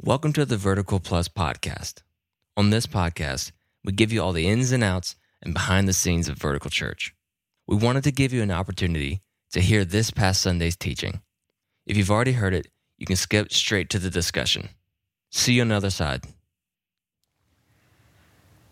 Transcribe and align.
Welcome 0.00 0.32
to 0.34 0.44
the 0.44 0.56
Vertical 0.56 1.00
Plus 1.00 1.26
podcast. 1.26 2.02
On 2.56 2.70
this 2.70 2.86
podcast, 2.86 3.50
we 3.82 3.90
give 3.90 4.12
you 4.12 4.22
all 4.22 4.32
the 4.32 4.46
ins 4.46 4.70
and 4.70 4.84
outs 4.84 5.16
and 5.42 5.52
behind 5.52 5.88
the 5.88 5.92
scenes 5.92 6.28
of 6.28 6.38
Vertical 6.38 6.70
Church. 6.70 7.16
We 7.66 7.74
wanted 7.74 8.04
to 8.04 8.12
give 8.12 8.32
you 8.32 8.40
an 8.40 8.52
opportunity 8.52 9.22
to 9.50 9.60
hear 9.60 9.84
this 9.84 10.12
past 10.12 10.40
Sunday's 10.40 10.76
teaching. 10.76 11.20
If 11.84 11.96
you've 11.96 12.12
already 12.12 12.30
heard 12.30 12.54
it, 12.54 12.68
you 12.96 13.06
can 13.06 13.16
skip 13.16 13.52
straight 13.52 13.90
to 13.90 13.98
the 13.98 14.08
discussion. 14.08 14.68
See 15.32 15.54
you 15.54 15.62
on 15.62 15.68
the 15.68 15.74
other 15.74 15.90
side. 15.90 16.22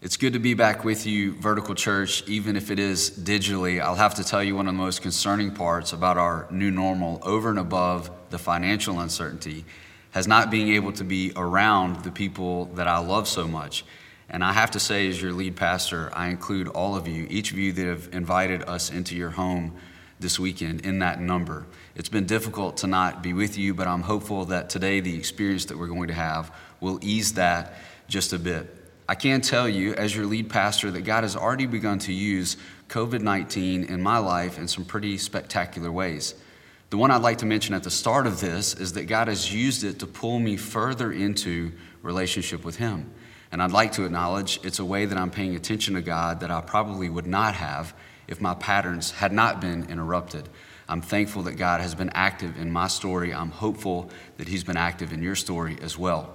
It's 0.01 0.17
good 0.17 0.35
to 0.35 0.39
be 0.39 0.55
back 0.55 0.85
with 0.85 1.09
you, 1.09 1.33
Vertical 1.41 1.75
Church, 1.75 2.23
even 2.29 2.55
if 2.55 2.71
it 2.71 2.79
is 2.79 3.11
digitally. 3.11 3.81
I'll 3.81 3.97
have 3.97 4.15
to 4.15 4.23
tell 4.23 4.45
you 4.45 4.55
one 4.55 4.69
of 4.69 4.75
the 4.75 4.79
most 4.79 5.03
concerning 5.03 5.51
parts 5.51 5.93
about 5.93 6.19
our 6.19 6.47
new 6.53 6.71
normal, 6.71 7.19
over 7.25 7.51
and 7.51 7.59
above 7.59 8.13
the 8.31 8.39
financial 8.39 9.01
uncertainty, 9.01 9.65
has 10.13 10.27
not 10.27 10.51
being 10.51 10.69
able 10.75 10.93
to 10.93 11.05
be 11.05 11.33
around 11.37 12.03
the 12.05 12.11
people 12.11 12.67
that 12.77 12.89
I 12.89 12.99
love 12.99 13.29
so 13.29 13.47
much. 13.47 13.85
And 14.29 14.43
I 14.43 14.53
have 14.53 14.73
to 14.73 14.81
say, 14.81 15.09
as 15.09 15.21
your 15.21 15.33
lead 15.33 15.57
pastor, 15.57 16.11
I 16.13 16.29
include 16.29 16.69
all 16.69 16.97
of 16.97 17.07
you, 17.07 17.27
each 17.31 17.53
of 17.53 17.59
you 17.59 17.73
that 17.73 17.87
have 17.87 18.09
invited 18.13 18.63
us 18.63 18.91
into 18.91 19.15
your 19.15 19.31
home 19.31 19.77
this 20.19 20.39
weekend 20.39 20.85
in 20.85 20.99
that 21.01 21.21
number. 21.21 21.67
It's 21.95 22.09
been 22.09 22.27
difficult 22.27 22.79
to 22.79 22.87
not 22.87 23.23
be 23.23 23.33
with 23.33 23.57
you, 23.59 23.75
but 23.75 23.87
I'm 23.87 24.03
hopeful 24.03 24.47
that 24.47 24.71
today 24.71 25.01
the 25.01 25.17
experience 25.17 25.67
that 25.67 25.79
we're 25.79 25.87
going 25.87 26.09
to 26.09 26.15
have 26.15 26.53
will 26.81 26.99
ease 27.03 27.35
that 27.35 27.75
just 28.09 28.33
a 28.33 28.39
bit. 28.39 28.73
I 29.09 29.15
can 29.15 29.41
tell 29.41 29.69
you, 29.69 29.95
as 29.95 30.17
your 30.17 30.27
lead 30.27 30.51
pastor, 30.51 30.91
that 30.91 31.03
God 31.03 31.23
has 31.23 31.37
already 31.37 31.67
begun 31.67 32.01
to 32.01 32.13
use 32.13 32.57
COVID 32.89 33.21
19 33.21 33.85
in 33.85 34.03
my 34.03 34.19
life 34.19 34.59
in 34.59 34.67
some 34.67 34.85
pretty 34.85 35.19
spectacular 35.19 35.93
ways. 35.93 36.35
The 36.89 36.97
one 36.97 37.11
I'd 37.11 37.23
like 37.23 37.39
to 37.39 37.47
mention 37.47 37.75
at 37.75 37.83
the 37.83 37.91
start 37.91 38.29
of 38.29 38.41
this 38.41 38.73
is 38.75 38.93
that 38.93 39.07
God 39.07 39.27
has 39.27 39.53
used 39.53 39.83
it 39.83 39.99
to 39.99 40.07
pull 40.07 40.39
me 40.39 40.57
further 40.57 41.11
into 41.11 41.73
relationship 42.01 42.65
with 42.65 42.77
Him. 42.77 43.11
And 43.51 43.61
I'd 43.61 43.73
like 43.73 43.93
to 43.93 44.05
acknowledge 44.05 44.61
it's 44.63 44.79
a 44.79 44.85
way 44.85 45.05
that 45.05 45.19
I'm 45.19 45.31
paying 45.31 45.57
attention 45.57 45.95
to 45.95 46.01
God 46.01 46.41
that 46.41 46.51
I 46.53 46.61
probably 46.61 47.09
would 47.09 47.27
not 47.27 47.55
have 47.55 47.93
if 48.29 48.41
my 48.41 48.55
patterns 48.55 49.11
had 49.11 49.33
not 49.33 49.61
been 49.61 49.91
interrupted. 49.91 50.49
I'm 50.89 51.03
thankful 51.03 51.43
that 51.45 51.55
God 51.55 51.81
has 51.81 51.97
been 51.97 52.11
active 52.11 52.57
in 52.57 52.71
my 52.71 52.87
story. 52.87 53.35
I'm 53.35 53.51
hopeful 53.51 54.11
that 54.37 54.47
He's 54.47 54.63
been 54.63 54.77
active 54.77 55.13
in 55.13 55.23
your 55.23 55.35
story 55.35 55.77
as 55.83 55.99
well. 55.99 56.35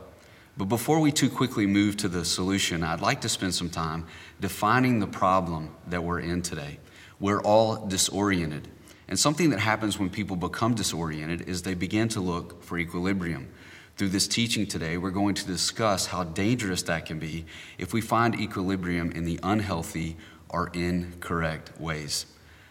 But 0.57 0.65
before 0.65 0.99
we 0.99 1.13
too 1.13 1.29
quickly 1.29 1.65
move 1.65 1.95
to 1.97 2.09
the 2.09 2.25
solution, 2.25 2.83
I'd 2.83 2.99
like 2.99 3.21
to 3.21 3.29
spend 3.29 3.55
some 3.55 3.69
time 3.69 4.05
defining 4.41 4.99
the 4.99 5.07
problem 5.07 5.73
that 5.87 6.03
we're 6.03 6.19
in 6.19 6.41
today. 6.41 6.79
We're 7.21 7.41
all 7.41 7.85
disoriented. 7.87 8.67
And 9.11 9.19
something 9.19 9.49
that 9.49 9.59
happens 9.59 9.99
when 9.99 10.09
people 10.09 10.37
become 10.37 10.73
disoriented 10.73 11.49
is 11.49 11.63
they 11.63 11.73
begin 11.73 12.07
to 12.09 12.21
look 12.21 12.63
for 12.63 12.77
equilibrium. 12.77 13.49
Through 13.97 14.07
this 14.07 14.25
teaching 14.25 14.65
today, 14.65 14.97
we're 14.97 15.11
going 15.11 15.35
to 15.35 15.45
discuss 15.45 16.05
how 16.05 16.23
dangerous 16.23 16.83
that 16.83 17.07
can 17.07 17.19
be 17.19 17.45
if 17.77 17.91
we 17.91 17.99
find 17.99 18.39
equilibrium 18.39 19.11
in 19.11 19.25
the 19.25 19.37
unhealthy 19.43 20.15
or 20.47 20.69
incorrect 20.73 21.77
ways. 21.77 22.25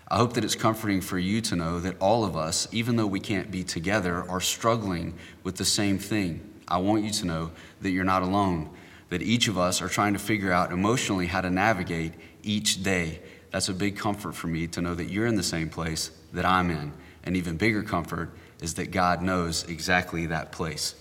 I 0.09 0.17
hope 0.17 0.33
that 0.33 0.43
it's 0.43 0.55
comforting 0.55 1.03
for 1.03 1.19
you 1.19 1.43
to 1.43 1.57
know 1.57 1.79
that 1.79 2.01
all 2.01 2.25
of 2.25 2.39
us, 2.39 2.67
even 2.73 2.97
though 2.97 3.07
we 3.07 3.21
can't 3.21 3.51
be 3.51 3.63
together, 3.63 4.25
are 4.27 4.41
struggling 4.41 5.19
with 5.45 5.57
the 5.57 5.67
same 5.67 5.99
thing. 5.99 6.41
I 6.67 6.79
want 6.79 7.05
you 7.05 7.11
to 7.11 7.27
know 7.27 7.51
that 7.83 7.91
you're 7.91 8.03
not 8.03 8.23
alone, 8.23 8.71
that 9.11 9.21
each 9.21 9.47
of 9.47 9.59
us 9.59 9.83
are 9.83 9.89
trying 9.89 10.15
to 10.15 10.19
figure 10.19 10.53
out 10.53 10.73
emotionally 10.73 11.27
how 11.27 11.43
to 11.43 11.51
navigate 11.51 12.15
each 12.43 12.83
day. 12.83 13.21
That's 13.51 13.69
a 13.69 13.75
big 13.75 13.99
comfort 13.99 14.35
for 14.35 14.47
me 14.47 14.69
to 14.69 14.81
know 14.81 14.95
that 14.95 15.11
you're 15.11 15.27
in 15.27 15.35
the 15.35 15.43
same 15.43 15.69
place 15.69 16.13
that 16.33 16.45
I'm 16.45 16.71
in. 16.71 16.93
An 17.25 17.37
even 17.37 17.57
bigger 17.57 17.83
comfort 17.83 18.31
is 18.61 18.75
that 18.75 18.91
God 18.91 19.23
knows 19.23 19.65
exactly 19.65 20.27
that 20.27 20.53
place. 20.53 20.95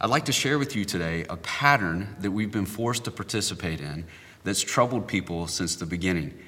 I'd 0.00 0.10
like 0.10 0.26
to 0.26 0.32
share 0.32 0.58
with 0.58 0.76
you 0.76 0.84
today 0.84 1.24
a 1.30 1.36
pattern 1.36 2.16
that 2.20 2.30
we've 2.30 2.52
been 2.52 2.66
forced 2.66 3.04
to 3.04 3.10
participate 3.10 3.80
in 3.80 4.04
that's 4.44 4.60
troubled 4.60 5.08
people 5.08 5.48
since 5.48 5.76
the 5.76 5.86
beginning. 5.86 6.38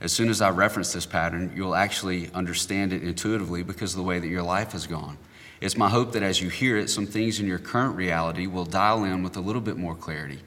As 0.00 0.12
soon 0.12 0.28
as 0.28 0.40
I 0.40 0.50
reference 0.50 0.92
this 0.92 1.06
pattern, 1.06 1.52
you'll 1.56 1.74
actually 1.74 2.30
understand 2.32 2.92
it 2.92 3.02
intuitively 3.02 3.62
because 3.62 3.94
of 3.94 3.96
the 3.96 4.04
way 4.04 4.18
that 4.20 4.28
your 4.28 4.42
life 4.42 4.72
has 4.72 4.86
gone. 4.86 5.18
It's 5.60 5.76
my 5.76 5.88
hope 5.88 6.12
that 6.12 6.22
as 6.22 6.40
you 6.40 6.50
hear 6.50 6.76
it, 6.76 6.88
some 6.88 7.06
things 7.06 7.40
in 7.40 7.46
your 7.46 7.58
current 7.58 7.96
reality 7.96 8.46
will 8.46 8.64
dial 8.64 9.02
in 9.02 9.24
with 9.24 9.36
a 9.36 9.40
little 9.40 9.60
bit 9.60 9.76
more 9.76 9.96
clarity. 9.96 10.38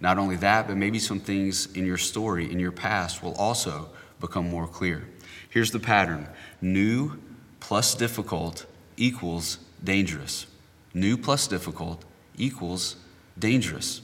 Not 0.00 0.18
only 0.18 0.36
that, 0.36 0.66
but 0.66 0.76
maybe 0.76 0.98
some 0.98 1.20
things 1.20 1.72
in 1.76 1.86
your 1.86 1.98
story, 1.98 2.50
in 2.50 2.58
your 2.58 2.72
past, 2.72 3.22
will 3.22 3.34
also 3.34 3.88
become 4.20 4.50
more 4.50 4.66
clear. 4.66 5.06
Here's 5.56 5.70
the 5.70 5.80
pattern 5.80 6.28
new 6.60 7.18
plus 7.60 7.94
difficult 7.94 8.66
equals 8.98 9.56
dangerous. 9.82 10.44
New 10.92 11.16
plus 11.16 11.48
difficult 11.48 12.04
equals 12.36 12.96
dangerous. 13.38 14.02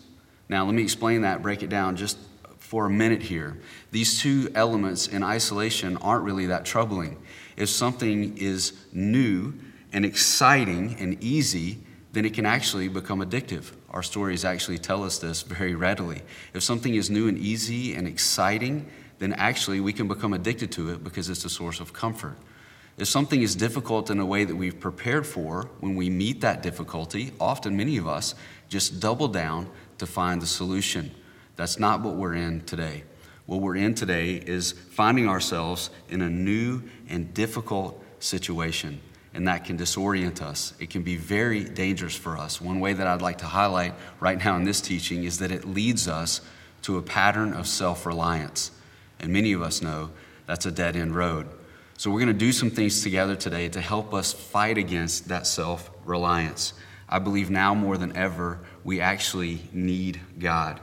Now, 0.49 0.65
let 0.65 0.75
me 0.75 0.83
explain 0.83 1.21
that, 1.21 1.43
break 1.43 1.63
it 1.63 1.69
down 1.69 1.97
just 1.97 2.17
for 2.57 2.87
a 2.87 2.91
minute 2.91 3.21
here. 3.21 3.59
These 3.91 4.19
two 4.19 4.51
elements 4.55 5.09
in 5.09 5.23
isolation 5.23 5.99
aren't 5.99 6.25
really 6.25 6.47
that 6.47 6.65
troubling. 6.65 7.19
If 7.59 7.69
something 7.69 8.39
is 8.39 8.73
new, 8.91 9.53
and 9.93 10.07
exciting 10.07 10.97
and 10.99 11.23
easy, 11.23 11.81
then 12.13 12.25
it 12.25 12.33
can 12.33 12.47
actually 12.47 12.89
become 12.89 13.21
addictive. 13.21 13.73
Our 13.91 14.03
stories 14.03 14.47
actually 14.47 14.79
tell 14.79 15.05
us 15.05 15.19
this 15.19 15.43
very 15.43 15.75
readily. 15.75 16.23
If 16.55 16.63
something 16.63 16.95
is 16.95 17.11
new 17.11 17.29
and 17.29 17.37
easy 17.37 17.95
and 17.95 18.09
exciting, 18.09 18.89
then 19.23 19.33
actually 19.35 19.81
we 19.81 19.93
can 19.93 20.09
become 20.09 20.33
addicted 20.33 20.73
to 20.73 20.91
it 20.91 21.05
because 21.05 21.31
it's 21.31 21.45
a 21.45 21.51
source 21.51 21.79
of 21.79 21.93
comfort. 21.93 22.37
If 22.99 23.09
something 23.09 23.41
is 23.41 23.55
difficult 23.55 24.11
in 24.11 24.19
a 24.19 24.27
way 24.27 24.45
that 24.45 24.57
we've 24.57 24.79
prepared 24.79 25.27
for, 25.27 25.69
when 25.81 25.95
we 25.95 26.11
meet 26.11 26.41
that 26.41 26.63
difficulty, 26.63 27.33
often 27.39 27.77
many 27.77 27.97
of 27.97 28.07
us 28.09 28.35
just 28.69 29.01
double 29.01 29.29
down 29.29 29.71
to 29.99 30.07
find 30.07 30.43
the 30.43 30.47
solution. 30.47 31.13
That's 31.57 31.79
not 31.79 32.01
what 32.01 32.17
we're 32.17 32.35
in 32.35 32.63
today. 32.63 33.05
What 33.47 33.61
we're 33.61 33.77
in 33.77 33.95
today 33.95 34.35
is 34.35 34.73
finding 34.73 35.29
ourselves 35.29 35.91
in 36.09 36.21
a 36.23 36.29
new 36.29 36.83
and 37.09 37.33
difficult 37.33 38.03
situation 38.19 39.01
and 39.35 39.49
that 39.49 39.65
can 39.65 39.79
disorient 39.79 40.43
us. 40.43 40.75
It 40.79 40.91
can 40.91 41.03
be 41.03 41.17
very 41.17 41.65
dangerous 41.65 42.15
for 42.15 42.37
us. 42.37 42.61
One 42.61 42.81
way 42.81 42.93
that 42.93 43.07
I'd 43.07 43.23
like 43.23 43.39
to 43.39 43.47
highlight 43.47 43.95
right 44.21 44.43
now 44.43 44.57
in 44.57 44.65
this 44.65 44.81
teaching 44.81 45.25
is 45.25 45.39
that 45.39 45.51
it 45.51 45.65
leads 45.65 46.07
us 46.09 46.41
to 46.83 46.99
a 46.99 47.03
pattern 47.03 47.53
of 47.53 47.67
self 47.67 48.05
reliance. 48.05 48.72
And 49.23 49.33
many 49.33 49.53
of 49.53 49.63
us 49.63 49.81
know 49.81 50.11
that's 50.47 50.67
a 50.67 50.71
dead 50.71 50.97
end 50.97 51.17
road. 51.17 51.49
So, 51.97 52.11
we're 52.11 52.21
going 52.21 52.29
to 52.29 52.35
do 52.35 52.53
some 52.53 52.71
things 52.71 53.03
together 53.03 53.37
today 53.37 53.69
to 53.69 53.81
help 53.81 54.13
us 54.13 54.33
fight 54.33 54.77
against 54.77 55.29
that 55.29 55.47
self 55.47 55.91
reliance. 56.05 56.75
I 57.09 57.19
believe 57.19 57.51
now 57.51 57.75
more 57.75 57.97
than 57.97 58.17
ever, 58.17 58.59
we 58.85 59.01
actually 59.01 59.63
need 59.73 60.21
God. 60.39 60.81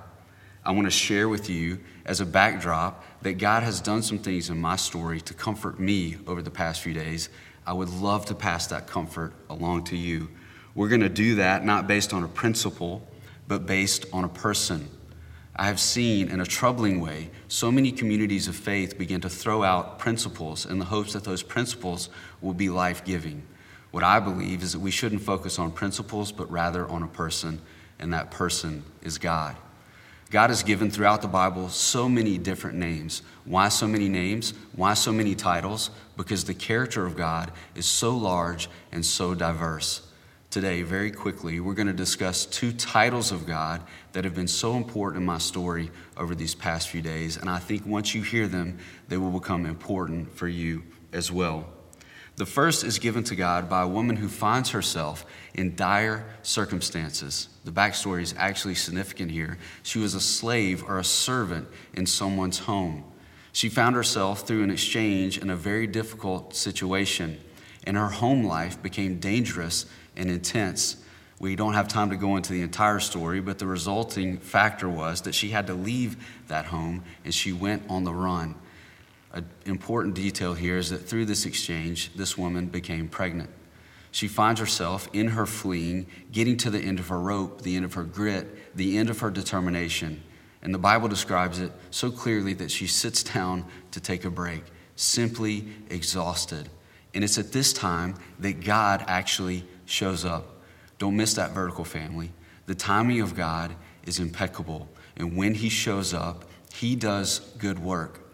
I 0.64 0.72
want 0.72 0.86
to 0.86 0.92
share 0.92 1.28
with 1.28 1.50
you 1.50 1.80
as 2.06 2.22
a 2.22 2.26
backdrop 2.26 3.04
that 3.24 3.34
God 3.34 3.64
has 3.64 3.82
done 3.82 4.04
some 4.04 4.20
things 4.20 4.50
in 4.50 4.60
my 4.60 4.76
story 4.76 5.20
to 5.22 5.34
comfort 5.34 5.80
me 5.80 6.18
over 6.28 6.42
the 6.42 6.52
past 6.52 6.82
few 6.82 6.94
days 6.94 7.30
I 7.70 7.74
would 7.74 7.90
love 7.90 8.26
to 8.26 8.34
pass 8.34 8.66
that 8.68 8.88
comfort 8.88 9.32
along 9.48 9.84
to 9.86 9.96
you. 9.96 10.30
We're 10.74 10.90
going 10.90 11.02
to 11.02 11.10
do 11.10 11.36
that 11.36 11.64
not 11.64 11.86
based 11.86 12.14
on 12.14 12.24
a 12.24 12.28
principle, 12.28 13.08
but 13.48 13.68
based 13.68 14.08
on 14.12 14.24
a 14.24 14.28
person. 14.28 14.90
I 15.60 15.66
have 15.66 15.80
seen 15.82 16.30
in 16.30 16.40
a 16.40 16.46
troubling 16.46 17.02
way 17.02 17.32
so 17.50 17.70
many 17.70 17.92
communities 17.92 18.48
of 18.48 18.56
faith 18.56 18.98
begin 18.98 19.20
to 19.20 19.30
throw 19.30 19.62
out 19.62 20.00
principles 20.00 20.66
in 20.66 20.80
the 20.80 20.86
hopes 20.86 21.12
that 21.12 21.26
those 21.26 21.44
principles 21.44 22.08
will 22.40 22.54
be 22.54 22.70
life 22.70 23.04
giving. 23.04 23.44
What 23.92 24.02
I 24.02 24.22
believe 24.22 24.64
is 24.64 24.72
that 24.72 24.80
we 24.80 24.90
shouldn't 24.90 25.22
focus 25.22 25.60
on 25.60 25.74
principles, 25.74 26.32
but 26.32 26.50
rather 26.50 26.88
on 26.88 27.04
a 27.04 27.10
person, 27.10 27.60
and 28.00 28.14
that 28.14 28.32
person 28.32 28.86
is 29.02 29.18
God. 29.18 29.58
God 30.32 30.50
has 30.50 30.64
given 30.64 30.90
throughout 30.90 31.22
the 31.22 31.28
Bible 31.28 31.68
so 31.68 32.08
many 32.08 32.38
different 32.38 32.78
names. 32.78 33.22
Why 33.44 33.68
so 33.68 33.86
many 33.86 34.08
names? 34.08 34.54
Why 34.78 34.94
so 34.94 35.12
many 35.12 35.36
titles? 35.36 35.90
Because 36.16 36.46
the 36.46 36.54
character 36.54 37.06
of 37.06 37.18
God 37.18 37.52
is 37.76 37.86
so 37.86 38.16
large 38.16 38.70
and 38.94 39.06
so 39.06 39.36
diverse. 39.36 40.08
Today, 40.52 40.82
very 40.82 41.12
quickly, 41.12 41.60
we're 41.60 41.76
going 41.76 41.86
to 41.86 41.94
discuss 41.94 42.48
two 42.48 42.72
titles 42.72 43.32
of 43.32 43.46
God 43.46 43.84
that 44.14 44.24
have 44.24 44.36
been 44.36 44.48
so 44.48 44.76
important 44.76 45.22
in 45.22 45.26
my 45.26 45.38
story 45.38 45.92
over 46.18 46.36
these 46.36 46.56
past 46.56 46.90
few 46.90 47.02
days. 47.02 47.38
And 47.38 47.50
I 47.50 47.60
think 47.60 47.86
once 47.86 48.14
you 48.14 48.22
hear 48.22 48.48
them, 48.48 48.78
they 49.08 49.18
will 49.18 49.32
become 49.32 49.66
important 49.66 50.36
for 50.36 50.48
you 50.48 50.84
as 51.14 51.32
well. 51.32 51.68
The 52.40 52.46
first 52.46 52.86
is 52.86 53.00
given 53.00 53.26
to 53.26 53.36
God 53.36 53.70
by 53.70 53.82
a 53.82 53.88
woman 53.88 54.16
who 54.16 54.30
finds 54.30 54.70
herself 54.70 55.26
in 55.54 55.76
dire 55.76 56.26
circumstances. 56.42 57.50
The 57.66 57.72
backstory 57.72 58.22
is 58.22 58.34
actually 58.38 58.76
significant 58.76 59.32
here. 59.32 59.58
She 59.84 60.00
was 60.00 60.14
a 60.14 60.22
slave 60.22 60.82
or 60.88 61.00
a 61.00 61.04
servant 61.04 61.68
in 61.94 62.06
someone's 62.06 62.60
home. 62.60 63.04
She 63.52 63.68
found 63.68 63.98
herself 63.98 64.48
through 64.48 64.64
an 64.64 64.72
exchange 64.72 65.38
in 65.38 65.50
a 65.50 65.56
very 65.58 65.86
difficult 65.86 66.56
situation, 66.56 67.40
and 67.84 67.98
her 67.98 68.08
home 68.08 68.46
life 68.46 68.82
became 68.82 69.20
dangerous 69.20 69.86
and 70.16 70.30
intense. 70.30 71.04
We 71.40 71.56
don't 71.56 71.74
have 71.74 71.88
time 71.88 72.10
to 72.10 72.18
go 72.18 72.36
into 72.36 72.52
the 72.52 72.62
entire 72.62 73.00
story, 73.00 73.40
but 73.40 73.60
the 73.60 73.66
resulting 73.66 74.38
factor 74.38 74.90
was 74.90 75.22
that 75.22 75.34
she 75.34 75.50
had 75.50 75.68
to 75.68 75.74
leave 75.74 76.18
that 76.50 76.66
home 76.66 77.04
and 77.24 77.34
she 77.34 77.54
went 77.54 77.84
on 77.90 78.04
the 78.04 78.14
run. 78.14 78.56
An 79.32 79.48
important 79.66 80.16
detail 80.16 80.54
here 80.54 80.78
is 80.78 80.90
that 80.90 80.98
through 80.98 81.26
this 81.26 81.46
exchange, 81.46 82.12
this 82.14 82.38
woman 82.38 82.66
became 82.66 83.08
pregnant. 83.08 83.50
She 84.12 84.28
finds 84.28 84.60
herself 84.60 85.08
in 85.14 85.30
her 85.30 85.46
fleeing, 85.46 86.08
getting 86.32 86.58
to 86.58 86.70
the 86.70 86.80
end 86.80 87.00
of 87.00 87.08
her 87.08 87.20
rope, 87.20 87.62
the 87.62 87.76
end 87.76 87.86
of 87.86 87.94
her 87.94 88.04
grit, 88.04 88.76
the 88.76 88.98
end 88.98 89.10
of 89.10 89.20
her 89.20 89.30
determination. 89.30 90.24
And 90.62 90.74
the 90.74 90.80
Bible 90.80 91.08
describes 91.08 91.60
it 91.60 91.72
so 91.92 92.12
clearly 92.12 92.54
that 92.56 92.72
she 92.72 92.88
sits 92.88 93.24
down 93.24 93.66
to 93.92 94.02
take 94.02 94.26
a 94.26 94.30
break, 94.30 94.64
simply 94.96 95.68
exhausted. 95.90 96.70
And 97.14 97.24
it's 97.24 97.38
at 97.38 97.52
this 97.52 97.72
time 97.72 98.16
that 98.40 98.62
God 98.62 99.06
actually 99.08 99.64
shows 99.86 100.26
up. 100.26 100.59
Don't 101.00 101.18
miss 101.18 101.34
that 101.34 101.52
vertical 101.52 101.86
family. 101.86 102.32
The 102.68 102.76
timing 102.76 103.22
of 103.22 103.36
God 103.36 103.74
is 104.06 104.20
impeccable. 104.20 104.88
And 105.18 105.36
when 105.36 105.56
He 105.56 105.70
shows 105.70 106.14
up, 106.14 106.46
He 106.74 106.96
does 106.96 107.40
good 107.58 107.80
work. 107.80 108.30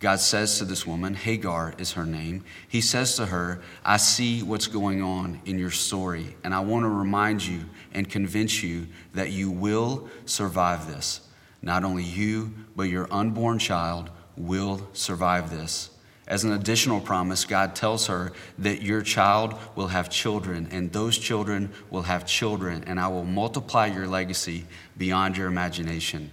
God 0.00 0.18
says 0.18 0.56
to 0.58 0.64
this 0.64 0.86
woman, 0.86 1.14
Hagar 1.14 1.74
is 1.76 1.92
her 1.92 2.06
name. 2.06 2.44
He 2.66 2.80
says 2.80 3.16
to 3.16 3.26
her, 3.26 3.60
I 3.84 3.98
see 3.98 4.42
what's 4.42 4.66
going 4.66 5.02
on 5.02 5.42
in 5.44 5.58
your 5.58 5.70
story, 5.70 6.36
and 6.42 6.54
I 6.54 6.60
want 6.60 6.84
to 6.84 6.88
remind 6.88 7.44
you 7.44 7.66
and 7.92 8.08
convince 8.08 8.62
you 8.62 8.86
that 9.12 9.30
you 9.30 9.50
will 9.50 10.08
survive 10.24 10.86
this. 10.86 11.20
Not 11.60 11.84
only 11.84 12.04
you, 12.04 12.54
but 12.74 12.84
your 12.84 13.12
unborn 13.12 13.58
child 13.58 14.08
will 14.36 14.88
survive 14.94 15.50
this. 15.50 15.89
As 16.30 16.44
an 16.44 16.52
additional 16.52 17.00
promise, 17.00 17.44
God 17.44 17.74
tells 17.74 18.06
her 18.06 18.30
that 18.56 18.82
your 18.82 19.02
child 19.02 19.56
will 19.74 19.88
have 19.88 20.08
children, 20.08 20.68
and 20.70 20.92
those 20.92 21.18
children 21.18 21.72
will 21.90 22.02
have 22.02 22.24
children, 22.24 22.84
and 22.86 23.00
I 23.00 23.08
will 23.08 23.24
multiply 23.24 23.86
your 23.86 24.06
legacy 24.06 24.64
beyond 24.96 25.36
your 25.36 25.48
imagination. 25.48 26.30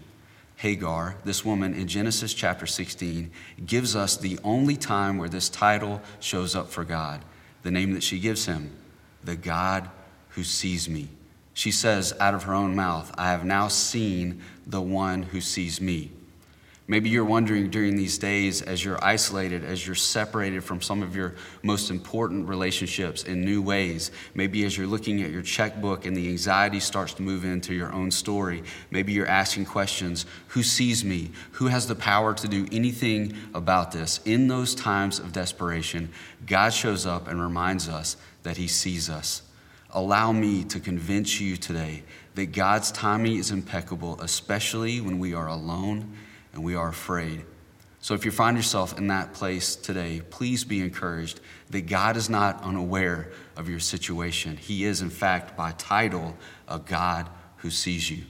Hagar, 0.57 1.15
this 1.25 1.44
woman 1.44 1.73
in 1.73 1.88
Genesis 1.88 2.35
chapter 2.35 2.67
16, 2.67 3.31
gives 3.65 3.95
us 3.95 4.15
the 4.15 4.38
only 4.44 4.75
time 4.75 5.17
where 5.17 5.29
this 5.29 5.49
title 5.49 5.99
shows 6.19 6.55
up 6.55 6.69
for 6.69 6.83
God, 6.83 7.25
the 7.63 7.71
name 7.71 7.94
that 7.94 8.03
she 8.03 8.19
gives 8.19 8.45
him, 8.45 8.69
the 9.23 9.35
God 9.35 9.89
who 10.29 10.44
sees 10.44 10.88
me. 10.88 11.09
She 11.55 11.71
says 11.71 12.13
out 12.19 12.35
of 12.35 12.44
her 12.44 12.53
own 12.53 12.75
mouth, 12.75 13.11
I 13.17 13.31
have 13.31 13.45
now 13.45 13.67
seen 13.67 14.44
the 14.67 14.81
one 14.81 15.23
who 15.23 15.41
sees 15.41 15.81
me. 15.81 16.11
Maybe 16.89 17.09
you're 17.09 17.25
wondering 17.25 17.69
during 17.69 17.97
these 17.97 18.17
days, 18.17 18.61
as 18.61 18.83
you're 18.83 19.03
isolated, 19.03 19.65
as 19.65 19.85
you're 19.85 19.93
separated 19.93 20.63
from 20.63 20.79
some 20.79 21.03
of 21.03 21.17
your 21.17 21.35
most 21.61 21.91
important 21.91 22.47
relationships 22.47 23.23
in 23.23 23.43
new 23.43 23.61
ways. 23.61 24.09
Maybe 24.33 24.63
as 24.63 24.77
you're 24.77 24.87
looking 24.87 25.21
at 25.21 25.31
your 25.31 25.41
checkbook 25.41 26.05
and 26.05 26.15
the 26.15 26.29
anxiety 26.29 26.79
starts 26.79 27.13
to 27.15 27.23
move 27.23 27.43
into 27.43 27.73
your 27.73 27.91
own 27.91 28.09
story. 28.09 28.63
Maybe 28.89 29.11
you're 29.11 29.27
asking 29.27 29.65
questions 29.65 30.25
Who 30.49 30.63
sees 30.63 31.03
me? 31.03 31.31
Who 31.53 31.67
has 31.67 31.87
the 31.87 31.95
power 31.95 32.33
to 32.33 32.47
do 32.47 32.65
anything 32.71 33.35
about 33.53 33.91
this? 33.91 34.21
In 34.23 34.47
those 34.47 34.73
times 34.73 35.19
of 35.19 35.33
desperation, 35.33 36.09
God 36.45 36.73
shows 36.73 37.05
up 37.05 37.27
and 37.27 37.41
reminds 37.41 37.89
us 37.89 38.15
that 38.43 38.55
He 38.55 38.69
sees 38.69 39.09
us. 39.09 39.41
Allow 39.91 40.31
me 40.31 40.63
to 40.65 40.79
convince 40.79 41.41
you 41.41 41.57
today 41.57 42.03
that 42.35 42.53
God's 42.53 42.93
timing 42.93 43.35
is 43.35 43.51
impeccable, 43.51 44.21
especially 44.21 45.01
when 45.01 45.19
we 45.19 45.33
are 45.33 45.47
alone 45.47 46.15
and 46.57 46.65
we 46.65 46.74
are 46.74 46.89
afraid. 46.89 47.45
So 48.00 48.15
if 48.15 48.25
you 48.25 48.31
find 48.31 48.57
yourself 48.57 48.98
in 48.98 49.07
that 49.07 49.33
place 49.33 49.75
today, 49.75 50.21
please 50.27 50.63
be 50.63 50.81
encouraged 50.81 51.39
that 51.69 51.81
God 51.81 52.18
is 52.18 52.31
not 52.31 52.63
unaware 52.63 53.31
of 53.56 53.69
your 53.69 53.80
situation. 53.80 54.57
He 54.57 54.83
is, 54.83 55.01
in 55.01 55.12
fact, 55.12 55.56
by 55.56 55.74
title, 55.74 56.36
a 56.68 56.80
God 56.80 57.30
who 57.57 57.69
sees 57.69 58.09
you. 58.09 58.24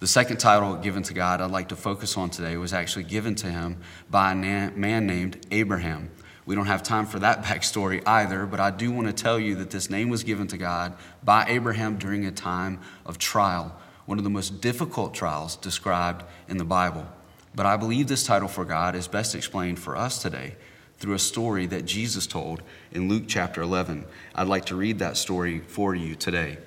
The 0.00 0.08
second 0.08 0.38
title 0.38 0.74
given 0.76 1.04
to 1.04 1.14
God 1.14 1.40
I'd 1.40 1.52
like 1.52 1.68
to 1.68 1.76
focus 1.76 2.16
on 2.16 2.28
today 2.28 2.56
was 2.56 2.72
actually 2.72 3.04
given 3.04 3.36
to 3.36 3.46
him 3.46 3.78
by 4.10 4.32
a 4.32 4.34
man 4.34 5.06
named 5.06 5.46
Abraham. 5.52 6.10
We 6.44 6.56
don't 6.56 6.66
have 6.66 6.82
time 6.82 7.06
for 7.06 7.20
that 7.20 7.42
backstory 7.44 8.02
either, 8.04 8.46
but 8.46 8.58
I 8.58 8.72
do 8.72 8.90
want 8.90 9.06
to 9.06 9.12
tell 9.12 9.38
you 9.38 9.54
that 9.56 9.70
this 9.70 9.88
name 9.88 10.08
was 10.08 10.24
given 10.24 10.48
to 10.48 10.58
God 10.58 10.96
by 11.22 11.46
Abraham 11.46 11.98
during 11.98 12.26
a 12.26 12.32
time 12.32 12.80
of 13.06 13.16
trial, 13.16 13.80
one 14.06 14.18
of 14.18 14.24
the 14.24 14.30
most 14.30 14.60
difficult 14.60 15.14
trials 15.14 15.54
described 15.54 16.24
in 16.48 16.56
the 16.56 16.64
Bible. 16.64 17.06
But 17.54 17.66
I 17.66 17.76
believe 17.76 18.08
this 18.08 18.24
title 18.24 18.48
for 18.48 18.64
God 18.64 18.94
is 18.94 19.06
best 19.06 19.34
explained 19.34 19.78
for 19.78 19.96
us 19.96 20.20
today 20.20 20.56
through 20.98 21.14
a 21.14 21.18
story 21.18 21.66
that 21.66 21.84
Jesus 21.84 22.26
told 22.26 22.62
in 22.92 23.08
Luke 23.08 23.24
chapter 23.28 23.62
11. 23.62 24.04
I'd 24.34 24.48
like 24.48 24.66
to 24.66 24.76
read 24.76 24.98
that 24.98 25.16
story 25.16 25.60
for 25.60 25.94
you 25.94 26.14
today. 26.14 26.58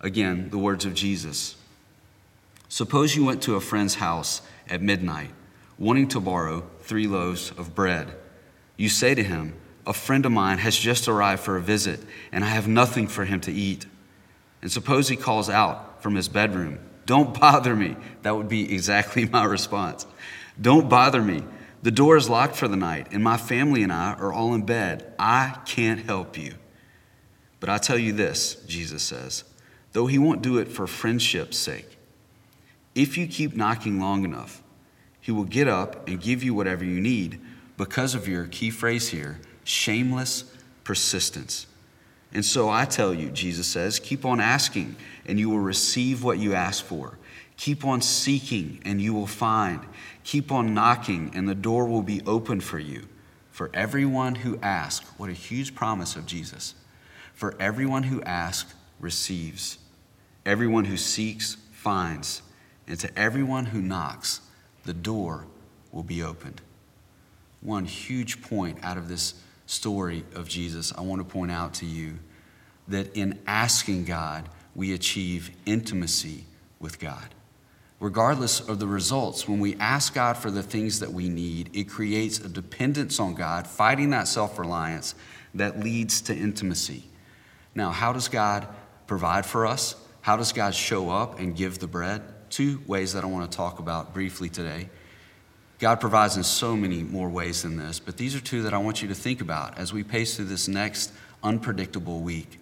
Again, 0.00 0.50
the 0.50 0.58
words 0.58 0.84
of 0.84 0.94
Jesus. 0.94 1.56
Suppose 2.68 3.16
you 3.16 3.24
went 3.24 3.42
to 3.42 3.56
a 3.56 3.60
friend's 3.60 3.96
house 3.96 4.42
at 4.68 4.82
midnight, 4.82 5.30
wanting 5.78 6.08
to 6.08 6.20
borrow 6.20 6.64
three 6.80 7.06
loaves 7.06 7.50
of 7.52 7.74
bread. 7.74 8.14
You 8.76 8.88
say 8.88 9.14
to 9.14 9.22
him, 9.22 9.54
A 9.86 9.92
friend 9.92 10.24
of 10.24 10.32
mine 10.32 10.58
has 10.58 10.76
just 10.76 11.08
arrived 11.08 11.42
for 11.42 11.56
a 11.56 11.60
visit, 11.60 12.00
and 12.30 12.44
I 12.44 12.48
have 12.48 12.68
nothing 12.68 13.08
for 13.08 13.24
him 13.24 13.40
to 13.42 13.52
eat. 13.52 13.86
And 14.62 14.70
suppose 14.70 15.08
he 15.08 15.16
calls 15.16 15.50
out 15.50 16.02
from 16.02 16.14
his 16.14 16.28
bedroom, 16.28 16.78
don't 17.10 17.40
bother 17.40 17.74
me. 17.74 17.96
That 18.22 18.36
would 18.36 18.48
be 18.48 18.72
exactly 18.72 19.24
my 19.32 19.42
response. 19.42 20.06
Don't 20.60 20.88
bother 20.88 21.20
me. 21.20 21.42
The 21.82 21.90
door 21.90 22.16
is 22.16 22.30
locked 22.30 22.54
for 22.54 22.68
the 22.68 22.76
night, 22.76 23.08
and 23.10 23.24
my 23.24 23.36
family 23.36 23.82
and 23.82 23.92
I 23.92 24.12
are 24.12 24.32
all 24.32 24.54
in 24.54 24.64
bed. 24.64 25.12
I 25.18 25.58
can't 25.66 26.06
help 26.06 26.38
you. 26.38 26.54
But 27.58 27.68
I 27.68 27.78
tell 27.78 27.98
you 27.98 28.12
this, 28.12 28.54
Jesus 28.68 29.02
says, 29.02 29.42
though 29.90 30.06
he 30.06 30.20
won't 30.20 30.40
do 30.40 30.58
it 30.58 30.68
for 30.68 30.86
friendship's 30.86 31.58
sake, 31.58 31.98
if 32.94 33.18
you 33.18 33.26
keep 33.26 33.56
knocking 33.56 33.98
long 33.98 34.24
enough, 34.24 34.62
he 35.20 35.32
will 35.32 35.42
get 35.42 35.66
up 35.66 36.06
and 36.06 36.22
give 36.22 36.44
you 36.44 36.54
whatever 36.54 36.84
you 36.84 37.00
need 37.00 37.40
because 37.76 38.14
of 38.14 38.28
your 38.28 38.44
key 38.44 38.70
phrase 38.70 39.08
here 39.08 39.40
shameless 39.64 40.44
persistence. 40.84 41.66
And 42.32 42.44
so 42.44 42.68
I 42.68 42.84
tell 42.84 43.12
you, 43.12 43.30
Jesus 43.30 43.66
says, 43.66 43.98
keep 43.98 44.24
on 44.24 44.40
asking 44.40 44.96
and 45.26 45.38
you 45.38 45.50
will 45.50 45.60
receive 45.60 46.22
what 46.22 46.38
you 46.38 46.54
ask 46.54 46.84
for. 46.84 47.18
Keep 47.56 47.84
on 47.84 48.00
seeking 48.00 48.80
and 48.84 49.00
you 49.00 49.12
will 49.12 49.26
find. 49.26 49.80
Keep 50.22 50.52
on 50.52 50.72
knocking 50.72 51.32
and 51.34 51.48
the 51.48 51.54
door 51.54 51.86
will 51.86 52.02
be 52.02 52.22
open 52.26 52.60
for 52.60 52.78
you. 52.78 53.08
For 53.50 53.70
everyone 53.74 54.36
who 54.36 54.58
asks, 54.62 55.06
what 55.18 55.28
a 55.28 55.34
huge 55.34 55.74
promise 55.74 56.16
of 56.16 56.24
Jesus. 56.24 56.74
For 57.34 57.56
everyone 57.60 58.04
who 58.04 58.22
asks 58.22 58.74
receives. 59.00 59.78
Everyone 60.46 60.84
who 60.84 60.96
seeks 60.96 61.56
finds. 61.72 62.42
And 62.86 62.98
to 63.00 63.18
everyone 63.18 63.66
who 63.66 63.82
knocks, 63.82 64.40
the 64.84 64.94
door 64.94 65.46
will 65.92 66.02
be 66.02 66.22
opened. 66.22 66.62
One 67.60 67.84
huge 67.84 68.40
point 68.40 68.78
out 68.82 68.96
of 68.96 69.08
this 69.08 69.34
story 69.70 70.24
of 70.34 70.48
Jesus, 70.48 70.92
I 70.98 71.02
want 71.02 71.20
to 71.20 71.32
point 71.32 71.52
out 71.52 71.74
to 71.74 71.86
you 71.86 72.18
that 72.88 73.16
in 73.16 73.38
asking 73.46 74.04
God, 74.04 74.48
we 74.74 74.92
achieve 74.92 75.50
intimacy 75.64 76.44
with 76.80 76.98
God. 76.98 77.28
Regardless 78.00 78.60
of 78.60 78.80
the 78.80 78.86
results, 78.88 79.46
when 79.46 79.60
we 79.60 79.76
ask 79.76 80.14
God 80.14 80.36
for 80.36 80.50
the 80.50 80.62
things 80.62 80.98
that 81.00 81.12
we 81.12 81.28
need, 81.28 81.70
it 81.72 81.84
creates 81.84 82.40
a 82.40 82.48
dependence 82.48 83.20
on 83.20 83.34
God, 83.34 83.66
fighting 83.66 84.10
that 84.10 84.26
self 84.26 84.58
reliance 84.58 85.14
that 85.54 85.78
leads 85.78 86.20
to 86.22 86.34
intimacy. 86.34 87.04
Now, 87.74 87.90
how 87.90 88.12
does 88.12 88.26
God 88.26 88.66
provide 89.06 89.46
for 89.46 89.66
us? 89.66 89.94
How 90.22 90.36
does 90.36 90.52
God 90.52 90.74
show 90.74 91.10
up 91.10 91.38
and 91.38 91.54
give 91.54 91.78
the 91.78 91.86
bread? 91.86 92.22
Two 92.48 92.82
ways 92.88 93.12
that 93.12 93.22
I 93.22 93.28
want 93.28 93.48
to 93.48 93.56
talk 93.56 93.78
about 93.78 94.14
briefly 94.14 94.48
today. 94.48 94.88
God 95.80 95.98
provides 95.98 96.36
in 96.36 96.44
so 96.44 96.76
many 96.76 97.02
more 97.02 97.30
ways 97.30 97.62
than 97.62 97.78
this, 97.78 97.98
but 97.98 98.18
these 98.18 98.36
are 98.36 98.40
two 98.40 98.62
that 98.64 98.74
I 98.74 98.78
want 98.78 99.00
you 99.00 99.08
to 99.08 99.14
think 99.14 99.40
about 99.40 99.78
as 99.78 99.94
we 99.94 100.04
pace 100.04 100.36
through 100.36 100.44
this 100.44 100.68
next 100.68 101.10
unpredictable 101.42 102.20
week. 102.20 102.60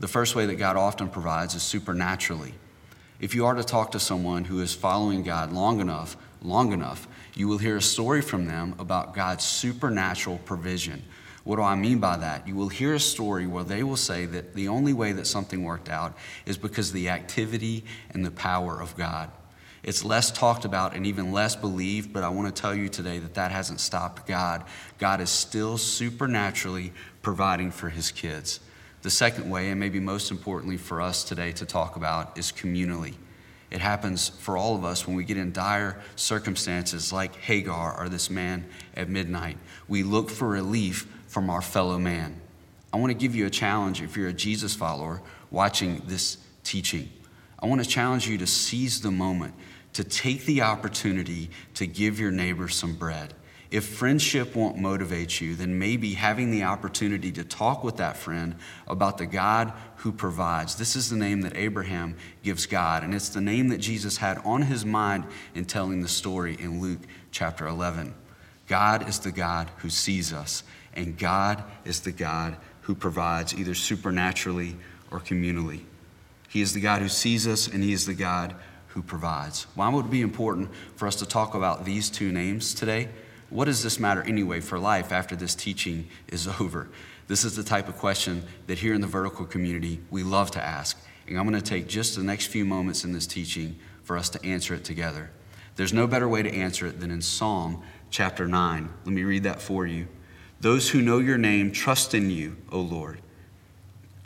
The 0.00 0.08
first 0.08 0.34
way 0.34 0.46
that 0.46 0.54
God 0.54 0.76
often 0.76 1.10
provides 1.10 1.54
is 1.54 1.62
supernaturally. 1.62 2.54
If 3.20 3.34
you 3.34 3.44
are 3.44 3.54
to 3.54 3.62
talk 3.62 3.90
to 3.92 4.00
someone 4.00 4.44
who 4.44 4.60
is 4.60 4.74
following 4.74 5.22
God 5.22 5.52
long 5.52 5.80
enough, 5.80 6.16
long 6.40 6.72
enough, 6.72 7.06
you 7.34 7.48
will 7.48 7.58
hear 7.58 7.76
a 7.76 7.82
story 7.82 8.22
from 8.22 8.46
them 8.46 8.74
about 8.78 9.14
God's 9.14 9.44
supernatural 9.44 10.38
provision. 10.38 11.02
What 11.44 11.56
do 11.56 11.62
I 11.62 11.74
mean 11.74 11.98
by 11.98 12.16
that? 12.16 12.48
You 12.48 12.54
will 12.54 12.70
hear 12.70 12.94
a 12.94 13.00
story 13.00 13.46
where 13.46 13.64
they 13.64 13.82
will 13.82 13.98
say 13.98 14.24
that 14.24 14.54
the 14.54 14.68
only 14.68 14.94
way 14.94 15.12
that 15.12 15.26
something 15.26 15.64
worked 15.64 15.90
out 15.90 16.16
is 16.46 16.56
because 16.56 16.92
the 16.92 17.10
activity 17.10 17.84
and 18.10 18.24
the 18.24 18.30
power 18.30 18.80
of 18.80 18.96
God. 18.96 19.30
It's 19.84 20.02
less 20.02 20.30
talked 20.30 20.64
about 20.64 20.94
and 20.94 21.06
even 21.06 21.30
less 21.30 21.54
believed, 21.54 22.12
but 22.12 22.24
I 22.24 22.30
want 22.30 22.54
to 22.54 22.60
tell 22.60 22.74
you 22.74 22.88
today 22.88 23.18
that 23.18 23.34
that 23.34 23.52
hasn't 23.52 23.80
stopped 23.80 24.26
God. 24.26 24.64
God 24.98 25.20
is 25.20 25.28
still 25.28 25.76
supernaturally 25.76 26.92
providing 27.20 27.70
for 27.70 27.90
his 27.90 28.10
kids. 28.10 28.60
The 29.02 29.10
second 29.10 29.50
way, 29.50 29.68
and 29.68 29.78
maybe 29.78 30.00
most 30.00 30.30
importantly 30.30 30.78
for 30.78 31.02
us 31.02 31.22
today 31.22 31.52
to 31.52 31.66
talk 31.66 31.96
about, 31.96 32.38
is 32.38 32.50
communally. 32.50 33.14
It 33.70 33.80
happens 33.80 34.30
for 34.30 34.56
all 34.56 34.74
of 34.74 34.84
us 34.84 35.06
when 35.06 35.16
we 35.16 35.24
get 35.24 35.36
in 35.36 35.52
dire 35.52 36.00
circumstances 36.16 37.12
like 37.12 37.36
Hagar 37.36 38.00
or 38.00 38.08
this 38.08 38.30
man 38.30 38.64
at 38.96 39.10
midnight. 39.10 39.58
We 39.86 40.02
look 40.02 40.30
for 40.30 40.48
relief 40.48 41.06
from 41.26 41.50
our 41.50 41.60
fellow 41.60 41.98
man. 41.98 42.40
I 42.90 42.96
want 42.96 43.10
to 43.10 43.18
give 43.18 43.34
you 43.34 43.44
a 43.44 43.50
challenge 43.50 44.00
if 44.00 44.16
you're 44.16 44.28
a 44.28 44.32
Jesus 44.32 44.74
follower 44.74 45.20
watching 45.50 46.00
this 46.06 46.38
teaching. 46.62 47.10
I 47.58 47.66
want 47.66 47.82
to 47.82 47.88
challenge 47.88 48.28
you 48.28 48.38
to 48.38 48.46
seize 48.46 49.00
the 49.00 49.10
moment 49.10 49.54
to 49.94 50.04
take 50.04 50.44
the 50.44 50.62
opportunity 50.62 51.50
to 51.74 51.86
give 51.86 52.20
your 52.20 52.30
neighbor 52.30 52.68
some 52.68 52.94
bread. 52.94 53.34
If 53.70 53.86
friendship 53.86 54.54
won't 54.54 54.78
motivate 54.78 55.40
you, 55.40 55.56
then 55.56 55.78
maybe 55.78 56.14
having 56.14 56.50
the 56.52 56.62
opportunity 56.62 57.32
to 57.32 57.42
talk 57.42 57.82
with 57.82 57.96
that 57.96 58.16
friend 58.16 58.54
about 58.86 59.18
the 59.18 59.26
God 59.26 59.72
who 59.96 60.12
provides. 60.12 60.76
This 60.76 60.94
is 60.94 61.10
the 61.10 61.16
name 61.16 61.40
that 61.40 61.56
Abraham 61.56 62.16
gives 62.44 62.66
God, 62.66 63.02
and 63.02 63.14
it's 63.14 63.30
the 63.30 63.40
name 63.40 63.68
that 63.68 63.78
Jesus 63.78 64.18
had 64.18 64.38
on 64.44 64.62
his 64.62 64.84
mind 64.84 65.24
in 65.56 65.64
telling 65.64 66.02
the 66.02 66.08
story 66.08 66.56
in 66.60 66.80
Luke 66.80 67.00
chapter 67.32 67.66
11. 67.66 68.14
God 68.68 69.08
is 69.08 69.18
the 69.18 69.32
God 69.32 69.70
who 69.78 69.90
sees 69.90 70.32
us, 70.32 70.62
and 70.94 71.18
God 71.18 71.64
is 71.84 72.00
the 72.00 72.12
God 72.12 72.56
who 72.82 72.94
provides 72.94 73.54
either 73.54 73.74
supernaturally 73.74 74.76
or 75.10 75.18
communally. 75.18 75.80
He 76.48 76.60
is 76.60 76.74
the 76.74 76.80
God 76.80 77.02
who 77.02 77.08
sees 77.08 77.46
us, 77.48 77.66
and 77.66 77.82
He 77.82 77.92
is 77.92 78.06
the 78.06 78.14
God 78.14 78.54
who 78.94 79.02
provides. 79.02 79.66
Why 79.74 79.88
would 79.88 80.06
it 80.06 80.10
be 80.10 80.22
important 80.22 80.70
for 80.94 81.08
us 81.08 81.16
to 81.16 81.26
talk 81.26 81.54
about 81.54 81.84
these 81.84 82.08
two 82.08 82.30
names 82.30 82.72
today? 82.72 83.08
What 83.50 83.64
does 83.64 83.82
this 83.82 83.98
matter 83.98 84.22
anyway 84.22 84.60
for 84.60 84.78
life 84.78 85.10
after 85.10 85.34
this 85.34 85.56
teaching 85.56 86.06
is 86.28 86.46
over? 86.60 86.88
This 87.26 87.44
is 87.44 87.56
the 87.56 87.64
type 87.64 87.88
of 87.88 87.98
question 87.98 88.44
that 88.68 88.78
here 88.78 88.94
in 88.94 89.00
the 89.00 89.06
vertical 89.08 89.46
community 89.46 90.00
we 90.10 90.22
love 90.22 90.52
to 90.52 90.62
ask. 90.62 90.96
And 91.26 91.36
I'm 91.36 91.48
going 91.48 91.60
to 91.60 91.68
take 91.68 91.88
just 91.88 92.14
the 92.14 92.22
next 92.22 92.46
few 92.46 92.64
moments 92.64 93.04
in 93.04 93.12
this 93.12 93.26
teaching 93.26 93.76
for 94.04 94.16
us 94.16 94.28
to 94.30 94.44
answer 94.44 94.74
it 94.74 94.84
together. 94.84 95.30
There's 95.74 95.92
no 95.92 96.06
better 96.06 96.28
way 96.28 96.42
to 96.44 96.54
answer 96.54 96.86
it 96.86 97.00
than 97.00 97.10
in 97.10 97.20
Psalm 97.20 97.82
chapter 98.10 98.46
9. 98.46 98.88
Let 99.04 99.12
me 99.12 99.24
read 99.24 99.42
that 99.42 99.60
for 99.60 99.86
you. 99.86 100.06
Those 100.60 100.90
who 100.90 101.02
know 101.02 101.18
your 101.18 101.38
name 101.38 101.72
trust 101.72 102.14
in 102.14 102.30
you, 102.30 102.56
O 102.70 102.80
Lord, 102.80 103.20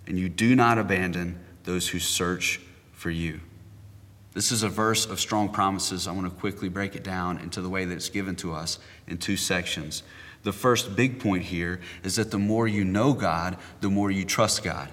and 0.07 0.19
you 0.19 0.29
do 0.29 0.55
not 0.55 0.77
abandon 0.77 1.39
those 1.65 1.89
who 1.89 1.99
search 1.99 2.61
for 2.93 3.11
you. 3.11 3.41
This 4.39 4.53
is 4.53 4.63
a 4.63 4.69
verse 4.69 5.05
of 5.05 5.19
strong 5.19 5.49
promises. 5.49 6.07
I 6.07 6.13
want 6.13 6.33
to 6.33 6.41
quickly 6.41 6.69
break 6.69 6.95
it 6.95 7.03
down 7.03 7.39
into 7.39 7.61
the 7.61 7.69
way 7.69 7.85
that 7.85 7.93
it's 7.93 8.09
given 8.09 8.37
to 8.37 8.55
us 8.55 8.79
in 9.09 9.19
two 9.19 9.37
sections. 9.37 10.05
The 10.45 10.53
first 10.53 10.95
big 10.95 11.19
point 11.19 11.43
here 11.43 11.81
is 12.05 12.15
that 12.15 12.31
the 12.31 12.39
more 12.39 12.69
you 12.69 12.85
know 12.85 13.15
God, 13.15 13.57
the 13.81 13.91
more 13.91 14.13
you 14.13 14.25
trust 14.25 14.63
God. 14.63 14.91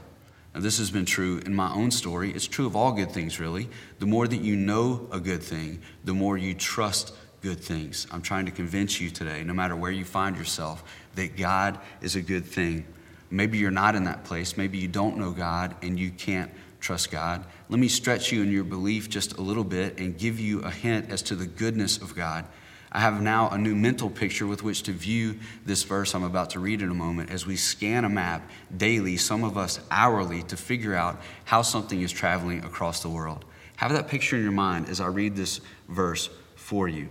Now, 0.55 0.61
this 0.61 0.79
has 0.79 0.89
been 0.89 1.05
true 1.05 1.43
in 1.45 1.53
my 1.53 1.71
own 1.71 1.91
story. 1.91 2.31
It's 2.31 2.47
true 2.47 2.65
of 2.65 2.75
all 2.75 2.91
good 2.91 3.11
things, 3.11 3.39
really. 3.39 3.69
The 3.99 4.07
more 4.07 4.27
that 4.27 4.41
you 4.41 4.55
know 4.55 5.07
a 5.11 5.19
good 5.19 5.43
thing, 5.43 5.79
the 6.03 6.15
more 6.15 6.39
you 6.39 6.55
trust 6.55 7.13
good 7.43 7.59
things. 7.59 8.07
I'm 8.09 8.23
trying 8.23 8.47
to 8.47 8.51
convince 8.51 8.99
you 8.99 9.11
today, 9.11 9.43
no 9.43 9.53
matter 9.53 9.75
where 9.75 9.91
you 9.91 10.05
find 10.05 10.35
yourself, 10.35 10.83
that 11.13 11.37
God 11.37 11.77
is 12.01 12.15
a 12.15 12.21
good 12.23 12.45
thing. 12.45 12.83
Maybe 13.29 13.59
you're 13.59 13.69
not 13.69 13.93
in 13.93 14.05
that 14.05 14.23
place. 14.23 14.57
Maybe 14.57 14.79
you 14.79 14.87
don't 14.87 15.19
know 15.19 15.29
God 15.29 15.75
and 15.83 15.99
you 15.99 16.09
can't 16.09 16.49
trust 16.85 17.09
God. 17.09 17.43
Let 17.67 17.79
me 17.79 17.87
stretch 17.87 18.31
you 18.31 18.43
in 18.43 18.51
your 18.51 18.63
belief 18.63 19.09
just 19.09 19.37
a 19.37 19.41
little 19.41 19.63
bit 19.63 19.97
and 19.97 20.15
give 20.15 20.39
you 20.39 20.61
a 20.61 20.69
hint 20.69 21.09
as 21.09 21.23
to 21.23 21.35
the 21.35 21.47
goodness 21.47 21.97
of 21.97 22.15
God. 22.15 22.45
I 22.91 22.99
have 22.99 23.23
now 23.23 23.49
a 23.49 23.57
new 23.57 23.75
mental 23.75 24.07
picture 24.07 24.45
with 24.45 24.61
which 24.61 24.83
to 24.83 24.91
view 24.91 25.39
this 25.65 25.81
verse 25.81 26.13
I'm 26.13 26.23
about 26.23 26.51
to 26.51 26.59
read 26.59 26.83
in 26.83 26.91
a 26.91 26.93
moment 26.93 27.31
as 27.31 27.47
we 27.47 27.55
scan 27.55 28.05
a 28.05 28.09
map 28.09 28.47
daily, 28.77 29.17
some 29.17 29.43
of 29.43 29.57
us 29.57 29.79
hourly, 29.89 30.43
to 30.43 30.55
figure 30.55 30.93
out 30.93 31.19
how 31.45 31.63
something 31.63 32.03
is 32.03 32.11
traveling 32.11 32.63
across 32.63 33.01
the 33.01 33.09
world. 33.09 33.45
Have 33.77 33.91
that 33.91 34.07
picture 34.07 34.35
in 34.35 34.43
your 34.43 34.51
mind 34.51 34.87
as 34.87 35.01
I 35.01 35.07
read 35.07 35.35
this 35.35 35.61
verse 35.89 36.29
for 36.55 36.87
you. 36.87 37.09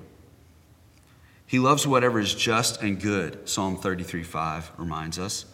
He 1.49 1.59
loves 1.59 1.85
whatever 1.85 2.21
is 2.21 2.33
just 2.33 2.81
and 2.81 3.03
good, 3.03 3.49
Psalm 3.49 3.77
33 3.77 4.23
5 4.23 4.71
reminds 4.79 5.19
us. 5.19 5.47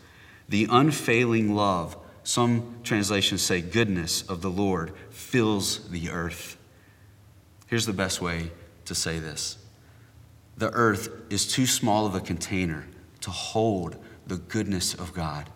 The 0.46 0.68
unfailing 0.70 1.54
love 1.54 1.96
some 2.30 2.76
translations 2.84 3.42
say 3.42 3.60
goodness 3.60 4.22
of 4.22 4.40
the 4.40 4.48
Lord 4.48 4.92
fills 5.10 5.88
the 5.88 6.10
earth. 6.10 6.56
Here's 7.66 7.86
the 7.86 7.92
best 7.92 8.22
way 8.22 8.52
to 8.84 8.94
say 8.94 9.18
this 9.18 9.58
the 10.56 10.70
earth 10.70 11.08
is 11.28 11.44
too 11.44 11.66
small 11.66 12.06
of 12.06 12.14
a 12.14 12.20
container 12.20 12.86
to 13.22 13.30
hold 13.30 13.96
the 14.28 14.36
goodness 14.36 14.94
of 14.94 15.12
God. 15.12 15.50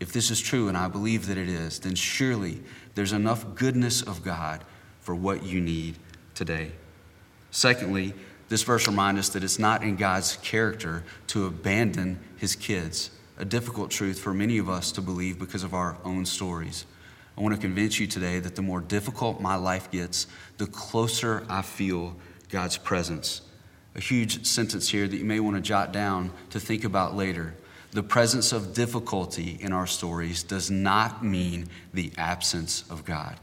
If 0.00 0.14
this 0.14 0.30
is 0.30 0.40
true, 0.40 0.68
and 0.68 0.76
I 0.76 0.88
believe 0.88 1.26
that 1.26 1.36
it 1.36 1.50
is, 1.50 1.80
then 1.80 1.94
surely 1.94 2.62
there's 2.94 3.12
enough 3.12 3.54
goodness 3.54 4.00
of 4.00 4.24
God 4.24 4.64
for 5.00 5.14
what 5.14 5.42
you 5.42 5.60
need 5.60 5.96
today. 6.34 6.72
Secondly, 7.50 8.14
this 8.48 8.62
verse 8.62 8.86
reminds 8.86 9.20
us 9.20 9.28
that 9.30 9.44
it's 9.44 9.58
not 9.58 9.82
in 9.82 9.96
God's 9.96 10.38
character 10.38 11.04
to 11.26 11.44
abandon 11.44 12.20
his 12.38 12.56
kids 12.56 13.10
a 13.38 13.44
difficult 13.44 13.90
truth 13.90 14.18
for 14.18 14.32
many 14.32 14.58
of 14.58 14.68
us 14.68 14.92
to 14.92 15.02
believe 15.02 15.38
because 15.38 15.62
of 15.62 15.74
our 15.74 15.96
own 16.04 16.24
stories. 16.24 16.86
I 17.36 17.42
want 17.42 17.54
to 17.54 17.60
convince 17.60 18.00
you 18.00 18.06
today 18.06 18.38
that 18.38 18.56
the 18.56 18.62
more 18.62 18.80
difficult 18.80 19.40
my 19.40 19.56
life 19.56 19.90
gets, 19.90 20.26
the 20.56 20.66
closer 20.66 21.44
I 21.48 21.62
feel 21.62 22.16
God's 22.48 22.78
presence. 22.78 23.42
A 23.94 24.00
huge 24.00 24.46
sentence 24.46 24.88
here 24.88 25.06
that 25.06 25.16
you 25.16 25.24
may 25.24 25.40
want 25.40 25.56
to 25.56 25.62
jot 25.62 25.92
down 25.92 26.32
to 26.50 26.60
think 26.60 26.84
about 26.84 27.14
later. 27.14 27.54
The 27.92 28.02
presence 28.02 28.52
of 28.52 28.74
difficulty 28.74 29.58
in 29.60 29.72
our 29.72 29.86
stories 29.86 30.42
does 30.42 30.70
not 30.70 31.24
mean 31.24 31.68
the 31.92 32.12
absence 32.16 32.84
of 32.90 33.04
God. 33.04 33.38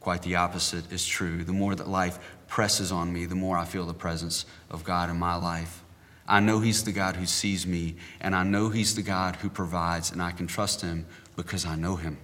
Quite 0.00 0.22
the 0.22 0.36
opposite 0.36 0.90
is 0.92 1.06
true. 1.06 1.44
The 1.44 1.52
more 1.52 1.74
that 1.74 1.88
life 1.88 2.18
presses 2.48 2.92
on 2.92 3.12
me, 3.12 3.24
the 3.24 3.34
more 3.34 3.56
I 3.56 3.64
feel 3.64 3.86
the 3.86 3.94
presence 3.94 4.44
of 4.70 4.84
God 4.84 5.08
in 5.08 5.18
my 5.18 5.36
life. 5.36 5.81
I 6.26 6.40
know 6.40 6.60
He's 6.60 6.84
the 6.84 6.92
God 6.92 7.16
who 7.16 7.26
sees 7.26 7.66
me, 7.66 7.96
and 8.20 8.34
I 8.34 8.42
know 8.44 8.68
He's 8.68 8.94
the 8.94 9.02
God 9.02 9.36
who 9.36 9.48
provides, 9.48 10.12
and 10.12 10.22
I 10.22 10.30
can 10.30 10.46
trust 10.46 10.80
Him 10.80 11.06
because 11.36 11.66
I 11.66 11.76
know 11.76 11.96
Him. 11.96 12.18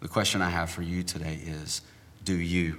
The 0.00 0.08
question 0.08 0.42
I 0.42 0.50
have 0.50 0.70
for 0.70 0.82
you 0.82 1.02
today 1.02 1.38
is 1.46 1.82
Do 2.24 2.34
you? 2.34 2.76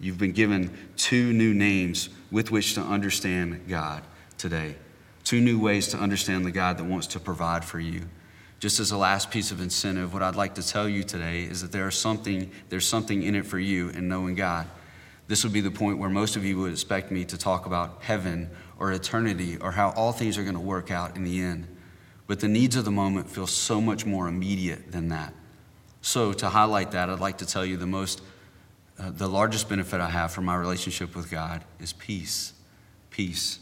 You've 0.00 0.18
been 0.18 0.32
given 0.32 0.76
two 0.96 1.32
new 1.32 1.54
names 1.54 2.08
with 2.30 2.50
which 2.50 2.74
to 2.74 2.80
understand 2.80 3.68
God 3.68 4.02
today, 4.38 4.76
two 5.22 5.40
new 5.40 5.58
ways 5.58 5.88
to 5.88 5.96
understand 5.96 6.44
the 6.44 6.50
God 6.50 6.78
that 6.78 6.84
wants 6.84 7.06
to 7.08 7.20
provide 7.20 7.64
for 7.64 7.80
you. 7.80 8.02
Just 8.60 8.80
as 8.80 8.90
a 8.92 8.96
last 8.96 9.30
piece 9.30 9.50
of 9.50 9.60
incentive, 9.60 10.12
what 10.12 10.22
I'd 10.22 10.36
like 10.36 10.54
to 10.54 10.66
tell 10.66 10.88
you 10.88 11.02
today 11.02 11.42
is 11.42 11.60
that 11.62 11.70
there 11.70 11.86
is 11.86 11.94
something, 11.94 12.50
there's 12.70 12.86
something 12.86 13.22
in 13.22 13.34
it 13.34 13.46
for 13.46 13.58
you 13.58 13.90
in 13.90 14.08
knowing 14.08 14.34
God. 14.34 14.66
This 15.26 15.42
would 15.42 15.52
be 15.52 15.60
the 15.60 15.70
point 15.70 15.98
where 15.98 16.10
most 16.10 16.36
of 16.36 16.44
you 16.44 16.58
would 16.58 16.72
expect 16.72 17.10
me 17.10 17.24
to 17.24 17.38
talk 17.38 17.66
about 17.66 18.02
heaven 18.02 18.50
or 18.78 18.92
eternity 18.92 19.56
or 19.56 19.72
how 19.72 19.90
all 19.90 20.12
things 20.12 20.36
are 20.36 20.42
going 20.42 20.54
to 20.54 20.60
work 20.60 20.90
out 20.90 21.16
in 21.16 21.24
the 21.24 21.40
end. 21.40 21.66
But 22.26 22.40
the 22.40 22.48
needs 22.48 22.76
of 22.76 22.84
the 22.84 22.90
moment 22.90 23.30
feel 23.30 23.46
so 23.46 23.80
much 23.80 24.04
more 24.04 24.28
immediate 24.28 24.92
than 24.92 25.08
that. 25.08 25.32
So, 26.02 26.34
to 26.34 26.50
highlight 26.50 26.90
that, 26.92 27.08
I'd 27.08 27.20
like 27.20 27.38
to 27.38 27.46
tell 27.46 27.64
you 27.64 27.78
the 27.78 27.86
most, 27.86 28.20
uh, 28.98 29.10
the 29.10 29.26
largest 29.28 29.70
benefit 29.70 30.00
I 30.00 30.10
have 30.10 30.32
from 30.32 30.44
my 30.44 30.56
relationship 30.56 31.16
with 31.16 31.30
God 31.30 31.64
is 31.80 31.94
peace. 31.94 32.52
Peace. 33.10 33.58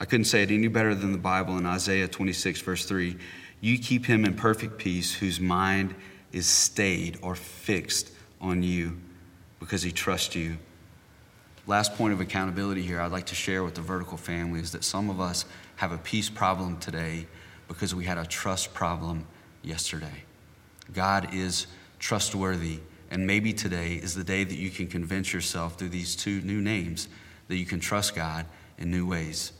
I 0.00 0.06
couldn't 0.06 0.24
say 0.24 0.42
it 0.42 0.50
any 0.50 0.68
better 0.68 0.94
than 0.94 1.12
the 1.12 1.18
Bible 1.18 1.58
in 1.58 1.66
Isaiah 1.66 2.08
26, 2.08 2.62
verse 2.62 2.86
3. 2.86 3.16
You 3.60 3.78
keep 3.78 4.06
him 4.06 4.24
in 4.24 4.34
perfect 4.34 4.78
peace 4.78 5.12
whose 5.12 5.40
mind 5.40 5.94
is 6.32 6.46
stayed 6.46 7.18
or 7.20 7.34
fixed 7.34 8.10
on 8.40 8.62
you 8.62 8.98
because 9.60 9.82
he 9.82 9.92
trusts 9.92 10.34
you 10.34 10.56
last 11.68 11.94
point 11.96 12.14
of 12.14 12.20
accountability 12.20 12.82
here 12.82 12.98
I'd 12.98 13.12
like 13.12 13.26
to 13.26 13.34
share 13.34 13.62
with 13.62 13.74
the 13.74 13.82
vertical 13.82 14.16
family 14.16 14.58
is 14.58 14.72
that 14.72 14.82
some 14.82 15.10
of 15.10 15.20
us 15.20 15.44
have 15.76 15.92
a 15.92 15.98
peace 15.98 16.30
problem 16.30 16.78
today 16.78 17.26
because 17.68 17.94
we 17.94 18.06
had 18.06 18.16
a 18.16 18.24
trust 18.24 18.72
problem 18.72 19.26
yesterday. 19.62 20.24
God 20.94 21.34
is 21.34 21.66
trustworthy, 21.98 22.80
and 23.10 23.26
maybe 23.26 23.52
today 23.52 23.94
is 23.94 24.14
the 24.14 24.24
day 24.24 24.44
that 24.44 24.56
you 24.56 24.70
can 24.70 24.86
convince 24.86 25.34
yourself 25.34 25.78
through 25.78 25.90
these 25.90 26.16
two 26.16 26.40
new 26.40 26.62
names 26.62 27.08
that 27.48 27.56
you 27.56 27.66
can 27.66 27.80
trust 27.80 28.16
God 28.16 28.46
in 28.78 28.90
new 28.90 29.06
ways. 29.06 29.52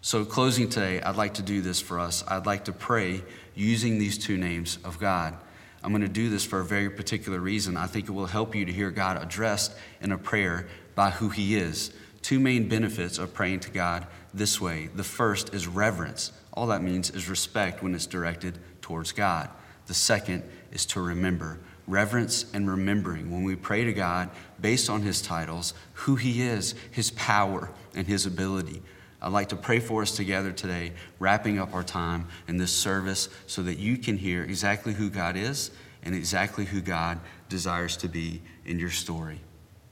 So, 0.00 0.24
closing 0.24 0.70
today, 0.70 1.02
I'd 1.02 1.16
like 1.16 1.34
to 1.34 1.42
do 1.42 1.60
this 1.60 1.80
for 1.80 2.00
us. 2.00 2.24
I'd 2.26 2.46
like 2.46 2.64
to 2.66 2.72
pray 2.72 3.22
using 3.54 3.98
these 3.98 4.16
two 4.16 4.38
names 4.38 4.78
of 4.84 4.98
God. 4.98 5.36
I'm 5.82 5.92
going 5.92 6.02
to 6.02 6.08
do 6.08 6.30
this 6.30 6.44
for 6.44 6.60
a 6.60 6.64
very 6.64 6.88
particular 6.88 7.40
reason. 7.40 7.76
I 7.76 7.86
think 7.86 8.08
it 8.08 8.12
will 8.12 8.26
help 8.26 8.54
you 8.54 8.64
to 8.64 8.72
hear 8.72 8.90
God 8.90 9.22
addressed 9.22 9.72
in 10.00 10.12
a 10.12 10.18
prayer 10.18 10.66
by 10.96 11.10
who 11.10 11.28
He 11.28 11.54
is. 11.54 11.92
Two 12.22 12.40
main 12.40 12.68
benefits 12.68 13.18
of 13.18 13.32
praying 13.32 13.60
to 13.60 13.70
God 13.70 14.08
this 14.34 14.60
way. 14.60 14.88
The 14.92 15.04
first 15.04 15.54
is 15.54 15.68
reverence. 15.68 16.32
All 16.52 16.66
that 16.66 16.82
means 16.82 17.10
is 17.10 17.28
respect 17.28 17.84
when 17.84 17.94
it's 17.94 18.06
directed 18.06 18.58
towards 18.80 19.12
God. 19.12 19.48
The 19.86 19.94
second 19.94 20.42
is 20.72 20.84
to 20.86 21.00
remember. 21.00 21.60
Reverence 21.86 22.46
and 22.52 22.68
remembering 22.68 23.30
when 23.30 23.44
we 23.44 23.54
pray 23.54 23.84
to 23.84 23.92
God 23.92 24.30
based 24.60 24.90
on 24.90 25.02
His 25.02 25.22
titles, 25.22 25.72
who 25.92 26.16
He 26.16 26.42
is, 26.42 26.74
His 26.90 27.12
power, 27.12 27.70
and 27.94 28.08
His 28.08 28.26
ability. 28.26 28.82
I'd 29.22 29.32
like 29.32 29.50
to 29.50 29.56
pray 29.56 29.78
for 29.78 30.02
us 30.02 30.16
together 30.16 30.50
today, 30.50 30.92
wrapping 31.20 31.58
up 31.58 31.74
our 31.74 31.84
time 31.84 32.26
in 32.48 32.56
this 32.56 32.72
service 32.72 33.28
so 33.46 33.62
that 33.62 33.78
you 33.78 33.98
can 33.98 34.16
hear 34.16 34.42
exactly 34.42 34.94
who 34.94 35.10
God 35.10 35.36
is 35.36 35.70
and 36.02 36.14
exactly 36.14 36.64
who 36.64 36.80
God 36.80 37.20
desires 37.48 37.96
to 37.98 38.08
be 38.08 38.42
in 38.64 38.78
your 38.78 38.90
story. 38.90 39.40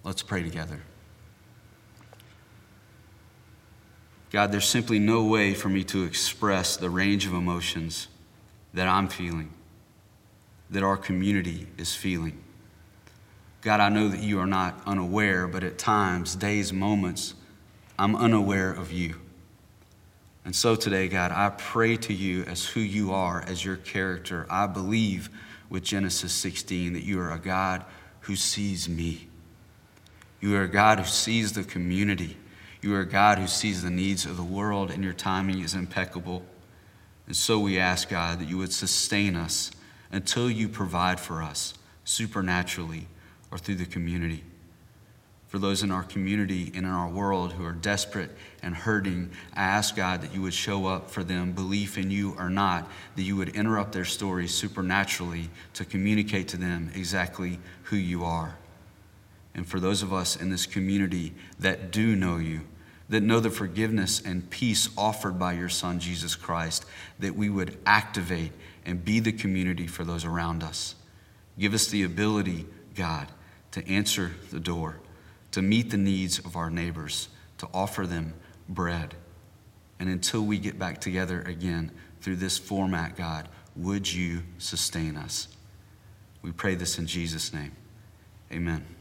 Let's 0.03 0.23
pray 0.23 0.43
together. 0.43 0.81
God, 4.35 4.51
there's 4.51 4.65
simply 4.65 4.99
no 4.99 5.23
way 5.23 5.55
for 5.55 5.69
me 5.69 5.85
to 5.85 6.03
express 6.03 6.77
the 6.77 6.91
range 6.91 7.25
of 7.25 7.35
emotions 7.35 8.09
that 8.73 8.89
I'm 8.89 9.07
feeling, 9.07 9.53
that 10.71 10.83
our 10.83 10.97
community 10.97 11.69
is 11.79 11.95
feeling. 11.95 12.43
God, 13.63 13.79
I 13.79 13.91
know 13.91 14.09
that 14.09 14.19
you 14.19 14.41
are 14.41 14.47
not 14.47 14.81
unaware, 14.87 15.47
but 15.47 15.63
at 15.63 15.79
times, 15.79 16.35
days, 16.35 16.73
moments, 16.73 17.35
I'm 17.97 18.17
unaware 18.17 18.73
of 18.73 18.91
you. 18.91 19.15
And 20.45 20.57
so 20.57 20.75
today, 20.75 21.07
God, 21.07 21.31
I 21.31 21.51
pray 21.51 21.97
to 21.99 22.13
you 22.13 22.43
as 22.43 22.67
who 22.67 22.81
you 22.81 23.13
are, 23.13 23.41
as 23.47 23.65
your 23.65 23.77
character. 23.77 24.49
I 24.51 24.67
believe 24.67 25.31
with 25.71 25.85
Genesis 25.85 26.33
16 26.33 26.95
that 26.95 27.05
you 27.05 27.21
are 27.21 27.31
a 27.31 27.39
God 27.39 27.85
who 28.23 28.35
sees 28.35 28.89
me. 28.89 29.29
You 30.41 30.57
are 30.57 30.63
a 30.63 30.69
God 30.69 30.99
who 30.99 31.05
sees 31.05 31.53
the 31.53 31.63
community. 31.63 32.37
You 32.85 32.95
are 32.97 33.01
a 33.01 33.07
God 33.07 33.39
who 33.39 33.47
sees 33.47 33.83
the 33.83 33.91
needs 33.91 34.27
of 34.27 34.37
the 34.37 34.45
world, 34.45 34.91
and 34.91 35.03
your 35.03 35.15
timing 35.15 35.61
is 35.61 35.75
impeccable. 35.75 36.43
And 37.27 37.35
so 37.35 37.59
we 37.59 37.79
ask, 37.79 38.11
God, 38.11 38.41
that 38.41 38.49
you 38.49 38.59
would 38.59 38.73
sustain 38.73 39.37
us 39.37 39.71
until 40.13 40.51
you 40.51 40.69
provide 40.69 41.19
for 41.19 41.43
us 41.43 41.75
supernaturally 42.05 43.09
or 43.51 43.57
through 43.57 43.77
the 43.77 43.87
community 43.87 44.45
for 45.55 45.61
those 45.61 45.85
in 45.85 45.93
our 45.93 46.03
community 46.03 46.73
and 46.75 46.79
in 46.79 46.87
our 46.87 47.09
world 47.09 47.53
who 47.53 47.65
are 47.65 47.71
desperate 47.71 48.33
and 48.61 48.75
hurting, 48.75 49.31
I 49.55 49.63
ask 49.63 49.95
God 49.95 50.21
that 50.23 50.35
you 50.35 50.43
would 50.43 50.53
show 50.53 50.87
up 50.87 51.09
for 51.09 51.23
them, 51.23 51.53
belief 51.53 51.97
in 51.97 52.11
you 52.11 52.35
or 52.41 52.51
not, 52.51 52.91
that 53.15 53.23
you 53.23 53.37
would 53.37 53.51
interrupt 53.51 53.93
their 53.93 54.05
stories 54.05 54.53
supernaturally 54.53 55.51
to 55.75 55.85
communicate 55.85 56.49
to 56.49 56.57
them 56.57 56.91
exactly 56.93 57.61
who 57.85 57.95
you 57.95 58.25
are. 58.25 58.57
And 59.55 59.65
for 59.65 59.79
those 59.79 60.03
of 60.03 60.13
us 60.13 60.35
in 60.35 60.51
this 60.51 60.67
community 60.67 61.33
that 61.61 61.93
do 61.93 62.17
know 62.17 62.39
you, 62.39 62.63
that 63.09 63.23
know 63.23 63.41
the 63.41 63.51
forgiveness 63.51 64.21
and 64.21 64.49
peace 64.51 64.89
offered 64.97 65.39
by 65.39 65.53
your 65.53 65.69
Son, 65.69 66.01
Jesus 66.01 66.35
Christ, 66.35 66.85
that 67.19 67.37
we 67.37 67.51
would 67.51 67.79
activate 67.85 68.53
and 68.87 69.05
be 69.05 69.21
the 69.21 69.33
community 69.33 69.87
for 69.87 70.05
those 70.05 70.25
around 70.25 70.63
us. 70.63 70.95
Give 71.59 71.75
us 71.75 71.87
the 71.87 72.03
ability, 72.03 72.67
God, 72.95 73.29
to 73.73 73.87
answer 73.89 74.33
the 74.51 74.61
door 74.61 75.01
to 75.55 75.63
meet 75.63 75.91
the 75.91 75.97
needs 75.97 76.41
of 76.41 76.57
our 76.57 76.69
neighbors, 76.69 77.29
to 77.59 77.69
offer 77.73 78.09
them 78.09 78.35
bread. 78.69 79.15
And 80.01 80.09
until 80.09 80.43
we 80.43 80.59
get 80.59 80.81
back 80.81 81.01
together 81.01 81.43
again 81.43 81.93
through 82.21 82.37
this 82.37 82.59
format, 82.59 83.17
God, 83.17 83.49
would 83.77 84.13
you 84.13 84.43
sustain 84.59 85.17
us? 85.17 85.47
We 86.43 86.51
pray 86.51 86.75
this 86.75 86.99
in 86.99 87.07
Jesus' 87.07 87.53
name. 87.53 87.71
Amen. 88.51 88.94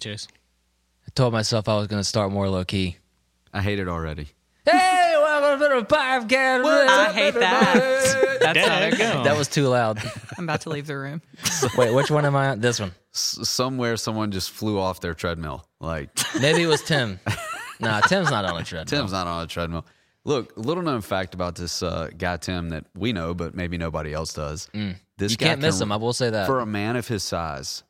Hey. 0.00 0.10
Hey, 0.10 0.12
Chase. 0.12 0.28
I 1.06 1.10
told 1.14 1.32
myself 1.32 1.68
I 1.68 1.76
was 1.76 1.86
going 1.88 2.00
to 2.00 2.04
start 2.08 2.30
more 2.30 2.48
low 2.48 2.64
key. 2.64 2.98
I 3.52 3.62
hate 3.62 3.78
it 3.80 3.88
already. 3.88 4.28
Hey, 4.64 5.14
welcome 5.16 5.58
to 5.60 5.80
the 5.80 5.86
podcast. 5.86 6.64
I 6.88 7.12
hate 7.12 7.34
that. 7.34 8.38
That's 8.40 8.58
not 8.68 8.80
There 8.80 8.90
you 8.90 8.96
go. 8.96 9.24
That 9.24 9.36
was 9.36 9.48
too 9.48 9.66
loud. 9.68 9.98
I'm 10.36 10.44
about 10.44 10.60
to 10.62 10.68
leave 10.68 10.86
the 10.86 10.96
room. 10.96 11.20
Wait, 11.76 11.92
which 11.92 12.10
one 12.10 12.24
am 12.26 12.36
I 12.36 12.50
on? 12.50 12.60
This 12.60 12.78
one. 12.78 12.92
S- 13.14 13.38
somewhere 13.48 13.96
someone 13.96 14.30
just 14.30 14.50
flew 14.50 14.78
off 14.78 15.00
their 15.00 15.14
treadmill. 15.14 15.66
Like, 15.80 16.10
Maybe 16.40 16.62
it 16.62 16.66
was 16.66 16.82
Tim. 16.82 17.18
Nah, 17.80 18.00
Tim's 18.02 18.30
not 18.30 18.44
on 18.44 18.60
a 18.60 18.64
treadmill. 18.64 19.00
Tim's 19.00 19.12
not 19.12 19.26
on 19.26 19.42
a 19.44 19.46
treadmill. 19.48 19.84
Look, 20.24 20.52
little 20.56 20.82
known 20.84 21.00
fact 21.00 21.34
about 21.34 21.56
this 21.56 21.82
uh, 21.82 22.10
guy 22.16 22.36
Tim 22.36 22.68
that 22.68 22.84
we 22.94 23.12
know, 23.12 23.34
but 23.34 23.54
maybe 23.56 23.78
nobody 23.78 24.12
else 24.12 24.32
does. 24.34 24.68
This 24.72 24.80
Mm. 24.82 25.30
You 25.30 25.36
guy 25.36 25.46
can't 25.46 25.60
miss 25.60 25.78
can- 25.78 25.88
him. 25.88 25.92
I 25.92 25.96
will 25.96 26.12
say 26.12 26.30
that. 26.30 26.46
For 26.46 26.60
a 26.60 26.66
man 26.66 26.94
of 26.96 27.08
his 27.08 27.24
size, 27.24 27.82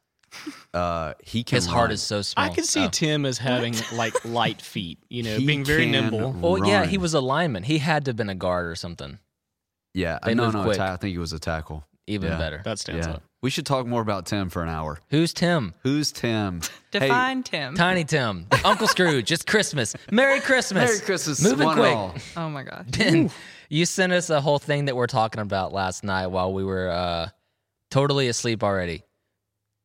uh, 0.75 1.15
he 1.23 1.43
can. 1.45 1.57
His 1.57 1.67
heart 1.67 1.91
is 1.93 2.03
so 2.03 2.23
small. 2.23 2.45
I 2.45 2.49
can 2.51 2.65
see 2.65 2.85
Oh. 2.85 2.89
Tim 2.89 3.25
as 3.27 3.39
having 3.39 3.75
like 3.93 4.25
light 4.25 4.61
feet, 4.63 4.99
you 5.09 5.23
know, 5.23 5.37
He 5.37 5.47
being 5.47 5.65
very 5.65 5.91
can 5.91 5.93
nimble. 6.11 6.33
Well, 6.33 6.67
yeah, 6.67 6.87
he 6.87 6.99
was 6.99 7.15
a 7.15 7.21
lineman. 7.21 7.63
He 7.63 7.79
had 7.79 8.05
to 8.05 8.11
have 8.11 8.17
been 8.17 8.31
a 8.31 8.35
guard 8.35 8.67
or 8.67 8.75
something. 8.75 9.19
Yeah, 9.95 10.19
They 10.25 10.35
no, 10.35 10.51
no, 10.51 10.63
quick. 10.65 10.79
I 10.79 10.97
think 10.97 11.13
he 11.13 11.19
was 11.19 11.33
a 11.33 11.39
tackle. 11.39 11.85
Even 12.07 12.31
Yeah. 12.31 12.39
better. 12.39 12.63
That 12.65 12.79
stands 12.79 13.07
Yeah, 13.07 13.15
out. 13.15 13.23
we 13.43 13.51
should 13.51 13.67
talk 13.67 13.87
more 13.87 14.01
about 14.01 14.25
Tim 14.27 14.49
for 14.49 14.63
an 14.63 14.69
hour. 14.71 14.99
Who's 15.11 15.35
Tim? 15.35 15.75
Who's 15.83 16.13
Tim? 16.13 16.61
Hey, 16.91 17.01
Define 17.01 17.43
Tim. 17.43 17.75
Tiny 17.75 18.03
Tim. 18.05 18.47
Uncle 18.65 18.89
Scrooge. 18.89 19.31
It's 19.31 19.43
Christmas. 19.43 19.95
Merry 20.11 20.41
Christmas. 20.41 20.89
Merry 20.89 21.01
Christmas, 21.01 21.43
Moving 21.43 21.71
quick. 21.73 21.95
all. 21.95 22.15
Oh 22.35 22.49
my 22.49 22.63
god. 22.63 22.87
Ben, 22.97 23.31
you 23.69 23.85
sent 23.85 24.15
us 24.15 24.31
a 24.31 24.41
whole 24.41 24.59
thing 24.59 24.87
that 24.87 24.97
we're 24.97 25.07
talking 25.07 25.43
about 25.43 25.75
last 25.75 26.03
night 26.03 26.29
while 26.29 26.51
we 26.55 26.65
were 26.65 26.89
uh, 26.89 27.29
totally 27.91 28.29
asleep 28.29 28.63
already. 28.65 29.03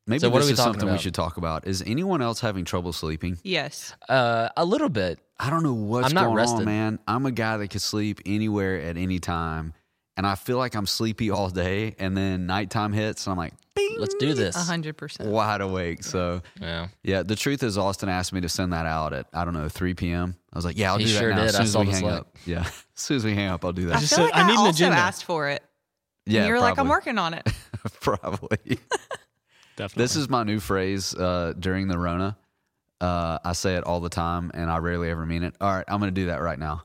Maybe 0.06 0.20
So 0.20 0.30
what 0.30 0.40
this 0.40 0.46
are 0.46 0.50
we 0.50 0.54
is 0.54 0.58
talking 0.60 0.74
something 0.80 0.92
we 0.92 0.98
should 1.00 1.14
talk 1.14 1.38
about. 1.38 1.66
Is 1.66 1.82
anyone 1.86 2.22
else 2.22 2.42
having 2.42 2.66
trouble 2.66 2.92
sleeping? 2.92 3.38
Yes. 3.44 3.96
Uh, 4.10 4.50
a 4.58 4.66
little 4.66 4.90
bit. 4.90 5.20
I 5.40 5.50
don't 5.50 5.64
know 5.64 5.74
what's 5.74 6.08
I'm 6.10 6.14
not 6.14 6.26
going 6.26 6.36
rested. 6.36 6.60
on, 6.60 6.66
man. 6.66 7.00
I'm 7.08 7.26
a 7.26 7.32
guy 7.32 7.58
that 7.58 7.70
can 7.70 7.80
sleep 7.80 8.20
anywhere 8.26 8.80
at 8.82 8.98
any 8.98 9.20
time, 9.20 9.74
and 10.18 10.28
I 10.28 10.36
feel 10.36 10.58
like 10.58 10.76
I'm 10.76 10.86
sleepy 10.86 11.32
all 11.32 11.50
day, 11.50 11.96
and 12.00 12.16
then 12.18 12.46
nighttime 12.48 12.92
hits, 12.94 13.26
and 13.26 13.32
I'm 13.32 13.38
like, 13.38 13.54
bing, 13.76 13.96
Let's 13.98 14.14
do 14.16 14.34
this. 14.34 14.56
Hundred 14.56 14.98
percent. 14.98 15.30
wide 15.30 15.62
awake. 15.62 16.04
So, 16.04 16.42
Yeah. 16.62 16.88
yeah, 17.04 17.24
the 17.24 17.36
truth 17.38 17.64
is, 17.64 17.78
Austin 17.78 18.10
asked 18.10 18.34
me 18.34 18.42
to 18.42 18.50
send 18.50 18.74
that 18.74 18.86
out 18.86 19.14
at 19.14 19.28
I 19.34 19.46
don't 19.46 19.54
know 19.54 19.70
3 19.70 19.94
p.m. 19.96 20.36
I 20.52 20.58
was 20.58 20.66
like, 20.66 20.78
yeah, 20.78 20.92
I'll 20.92 20.98
He 20.98 21.06
do 21.06 21.14
that 21.14 21.20
sure 21.20 21.30
now. 21.32 21.38
did. 21.38 21.46
As 21.48 21.56
I 21.56 21.64
soon 21.66 21.82
as 21.82 21.88
we 21.88 21.92
hang 21.94 22.02
Slack. 22.02 22.20
up, 22.20 22.38
yeah, 22.46 22.60
as 22.62 22.74
soon 22.96 23.18
as 23.18 23.24
we 23.26 23.34
hang 23.36 23.48
up, 23.50 23.64
I'll 23.66 23.72
do 23.74 23.88
I 23.88 23.94
that. 23.94 24.00
just 24.02 24.16
feel 24.16 24.26
said, 24.28 24.34
like 24.34 24.36
"I 24.36 24.42
I, 24.42 24.48
need 24.48 24.54
an 24.54 24.58
also 24.60 24.70
agenda." 24.72 24.98
asked 24.98 25.24
for 25.24 25.48
it. 25.50 25.64
yeah, 26.26 26.42
and 26.42 26.48
you 26.50 26.54
were 26.54 26.60
like, 26.60 26.78
I'm 26.78 26.90
working 26.90 27.18
on 27.18 27.34
it. 27.34 27.48
probably. 28.02 28.80
Definitely. 29.76 30.04
This 30.04 30.16
is 30.16 30.30
my 30.30 30.44
new 30.44 30.60
phrase 30.60 31.16
uh, 31.16 31.54
during 31.60 31.88
the 31.88 31.98
Rona. 31.98 32.38
Uh, 33.02 33.40
I 33.44 33.54
say 33.54 33.76
it 33.76 33.84
all 33.84 34.00
the 34.00 34.10
time, 34.10 34.52
and 34.54 34.70
I 34.70 34.78
rarely 34.78 35.10
ever 35.10 35.26
mean 35.26 35.44
it. 35.44 35.56
All 35.60 35.70
right, 35.74 35.84
I'm 35.88 36.00
going 36.00 36.14
to 36.14 36.22
do 36.22 36.28
that 36.28 36.42
right 36.42 36.58
now 36.60 36.84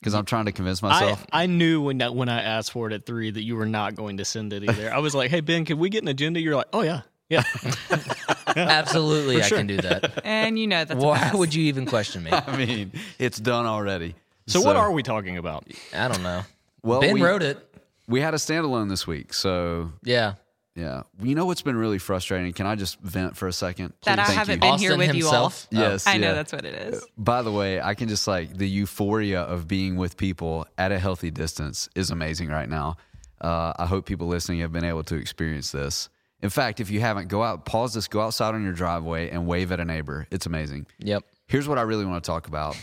because 0.00 0.14
I'm 0.14 0.24
trying 0.24 0.46
to 0.46 0.52
convince 0.52 0.82
myself. 0.82 1.24
I 1.32 1.46
knew 1.46 1.80
when 1.82 1.98
that, 1.98 2.14
when 2.14 2.28
I 2.28 2.42
asked 2.42 2.72
for 2.72 2.88
it 2.88 2.92
at 2.92 3.06
three 3.06 3.30
that 3.30 3.42
you 3.42 3.54
were 3.56 3.66
not 3.66 3.94
going 3.94 4.16
to 4.16 4.24
send 4.24 4.52
it 4.52 4.64
either. 4.68 4.92
I 4.92 4.98
was 4.98 5.14
like, 5.14 5.30
"Hey 5.30 5.40
Ben, 5.40 5.64
can 5.64 5.78
we 5.78 5.88
get 5.88 6.02
an 6.02 6.08
agenda?" 6.08 6.40
You're 6.40 6.56
like, 6.56 6.66
"Oh 6.72 6.82
yeah, 6.82 7.02
yeah." 7.28 7.44
Absolutely, 8.56 9.36
For 9.36 9.44
I 9.44 9.48
sure. 9.48 9.58
can 9.58 9.66
do 9.66 9.76
that. 9.78 10.12
And 10.24 10.58
you 10.58 10.66
know 10.66 10.84
that's 10.84 11.02
Why 11.02 11.30
would 11.34 11.54
you 11.54 11.64
even 11.64 11.86
question 11.86 12.22
me? 12.24 12.30
I 12.32 12.56
mean, 12.56 12.92
it's 13.18 13.38
done 13.38 13.66
already. 13.66 14.14
So, 14.46 14.60
what 14.60 14.76
are 14.76 14.90
we 14.90 15.02
talking 15.02 15.38
about? 15.38 15.66
I 15.94 16.08
don't 16.08 16.22
know. 16.22 16.42
Well, 16.82 17.00
ben 17.00 17.14
we, 17.14 17.22
wrote 17.22 17.42
it. 17.42 17.58
we 18.08 18.20
had 18.20 18.34
a 18.34 18.36
standalone 18.36 18.88
this 18.88 19.06
week, 19.06 19.32
so 19.34 19.92
Yeah. 20.02 20.34
Yeah. 20.76 21.02
You 21.20 21.34
know 21.34 21.46
what's 21.46 21.62
been 21.62 21.76
really 21.76 21.98
frustrating? 21.98 22.52
Can 22.52 22.66
I 22.66 22.74
just 22.74 23.00
vent 23.00 23.36
for 23.36 23.48
a 23.48 23.52
second? 23.52 23.94
that 24.04 24.18
I 24.18 24.24
Thank 24.24 24.38
haven't 24.38 24.54
you. 24.62 24.70
been 24.70 24.78
here 24.78 24.96
with 24.96 25.10
himself. 25.10 25.66
you 25.70 25.78
all. 25.78 25.90
Yes, 25.90 26.06
I 26.06 26.18
know 26.18 26.34
that's 26.34 26.52
what 26.52 26.64
it 26.64 26.74
is. 26.74 27.04
By 27.16 27.42
the 27.42 27.50
way, 27.50 27.80
I 27.80 27.94
can 27.94 28.08
just 28.08 28.28
like 28.28 28.56
the 28.56 28.68
euphoria 28.68 29.40
of 29.40 29.66
being 29.66 29.96
with 29.96 30.16
people 30.16 30.66
at 30.76 30.92
a 30.92 30.98
healthy 30.98 31.30
distance 31.30 31.88
is 31.94 32.10
amazing 32.10 32.50
right 32.50 32.68
now. 32.68 32.98
Uh, 33.40 33.72
I 33.78 33.86
hope 33.86 34.06
people 34.06 34.26
listening 34.26 34.60
have 34.60 34.72
been 34.72 34.84
able 34.84 35.02
to 35.04 35.16
experience 35.16 35.72
this. 35.72 36.08
In 36.42 36.50
fact, 36.50 36.80
if 36.80 36.90
you 36.90 37.00
haven't, 37.00 37.28
go 37.28 37.42
out, 37.42 37.64
pause 37.64 37.94
this, 37.94 38.06
go 38.06 38.20
outside 38.20 38.54
on 38.54 38.62
your 38.62 38.72
driveway 38.74 39.30
and 39.30 39.46
wave 39.46 39.72
at 39.72 39.80
a 39.80 39.84
neighbor. 39.84 40.26
It's 40.30 40.46
amazing. 40.46 40.86
Yep. 40.98 41.24
Here's 41.46 41.66
what 41.66 41.78
I 41.78 41.82
really 41.82 42.04
want 42.04 42.22
to 42.22 42.26
talk 42.26 42.46
about 42.46 42.76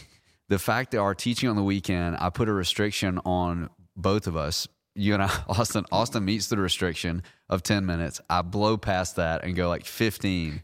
the 0.50 0.60
fact 0.60 0.92
that 0.92 0.98
our 0.98 1.16
teaching 1.16 1.50
on 1.50 1.56
the 1.56 1.64
weekend, 1.64 2.18
I 2.20 2.30
put 2.30 2.50
a 2.50 2.54
restriction 2.54 3.20
on 3.26 3.70
both 3.96 4.28
of 4.28 4.36
us. 4.36 4.68
You 4.96 5.14
and 5.16 5.24
I, 5.24 5.28
Austin, 5.48 5.86
Austin 5.92 6.24
meets 6.26 6.48
the 6.48 6.58
restriction 6.58 7.24
of 7.50 7.64
10 7.64 7.86
minutes. 7.86 8.22
I 8.30 8.42
blow 8.42 8.78
past 8.78 9.16
that 9.18 9.44
and 9.44 9.56
go 9.56 9.68
like 9.70 9.86
15. 9.86 10.62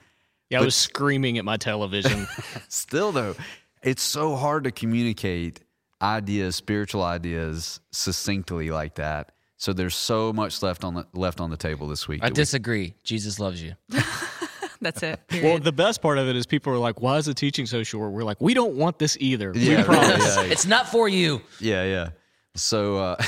Yeah, 0.50 0.60
I 0.62 0.64
was 0.64 0.76
screaming 0.76 1.38
at 1.38 1.46
my 1.46 1.58
television. 1.58 2.28
Still, 2.70 3.12
though, 3.12 3.36
it's 3.84 4.02
so 4.02 4.36
hard 4.36 4.64
to 4.66 4.72
communicate 4.72 5.62
ideas, 6.02 6.56
spiritual 6.56 7.04
ideas, 7.04 7.80
succinctly 7.92 8.72
like 8.72 8.96
that. 8.96 9.32
So 9.58 9.74
there's 9.74 9.96
so 9.96 10.32
much 10.32 10.62
left 10.64 10.84
on 10.84 10.94
the 10.94 11.06
left 11.14 11.42
on 11.42 11.50
the 11.50 11.58
table 11.58 11.88
this 11.88 12.08
week. 12.08 12.22
I 12.24 12.28
that 12.28 12.32
we- 12.32 12.36
disagree. 12.36 12.94
Jesus 13.04 13.40
loves 13.40 13.62
you. 13.62 13.74
That's 14.82 15.04
it. 15.04 15.20
well, 15.44 15.60
the 15.60 15.74
best 15.74 16.02
part 16.02 16.18
of 16.18 16.30
it 16.30 16.38
is 16.38 16.46
people 16.46 16.72
are 16.72 16.78
like, 16.78 17.02
"Why 17.02 17.18
is 17.18 17.26
the 17.26 17.34
teaching 17.34 17.66
so 17.66 17.84
short?" 17.84 18.14
We're 18.14 18.24
like, 18.24 18.40
"We 18.40 18.54
don't 18.54 18.76
want 18.76 18.98
this 18.98 19.18
either." 19.20 19.52
yeah, 19.54 19.70
we 19.70 19.76
right, 19.76 19.86
promise. 19.86 20.36
yeah, 20.38 20.44
It's 20.44 20.66
not 20.66 20.88
for 20.88 21.10
you. 21.10 21.42
yeah, 21.60 21.84
yeah. 21.84 22.10
So 22.56 22.96
uh, 22.98 23.22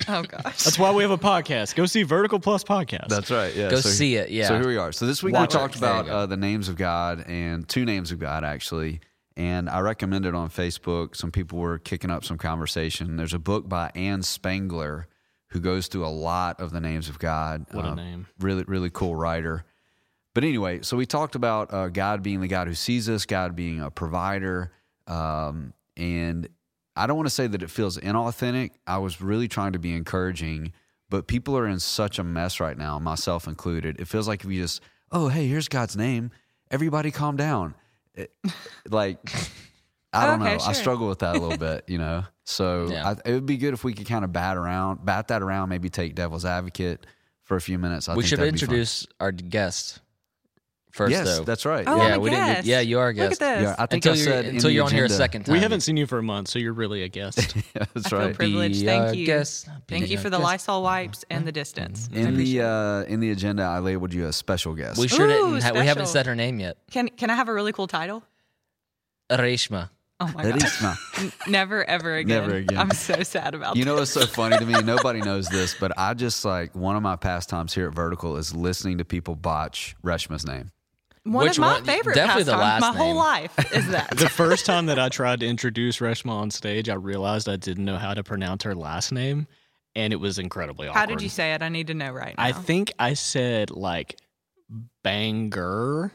oh 0.08 0.22
gosh. 0.22 0.64
That's 0.64 0.78
why 0.78 0.92
we 0.92 1.02
have 1.02 1.10
a 1.10 1.18
podcast. 1.18 1.74
Go 1.74 1.86
see 1.86 2.02
Vertical 2.02 2.38
Plus 2.40 2.64
podcast. 2.64 3.08
that's 3.08 3.30
right. 3.30 3.54
Yeah, 3.54 3.70
Go 3.70 3.76
so, 3.80 3.88
see 3.88 4.16
it, 4.16 4.30
yeah. 4.30 4.48
So 4.48 4.58
here 4.58 4.68
we 4.68 4.76
are. 4.76 4.92
So 4.92 5.06
this 5.06 5.22
week 5.22 5.34
Watch 5.34 5.54
we 5.54 5.60
talked 5.60 5.76
it. 5.76 5.80
There 5.80 5.94
you 5.94 6.00
about 6.00 6.08
uh, 6.12 6.26
the 6.26 6.36
names 6.36 6.68
of 6.68 6.76
God 6.76 7.24
and 7.26 7.68
two 7.68 7.84
names 7.84 8.12
of 8.12 8.18
God 8.18 8.44
actually. 8.44 9.00
And 9.36 9.70
I 9.70 9.80
recommended 9.80 10.34
on 10.34 10.50
Facebook. 10.50 11.16
Some 11.16 11.30
people 11.30 11.58
were 11.58 11.78
kicking 11.78 12.10
up 12.10 12.24
some 12.24 12.36
conversation. 12.36 13.16
There's 13.16 13.32
a 13.34 13.38
book 13.38 13.68
by 13.68 13.90
Ann 13.94 14.22
Spangler 14.22 15.06
who 15.48 15.60
goes 15.60 15.86
through 15.88 16.04
a 16.04 16.08
lot 16.08 16.60
of 16.60 16.72
the 16.72 16.80
names 16.80 17.08
of 17.08 17.18
God. 17.18 17.66
What 17.72 17.84
a 17.84 17.88
Uh, 17.88 17.94
name. 17.94 18.26
Really, 18.38 18.64
really 18.64 18.90
cool 18.90 19.16
writer. 19.16 19.64
But 20.34 20.44
anyway, 20.44 20.80
so 20.82 20.96
we 20.96 21.06
talked 21.06 21.34
about 21.34 21.72
uh, 21.72 21.88
God 21.88 22.22
being 22.22 22.40
the 22.40 22.48
God 22.48 22.68
who 22.68 22.74
sees 22.74 23.08
us, 23.08 23.26
God 23.26 23.56
being 23.56 23.80
a 23.80 23.90
provider, 23.90 24.72
um, 25.08 25.72
and 25.96 26.48
I 26.96 27.06
don't 27.06 27.16
want 27.16 27.26
to 27.28 27.34
say 27.34 27.46
that 27.46 27.62
it 27.62 27.70
feels 27.70 27.96
inauthentic. 27.98 28.70
I 28.86 28.98
was 28.98 29.20
really 29.20 29.48
trying 29.48 29.72
to 29.72 29.78
be 29.78 29.94
encouraging, 29.94 30.72
but 31.08 31.26
people 31.26 31.56
are 31.56 31.66
in 31.66 31.78
such 31.80 32.18
a 32.18 32.24
mess 32.24 32.60
right 32.60 32.76
now, 32.76 32.98
myself 32.98 33.46
included. 33.46 34.00
It 34.00 34.06
feels 34.08 34.26
like 34.28 34.44
if 34.44 34.50
you 34.50 34.60
just, 34.62 34.80
oh, 35.12 35.28
hey, 35.28 35.46
here's 35.46 35.68
God's 35.68 35.96
name, 35.96 36.30
everybody 36.70 37.10
calm 37.10 37.36
down. 37.36 37.74
It- 38.14 38.32
like, 38.88 39.18
I 40.12 40.26
don't 40.26 40.42
Okay, 40.42 40.56
know. 40.56 40.62
I 40.64 40.72
struggle 40.72 41.08
with 41.08 41.20
that 41.20 41.36
a 41.36 41.38
little 41.38 41.56
bit, 41.56 41.84
you 41.86 41.96
know? 41.98 42.24
So 42.44 42.88
Yeah. 42.90 43.10
I, 43.24 43.28
it 43.28 43.32
would 43.34 43.46
be 43.46 43.56
good 43.56 43.74
if 43.74 43.84
we 43.84 43.94
could 43.94 44.08
kind 44.08 44.24
of 44.24 44.32
bat 44.32 44.56
around, 44.56 45.04
bat 45.04 45.28
that 45.28 45.40
around, 45.42 45.68
maybe 45.68 45.88
take 45.88 46.16
devil's 46.16 46.44
advocate 46.44 47.06
for 47.44 47.56
a 47.56 47.60
few 47.60 47.78
minutes. 47.78 48.08
I 48.08 48.14
we 48.16 48.22
think 48.24 48.28
should 48.30 48.38
that'd 48.40 48.54
be 48.54 48.58
fun. 48.58 48.64
introduce 48.70 49.06
our 49.20 49.30
guest 49.30 50.00
first, 50.92 51.12
Yes, 51.12 51.24
though. 51.38 51.44
that's 51.44 51.64
right. 51.64 51.84
Oh, 51.86 51.96
yeah. 51.96 52.02
I'm 52.02 52.08
yeah, 52.10 52.14
a 52.16 52.20
we 52.20 52.30
didn't. 52.30 52.46
guest. 52.46 52.66
Yeah, 52.66 52.80
you 52.80 52.98
are 52.98 53.08
a 53.10 53.12
Look 53.12 53.18
at 53.24 53.28
guest. 53.30 53.40
this. 53.40 53.62
Yeah, 53.62 53.74
I 53.78 53.86
think 53.86 54.04
until 54.04 54.12
I 54.12 54.16
you're, 54.16 54.24
said 54.32 54.44
in 54.46 54.54
until 54.56 54.68
the 54.70 54.74
you're 54.74 54.84
on 54.84 54.90
here 54.90 55.02
a 55.02 55.04
agenda- 55.06 55.16
second 55.16 55.44
time. 55.44 55.52
We 55.54 55.60
haven't 55.60 55.80
seen 55.80 55.96
you 55.96 56.06
for 56.06 56.18
a 56.18 56.22
month, 56.22 56.48
so 56.48 56.58
you're 56.58 56.72
really 56.72 57.02
a 57.02 57.08
guest. 57.08 57.54
That's 57.74 58.06
I 58.06 58.08
feel 58.10 58.18
right. 58.18 58.34
privileged. 58.34 58.80
Be 58.80 58.86
Thank 58.86 59.16
you. 59.16 59.26
guest. 59.26 59.68
Thank 59.88 60.08
you 60.10 60.16
our 60.18 60.22
for 60.22 60.30
the 60.30 60.38
guest. 60.38 60.44
Lysol 60.44 60.82
wipes 60.82 61.24
and 61.30 61.46
the 61.46 61.52
distance. 61.52 62.08
I 62.12 62.16
In 62.16 62.26
appreciate 62.28 62.44
the 62.44 62.58
it. 62.58 62.64
uh, 62.64 63.04
in 63.08 63.20
the 63.20 63.30
agenda, 63.30 63.62
I 63.62 63.78
labeled 63.78 64.12
you 64.12 64.26
a 64.26 64.32
special 64.32 64.74
guest. 64.74 64.98
We 64.98 65.08
sure 65.08 65.26
Ooh, 65.26 65.28
didn't. 65.54 65.62
Ha- 65.62 65.70
we 65.72 65.78
haven't 65.86 66.06
special. 66.06 66.06
said 66.06 66.26
her 66.26 66.34
name 66.34 66.60
yet. 66.60 66.76
Can 66.90 67.08
can 67.08 67.30
I 67.30 67.34
have 67.34 67.48
a 67.48 67.54
really 67.54 67.72
cool 67.72 67.86
title? 67.86 68.22
Reshma. 69.30 69.90
Oh 70.22 70.30
my 70.34 70.42
god. 70.42 70.54
Charisma. 70.60 71.48
Never 71.48 71.82
ever 71.84 72.16
again. 72.16 72.42
Never 72.42 72.56
again. 72.56 72.76
I'm 72.78 72.90
so 72.90 73.22
sad 73.22 73.54
about 73.54 73.76
You 73.76 73.84
that. 73.84 73.90
know 73.90 73.96
what's 73.96 74.10
so 74.10 74.26
funny 74.26 74.58
to 74.58 74.66
me? 74.66 74.74
Nobody 74.82 75.20
knows 75.22 75.48
this, 75.48 75.74
but 75.80 75.92
I 75.96 76.12
just 76.12 76.44
like 76.44 76.74
one 76.74 76.94
of 76.94 77.02
my 77.02 77.16
pastimes 77.16 77.72
here 77.74 77.88
at 77.88 77.94
Vertical 77.94 78.36
is 78.36 78.54
listening 78.54 78.98
to 78.98 79.04
people 79.06 79.34
botch 79.34 79.96
Reshma's 80.04 80.44
name. 80.46 80.72
One 81.24 81.44
Which 81.46 81.58
of 81.58 81.62
my 81.62 81.74
one? 81.74 81.84
favorite 81.84 82.14
Definitely 82.14 82.44
the 82.44 82.56
last 82.56 82.80
my 82.80 82.96
whole 82.96 83.14
life 83.14 83.52
is 83.74 83.88
that. 83.90 84.10
the 84.16 84.28
first 84.28 84.64
time 84.64 84.86
that 84.86 84.98
I 84.98 85.10
tried 85.10 85.40
to 85.40 85.46
introduce 85.46 85.98
Reshma 85.98 86.30
on 86.30 86.50
stage, 86.50 86.88
I 86.88 86.94
realized 86.94 87.48
I 87.48 87.56
didn't 87.56 87.84
know 87.84 87.98
how 87.98 88.14
to 88.14 88.24
pronounce 88.24 88.62
her 88.62 88.74
last 88.74 89.12
name, 89.12 89.46
and 89.94 90.12
it 90.14 90.16
was 90.16 90.38
incredibly 90.38 90.88
awkward. 90.88 90.98
How 90.98 91.06
did 91.06 91.20
you 91.20 91.28
say 91.28 91.52
it? 91.52 91.60
I 91.62 91.68
need 91.68 91.88
to 91.88 91.94
know 91.94 92.10
right 92.10 92.34
now. 92.38 92.42
I 92.42 92.52
think 92.52 92.92
I 92.98 93.12
said 93.14 93.70
like 93.70 94.16
banger. 95.04 96.12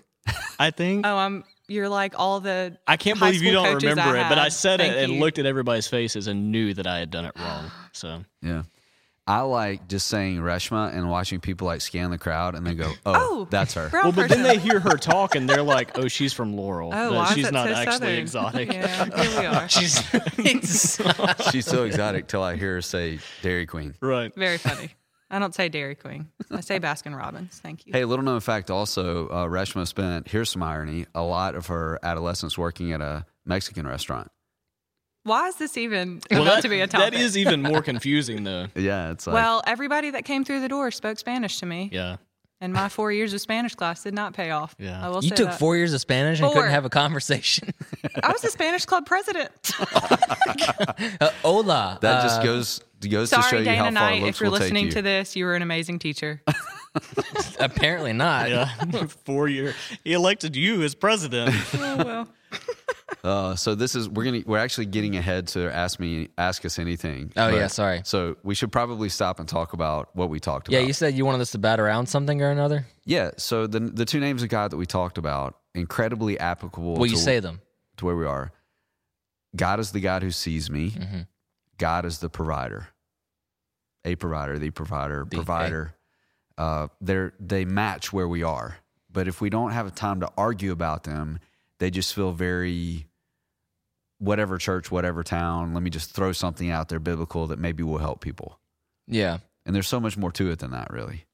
I 0.60 0.72
think. 0.72 1.06
Oh, 1.06 1.16
I'm. 1.18 1.44
You're 1.68 1.90
like 1.90 2.14
all 2.18 2.40
the. 2.40 2.78
I 2.88 2.98
can't 2.98 3.18
high 3.18 3.28
believe 3.30 3.44
you 3.44 3.52
don't 3.52 3.76
remember 3.84 4.16
it, 4.16 4.28
but 4.30 4.38
I 4.40 4.50
said 4.50 4.80
Thank 4.80 4.94
it 4.94 5.04
and 5.04 5.14
you. 5.14 5.20
looked 5.20 5.40
at 5.40 5.46
everybody's 5.46 5.88
faces 5.88 6.28
and 6.28 6.52
knew 6.52 6.74
that 6.76 6.86
I 6.88 7.00
had 7.00 7.10
done 7.12 7.26
it 7.26 7.34
wrong. 7.38 7.72
So 7.92 8.24
Yeah. 8.42 8.64
I 9.28 9.42
like 9.42 9.88
just 9.88 10.08
saying 10.08 10.38
Reshma 10.38 10.94
and 10.96 11.10
watching 11.10 11.40
people 11.40 11.66
like 11.66 11.82
scan 11.82 12.12
the 12.12 12.18
crowd 12.20 12.54
and 12.54 12.66
then 12.66 12.78
go, 12.78 12.92
oh, 13.08 13.14
Oh, 13.16 13.48
that's 13.50 13.74
her. 13.74 13.90
brown 13.90 14.04
well, 14.04 14.12
but 14.12 14.30
then 14.30 14.44
they 14.44 14.60
hear 14.60 14.80
her 14.80 14.98
talk 14.98 15.34
and 15.36 15.50
they're 15.50 15.64
like, 15.64 15.98
"Oh, 15.98 16.08
she's 16.08 16.32
from 16.32 16.56
Laurel. 16.56 16.92
Oh, 16.94 17.10
but 17.12 17.34
she's 17.34 17.52
not 17.52 17.68
so 17.68 17.74
actually 17.74 17.92
southern? 17.94 18.16
exotic." 18.20 18.72
Yeah, 18.74 19.06
here 19.24 19.40
we 19.40 19.46
are. 19.48 19.68
She's. 19.76 20.00
She's 21.52 21.66
so 21.66 21.84
exotic 21.86 22.28
till 22.28 22.44
I 22.44 22.56
hear 22.56 22.76
her 22.76 22.82
say 22.82 23.20
Dairy 23.42 23.66
Queen. 23.66 23.96
Right. 24.02 24.32
Very 24.36 24.58
funny. 24.58 24.92
I 25.32 25.40
don't 25.40 25.56
say 25.56 25.70
Dairy 25.70 25.96
Queen. 25.96 26.28
I 26.52 26.62
say 26.62 26.80
Baskin 26.80 27.18
Robbins. 27.18 27.60
Thank 27.62 27.88
you. 27.88 27.94
Hey, 27.94 28.06
little 28.06 28.24
known 28.24 28.40
fact 28.42 28.70
also, 28.70 29.28
uh, 29.30 29.46
Reshma 29.48 29.88
spent, 29.88 30.28
here's 30.28 30.52
some 30.52 30.62
irony, 30.62 31.08
a 31.16 31.24
lot 31.24 31.56
of 31.56 31.66
her 31.68 32.00
adolescence 32.04 32.58
working 32.60 32.92
at 32.94 33.02
a 33.02 33.26
Mexican 33.44 33.88
restaurant. 33.88 34.30
Why 35.26 35.48
is 35.48 35.56
this 35.56 35.76
even 35.76 36.22
Well, 36.30 36.44
about 36.44 36.56
that, 36.58 36.62
to 36.62 36.70
be 36.70 36.80
a 36.82 36.88
topic? 36.88 37.14
that 37.14 37.20
is 37.20 37.36
even 37.38 37.62
more 37.64 37.82
confusing, 37.82 38.44
though. 38.44 38.68
Yeah, 38.76 39.12
it's 39.12 39.26
like, 39.28 39.34
well, 39.34 39.62
everybody 39.66 40.12
that 40.12 40.24
came 40.24 40.44
through 40.46 40.62
the 40.62 40.70
door 40.70 40.92
spoke 40.92 41.18
Spanish 41.20 41.60
to 41.60 41.66
me, 41.66 41.90
Yeah. 41.92 42.18
and 42.62 42.72
my 42.72 42.90
four 42.90 43.12
years 43.12 43.34
of 43.34 43.42
Spanish 43.42 43.74
class 43.74 44.04
did 44.04 44.14
not 44.14 44.34
pay 44.36 44.52
off. 44.52 44.76
Yeah. 44.78 45.04
I 45.04 45.10
will 45.10 45.24
You 45.24 45.30
say 45.30 45.36
took 45.36 45.50
that. 45.50 45.60
four 45.60 45.76
years 45.78 45.94
of 45.94 46.02
Spanish 46.02 46.40
and 46.40 46.46
Four. 46.48 46.54
couldn't 46.56 46.72
have 46.72 46.86
a 46.86 46.90
conversation. 46.90 47.74
I 48.24 48.32
was 48.32 48.42
the 48.42 48.50
Spanish 48.52 48.86
club 48.86 49.08
president. 49.08 49.50
Uh, 49.80 51.32
hola. 51.42 51.98
that 52.02 52.20
uh, 52.20 52.22
just 52.24 52.44
goes 52.44 52.82
goes 53.10 53.30
to 53.32 53.36
show 53.36 53.42
Sorry, 53.42 53.58
you 53.60 53.66
Dana 53.66 53.78
how 53.78 53.84
far 53.86 53.92
Knight, 53.92 54.22
looks 54.24 54.38
if 54.38 54.42
you're 54.42 54.50
will 54.52 54.58
take 54.58 54.64
listening 54.66 54.86
you. 54.86 54.92
to 54.92 55.02
this, 55.02 55.36
you 55.36 55.46
were 55.46 55.56
an 55.56 55.62
amazing 55.62 56.00
teacher. 56.00 56.42
apparently 57.60 58.14
not. 58.14 58.50
Yeah. 58.50 58.66
Four 59.26 59.48
year. 59.48 59.74
He 60.04 60.14
elected 60.14 60.56
you 60.56 60.82
as 60.84 60.96
president. 60.96 61.54
oh 61.76 61.96
well. 62.04 62.28
Uh, 63.24 63.56
so 63.56 63.76
this 63.76 63.96
is 63.96 64.10
we're 64.10 64.24
gonna 64.24 64.42
we're 64.46 64.58
actually 64.58 64.86
getting 64.86 65.16
ahead 65.16 65.48
to 65.48 65.72
ask 65.74 66.00
me 66.00 66.28
ask 66.38 66.66
us 66.66 66.78
anything. 66.80 67.32
Oh, 67.38 67.50
yeah, 67.50 67.68
sorry. 67.68 68.02
So 68.04 68.36
we 68.44 68.56
should 68.56 68.72
probably 68.72 69.10
stop 69.10 69.40
and 69.40 69.48
talk 69.50 69.74
about 69.74 70.10
what 70.16 70.30
we 70.30 70.40
talked 70.40 70.68
about. 70.68 70.80
Yeah, 70.80 70.86
you 70.86 70.94
said 70.94 71.14
you 71.16 71.26
wanted 71.26 71.42
us 71.42 71.52
to 71.52 71.58
bat 71.60 71.80
around 71.80 72.08
something 72.08 72.42
or 72.42 72.50
another. 72.50 72.86
yeah. 73.06 73.32
So 73.38 73.68
the 73.68 73.80
the 73.80 74.06
two 74.06 74.20
names 74.20 74.44
of 74.44 74.50
God 74.50 74.72
that 74.72 74.78
we 74.78 74.86
talked 74.88 75.18
about 75.18 75.58
incredibly 75.76 76.40
applicable. 76.40 76.96
Will 76.96 77.06
to, 77.06 77.12
you 77.12 77.18
say 77.18 77.40
them? 77.40 77.62
to 77.98 78.06
where 78.06 78.16
we 78.16 78.26
are? 78.26 78.52
God 79.56 79.80
is 79.80 79.92
the 79.92 80.00
God 80.02 80.22
who 80.24 80.32
sees 80.32 80.70
me. 80.70 80.92
Mm-hmm. 80.92 81.22
God 81.78 82.06
is 82.06 82.20
the 82.20 82.30
provider. 82.30 82.88
A 84.04 84.16
provider, 84.16 84.58
the 84.60 84.72
provider, 84.72 85.26
The- 85.30 85.38
provider. 85.38 85.96
Uh, 86.58 86.88
they're 87.02 87.34
they 87.40 87.66
match 87.66 88.14
where 88.14 88.28
we 88.28 88.44
are. 88.44 88.78
But 89.12 89.28
if 89.28 89.42
we 89.42 89.50
don't 89.50 89.72
have 89.72 89.88
a 89.88 89.92
time 89.92 90.20
to 90.22 90.30
argue 90.38 90.72
about 90.72 91.04
them, 91.04 91.40
they 91.80 91.90
just 91.90 92.14
feel 92.14 92.32
very 92.32 93.08
whatever 94.20 94.58
church, 94.58 94.92
whatever 94.92 95.24
town. 95.24 95.74
Let 95.74 95.84
me 95.84 95.90
just 95.90 96.12
throw 96.12 96.32
something 96.32 96.70
out 96.70 96.90
there 96.90 97.00
biblical 97.00 97.48
that 97.48 97.60
maybe 97.60 97.84
will 97.84 97.98
help 97.98 98.22
people. 98.22 98.60
Yeah. 99.08 99.40
And 99.66 99.76
there's 99.76 99.88
so 99.88 100.00
much 100.00 100.18
more 100.18 100.32
to 100.34 100.52
it 100.52 100.60
than 100.60 100.72
that, 100.72 100.92
really. 100.92 101.26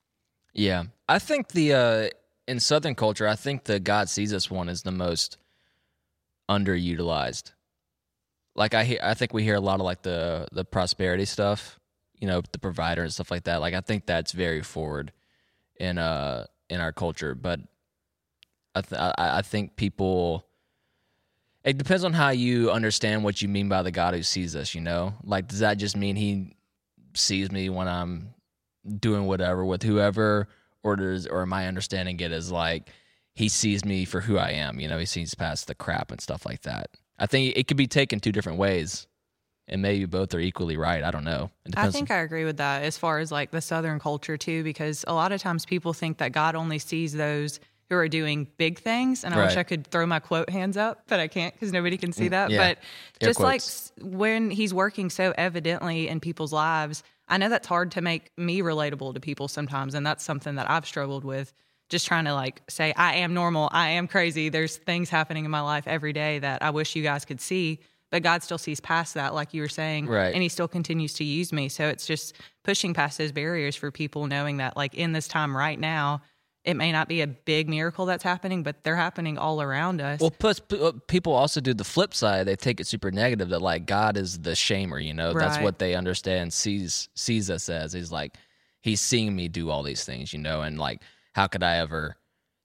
Yeah, 0.54 0.84
I 1.08 1.20
think 1.20 1.50
the 1.50 1.74
uh, 1.74 2.10
in 2.48 2.60
Southern 2.60 2.96
culture, 2.96 3.28
I 3.28 3.36
think 3.36 3.64
the 3.66 3.80
God 3.80 4.10
sees 4.10 4.34
us 4.34 4.52
one 4.52 4.70
is 4.70 4.84
the 4.84 4.92
most 4.92 5.38
underutilized. 6.50 7.54
Like 8.56 8.74
I 8.74 8.84
hear, 8.84 9.00
I 9.02 9.14
think 9.14 9.34
we 9.34 9.44
hear 9.44 9.56
a 9.56 9.62
lot 9.62 9.80
of 9.80 9.86
like 9.86 10.02
the 10.02 10.48
the 10.52 10.66
prosperity 10.66 11.26
stuff, 11.26 11.80
you 12.20 12.28
know, 12.28 12.42
the 12.52 12.60
provider 12.60 13.02
and 13.04 13.14
stuff 13.14 13.32
like 13.32 13.46
that. 13.46 13.62
Like 13.62 13.74
I 13.74 13.80
think 13.80 14.06
that's 14.06 14.34
very 14.34 14.62
forward 14.62 15.14
in 15.78 15.98
uh 15.98 16.48
in 16.70 16.82
our 16.82 16.92
culture, 16.92 17.34
but 17.34 17.62
I 18.76 18.82
th- 18.82 19.02
I, 19.02 19.14
I 19.18 19.42
think 19.42 19.76
people. 19.76 20.46
It 21.64 21.78
depends 21.78 22.04
on 22.04 22.14
how 22.14 22.30
you 22.30 22.72
understand 22.72 23.24
what 23.24 23.42
you 23.42 23.48
mean 23.48 23.70
by 23.70 23.84
the 23.84 23.92
God 23.92 24.16
who 24.16 24.24
sees 24.24 24.56
us. 24.56 24.74
You 24.74 24.82
know, 24.82 25.14
like 25.24 25.48
does 25.48 25.60
that 25.60 25.78
just 25.78 25.96
mean 25.96 26.16
He 26.16 26.56
sees 27.14 27.52
me 27.52 27.70
when 27.70 27.88
I'm 27.88 28.34
doing 29.00 29.26
whatever 29.26 29.64
with 29.66 29.84
whoever, 29.84 30.48
or 30.84 30.96
does 30.96 31.28
or 31.28 31.42
am 31.42 31.54
I 31.54 31.68
understanding 31.68 32.20
it 32.20 32.32
as 32.32 32.52
like 32.52 32.90
he 33.34 33.48
sees 33.48 33.86
me 33.86 34.06
for 34.06 34.22
who 34.22 34.38
I 34.38 34.52
am? 34.52 34.80
You 34.80 34.88
know, 34.88 34.98
he 34.98 35.06
sees 35.06 35.34
past 35.36 35.68
the 35.68 35.76
crap 35.76 36.12
and 36.12 36.20
stuff 36.20 36.46
like 36.46 36.62
that. 36.64 36.90
I 37.20 37.28
think 37.28 37.56
it 37.56 37.68
could 37.68 37.78
be 37.78 37.88
taken 37.88 38.20
two 38.20 38.32
different 38.32 38.58
ways, 38.58 39.08
and 39.68 39.82
maybe 39.82 40.06
both 40.06 40.34
are 40.34 40.40
equally 40.40 40.78
right. 40.78 41.04
I 41.04 41.12
don't 41.12 41.24
know. 41.24 41.52
I 41.76 41.92
think 41.92 42.10
I 42.10 42.18
agree 42.18 42.46
with 42.46 42.58
that 42.58 42.84
as 42.84 42.98
far 42.98 43.20
as 43.20 43.32
like 43.32 43.52
the 43.52 43.62
Southern 43.62 44.00
culture 44.00 44.38
too, 44.38 44.64
because 44.64 45.06
a 45.08 45.14
lot 45.14 45.32
of 45.32 45.42
times 45.42 45.66
people 45.66 45.94
think 45.94 46.18
that 46.18 46.32
God 46.32 46.56
only 46.56 46.80
sees 46.80 47.14
those 47.14 47.60
who 47.92 47.98
are 47.98 48.08
doing 48.08 48.48
big 48.56 48.80
things. 48.80 49.26
And 49.26 49.34
I 49.34 49.38
wish 49.38 49.48
Right. 49.48 49.58
Mm, 49.58 49.60
I 49.60 49.64
could 49.64 49.88
throw 49.88 50.06
my 50.06 50.20
quote 50.20 50.50
hands 50.50 50.78
up, 50.78 51.04
but 51.08 51.20
I 51.20 51.28
can't 51.28 51.54
because 51.54 51.74
nobody 51.74 51.98
can 51.98 52.14
see 52.14 52.30
that. 52.30 52.50
yeah. 52.50 52.58
But 52.58 52.78
Air 53.20 53.28
just 53.30 53.40
like 53.42 53.60
quotes. 53.62 53.92
s- 53.98 54.04
when 54.04 54.50
he's 54.50 54.74
working 54.74 55.10
so 55.10 55.34
evidently 55.38 56.08
in 56.08 56.22
people's 56.22 56.54
lives, 56.54 57.04
I 57.28 57.38
know 57.38 57.50
that's 57.50 57.68
hard 57.68 57.92
to 57.92 58.02
make 58.02 58.32
me 58.38 58.62
relatable 58.62 59.14
to 59.14 59.20
people 59.20 59.50
sometimes. 59.50 59.94
And 59.94 60.06
that's 60.06 60.24
something 60.24 60.56
that 60.56 60.70
I've 60.70 60.86
struggled 60.86 61.26
with. 61.26 61.52
Just 61.90 62.08
trying 62.08 62.24
to 62.24 62.34
like 62.34 62.62
say, 62.70 62.94
I 62.96 63.16
am 63.16 63.34
normal. 63.34 63.68
I 63.74 63.90
am 63.90 64.08
crazy. 64.08 64.48
There's 64.48 64.78
things 64.78 65.10
happening 65.10 65.44
in 65.44 65.52
my 65.52 65.60
life 65.60 65.86
every 65.86 66.14
day 66.14 66.40
that 66.40 66.64
I 66.64 66.70
wish 66.70 66.96
you 66.96 67.04
guys 67.04 67.26
could 67.26 67.42
see. 67.42 67.82
But 68.10 68.24
God 68.24 68.44
still 68.44 68.58
sees 68.58 68.80
past 68.82 69.14
that, 69.16 69.34
like 69.34 69.54
you 69.54 69.62
were 69.62 69.70
saying. 69.70 70.08
Right. 70.08 70.34
And 70.34 70.42
he 70.44 70.48
still 70.50 70.68
continues 70.70 71.14
to 71.16 71.24
use 71.26 71.52
me. 71.54 71.68
So 71.68 71.88
it's 71.90 72.06
just 72.06 72.36
pushing 72.64 72.94
past 72.94 73.18
those 73.18 73.32
barriers 73.34 73.76
for 73.76 73.90
people, 73.92 74.28
knowing 74.28 74.58
that, 74.58 74.76
like, 74.78 74.94
in 74.96 75.12
this 75.14 75.28
time 75.30 75.56
right 75.56 75.80
now, 75.80 76.22
it 76.64 76.76
may 76.76 76.92
not 76.92 77.08
be 77.08 77.22
a 77.22 77.28
big 77.28 77.68
miracle 77.68 78.06
that's 78.06 78.24
happening, 78.24 78.62
but 78.64 78.84
they're 78.84 78.96
happening 78.96 79.38
all 79.38 79.62
around 79.62 80.00
us. 80.00 80.20
Well, 80.20 80.32
plus 80.32 80.60
p- 80.60 80.80
uh, 80.80 80.92
people 81.08 81.34
also 81.34 81.60
do 81.60 81.74
the 81.74 81.84
flip 81.84 82.14
side. 82.14 82.48
They 82.48 82.56
take 82.56 82.80
it 82.80 82.88
super 82.88 83.12
negative 83.12 83.50
that 83.50 83.62
like 83.62 83.86
God 83.86 84.16
is 84.18 84.40
the 84.40 84.52
shamer. 84.52 85.04
You 85.04 85.14
know, 85.14 85.34
that's 85.34 85.60
what 85.60 85.80
they 85.80 85.96
understand 85.96 86.54
sees 86.54 87.10
sees 87.16 87.50
us 87.50 87.70
as. 87.70 87.94
He's 87.94 88.12
like 88.12 88.36
he's 88.82 89.02
seeing 89.02 89.36
me 89.36 89.48
do 89.48 89.70
all 89.70 89.84
these 89.84 90.04
things. 90.04 90.34
You 90.34 90.40
know, 90.40 90.62
and 90.62 90.78
like 90.78 91.02
how 91.34 91.48
could 91.48 91.64
I 91.64 91.78
ever 91.78 92.18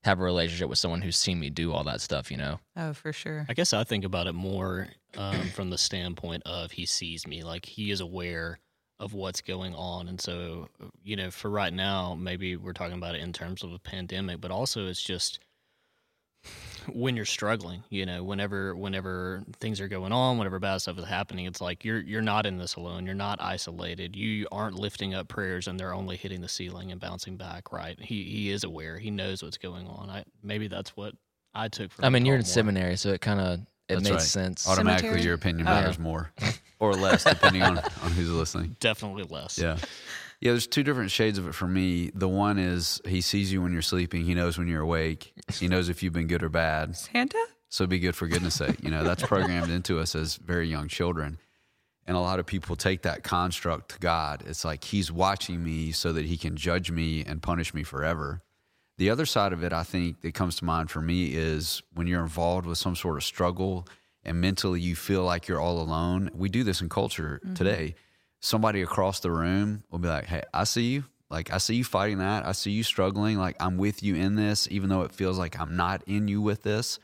have 0.05 0.21
a 0.21 0.23
relationship 0.23 0.69
with 0.69 0.79
someone 0.79 1.01
who's 1.01 1.17
seen 1.17 1.41
me 1.41 1.49
do 1.49 1.73
all 1.73 1.85
that 1.85 2.01
stuff? 2.01 2.31
You 2.31 2.37
know. 2.37 2.61
oh, 2.77 2.93
for 2.93 3.13
sure. 3.13 3.47
I 3.49 3.55
guess 3.55 3.73
I 3.73 3.85
think 3.85 4.05
about 4.05 4.27
it 4.27 4.35
more 4.35 4.89
um, 5.17 5.49
from 5.55 5.71
the 5.71 5.79
standpoint 5.79 6.43
of 6.45 6.73
he 6.73 6.85
sees 6.85 7.27
me, 7.27 7.43
like 7.43 7.65
he 7.65 7.91
is 7.91 8.01
aware 8.01 8.59
of 8.99 9.13
what's 9.13 9.41
going 9.43 9.75
on, 9.75 10.09
and 10.09 10.21
so 10.21 10.69
you 11.05 11.17
know, 11.17 11.31
for 11.31 11.51
right 11.51 11.73
now, 11.73 12.15
maybe 12.15 12.57
we're 12.57 12.73
talking 12.73 12.97
about 12.97 13.15
it 13.15 13.21
in 13.21 13.33
terms 13.33 13.63
of 13.63 13.73
a 13.73 13.79
pandemic, 13.79 14.41
but 14.41 14.51
also 14.51 14.87
it's 14.87 15.03
just 15.03 15.39
when 16.93 17.17
you're 17.17 17.25
struggling, 17.25 17.83
you 17.91 18.07
know, 18.07 18.23
whenever 18.23 18.77
whenever 18.77 19.43
things 19.59 19.81
are 19.81 19.89
going 19.89 20.13
on, 20.13 20.39
whenever 20.39 20.59
bad 20.61 20.79
stuff 20.79 20.99
is 20.99 21.05
happening, 21.05 21.45
it's 21.47 21.61
like 21.61 21.85
you're 21.85 21.99
you're 21.99 22.23
not 22.23 22.47
in 22.47 22.59
this 22.59 22.77
alone. 22.77 23.05
You're 23.05 23.15
not 23.17 23.41
isolated. 23.43 24.15
You 24.15 24.47
aren't 24.53 24.79
lifting 24.79 25.13
up 25.13 25.27
prayers 25.27 25.67
and 25.67 25.79
they're 25.81 25.93
only 25.93 26.17
hitting 26.17 26.41
the 26.41 26.49
ceiling 26.49 26.93
and 26.93 27.01
bouncing 27.01 27.37
back. 27.37 27.73
Right? 27.73 27.99
He 28.01 28.23
he 28.25 28.51
is 28.51 28.63
aware. 28.63 28.99
He 28.99 29.11
knows 29.11 29.43
what's 29.43 29.59
going 29.59 29.87
on. 29.89 30.09
I 30.09 30.23
maybe 30.45 30.69
that's 30.69 30.97
what 30.97 31.15
I 31.55 31.67
took 31.69 31.91
from. 31.91 32.05
I 32.05 32.09
mean, 32.09 32.25
you're 32.25 32.37
in 32.37 32.43
more. 32.43 32.47
seminary, 32.47 32.97
so 32.97 33.11
it 33.11 33.21
kind 33.21 33.41
of 33.41 33.59
it 33.89 33.95
That's 33.95 34.05
made 34.05 34.13
right. 34.13 34.21
sense. 34.23 34.69
Automatically, 34.69 35.09
Cemetery? 35.09 35.25
your 35.27 35.35
opinion 35.35 35.67
Oh. 35.67 35.71
matters 35.71 35.99
more 35.99 36.31
or 36.79 36.95
less, 36.95 37.25
depending 37.25 37.63
on, 37.63 37.79
on 37.79 38.11
who's 38.13 38.31
listening. 38.31 38.77
Definitely 38.81 39.25
less. 39.25 39.59
Yeah. 39.59 39.79
Yeah, 40.41 40.53
there's 40.53 40.67
two 40.67 40.83
different 40.83 41.11
shades 41.11 41.39
of 41.39 41.49
it 41.49 41.55
for 41.55 41.67
me. 41.67 42.11
The 42.15 42.29
one 42.29 42.59
is 42.59 43.01
he 43.07 43.23
sees 43.23 43.51
you 43.51 43.63
when 43.63 43.73
you're 43.73 43.81
sleeping. 43.81 44.25
He 44.25 44.35
knows 44.35 44.59
when 44.59 44.69
you're 44.69 44.83
awake. 44.83 45.33
He 45.53 45.67
knows 45.67 45.89
if 45.89 46.03
you've 46.03 46.13
been 46.13 46.27
good 46.27 46.43
or 46.43 46.51
bad. 46.51 46.95
Santa? 46.95 47.43
So 47.71 47.87
be 47.87 47.99
good 47.99 48.15
for 48.15 48.29
goodness 48.29 48.55
sake. 48.57 48.83
You 48.83 48.91
know, 48.91 49.03
that's 49.03 49.23
programmed 49.23 49.71
into 49.71 49.99
us 49.99 50.15
as 50.15 50.37
very 50.37 50.69
young 50.69 50.89
children. 50.89 51.39
And 52.07 52.17
a 52.17 52.21
lot 52.21 52.39
of 52.39 52.47
people 52.47 52.77
take 52.77 53.03
that 53.03 53.25
construct 53.25 53.93
to 53.93 53.99
God. 53.99 54.45
It's 54.47 54.65
like 54.65 54.85
he's 54.85 55.11
watching 55.11 55.65
me 55.65 55.91
so 55.91 56.13
that 56.13 56.27
he 56.27 56.37
can 56.37 56.57
judge 56.57 56.91
me 56.91 57.25
and 57.25 57.43
punish 57.43 57.75
me 57.75 57.83
forever. 57.83 58.43
The 58.99 59.11
other 59.11 59.27
side 59.27 59.53
of 59.53 59.65
it, 59.65 59.73
I 59.73 59.83
think, 59.83 60.21
that 60.21 60.35
comes 60.35 60.57
to 60.57 60.65
mind 60.65 60.91
for 60.91 61.01
me 61.01 61.35
is 61.35 61.83
when 61.95 62.07
you're 62.07 62.23
involved 62.23 62.67
with 62.67 62.79
some 62.79 62.95
sort 62.95 63.17
of 63.17 63.25
struggle 63.25 63.89
and 64.27 64.41
mentally 64.41 64.81
you 64.81 64.95
feel 64.95 65.25
like 65.25 65.49
you're 65.49 65.61
all 65.61 65.81
alone. 65.81 66.31
We 66.35 66.49
do 66.49 66.65
this 66.65 66.81
in 66.81 66.89
culture 66.89 67.41
today. 67.55 67.95
Somebody 68.41 68.83
across 68.83 69.21
the 69.21 69.31
room 69.31 69.85
will 69.91 69.99
be 69.99 70.09
like, 70.09 70.27
Hey, 70.27 70.43
I 70.53 70.65
see 70.65 70.93
you. 70.93 71.05
Like, 71.29 71.53
I 71.53 71.59
see 71.59 71.75
you 71.75 71.83
fighting 71.83 72.19
that. 72.19 72.47
I 72.47 72.53
see 72.53 72.71
you 72.71 72.85
struggling. 72.85 73.37
Like, 73.37 73.57
I'm 73.59 73.79
with 73.79 74.03
you 74.03 74.15
in 74.15 74.37
this, 74.37 74.69
even 74.71 74.89
though 74.89 75.03
it 75.03 75.11
feels 75.11 75.39
like 75.39 75.59
I'm 75.59 75.75
not 75.77 76.05
in 76.07 76.29
you 76.29 76.41
with 76.41 76.63
this 76.63 77.01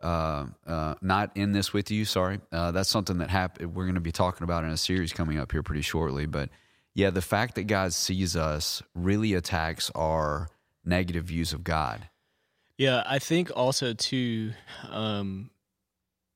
uh, 0.00 0.46
uh, 0.66 0.94
not 1.02 1.36
in 1.36 1.52
this 1.52 1.72
with 1.72 1.90
you. 1.90 2.04
Sorry, 2.04 2.40
uh, 2.52 2.70
that's 2.70 2.88
something 2.88 3.18
that 3.18 3.30
happened. 3.30 3.74
We're 3.74 3.84
going 3.84 3.94
to 3.94 4.00
be 4.00 4.12
talking 4.12 4.44
about 4.44 4.64
in 4.64 4.70
a 4.70 4.76
series 4.76 5.12
coming 5.12 5.38
up 5.38 5.52
here 5.52 5.62
pretty 5.62 5.82
shortly. 5.82 6.26
But 6.26 6.50
yeah, 6.94 7.10
the 7.10 7.22
fact 7.22 7.54
that 7.56 7.64
God 7.64 7.92
sees 7.92 8.36
us 8.36 8.82
really 8.94 9.34
attacks 9.34 9.90
our 9.94 10.48
negative 10.84 11.24
views 11.24 11.52
of 11.52 11.64
God. 11.64 12.08
Yeah, 12.78 13.02
I 13.06 13.18
think 13.18 13.50
also 13.54 13.92
too, 13.92 14.52
um, 14.88 15.50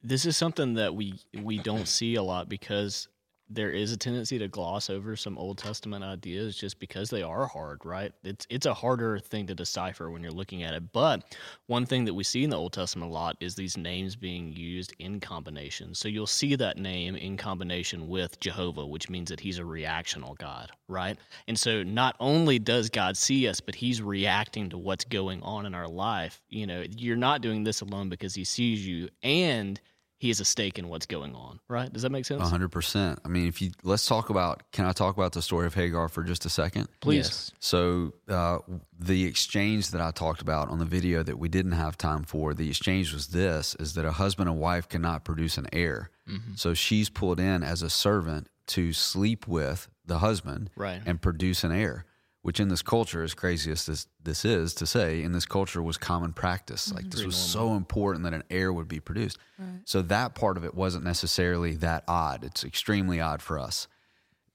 this 0.05 0.27
is 0.27 0.37
something 0.37 0.75
that 0.75 0.95
we 0.95 1.15
we 1.43 1.59
don't 1.59 1.89
see 1.89 2.15
a 2.15 2.23
lot 2.23 2.49
because 2.49 3.09
there 3.51 3.71
is 3.71 3.93
a 3.93 3.97
tendency 3.97 4.39
to 4.39 4.49
gloss 4.49 4.89
over 4.89 5.17
some 5.17 5.37
Old 5.37 5.59
Testament 5.59 6.03
ideas 6.03 6.57
just 6.57 6.79
because 6.79 7.11
they 7.11 7.23
are 7.23 7.47
hard, 7.47 7.85
right? 7.85 8.13
It's 8.23 8.47
it's 8.49 8.67
a 8.67 8.75
harder 8.75 9.19
thing 9.19 9.47
to 9.47 9.55
decipher 9.55 10.11
when 10.11 10.23
you're 10.23 10.33
looking 10.33 10.63
at 10.63 10.73
it. 10.73 10.93
But 10.93 11.37
one 11.67 11.85
thing 11.85 12.07
that 12.07 12.15
we 12.15 12.25
see 12.25 12.43
in 12.43 12.51
the 12.51 12.59
Old 12.59 12.73
Testament 12.73 13.11
a 13.11 13.15
lot 13.15 13.37
is 13.41 13.55
these 13.55 13.77
names 13.77 14.17
being 14.17 14.53
used 14.53 14.95
in 14.99 15.21
combination. 15.21 15.95
So 15.95 16.09
you'll 16.09 16.27
see 16.27 16.55
that 16.57 16.79
name 16.79 17.17
in 17.17 17.37
combination 17.37 18.09
with 18.09 18.41
Jehovah, 18.41 18.87
which 18.87 19.11
means 19.11 19.29
that 19.29 19.41
he's 19.41 19.59
a 19.59 19.63
reactional 19.63 20.37
God, 20.39 20.71
right? 20.89 21.19
And 21.47 21.59
so 21.59 21.83
not 21.83 22.17
only 22.21 22.59
does 22.59 22.89
God 22.89 23.17
see 23.17 23.47
us, 23.47 23.61
but 23.61 23.75
he's 23.75 24.01
reacting 24.01 24.71
to 24.71 24.79
what's 24.79 25.05
going 25.05 25.43
on 25.43 25.67
in 25.67 25.75
our 25.75 25.89
life. 25.89 26.41
You 26.49 26.67
know, 26.67 26.85
you're 26.97 27.17
not 27.17 27.43
doing 27.43 27.65
this 27.65 27.83
alone 27.83 28.09
because 28.09 28.35
he 28.35 28.45
sees 28.45 28.87
you 28.87 29.09
and 29.23 29.81
he 30.25 30.29
has 30.31 30.41
a 30.41 30.45
stake 30.47 30.79
in 30.79 30.89
what's 30.89 31.05
going 31.05 31.35
on, 31.35 31.61
right? 31.69 31.93
Does 31.93 32.01
that 32.01 32.09
make 32.11 32.25
sense? 32.25 32.49
Hundred 32.49 32.71
percent. 32.71 33.19
I 33.27 33.29
mean, 33.29 33.47
if 33.47 33.61
you 33.61 33.73
let's 33.83 34.07
talk 34.07 34.31
about. 34.31 34.63
Can 34.73 34.87
I 34.87 34.93
talk 34.93 35.19
about 35.19 35.33
the 35.33 35.43
story 35.43 35.67
of 35.67 35.75
Hagar 35.75 36.09
for 36.09 36.23
just 36.23 36.47
a 36.47 36.49
second? 36.49 36.89
Please. 37.01 37.27
Yes. 37.27 37.53
So 37.61 38.15
uh, 38.27 38.59
the 38.99 39.27
exchange 39.27 39.91
that 39.91 40.01
I 40.01 40.13
talked 40.13 40.41
about 40.41 40.71
on 40.71 40.79
the 40.79 40.87
video 40.87 41.23
that 41.23 41.39
we 41.39 41.51
didn't 41.51 41.73
have 41.73 41.99
time 41.99 42.25
for, 42.25 42.55
the 42.55 42.71
exchange 42.71 43.13
was 43.13 43.27
this: 43.27 43.75
is 43.79 43.93
that 43.97 44.07
a 44.07 44.13
husband 44.13 44.49
and 44.49 44.59
wife 44.59 44.89
cannot 44.89 45.25
produce 45.25 45.59
an 45.59 45.67
heir. 45.75 46.09
So 46.57 46.73
she's 46.73 47.11
pulled 47.11 47.39
in 47.39 47.63
as 47.63 47.83
a 47.83 47.91
servant 47.91 48.49
to 48.69 48.95
sleep 48.95 49.47
with 49.47 49.89
the 50.07 50.21
husband 50.21 50.71
Right. 50.75 51.03
and 51.05 51.21
produce 51.21 51.65
an 51.65 51.73
heir. 51.73 52.07
Which 52.45 52.61
in 52.61 52.69
this 52.69 52.83
culture, 52.83 53.23
as 53.23 53.33
crazy 53.33 53.73
as 53.73 53.87
this, 53.87 54.07
this 54.23 54.45
is 54.45 54.75
to 54.75 54.87
say, 54.87 55.23
in 55.23 55.33
this 55.33 55.47
culture 55.47 55.83
was 55.83 55.97
common 55.97 56.33
practice. 56.33 56.93
Like 56.93 57.11
this 57.11 57.25
was 57.25 57.37
so 57.37 57.75
important 57.75 58.25
that 58.25 58.35
an 58.35 58.45
heir 58.51 58.71
would 58.71 58.87
be 58.87 59.01
produced. 59.01 59.39
So 59.85 60.03
that 60.03 60.35
part 60.35 60.57
of 60.57 60.65
it 60.65 60.75
wasn't 60.75 61.05
necessarily 61.05 61.75
that 61.77 62.05
odd. 62.07 62.45
It's 62.45 62.63
extremely 62.63 63.19
odd 63.19 63.41
for 63.41 63.59
us 63.59 63.89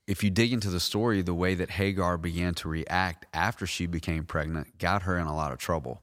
if 0.10 0.23
you 0.23 0.32
dig 0.32 0.52
into 0.52 0.71
the 0.71 0.80
story, 0.80 1.21
the 1.21 1.36
way 1.36 1.54
that 1.54 1.69
Hagar 1.69 2.17
began 2.17 2.56
to 2.56 2.67
react 2.67 3.28
after 3.32 3.67
she 3.67 3.86
became 3.86 4.25
pregnant 4.25 4.80
got 4.80 5.04
her 5.04 5.19
in 5.19 5.28
a 5.28 5.36
lot 5.36 5.52
of 5.52 5.60
trouble. 5.60 6.02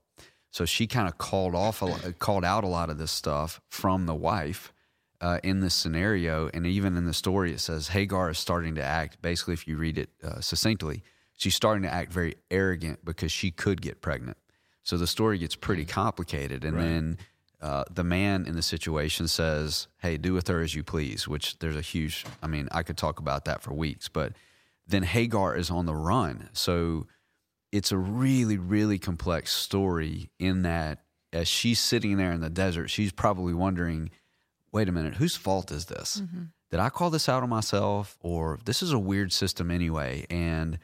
So 0.53 0.65
she 0.65 0.87
kind 0.87 1.09
of 1.09 1.19
called 1.19 1.57
off, 1.57 1.83
a, 1.83 1.87
lo- 1.87 2.13
called 2.21 2.45
out 2.45 2.63
a 2.63 2.69
lot 2.69 2.89
of 2.89 2.99
this 2.99 3.11
stuff 3.11 3.61
from 3.69 4.07
the 4.07 4.15
wife 4.15 4.73
uh, 5.21 5.41
in 5.43 5.59
this 5.59 5.75
scenario, 5.75 6.49
and 6.55 6.65
even 6.65 6.97
in 6.97 7.05
the 7.05 7.13
story, 7.13 7.51
it 7.51 7.59
says 7.59 7.89
Hagar 7.89 8.31
is 8.31 8.39
starting 8.39 8.77
to 8.77 8.83
act. 8.83 9.21
Basically, 9.23 9.55
if 9.55 9.67
you 9.67 9.77
read 9.77 9.99
it 9.99 10.11
uh, 10.23 10.41
succinctly, 10.41 11.03
she's 11.37 11.55
starting 11.55 11.83
to 11.85 11.93
act 11.93 12.13
very 12.13 12.35
arrogant 12.51 13.05
because 13.05 13.31
she 13.31 13.51
could 13.51 13.81
get 13.81 14.01
pregnant. 14.01 14.37
So 14.83 14.97
the 14.97 15.07
story 15.07 15.39
gets 15.39 15.57
pretty 15.57 15.85
complicated, 15.85 16.65
and 16.65 16.79
then 16.79 17.19
uh, 17.61 17.85
the 17.91 18.05
man 18.05 18.47
in 18.47 18.55
the 18.55 18.63
situation 18.63 19.29
says, 19.29 19.89
"Hey, 19.99 20.17
do 20.17 20.33
with 20.33 20.49
her 20.49 20.61
as 20.61 20.75
you 20.75 20.83
please." 20.85 21.27
Which 21.27 21.59
there's 21.59 21.77
a 21.77 21.81
huge. 21.81 22.25
I 22.43 22.47
mean, 22.47 22.69
I 22.71 22.83
could 22.83 22.97
talk 22.97 23.19
about 23.19 23.47
that 23.47 23.63
for 23.63 23.75
weeks, 23.75 24.09
but 24.09 24.33
then 24.87 25.03
Hagar 25.03 25.57
is 25.57 25.71
on 25.71 25.87
the 25.87 25.95
run, 25.95 26.51
so 26.53 27.07
it's 27.73 27.91
a 27.91 27.99
really, 27.99 28.59
really 28.59 28.99
complex 28.99 29.53
story. 29.53 30.31
In 30.39 30.63
that, 30.63 31.01
as 31.33 31.49
she's 31.49 31.81
sitting 31.81 32.17
there 32.17 32.33
in 32.33 32.41
the 32.41 32.51
desert, 32.51 32.89
she's 32.89 33.11
probably 33.11 33.55
wondering, 33.55 34.11
"Wait 34.71 34.89
a 34.89 34.93
minute, 34.93 35.15
whose 35.15 35.35
fault 35.35 35.73
is 35.73 35.87
this? 35.87 36.23
Did 36.71 36.79
I 36.81 36.91
call 36.91 37.11
this 37.11 37.29
out 37.29 37.43
on 37.43 37.49
myself, 37.49 38.17
or 38.21 38.61
this 38.65 38.83
is 38.83 38.93
a 38.93 38.99
weird 39.01 39.33
system 39.33 39.73
anyway?" 39.73 40.27
And 40.31 40.79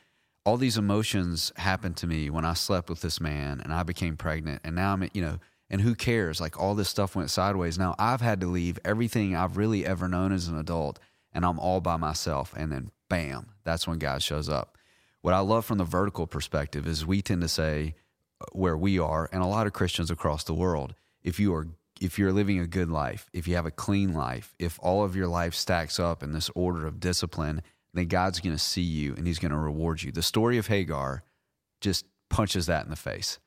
all 0.45 0.57
these 0.57 0.77
emotions 0.77 1.53
happened 1.57 1.97
to 1.99 2.07
me 2.07 2.31
when 2.31 2.45
I 2.45 2.55
slept 2.55 2.89
with 2.89 3.01
this 3.01 3.21
man 3.21 3.61
and 3.61 3.73
I 3.73 3.83
became 3.83 4.17
pregnant. 4.17 4.63
And 4.65 4.75
now 4.75 4.93
I'm, 4.93 5.09
you 5.13 5.23
know, 5.23 5.39
and 5.71 5.81
who 5.81 5.95
cares? 5.95 6.41
Like 6.41 6.61
all 6.61 6.75
this 6.75 6.89
stuff 6.89 7.15
went 7.15 7.31
sideways. 7.31 7.79
Now 7.79 7.95
I've 7.99 8.21
had 8.21 8.41
to 8.41 8.47
leave 8.47 8.79
everything 8.85 9.37
I've 9.37 9.57
really 9.57 9.87
ever 9.87 10.09
known 10.09 10.33
as 10.33 10.49
an 10.49 10.59
adult 10.59 10.99
and 11.33 11.45
I'm 11.45 11.59
all 11.59 11.81
by 11.81 11.97
myself. 11.97 12.53
And 12.57 12.73
then 12.73 12.91
bam, 13.09 13.51
that's 13.65 13.87
when 13.87 13.99
God 13.99 14.23
shows 14.23 14.49
up. 14.49 14.77
What 15.21 15.35
I 15.35 15.39
love 15.39 15.65
from 15.65 15.79
the 15.79 15.85
vertical 15.85 16.27
perspective 16.27 16.87
is 16.87 17.07
we 17.07 17.23
tend 17.23 17.43
to 17.43 17.49
say 17.49 17.95
uh, 18.41 18.47
where 18.53 18.77
we 18.77 18.99
are 18.99 19.29
and 19.33 19.43
a 19.43 19.47
lot 19.47 19.67
of 19.67 19.73
Christians 19.73 20.11
across 20.11 20.45
the 20.45 20.55
world, 20.55 20.95
if 21.23 21.39
you 21.39 21.55
are 21.55 21.69
if 22.01 22.19
you're 22.19 22.33
living 22.33 22.59
a 22.59 22.67
good 22.67 22.91
life, 22.91 23.31
if 23.33 23.47
you 23.47 23.55
have 23.55 23.67
a 23.67 23.71
clean 23.71 24.13
life, 24.13 24.57
if 24.59 24.77
all 24.83 25.05
of 25.05 25.15
your 25.15 25.29
life 25.29 25.55
stacks 25.55 26.01
up 26.01 26.21
in 26.21 26.33
this 26.33 26.51
order 26.57 26.85
of 26.85 26.99
discipline, 26.99 27.63
then 27.95 28.07
God's 28.07 28.41
going 28.41 28.55
to 28.55 28.63
see 28.63 28.83
you 28.83 29.15
and 29.15 29.27
he's 29.27 29.39
going 29.39 29.53
to 29.53 29.59
reward 29.59 30.03
you. 30.03 30.13
The 30.13 30.23
story 30.23 30.59
of 30.59 30.67
Hagar 30.67 31.23
just 31.81 32.07
punches 32.31 32.67
that 32.67 32.85
in 32.85 32.91
the 32.91 32.97
face. 32.97 33.39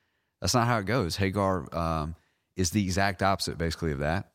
That's 0.41 0.53
not 0.53 0.67
how 0.67 0.77
it 0.79 0.85
goes. 0.85 1.15
Hagar 1.15 1.67
um, 1.75 2.15
is 2.55 2.71
the 2.71 2.83
exact 2.83 3.23
opposite, 3.23 3.57
basically, 3.57 3.91
of 3.91 3.99
that 3.99 4.31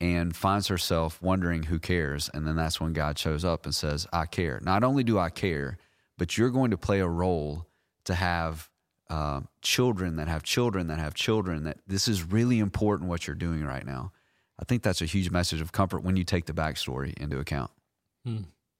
and 0.00 0.34
finds 0.34 0.68
herself 0.68 1.20
wondering 1.20 1.64
who 1.64 1.78
cares. 1.78 2.30
And 2.32 2.46
then 2.46 2.56
that's 2.56 2.80
when 2.80 2.92
God 2.92 3.18
shows 3.18 3.44
up 3.44 3.66
and 3.66 3.74
says, 3.74 4.06
I 4.12 4.24
care. 4.26 4.60
Not 4.62 4.82
only 4.82 5.04
do 5.04 5.18
I 5.18 5.28
care, 5.28 5.76
but 6.16 6.38
you're 6.38 6.50
going 6.50 6.70
to 6.70 6.78
play 6.78 7.00
a 7.00 7.08
role 7.08 7.66
to 8.04 8.14
have 8.14 8.68
uh, 9.10 9.40
children 9.60 10.16
that 10.16 10.28
have 10.28 10.42
children 10.42 10.86
that 10.86 10.98
have 10.98 11.14
children, 11.14 11.64
that 11.64 11.78
this 11.86 12.08
is 12.08 12.22
really 12.22 12.60
important 12.60 13.10
what 13.10 13.26
you're 13.26 13.36
doing 13.36 13.64
right 13.64 13.84
now. 13.84 14.12
I 14.58 14.64
think 14.64 14.82
that's 14.82 15.02
a 15.02 15.06
huge 15.06 15.30
message 15.30 15.60
of 15.60 15.72
comfort 15.72 16.02
when 16.02 16.16
you 16.16 16.24
take 16.24 16.46
the 16.46 16.52
backstory 16.52 17.16
into 17.18 17.38
account. 17.38 17.70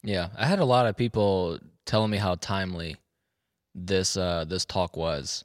Yeah, 0.03 0.29
I 0.37 0.47
had 0.47 0.59
a 0.61 0.65
lot 0.65 0.87
of 0.87 0.97
people 0.97 1.59
telling 1.87 2.11
me 2.11 2.17
how 2.19 2.35
timely 2.37 2.97
this 3.75 4.17
uh 4.17 4.45
this 4.47 4.65
talk 4.65 4.97
was. 4.97 5.45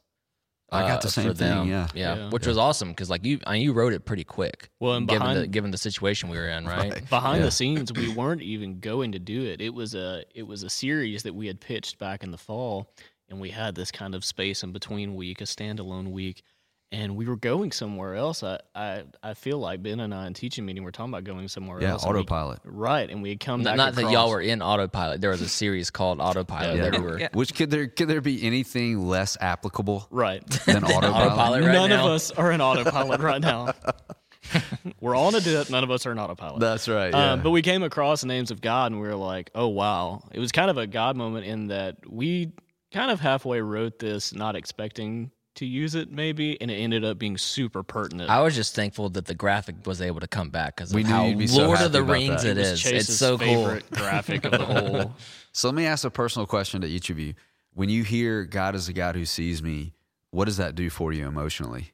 I 0.71 0.81
got 0.81 0.97
uh, 0.99 1.01
the 1.03 1.09
same 1.09 1.27
for 1.29 1.33
thing, 1.35 1.47
them. 1.49 1.67
yeah. 1.69 1.87
yeah, 1.93 2.15
Yeah. 2.15 2.29
which 2.31 2.47
was 2.47 2.57
awesome 2.57 2.89
because 2.89 3.09
like 3.09 3.23
you, 3.23 3.39
I 3.45 3.53
mean, 3.53 3.61
you 3.61 3.71
wrote 3.71 3.93
it 3.93 4.03
pretty 4.03 4.23
quick. 4.23 4.69
Well, 4.79 4.93
and 4.95 5.07
given 5.07 5.21
behind- 5.21 5.39
the 5.41 5.47
given 5.47 5.71
the 5.71 5.77
situation 5.77 6.27
we 6.27 6.37
were 6.37 6.49
in, 6.49 6.65
right? 6.65 6.91
Right. 6.91 7.09
behind 7.09 7.39
Yeah. 7.39 7.45
the 7.45 7.51
scenes 7.51 7.93
we 7.93 8.11
weren't 8.15 8.41
even 8.41 8.79
going 8.79 9.11
to 9.11 9.19
do 9.19 9.43
it 9.45 9.61
it 9.61 9.73
was 9.73 9.93
a 9.95 10.23
it 10.33 10.43
was 10.43 10.63
a 10.63 10.69
series 10.69 11.23
that 11.23 11.35
we 11.35 11.47
had 11.47 11.59
pitched 11.61 11.99
back 11.99 12.23
in 12.23 12.31
the 12.31 12.37
fall 12.37 12.89
and 13.29 13.39
we 13.39 13.49
had 13.51 13.75
this 13.75 13.91
kind 13.91 14.15
of 14.15 14.25
space 14.25 14.63
in 14.63 14.71
between 14.71 15.15
week 15.15 15.39
a 15.41 15.45
standalone 15.45 16.11
week 16.11 16.43
and 16.91 17.15
we 17.15 17.25
were 17.25 17.35
going 17.35 17.71
somewhere 17.71 18.13
else 18.15 18.43
i 18.43 18.59
i, 18.75 19.03
I 19.23 19.33
feel 19.33 19.57
like 19.57 19.81
ben 19.81 19.99
and 19.99 20.13
i 20.13 20.27
in 20.27 20.33
teaching 20.33 20.65
meeting 20.65 20.83
were 20.83 20.91
talking 20.91 21.11
about 21.13 21.23
going 21.23 21.47
somewhere 21.47 21.81
Yeah, 21.81 21.91
else 21.91 22.03
and 22.03 22.13
we- 22.13 22.19
autopilot. 22.19 22.59
right 22.63 23.09
and 23.09 23.21
we 23.23 23.29
had 23.29 23.39
come 23.39 23.63
Not, 23.63 23.71
back 23.71 23.77
not 23.77 23.95
that 23.95 24.11
y'all 24.11 24.29
were 24.29 24.41
in 24.41 24.61
autopilot. 24.61 25.19
There 25.21 25.31
was 25.31 25.41
a 25.41 25.49
series 25.49 25.89
called 25.89 26.19
Autopilot 26.21 26.77
Yeah. 26.77 26.89
that 26.89 26.99
we 26.99 27.05
were. 27.05 27.19
Yeah. 27.19 27.29
Which 27.33 27.53
could 27.55 27.71
there 27.71 27.87
could 27.87 28.07
there 28.07 28.21
be 28.21 28.43
anything 28.45 29.07
less 29.07 29.35
applicable 29.41 30.07
right 30.11 30.45
than 30.65 30.83
autopilot? 30.83 31.03
Autopilot 31.15 31.63
right 31.63 31.71
none 31.73 31.89
now. 31.89 32.05
of 32.05 32.11
us 32.11 32.31
are 32.31 32.51
in 32.51 32.61
autopilot 32.61 33.19
right 33.21 33.41
now 33.41 33.73
we're 35.01 35.15
all 35.15 35.29
in 35.29 35.35
a 35.35 35.41
dip 35.41 35.69
none 35.71 35.83
of 35.83 35.89
us 35.91 36.05
are 36.05 36.11
in 36.11 36.19
autopilot 36.19 36.59
That's 36.59 36.87
right. 36.87 37.11
Yeah. 37.11 37.31
Um, 37.33 37.41
but 37.41 37.49
we 37.49 37.61
came 37.63 37.81
across 37.83 38.21
the 38.21 38.27
names 38.27 38.51
of 38.51 38.61
God 38.61 38.91
and 38.91 39.01
we 39.01 39.07
were 39.07 39.15
like, 39.15 39.49
oh, 39.55 39.67
wow. 39.67 40.21
It 40.31 40.39
was 40.39 40.51
kind 40.51 40.69
of 40.69 40.77
a 40.77 40.85
God 40.85 41.15
moment 41.17 41.45
in 41.47 41.67
that 41.67 41.97
we 42.07 42.51
kind 42.91 43.09
of 43.11 43.19
halfway 43.19 43.59
wrote 43.61 43.97
this, 43.99 44.33
not 44.33 44.55
expecting 44.55 45.31
to 45.55 45.65
use 45.65 45.95
it, 45.95 46.11
maybe, 46.11 46.59
and 46.61 46.69
it 46.69 46.75
ended 46.75 47.03
up 47.05 47.17
being 47.17 47.37
super 47.37 47.81
pertinent. 47.83 48.29
I 48.29 48.41
was 48.41 48.55
just 48.55 48.75
thankful 48.75 49.09
that 49.11 49.25
the 49.25 49.35
graphic 49.35 49.75
was 49.85 50.01
able 50.01 50.19
to 50.19 50.27
come 50.27 50.49
back 50.49 50.75
because 50.75 50.91
of 50.91 50.97
knew 50.97 51.05
how 51.05 51.25
you'd 51.25 51.37
be 51.37 51.47
so 51.47 51.65
Lord 51.65 51.81
of 51.81 51.91
the 51.91 52.03
Rings 52.03 52.43
that. 52.43 52.57
it 52.57 52.61
was. 52.61 52.81
Chase's 52.81 53.09
It's 53.09 53.17
so 53.17 53.37
cool. 53.37 53.79
graphic 53.91 54.45
of 54.45 54.51
the 54.51 54.65
whole. 54.65 55.15
So 55.51 55.67
let 55.69 55.75
me 55.75 55.85
ask 55.85 56.03
a 56.05 56.09
personal 56.09 56.45
question 56.45 56.81
to 56.81 56.87
each 56.87 57.09
of 57.09 57.17
you. 57.19 57.33
When 57.73 57.89
you 57.89 58.03
hear 58.03 58.43
God 58.45 58.75
is 58.75 58.87
a 58.89 58.93
God 58.93 59.15
who 59.15 59.25
sees 59.25 59.61
me, 59.63 59.93
what 60.31 60.45
does 60.45 60.57
that 60.57 60.75
do 60.75 60.89
for 60.89 61.11
you 61.13 61.27
emotionally? 61.27 61.93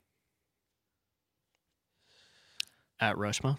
At 2.99 3.15
Reshma. 3.15 3.57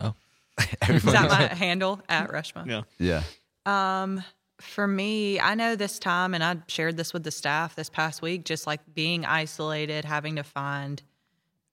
Oh, 0.00 0.14
Is 0.88 1.02
that 1.04 1.28
my 1.28 1.54
handle 1.54 2.00
at 2.08 2.28
Reshma? 2.30 2.66
Yeah. 2.98 3.22
Yeah. 3.66 4.02
Um, 4.02 4.24
for 4.60 4.86
me, 4.86 5.40
I 5.40 5.54
know 5.54 5.76
this 5.76 5.98
time, 5.98 6.34
and 6.34 6.44
I 6.44 6.56
shared 6.68 6.96
this 6.96 7.12
with 7.12 7.24
the 7.24 7.30
staff 7.30 7.74
this 7.74 7.90
past 7.90 8.22
week, 8.22 8.44
just 8.44 8.66
like 8.66 8.80
being 8.94 9.24
isolated, 9.24 10.04
having 10.04 10.36
to 10.36 10.44
find 10.44 11.02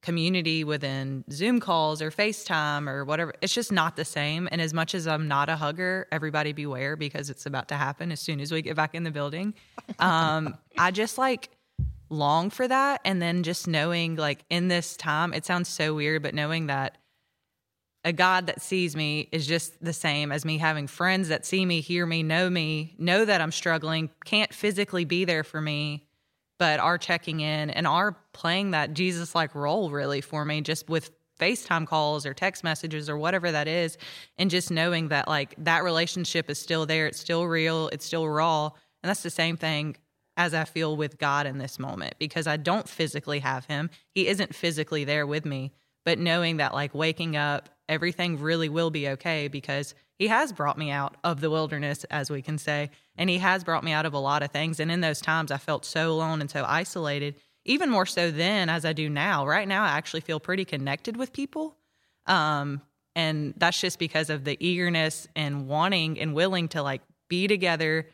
community 0.01 0.63
within 0.63 1.23
Zoom 1.31 1.59
calls 1.59 2.01
or 2.01 2.09
FaceTime 2.09 2.87
or 2.87 3.05
whatever. 3.05 3.33
It's 3.41 3.53
just 3.53 3.71
not 3.71 3.95
the 3.95 4.05
same. 4.05 4.49
And 4.51 4.59
as 4.59 4.73
much 4.73 4.95
as 4.95 5.07
I'm 5.07 5.27
not 5.27 5.47
a 5.47 5.55
hugger, 5.55 6.07
everybody 6.11 6.53
beware 6.53 6.95
because 6.95 7.29
it's 7.29 7.45
about 7.45 7.67
to 7.67 7.75
happen 7.75 8.11
as 8.11 8.19
soon 8.19 8.39
as 8.39 8.51
we 8.51 8.61
get 8.61 8.75
back 8.75 8.95
in 8.95 9.03
the 9.03 9.11
building. 9.11 9.53
Um, 9.99 10.57
I 10.77 10.91
just 10.91 11.17
like 11.17 11.49
long 12.09 12.49
for 12.49 12.67
that. 12.67 13.01
And 13.03 13.21
then 13.21 13.43
just 13.43 13.67
knowing, 13.67 14.15
like, 14.15 14.45
in 14.49 14.67
this 14.67 14.95
time, 14.95 15.33
it 15.33 15.45
sounds 15.45 15.67
so 15.67 15.93
weird, 15.93 16.23
but 16.23 16.33
knowing 16.33 16.67
that 16.67 16.97
a 18.03 18.11
God 18.11 18.47
that 18.47 18.61
sees 18.61 18.95
me 18.95 19.29
is 19.31 19.45
just 19.45 19.83
the 19.83 19.93
same 19.93 20.31
as 20.31 20.43
me 20.43 20.57
having 20.57 20.87
friends 20.87 21.29
that 21.29 21.45
see 21.45 21.65
me, 21.65 21.81
hear 21.81 22.05
me, 22.05 22.23
know 22.23 22.49
me, 22.49 22.95
know 22.97 23.25
that 23.25 23.41
I'm 23.41 23.51
struggling, 23.51 24.09
can't 24.25 24.53
physically 24.53 25.05
be 25.05 25.23
there 25.25 25.43
for 25.43 25.61
me, 25.61 26.07
but 26.57 26.79
are 26.79 26.97
checking 26.97 27.41
in 27.41 27.69
and 27.69 27.85
are 27.85 28.17
playing 28.33 28.71
that 28.71 28.93
Jesus 28.93 29.35
like 29.35 29.53
role 29.53 29.91
really 29.91 30.21
for 30.21 30.43
me, 30.45 30.61
just 30.61 30.89
with 30.89 31.11
FaceTime 31.39 31.87
calls 31.87 32.25
or 32.25 32.33
text 32.33 32.63
messages 32.63 33.09
or 33.09 33.17
whatever 33.17 33.51
that 33.51 33.67
is. 33.67 33.97
And 34.37 34.49
just 34.49 34.71
knowing 34.71 35.09
that 35.09 35.27
like 35.27 35.55
that 35.57 35.83
relationship 35.83 36.49
is 36.49 36.59
still 36.59 36.85
there, 36.85 37.07
it's 37.07 37.19
still 37.19 37.45
real, 37.47 37.87
it's 37.89 38.05
still 38.05 38.27
raw. 38.27 38.65
And 39.03 39.09
that's 39.09 39.23
the 39.23 39.29
same 39.29 39.57
thing 39.57 39.97
as 40.37 40.53
I 40.53 40.63
feel 40.63 40.95
with 40.95 41.17
God 41.17 41.45
in 41.45 41.57
this 41.57 41.79
moment 41.79 42.15
because 42.19 42.47
I 42.47 42.57
don't 42.57 42.87
physically 42.87 43.39
have 43.39 43.65
him. 43.65 43.89
He 44.13 44.27
isn't 44.27 44.55
physically 44.55 45.03
there 45.03 45.27
with 45.27 45.45
me, 45.45 45.71
but 46.05 46.19
knowing 46.19 46.57
that 46.57 46.73
like 46.73 46.95
waking 46.95 47.35
up, 47.35 47.69
everything 47.91 48.39
really 48.39 48.69
will 48.69 48.89
be 48.89 49.09
okay 49.09 49.49
because 49.49 49.93
he 50.17 50.27
has 50.27 50.53
brought 50.53 50.77
me 50.77 50.89
out 50.89 51.17
of 51.25 51.41
the 51.41 51.49
wilderness, 51.49 52.05
as 52.05 52.31
we 52.31 52.41
can 52.41 52.57
say, 52.57 52.89
and 53.17 53.29
he 53.29 53.37
has 53.39 53.65
brought 53.65 53.83
me 53.83 53.91
out 53.91 54.05
of 54.05 54.13
a 54.13 54.17
lot 54.17 54.41
of 54.41 54.49
things. 54.49 54.79
And 54.79 54.89
in 54.89 55.01
those 55.01 55.19
times, 55.19 55.51
I 55.51 55.57
felt 55.57 55.83
so 55.83 56.09
alone 56.09 56.39
and 56.39 56.49
so 56.49 56.63
isolated, 56.65 57.35
even 57.65 57.89
more 57.89 58.05
so 58.05 58.31
then 58.31 58.69
as 58.69 58.85
I 58.85 58.93
do 58.93 59.09
now. 59.09 59.45
Right 59.45 59.67
now, 59.67 59.83
I 59.83 59.89
actually 59.89 60.21
feel 60.21 60.39
pretty 60.39 60.63
connected 60.63 61.17
with 61.17 61.33
people. 61.33 61.75
Um, 62.27 62.81
and 63.13 63.53
that's 63.57 63.81
just 63.81 63.99
because 63.99 64.29
of 64.29 64.45
the 64.45 64.55
eagerness 64.65 65.27
and 65.35 65.67
wanting 65.67 66.17
and 66.17 66.33
willing 66.33 66.69
to 66.69 66.81
like 66.81 67.01
be 67.27 67.47
together, 67.47 68.07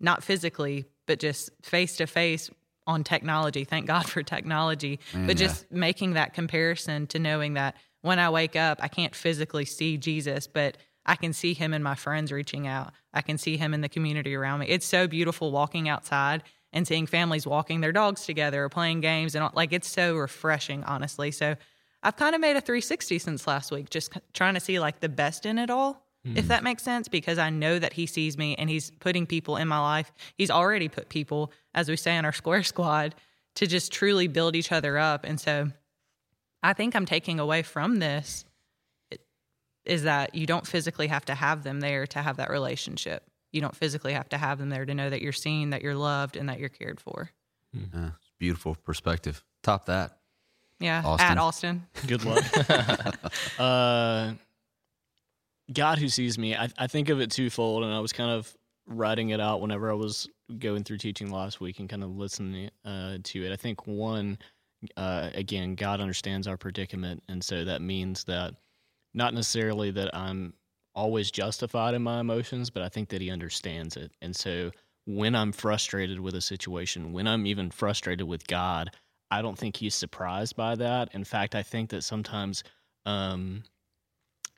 not 0.00 0.24
physically, 0.24 0.86
but 1.06 1.18
just 1.18 1.50
face 1.62 1.96
to 1.96 2.06
face 2.06 2.48
on 2.86 3.04
technology. 3.04 3.64
Thank 3.64 3.86
God 3.86 4.06
for 4.08 4.22
technology. 4.22 4.98
but 5.12 5.36
just 5.36 5.70
making 5.70 6.14
that 6.14 6.32
comparison 6.32 7.06
to 7.08 7.18
knowing 7.18 7.54
that 7.54 7.76
when 8.02 8.18
I 8.18 8.30
wake 8.30 8.56
up, 8.56 8.78
I 8.82 8.88
can't 8.88 9.14
physically 9.14 9.64
see 9.64 9.96
Jesus, 9.96 10.46
but 10.46 10.76
I 11.06 11.16
can 11.16 11.32
see 11.32 11.54
him 11.54 11.74
in 11.74 11.82
my 11.82 11.94
friends 11.94 12.32
reaching 12.32 12.66
out. 12.66 12.92
I 13.12 13.22
can 13.22 13.38
see 13.38 13.56
him 13.56 13.74
in 13.74 13.80
the 13.80 13.88
community 13.88 14.34
around 14.34 14.60
me. 14.60 14.66
It's 14.68 14.86
so 14.86 15.06
beautiful 15.06 15.50
walking 15.50 15.88
outside 15.88 16.42
and 16.72 16.86
seeing 16.86 17.06
families 17.06 17.46
walking 17.46 17.80
their 17.80 17.92
dogs 17.92 18.24
together 18.24 18.64
or 18.64 18.68
playing 18.68 19.00
games 19.00 19.34
and 19.34 19.42
all- 19.42 19.52
like 19.54 19.72
it's 19.72 19.88
so 19.88 20.14
refreshing, 20.16 20.84
honestly. 20.84 21.30
So 21.30 21.56
I've 22.02 22.16
kind 22.16 22.34
of 22.34 22.40
made 22.40 22.56
a 22.56 22.60
360 22.60 23.18
since 23.18 23.46
last 23.46 23.72
week, 23.72 23.90
just 23.90 24.12
trying 24.32 24.54
to 24.54 24.60
see 24.60 24.78
like 24.78 25.00
the 25.00 25.08
best 25.08 25.46
in 25.46 25.58
it 25.58 25.68
all, 25.68 26.06
if 26.24 26.30
mm-hmm. 26.30 26.48
that 26.48 26.62
makes 26.62 26.82
sense, 26.82 27.08
because 27.08 27.38
I 27.38 27.50
know 27.50 27.78
that 27.78 27.94
he 27.94 28.06
sees 28.06 28.38
me 28.38 28.54
and 28.56 28.70
he's 28.70 28.90
putting 28.90 29.26
people 29.26 29.56
in 29.56 29.68
my 29.68 29.80
life. 29.80 30.12
He's 30.36 30.50
already 30.50 30.88
put 30.88 31.08
people, 31.08 31.52
as 31.74 31.88
we 31.88 31.96
say 31.96 32.16
in 32.16 32.24
our 32.24 32.32
square 32.32 32.62
squad, 32.62 33.14
to 33.56 33.66
just 33.66 33.92
truly 33.92 34.28
build 34.28 34.54
each 34.54 34.70
other 34.70 34.96
up. 34.96 35.24
And 35.24 35.40
so 35.40 35.70
I 36.62 36.72
think 36.72 36.94
I'm 36.94 37.06
taking 37.06 37.40
away 37.40 37.62
from 37.62 37.98
this 37.98 38.44
is 39.84 40.02
that 40.02 40.34
you 40.34 40.46
don't 40.46 40.66
physically 40.66 41.06
have 41.06 41.24
to 41.24 41.34
have 41.34 41.62
them 41.62 41.80
there 41.80 42.06
to 42.06 42.20
have 42.20 42.36
that 42.36 42.50
relationship. 42.50 43.24
You 43.52 43.60
don't 43.60 43.74
physically 43.74 44.12
have 44.12 44.28
to 44.28 44.38
have 44.38 44.58
them 44.58 44.68
there 44.68 44.84
to 44.84 44.94
know 44.94 45.10
that 45.10 45.22
you're 45.22 45.32
seen, 45.32 45.70
that 45.70 45.82
you're 45.82 45.94
loved, 45.94 46.36
and 46.36 46.48
that 46.48 46.60
you're 46.60 46.68
cared 46.68 47.00
for. 47.00 47.30
Yeah. 47.72 48.10
Beautiful 48.38 48.74
perspective. 48.74 49.42
Top 49.62 49.86
that. 49.86 50.18
Yeah, 50.78 51.02
Austin. 51.04 51.30
at 51.30 51.38
Austin. 51.38 51.86
Good 52.06 52.24
luck. 52.24 52.44
uh, 53.58 54.32
God 55.72 55.98
who 55.98 56.08
sees 56.08 56.38
me, 56.38 56.56
I, 56.56 56.68
I 56.78 56.86
think 56.86 57.10
of 57.10 57.20
it 57.20 57.30
twofold, 57.30 57.84
and 57.84 57.92
I 57.92 58.00
was 58.00 58.12
kind 58.12 58.30
of 58.30 58.56
writing 58.86 59.30
it 59.30 59.40
out 59.40 59.60
whenever 59.60 59.90
I 59.90 59.94
was 59.94 60.28
going 60.58 60.84
through 60.84 60.98
teaching 60.98 61.30
last 61.30 61.60
week 61.60 61.78
and 61.78 61.88
kind 61.88 62.02
of 62.02 62.16
listening 62.16 62.70
uh, 62.84 63.18
to 63.22 63.44
it. 63.44 63.52
I 63.52 63.56
think 63.56 63.86
one, 63.86 64.38
uh, 64.96 65.30
again, 65.34 65.74
God 65.74 66.00
understands 66.00 66.46
our 66.46 66.56
predicament, 66.56 67.22
and 67.28 67.42
so 67.42 67.64
that 67.64 67.82
means 67.82 68.24
that 68.24 68.54
not 69.14 69.34
necessarily 69.34 69.90
that 69.92 70.14
I'm 70.14 70.54
always 70.94 71.30
justified 71.30 71.94
in 71.94 72.02
my 72.02 72.20
emotions, 72.20 72.70
but 72.70 72.82
I 72.82 72.88
think 72.88 73.10
that 73.10 73.20
He 73.20 73.30
understands 73.30 73.96
it, 73.96 74.12
and 74.20 74.34
so 74.34 74.70
when 75.06 75.34
I'm 75.34 75.52
frustrated 75.52 76.20
with 76.20 76.34
a 76.34 76.40
situation, 76.40 77.12
when 77.12 77.26
I'm 77.26 77.46
even 77.46 77.70
frustrated 77.70 78.26
with 78.26 78.46
God, 78.46 78.90
I 79.30 79.42
don't 79.42 79.58
think 79.58 79.76
he's 79.76 79.94
surprised 79.94 80.56
by 80.56 80.74
that. 80.76 81.14
In 81.14 81.24
fact, 81.24 81.54
I 81.54 81.62
think 81.62 81.90
that 81.90 82.02
sometimes, 82.02 82.64
um, 83.06 83.62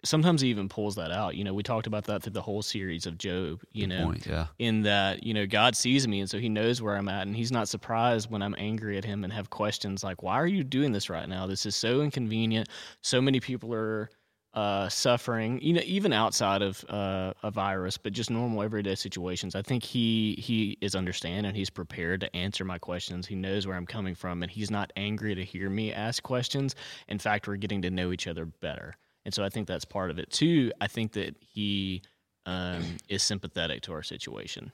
sometimes 0.05 0.41
he 0.41 0.49
even 0.49 0.69
pulls 0.69 0.97
that 0.97 1.11
out. 1.11 1.37
You 1.37 1.45
know, 1.45 1.55
we 1.55 1.63
talked 1.63 1.87
about 1.87 2.05
that 2.05 2.23
through 2.23 2.33
the 2.33 2.43
whole 2.43 2.63
series 2.63 3.07
of 3.07 3.19
Job. 3.19 3.61
You 3.73 3.87
Good 3.87 3.95
know, 3.97 4.05
point. 4.05 4.27
Yeah. 4.27 4.47
in 4.59 4.83
that 4.83 5.23
you 5.25 5.35
know 5.35 5.47
God 5.47 5.77
sees 5.77 6.07
me, 6.09 6.21
and 6.21 6.29
so 6.31 6.39
He 6.39 6.49
knows 6.49 6.81
where 6.83 6.97
I'm 6.97 7.09
at, 7.09 7.27
and 7.27 7.37
He's 7.37 7.53
not 7.53 7.69
surprised 7.69 8.31
when 8.31 8.43
I'm 8.43 8.55
angry 8.59 8.99
at 8.99 9.05
Him 9.05 9.25
and 9.25 9.33
have 9.33 9.51
questions 9.51 10.03
like, 10.05 10.23
"Why 10.23 10.35
are 10.35 10.47
you 10.47 10.65
doing 10.65 10.93
this 10.93 11.09
right 11.11 11.29
now? 11.29 11.47
This 11.47 11.67
is 11.67 11.77
so 11.77 12.01
inconvenient. 12.03 12.69
So 13.03 13.21
many 13.21 13.41
people 13.41 13.73
are." 13.75 14.11
Uh, 14.55 14.87
suffering, 14.91 15.59
you 15.63 15.73
know, 15.73 15.81
even 15.87 16.13
outside 16.13 16.61
of 16.61 16.85
uh, 16.91 17.33
a 17.43 17.51
virus, 17.51 17.97
but 17.97 18.13
just 18.13 18.31
normal 18.31 18.63
everyday 18.63 18.95
situations. 18.95 19.55
I 19.55 19.63
think 19.63 19.83
he 19.83 20.35
he 20.35 20.77
is 20.83 20.95
understanding. 20.95 21.55
He's 21.55 21.71
prepared 21.71 22.21
to 22.21 22.37
answer 22.37 22.63
my 22.63 22.77
questions. 22.77 23.27
He 23.27 23.35
knows 23.35 23.67
where 23.67 23.79
I'm 23.79 23.87
coming 23.87 24.15
from, 24.15 24.43
and 24.43 24.53
he's 24.53 24.71
not 24.71 24.93
angry 24.95 25.35
to 25.35 25.43
hear 25.43 25.71
me 25.71 25.91
ask 25.91 26.23
questions. 26.23 26.75
In 27.09 27.19
fact, 27.19 27.49
we're 27.49 27.57
getting 27.57 27.81
to 27.81 27.91
know 27.91 28.13
each 28.13 28.27
other 28.27 28.45
better, 28.45 28.95
and 29.25 29.33
so 29.33 29.45
I 29.45 29.49
think 29.49 29.67
that's 29.67 29.85
part 29.85 30.11
of 30.11 30.19
it 30.19 30.31
too. 30.31 30.73
I 30.81 30.87
think 30.87 31.13
that 31.13 31.37
he 31.41 32.03
um, 32.47 32.97
is 33.09 33.23
sympathetic 33.23 33.83
to 33.83 33.93
our 33.93 34.03
situation. 34.03 34.73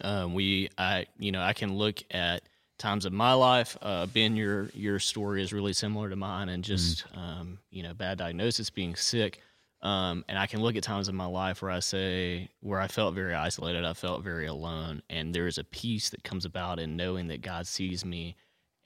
Um, 0.00 0.34
we, 0.34 0.70
I, 0.78 1.06
you 1.18 1.32
know, 1.32 1.42
I 1.42 1.52
can 1.52 1.74
look 1.74 2.02
at 2.10 2.42
times 2.78 3.04
of 3.04 3.12
my 3.12 3.32
life. 3.34 3.76
Uh, 3.82 4.06
ben, 4.06 4.36
your 4.36 4.70
your 4.74 4.98
story 4.98 5.42
is 5.42 5.52
really 5.52 5.72
similar 5.72 6.08
to 6.08 6.16
mine, 6.16 6.48
and 6.48 6.64
just 6.64 7.04
um, 7.14 7.58
you 7.70 7.82
know, 7.82 7.94
bad 7.94 8.18
diagnosis, 8.18 8.70
being 8.70 8.96
sick. 8.96 9.40
Um, 9.82 10.24
and 10.28 10.38
I 10.38 10.46
can 10.46 10.60
look 10.60 10.76
at 10.76 10.84
times 10.84 11.08
in 11.08 11.16
my 11.16 11.26
life 11.26 11.60
where 11.60 11.70
I 11.70 11.80
say 11.80 12.48
where 12.60 12.80
I 12.80 12.86
felt 12.86 13.14
very 13.14 13.34
isolated, 13.34 13.84
I 13.84 13.94
felt 13.94 14.22
very 14.22 14.46
alone, 14.46 15.02
and 15.10 15.34
there 15.34 15.46
is 15.46 15.58
a 15.58 15.64
peace 15.64 16.10
that 16.10 16.24
comes 16.24 16.44
about 16.44 16.78
in 16.78 16.96
knowing 16.96 17.28
that 17.28 17.42
God 17.42 17.66
sees 17.66 18.04
me, 18.04 18.36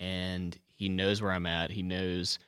and 0.01 0.57
He 0.75 0.89
knows 0.89 1.23
where 1.23 1.33
I'm 1.33 1.47
at. 1.47 1.71
He 1.71 1.83
knows 1.83 2.39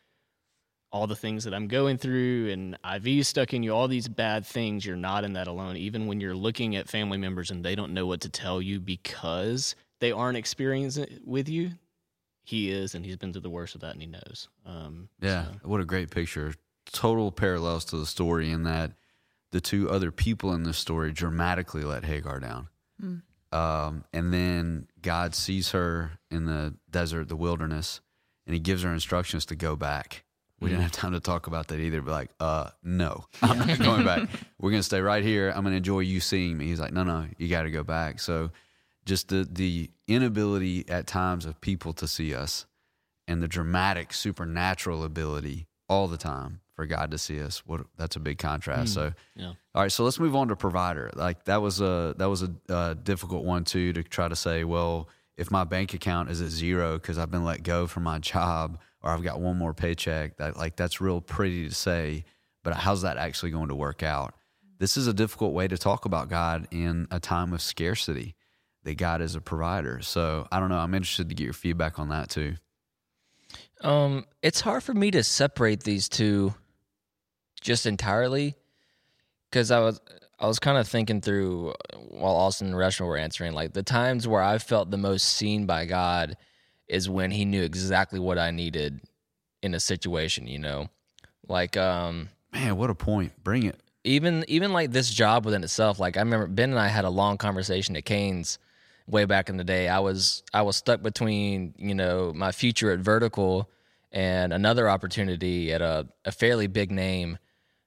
all 0.91 1.07
the 1.07 1.17
things 1.17 1.45
that 1.45 1.53
I'm 1.55 1.69
going 1.69 1.99
through 1.99 2.51
and 2.51 2.79
IV 2.95 3.07
is 3.07 3.29
stuck 3.29 3.53
in 3.53 3.63
you, 3.63 3.73
all 3.75 3.89
these 3.89 4.09
bad 4.09 4.47
things, 4.47 4.87
you're 4.87 4.97
not 4.97 5.25
in 5.25 5.35
that 5.35 5.47
alone. 5.47 5.77
Even 5.77 6.07
when 6.07 6.21
you're 6.21 6.35
looking 6.35 6.77
at 6.77 6.89
family 6.89 7.19
members 7.19 7.51
and 7.51 7.65
they 7.65 7.75
don't 7.75 7.93
know 7.93 8.07
what 8.07 8.23
to 8.23 8.29
tell 8.31 8.63
you 8.63 8.81
because 8.81 9.77
they 10.01 10.13
aren't 10.13 10.39
experiencing 10.39 11.05
it 11.05 11.21
with 11.27 11.49
you, 11.49 11.73
he 12.43 12.71
is, 12.71 12.95
and 12.95 13.05
he's 13.05 13.17
been 13.19 13.33
through 13.33 13.43
the 13.43 13.51
worst 13.51 13.75
of 13.75 13.83
that 13.83 13.93
and 13.93 14.01
he 14.01 14.07
knows. 14.09 14.49
Um, 14.65 15.09
Yeah, 15.21 15.45
so- 15.45 15.69
what 15.69 15.81
a 15.81 15.85
great 15.85 16.11
picture. 16.11 16.55
Total 16.91 17.31
parallels 17.31 17.85
to 17.87 17.97
the 17.99 18.07
story 18.07 18.51
in 18.51 18.63
that 18.63 18.93
the 19.53 19.61
two 19.61 19.91
other 19.91 20.11
people 20.11 20.55
in 20.55 20.63
this 20.63 20.79
story 20.79 21.13
dramatically 21.13 21.83
let 21.83 22.05
Hagar 22.05 22.41
down. 22.41 22.69
Um, 23.53 24.05
and 24.13 24.33
then 24.33 24.89
God 25.01 25.35
sees 25.35 25.71
her 25.73 26.19
in 26.31 26.45
the 26.47 26.75
desert, 26.91 27.29
the 27.29 27.37
wilderness, 27.37 28.01
and 28.47 28.55
he 28.55 28.61
gives 28.61 28.83
her 28.83 28.93
instructions 28.93 29.47
to 29.47 29.57
go 29.57 29.75
back. 29.77 30.25
We 30.61 30.71
didn't 30.71 30.83
have 30.83 30.93
time 30.93 31.13
to 31.13 31.21
talk 31.21 31.47
about 31.47 31.69
that 31.69 31.79
either, 31.79 32.03
but 32.03 32.11
like, 32.11 32.31
uh, 32.41 32.71
no, 32.83 33.25
I'm 33.43 33.59
not 33.59 33.79
going 33.79 34.05
back. 34.05 34.29
We're 34.59 34.71
going 34.71 34.81
to 34.81 34.87
stay 34.87 35.01
right 35.01 35.23
here. 35.23 35.51
I'm 35.51 35.63
going 35.63 35.73
to 35.73 35.77
enjoy 35.77 36.01
you 36.01 36.21
seeing 36.21 36.59
me. 36.59 36.67
He's 36.67 36.81
like, 36.81 36.93
no, 36.93 37.05
no, 37.05 37.27
you 37.37 37.49
got 37.49 37.63
to 37.63 37.71
go 37.71 37.85
back. 37.85 38.19
So 38.19 38.51
just 39.05 39.29
the, 39.29 39.49
the 39.51 39.91
inability 40.09 40.85
at 40.89 41.07
times 41.07 41.47
of 41.47 41.61
people 41.61 41.93
to 41.95 42.09
see 42.09 42.35
us 42.35 42.67
and 43.29 43.43
the 43.43 43.49
dramatic 43.49 44.13
supernatural 44.13 45.05
ability 45.05 45.69
all 45.89 46.09
the 46.09 46.17
time 46.17 46.61
for 46.75 46.87
God 46.87 47.11
to 47.13 47.19
see 47.19 47.41
us. 47.41 47.65
What 47.67 47.83
that's 47.97 48.17
a 48.17 48.21
big 48.21 48.39
contrast. 48.39 48.95
So, 48.95 49.13
yeah. 49.35 49.53
all 49.75 49.83
right, 49.83 49.91
so 49.93 50.05
let's 50.05 50.21
move 50.21 50.37
on 50.37 50.49
to 50.49 50.57
provider. 50.57 51.11
Like 51.15 51.45
that 51.45 51.63
was 51.63 51.81
a 51.81 52.15
that 52.19 52.27
was 52.27 52.43
a, 52.43 52.53
uh 52.69 52.95
difficult 52.95 53.45
one 53.45 53.65
too 53.65 53.93
to 53.95 54.03
try 54.03 54.29
to 54.29 54.37
say, 54.37 54.65
well, 54.65 55.09
if 55.37 55.51
my 55.51 55.65
bank 55.65 55.95
account 55.95 56.31
is 56.31 56.41
at 56.41 56.51
zero 56.51 56.95
because 56.99 57.19
I've 57.19 57.31
been 57.31 57.45
let 57.45 57.63
go 57.63 57.87
from 57.87 58.03
my 58.05 58.19
job 58.19 58.79
or 59.03 59.11
I've 59.11 59.23
got 59.23 59.41
one 59.41 59.57
more 59.57 59.75
paycheck, 59.75 60.37
that 60.39 60.57
like 60.57 60.77
that's 60.77 61.01
real 61.01 61.21
pretty 61.21 61.69
to 61.69 61.75
say, 61.75 62.25
but 62.65 62.75
how's 62.75 63.03
that 63.03 63.17
actually 63.17 63.51
going 63.51 63.69
to 63.69 63.75
work 63.75 64.03
out? 64.03 64.35
This 64.79 64.97
is 64.97 65.07
a 65.07 65.13
difficult 65.13 65.53
way 65.53 65.69
to 65.69 65.77
talk 65.77 66.05
about 66.05 66.29
God 66.29 66.69
in 66.71 67.09
a 67.11 67.19
time 67.21 67.53
of 67.53 67.61
scarcity. 67.63 68.35
That 68.85 68.97
God 68.97 69.21
is 69.21 69.35
a 69.35 69.41
provider. 69.41 70.01
So 70.03 70.47
I 70.53 70.61
don't 70.61 70.69
know. 70.69 70.79
I'm 70.79 70.95
interested 70.95 71.29
to 71.29 71.35
get 71.35 71.45
your 71.45 71.53
feedback 71.53 71.99
on 71.99 72.11
that 72.11 72.31
too. 72.31 72.55
Um, 73.83 74.25
it's 74.41 74.61
hard 74.61 74.83
for 74.83 74.95
me 74.95 75.11
to 75.11 75.23
separate 75.25 75.83
these 75.83 76.09
two 76.09 76.55
just 77.61 77.87
entirely 77.87 78.55
because 79.51 79.71
I 79.71 79.81
was 79.81 80.01
I 80.39 80.47
was 80.47 80.59
kind 80.59 80.79
of 80.79 80.87
thinking 80.87 81.21
through 81.21 81.75
while 82.11 82.37
Austin 82.37 82.69
and 82.69 82.77
Reshma 82.77 83.07
were 83.07 83.17
answering, 83.17 83.53
like 83.53 83.73
the 83.73 83.83
times 83.83 84.29
where 84.29 84.43
I 84.43 84.59
felt 84.59 84.91
the 84.91 84.97
most 84.97 85.25
seen 85.25 85.67
by 85.67 85.85
God 85.85 86.37
is 86.89 87.09
when 87.09 87.31
He 87.31 87.45
knew 87.45 87.63
exactly 87.63 88.19
what 88.19 88.39
I 88.39 88.51
needed 88.51 89.01
in 89.63 89.75
a 89.75 89.81
situation. 89.81 90.47
You 90.47 90.59
know, 90.59 90.89
like 91.47 91.77
um, 91.77 92.29
man, 92.53 92.77
what 92.77 92.91
a 92.91 92.95
point! 92.95 93.33
Bring 93.43 93.65
it. 93.65 93.81
Even 94.05 94.45
even 94.49 94.73
like 94.73 94.93
this 94.93 95.11
job 95.11 95.45
within 95.45 95.65
itself. 95.65 95.99
Like 95.99 96.17
I 96.17 96.21
remember 96.21 96.47
Ben 96.47 96.71
and 96.71 96.79
I 96.79 96.89
had 96.89 97.05
a 97.05 97.11
long 97.11 97.37
conversation 97.37 97.97
at 97.97 98.05
Cane's 98.05 98.59
way 99.07 99.25
back 99.25 99.49
in 99.49 99.57
the 99.57 99.65
day. 99.65 99.89
I 99.89 99.99
was 99.99 100.43
I 100.55 100.63
was 100.63 100.77
stuck 100.77 101.03
between 101.03 101.75
you 101.77 101.95
know 101.95 102.33
my 102.35 102.53
future 102.53 102.91
at 102.93 103.01
Vertical 103.01 103.71
and 104.11 104.53
another 104.53 104.89
opportunity 104.89 105.73
at 105.73 105.83
a, 105.83 106.07
a 106.25 106.33
fairly 106.33 106.67
big 106.67 106.91
name. 106.91 107.39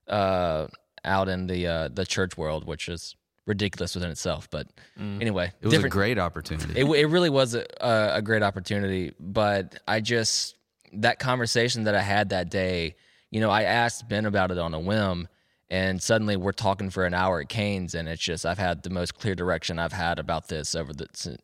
Uh, 0.07 0.67
out 1.05 1.29
in 1.29 1.47
the 1.47 1.67
uh, 1.67 1.89
the 1.89 2.05
church 2.05 2.37
world, 2.37 2.65
which 2.65 2.87
is 2.89 3.15
ridiculous 3.45 3.95
within 3.95 4.09
itself. 4.09 4.49
But 4.49 4.67
mm. 4.99 5.21
anyway, 5.21 5.51
it 5.61 5.67
was 5.67 5.83
a 5.83 5.89
great 5.89 6.19
opportunity. 6.19 6.79
It, 6.79 6.85
it 6.85 7.05
really 7.07 7.29
was 7.29 7.55
a, 7.55 7.65
a 7.81 8.21
great 8.21 8.43
opportunity. 8.43 9.13
But 9.19 9.79
I 9.87 9.99
just 9.99 10.55
that 10.93 11.19
conversation 11.19 11.85
that 11.85 11.95
I 11.95 12.01
had 12.01 12.29
that 12.29 12.49
day, 12.49 12.95
you 13.29 13.39
know, 13.39 13.49
I 13.49 13.63
asked 13.63 14.07
Ben 14.09 14.25
about 14.25 14.51
it 14.51 14.57
on 14.57 14.73
a 14.73 14.79
whim. 14.79 15.27
And 15.69 16.01
suddenly 16.03 16.35
we're 16.35 16.51
talking 16.51 16.89
for 16.89 17.05
an 17.05 17.13
hour 17.13 17.39
at 17.39 17.47
Canes, 17.47 17.95
and 17.95 18.09
it's 18.09 18.21
just 18.21 18.45
I've 18.45 18.57
had 18.57 18.83
the 18.83 18.89
most 18.89 19.17
clear 19.17 19.35
direction 19.35 19.79
I've 19.79 19.93
had 19.93 20.19
about 20.19 20.49
this 20.49 20.75
over 20.75 20.91
the 20.91 21.39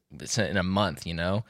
in 0.50 0.58
a 0.58 0.64
month. 0.64 1.08
You 1.08 1.14
know, 1.14 1.46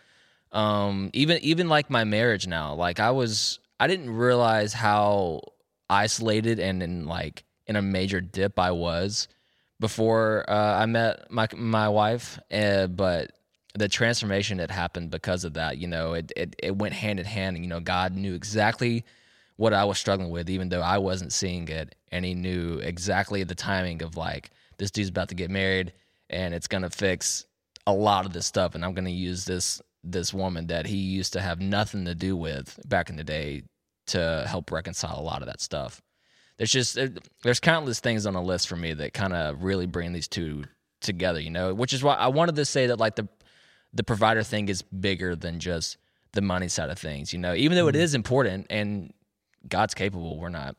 um, 0.51 1.09
even 1.13 1.39
even 1.39 1.69
like 1.69 1.89
my 1.89 2.03
marriage 2.03 2.45
now, 2.45 2.75
like 2.75 2.99
I 2.99 3.09
was 3.09 3.57
I 3.79 3.87
didn't 3.87 4.11
realize 4.11 4.73
how 4.73 5.41
isolated 5.89 6.59
and 6.59 6.83
in 6.83 7.07
like 7.07 7.45
in 7.65 7.77
a 7.77 7.81
major 7.81 8.21
dip 8.21 8.59
I 8.59 8.69
was 8.69 9.27
before 9.79 10.45
uh, 10.49 10.79
I 10.79 10.85
met 10.85 11.31
my 11.31 11.47
my 11.55 11.89
wife, 11.89 12.39
uh, 12.51 12.87
but 12.87 13.31
the 13.75 13.87
transformation 13.87 14.57
that 14.57 14.71
happened 14.71 15.11
because 15.11 15.43
of 15.43 15.53
that, 15.53 15.77
you 15.77 15.87
know, 15.87 16.13
it, 16.13 16.31
it 16.35 16.55
it 16.61 16.75
went 16.75 16.93
hand 16.93 17.19
in 17.19 17.25
hand. 17.25 17.57
You 17.57 17.67
know, 17.67 17.79
God 17.79 18.15
knew 18.15 18.33
exactly 18.33 19.05
what 19.55 19.73
I 19.73 19.85
was 19.85 19.97
struggling 19.97 20.29
with, 20.29 20.49
even 20.49 20.69
though 20.69 20.81
I 20.81 20.97
wasn't 20.97 21.33
seeing 21.33 21.67
it, 21.67 21.95
and 22.11 22.25
He 22.25 22.33
knew 22.33 22.79
exactly 22.79 23.43
the 23.43 23.55
timing 23.55 24.01
of 24.01 24.17
like 24.17 24.51
this 24.77 24.91
dude's 24.91 25.09
about 25.09 25.29
to 25.29 25.35
get 25.35 25.51
married, 25.51 25.93
and 26.29 26.53
it's 26.53 26.67
gonna 26.67 26.89
fix 26.89 27.45
a 27.85 27.93
lot 27.93 28.25
of 28.25 28.33
this 28.33 28.45
stuff, 28.45 28.75
and 28.75 28.83
I'm 28.83 28.93
gonna 28.93 29.09
use 29.09 29.45
this 29.45 29.81
this 30.03 30.33
woman 30.33 30.67
that 30.67 30.85
he 30.85 30.95
used 30.95 31.33
to 31.33 31.41
have 31.41 31.59
nothing 31.59 32.05
to 32.05 32.15
do 32.15 32.35
with 32.35 32.79
back 32.87 33.09
in 33.09 33.17
the 33.17 33.23
day 33.23 33.63
to 34.05 34.45
help 34.47 34.71
reconcile 34.71 35.19
a 35.19 35.21
lot 35.21 35.41
of 35.41 35.47
that 35.47 35.59
stuff 35.59 36.01
there's 36.57 36.71
just 36.71 36.97
there's 37.43 37.59
countless 37.59 37.99
things 37.99 38.25
on 38.25 38.33
the 38.33 38.41
list 38.41 38.67
for 38.67 38.75
me 38.75 38.93
that 38.93 39.13
kind 39.13 39.33
of 39.33 39.63
really 39.63 39.85
bring 39.85 40.13
these 40.13 40.27
two 40.27 40.63
together 41.01 41.39
you 41.39 41.49
know 41.49 41.73
which 41.73 41.93
is 41.93 42.03
why 42.03 42.15
i 42.15 42.27
wanted 42.27 42.55
to 42.55 42.65
say 42.65 42.87
that 42.87 42.99
like 42.99 43.15
the 43.15 43.27
the 43.93 44.03
provider 44.03 44.43
thing 44.43 44.67
is 44.67 44.81
bigger 44.81 45.35
than 45.35 45.59
just 45.59 45.97
the 46.33 46.41
money 46.41 46.67
side 46.67 46.89
of 46.89 46.97
things 46.97 47.31
you 47.31 47.39
know 47.39 47.53
even 47.53 47.77
though 47.77 47.87
it 47.87 47.93
mm-hmm. 47.93 48.01
is 48.01 48.15
important 48.15 48.65
and 48.69 49.13
god's 49.67 49.93
capable 49.93 50.39
we're 50.39 50.49
not 50.49 50.75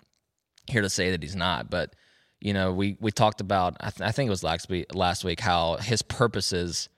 here 0.67 0.83
to 0.83 0.91
say 0.91 1.11
that 1.13 1.23
he's 1.23 1.37
not 1.37 1.71
but 1.71 1.95
you 2.41 2.53
know 2.53 2.73
we 2.73 2.97
we 3.01 3.11
talked 3.11 3.41
about 3.41 3.77
i, 3.81 3.91
th- 3.91 4.07
I 4.07 4.13
think 4.13 4.27
it 4.27 4.31
was 4.31 4.43
last 4.43 4.69
week 4.69 4.87
last 4.95 5.25
week 5.25 5.41
how 5.41 5.77
his 5.77 6.03
purposes 6.03 6.89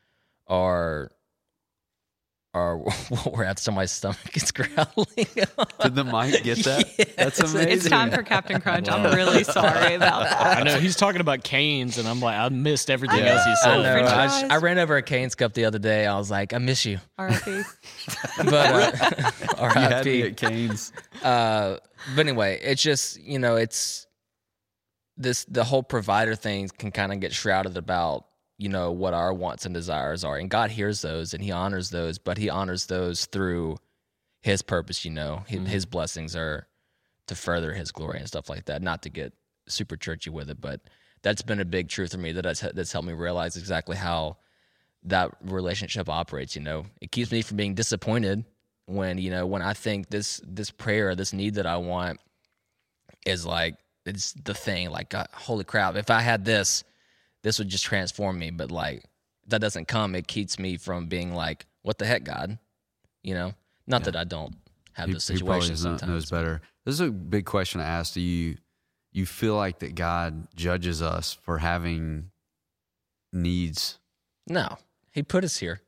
are 0.46 1.12
or 2.52 2.78
where 3.32 3.46
at 3.46 3.66
my 3.72 3.84
stomach 3.84 4.36
is 4.36 4.50
growling. 4.52 5.06
Did 5.16 5.94
the 5.94 6.04
mic 6.04 6.42
get 6.42 6.58
that? 6.64 6.86
Yes. 6.98 7.14
That's 7.16 7.40
amazing. 7.40 7.70
It's 7.70 7.88
time 7.88 8.10
for 8.10 8.22
Captain 8.22 8.60
Crunch. 8.60 8.88
I'm 8.88 9.14
really 9.14 9.44
sorry 9.44 9.94
about 9.94 10.24
that. 10.24 10.58
I 10.58 10.62
know 10.62 10.78
he's 10.78 10.96
talking 10.96 11.20
about 11.20 11.44
canes, 11.44 11.98
and 11.98 12.08
I'm 12.08 12.20
like, 12.20 12.36
I 12.36 12.48
missed 12.48 12.90
everything 12.90 13.20
else 13.20 13.44
he 13.44 13.54
said. 13.56 13.80
I, 13.80 13.82
know, 13.82 14.06
I, 14.06 14.26
just, 14.26 14.44
I, 14.44 14.56
ran 14.56 14.78
over 14.78 14.96
a 14.96 15.02
Canes 15.02 15.34
cup 15.34 15.54
the 15.54 15.64
other 15.64 15.78
day. 15.78 16.06
I 16.06 16.16
was 16.16 16.30
like, 16.30 16.52
I 16.52 16.58
miss 16.58 16.84
you. 16.84 16.98
R.I.P. 17.18 17.62
but 18.38 18.54
uh, 18.54 19.30
R.I.P. 19.58 20.22
at 20.22 20.36
Canes. 20.36 20.92
Uh, 21.22 21.76
but 22.14 22.26
anyway, 22.26 22.58
it's 22.62 22.82
just 22.82 23.20
you 23.20 23.38
know, 23.38 23.56
it's 23.56 24.06
this 25.16 25.44
the 25.44 25.64
whole 25.64 25.82
provider 25.82 26.34
thing 26.34 26.68
can 26.78 26.90
kind 26.90 27.12
of 27.12 27.20
get 27.20 27.32
shrouded 27.32 27.76
about 27.76 28.24
you 28.60 28.68
know 28.68 28.92
what 28.92 29.14
our 29.14 29.32
wants 29.32 29.64
and 29.64 29.74
desires 29.74 30.24
are. 30.24 30.36
And 30.36 30.50
god 30.50 30.70
hears 30.70 31.02
those 31.02 31.34
and 31.34 31.42
he 31.42 31.50
honors 31.50 31.90
those 31.90 32.18
but 32.18 32.38
he 32.38 32.50
honors 32.50 32.86
those 32.86 33.26
through 33.26 33.78
his 34.42 34.62
purpose 34.62 35.04
you 35.04 35.10
know. 35.10 35.44
His, 35.46 35.58
mm-hmm. 35.58 35.66
his 35.66 35.86
blessings 35.86 36.36
are 36.36 36.66
to 37.26 37.34
further 37.34 37.72
his 37.72 37.92
glory 37.92 38.18
and 38.18 38.28
stuff 38.28 38.48
like 38.48 38.64
that. 38.66 38.82
Not 38.82 39.02
to 39.02 39.10
get 39.10 39.32
super 39.66 39.96
churchy 39.96 40.30
with 40.30 40.50
it 40.50 40.60
but 40.60 40.80
that's 41.22 41.42
been 41.42 41.60
a 41.60 41.64
big 41.64 41.88
truth 41.88 42.12
for 42.12 42.18
me 42.18 42.32
that 42.32 42.42
that's, 42.42 42.60
that's 42.60 42.92
helped 42.92 43.08
me 43.08 43.14
realize 43.14 43.56
exactly 43.56 43.96
how 43.96 44.36
that 45.04 45.30
relationship 45.42 46.08
operates 46.08 46.54
you 46.54 46.62
know. 46.62 46.84
It 47.00 47.10
keeps 47.10 47.32
me 47.32 47.42
from 47.42 47.56
being 47.56 47.74
disappointed 47.74 48.44
when 48.90 49.18
you 49.18 49.30
know 49.30 49.46
when 49.46 49.62
i 49.62 49.72
think 49.72 50.10
this 50.10 50.40
this 50.44 50.70
prayer 50.70 51.14
this 51.14 51.32
need 51.32 51.54
that 51.54 51.66
i 51.66 51.76
want 51.76 52.18
is 53.24 53.46
like 53.46 53.76
it's 54.04 54.32
the 54.32 54.54
thing 54.54 54.90
like 54.90 55.10
God, 55.10 55.28
holy 55.32 55.64
crap 55.64 55.94
if 55.94 56.10
i 56.10 56.20
had 56.20 56.44
this 56.44 56.82
this 57.42 57.58
would 57.58 57.68
just 57.68 57.84
transform 57.84 58.38
me. 58.38 58.50
But 58.50 58.70
like 58.70 59.04
that 59.46 59.60
doesn't 59.60 59.88
come, 59.88 60.14
it 60.14 60.26
keeps 60.26 60.58
me 60.58 60.76
from 60.76 61.06
being 61.06 61.34
like, 61.34 61.66
what 61.82 61.98
the 61.98 62.06
heck, 62.06 62.24
God? 62.24 62.58
You 63.22 63.34
know, 63.34 63.54
not 63.86 64.02
yeah. 64.02 64.04
that 64.06 64.16
I 64.16 64.24
don't 64.24 64.54
have 64.92 65.08
he, 65.08 65.14
the 65.14 65.20
situation. 65.20 65.76
He 65.76 65.82
probably 65.82 66.08
knows 66.08 66.30
better. 66.30 66.62
This 66.84 66.94
is 66.94 67.00
a 67.00 67.10
big 67.10 67.44
question 67.44 67.80
to 67.80 67.86
ask. 67.86 68.14
Do 68.14 68.20
you 68.20 68.56
you 69.12 69.26
feel 69.26 69.56
like 69.56 69.80
that 69.80 69.94
God 69.94 70.48
judges 70.54 71.02
us 71.02 71.36
for 71.42 71.58
having 71.58 72.30
needs? 73.32 73.98
No, 74.46 74.78
He 75.10 75.22
put 75.22 75.44
us 75.44 75.58
here. 75.58 75.80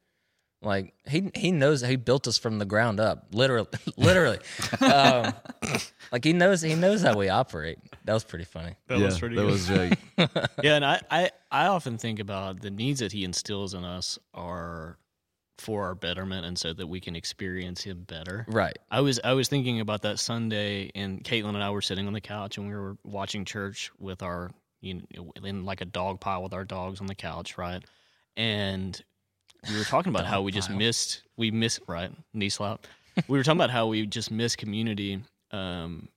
Like 0.63 0.95
he 1.09 1.31
he 1.35 1.51
knows 1.51 1.81
he 1.81 1.97
built 1.97 2.29
us 2.29 2.39
from 2.39 2.59
the 2.59 2.65
ground 2.65 3.01
up, 3.01 3.27
literally, 3.33 3.69
literally. 3.97 4.39
um, 4.81 5.33
like 6.13 6.25
he 6.25 6.33
knows 6.33 6.63
he 6.63 6.77
knows 6.77 7.03
how 7.03 7.17
we 7.17 7.29
operate. 7.29 7.79
That 8.05 8.15
was 8.15 8.23
pretty 8.23 8.45
funny. 8.45 8.77
That 8.87 8.99
yeah, 8.99 9.07
was 9.07 9.19
pretty. 9.19 9.35
That 9.37 9.43
good. 9.43 9.51
was 9.51 9.69
very. 9.69 9.93
yeah, 10.63 10.77
and 10.77 10.85
I, 10.85 11.01
I 11.11 11.31
I 11.51 11.67
often 11.67 11.99
think 11.99 12.21
about 12.21 12.61
the 12.61 12.71
needs 12.71 13.01
that 13.01 13.11
he 13.11 13.25
instills 13.25 13.75
in 13.75 13.85
us 13.85 14.21
are 14.35 14.99
for 15.59 15.85
our 15.85 15.97
betterment, 15.97 16.47
and 16.47 16.57
so 16.57 16.73
that 16.73 16.87
we 16.87 17.01
can 17.01 17.17
experience 17.17 17.83
him 17.83 18.05
better. 18.05 18.47
Right. 18.49 18.79
I 18.89 19.01
was 19.01 19.19
I 19.25 19.33
was 19.33 19.49
thinking 19.49 19.81
about 19.81 20.03
that 20.03 20.21
Sunday, 20.21 20.93
and 20.95 21.25
Caitlin 21.25 21.55
and 21.55 21.63
I 21.63 21.71
were 21.71 21.83
sitting 21.83 22.07
on 22.07 22.13
the 22.13 22.21
couch, 22.21 22.57
and 22.57 22.69
we 22.69 22.75
were 22.75 22.97
watching 23.03 23.45
church 23.45 23.91
with 23.99 24.23
our 24.23 24.53
you 24.81 25.03
know 25.17 25.33
in 25.43 25.65
like 25.65 25.81
a 25.81 25.87
dog 25.87 26.21
pile 26.21 26.45
with 26.45 26.55
our 26.55 26.65
dogs 26.65 27.01
on 27.01 27.09
the 27.09 27.17
couch, 27.17 27.59
right? 27.59 27.83
And 28.37 29.01
we 29.69 29.79
were 29.79 29.85
talking 29.85 30.11
about 30.11 30.27
how 30.27 30.43
we 30.43 30.53
just 30.53 30.71
missed 30.71 31.23
we 31.37 31.51
missed 31.51 31.81
right 31.87 32.11
knee 32.35 32.49
slap. 32.49 32.87
we 33.29 33.39
were 33.39 33.45
talking 33.45 33.59
about 33.61 33.71
how 33.71 33.87
we 33.87 34.07
just 34.07 34.31
missed 34.31 34.59
community. 34.59 35.23
Um, 35.51 36.09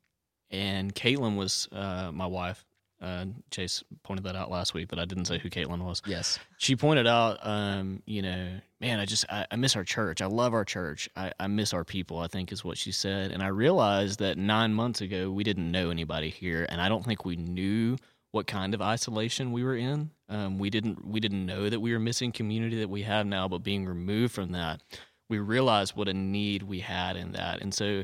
and 0.52 0.94
Caitlin 0.94 1.36
was 1.36 1.68
uh, 1.72 2.12
my 2.14 2.26
wife. 2.26 2.66
Uh, 3.02 3.26
Chase 3.52 3.84
pointed 4.04 4.24
that 4.24 4.36
out 4.36 4.50
last 4.50 4.74
week, 4.74 4.88
but 4.88 4.98
I 4.98 5.06
didn't 5.06 5.26
say 5.26 5.38
who 5.38 5.50
Caitlin 5.50 5.84
was. 5.84 6.02
Yes, 6.06 6.40
she 6.58 6.76
pointed 6.76 7.06
out, 7.06 7.38
um, 7.46 8.02
you 8.06 8.22
know, 8.22 8.52
man, 8.80 9.00
I 9.00 9.06
just 9.06 9.26
I, 9.30 9.46
I, 9.52 9.58
miss 9.58 9.76
our 9.76 9.84
church. 9.84 10.22
I 10.22 10.28
love 10.28 10.54
our 10.54 10.64
church. 10.64 11.10
I, 11.16 11.34
I 11.40 11.48
miss 11.48 11.74
our 11.74 11.84
people. 11.84 12.20
I 12.20 12.28
think 12.28 12.54
is 12.54 12.64
what 12.64 12.78
she 12.78 12.94
said, 12.94 13.32
and 13.32 13.44
I 13.44 13.48
realized 13.48 14.20
that 14.20 14.38
nine 14.38 14.74
months 14.74 15.02
ago 15.02 15.30
we 15.30 15.44
didn't 15.44 15.70
know 15.70 15.90
anybody 15.90 16.30
here, 16.30 16.66
and 16.70 16.80
I 16.80 16.88
don't 16.88 17.04
think 17.04 17.26
we 17.26 17.36
knew 17.36 17.98
what 18.36 18.48
kind 18.48 18.74
of 18.74 18.82
isolation 18.82 19.54
we 19.54 19.64
were 19.64 19.78
in. 19.78 20.12
Um, 20.28 20.60
we 20.60 20.70
didn't 20.70 21.08
we 21.08 21.22
didn't 21.22 21.46
know 21.46 21.70
that 21.70 21.80
we 21.80 21.94
were 21.94 22.00
missing 22.00 22.34
community 22.34 22.80
that 22.82 22.90
we 22.90 23.04
have 23.04 23.26
now, 23.26 23.48
but 23.48 23.60
being 23.60 23.86
removed 23.86 24.34
from 24.34 24.52
that, 24.52 24.82
we 25.30 25.40
realized 25.40 25.96
what 25.96 26.10
a 26.10 26.14
need 26.14 26.62
we 26.62 26.82
had 26.82 27.16
in 27.16 27.32
that, 27.32 27.62
and 27.62 27.74
so 27.74 28.04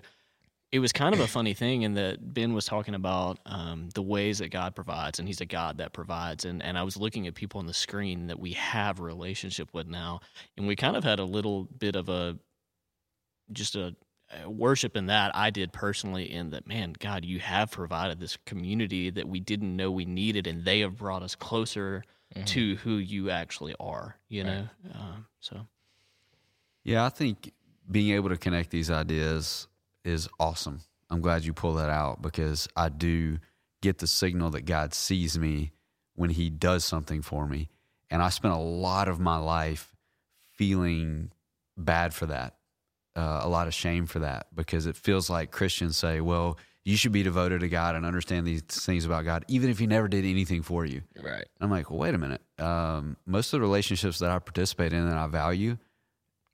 it 0.71 0.79
was 0.79 0.93
kind 0.93 1.13
of 1.13 1.19
a 1.19 1.27
funny 1.27 1.53
thing 1.53 1.81
in 1.81 1.95
that 1.95 2.33
Ben 2.33 2.53
was 2.53 2.63
talking 2.63 2.95
about 2.95 3.39
um, 3.45 3.89
the 3.93 4.01
ways 4.01 4.39
that 4.39 4.51
God 4.51 4.73
provides, 4.73 5.19
and 5.19 5.27
He's 5.27 5.41
a 5.41 5.45
God 5.45 5.79
that 5.79 5.91
provides. 5.91 6.45
And 6.45 6.63
and 6.63 6.77
I 6.77 6.83
was 6.83 6.95
looking 6.95 7.27
at 7.27 7.35
people 7.35 7.59
on 7.59 7.65
the 7.65 7.73
screen 7.73 8.27
that 8.27 8.39
we 8.39 8.53
have 8.53 9.01
a 9.01 9.03
relationship 9.03 9.73
with 9.73 9.87
now, 9.87 10.21
and 10.55 10.65
we 10.65 10.77
kind 10.77 10.95
of 10.95 11.03
had 11.03 11.19
a 11.19 11.25
little 11.25 11.65
bit 11.65 11.97
of 11.97 12.07
a 12.07 12.39
just 13.51 13.75
a 13.75 13.97
worship 14.45 14.95
in 14.95 15.07
that 15.07 15.35
I 15.35 15.49
did 15.49 15.73
personally 15.73 16.31
in 16.31 16.51
that 16.51 16.67
man 16.67 16.93
God 16.97 17.25
you 17.25 17.39
have 17.39 17.71
provided 17.71 18.19
this 18.19 18.37
community 18.45 19.09
that 19.09 19.27
we 19.27 19.39
didn't 19.39 19.75
know 19.75 19.91
we 19.91 20.05
needed 20.05 20.47
and 20.47 20.63
they 20.63 20.79
have 20.81 20.97
brought 20.97 21.23
us 21.23 21.35
closer 21.35 22.03
mm-hmm. 22.33 22.45
to 22.45 22.75
who 22.77 22.97
you 22.97 23.29
actually 23.29 23.75
are 23.79 24.17
you 24.29 24.43
know? 24.43 24.67
Um, 24.93 25.25
so. 25.39 25.67
Yeah 26.83 27.05
I 27.05 27.09
think 27.09 27.51
being 27.89 28.15
able 28.15 28.29
to 28.29 28.37
connect 28.37 28.69
these 28.69 28.89
ideas 28.89 29.67
is 30.05 30.29
awesome. 30.39 30.79
I'm 31.09 31.21
glad 31.21 31.43
you 31.43 31.53
pull 31.53 31.73
that 31.73 31.89
out 31.89 32.21
because 32.21 32.67
I 32.75 32.89
do 32.89 33.39
get 33.81 33.97
the 33.97 34.07
signal 34.07 34.51
that 34.51 34.61
God 34.61 34.93
sees 34.93 35.37
me 35.37 35.73
when 36.15 36.29
he 36.29 36.49
does 36.49 36.85
something 36.85 37.21
for 37.21 37.45
me 37.47 37.69
and 38.09 38.21
I 38.21 38.29
spent 38.29 38.53
a 38.53 38.57
lot 38.57 39.07
of 39.07 39.19
my 39.19 39.37
life 39.37 39.93
feeling 40.53 41.31
bad 41.77 42.13
for 42.13 42.27
that 42.27 42.55
uh, 43.15 43.41
a 43.43 43.49
lot 43.49 43.67
of 43.67 43.73
shame 43.73 44.05
for 44.05 44.19
that 44.19 44.47
because 44.55 44.85
it 44.85 44.95
feels 44.95 45.29
like 45.29 45.51
Christians 45.51 45.97
say, 45.97 46.21
well, 46.21 46.57
you 46.83 46.97
should 46.97 47.11
be 47.11 47.23
devoted 47.23 47.61
to 47.61 47.69
God 47.69 47.95
and 47.95 48.05
understand 48.05 48.47
these 48.47 48.61
things 48.61 49.05
about 49.05 49.25
God, 49.25 49.45
even 49.47 49.69
if 49.69 49.77
He 49.77 49.87
never 49.87 50.07
did 50.07 50.25
anything 50.25 50.63
for 50.63 50.85
you. 50.85 51.01
Right. 51.21 51.45
I'm 51.59 51.69
like, 51.69 51.89
well, 51.89 51.99
wait 51.99 52.15
a 52.15 52.17
minute. 52.17 52.41
Um, 52.57 53.17
most 53.25 53.53
of 53.53 53.59
the 53.59 53.61
relationships 53.61 54.19
that 54.19 54.31
I 54.31 54.39
participate 54.39 54.93
in 54.93 54.99
and 54.99 55.13
I 55.13 55.27
value, 55.27 55.77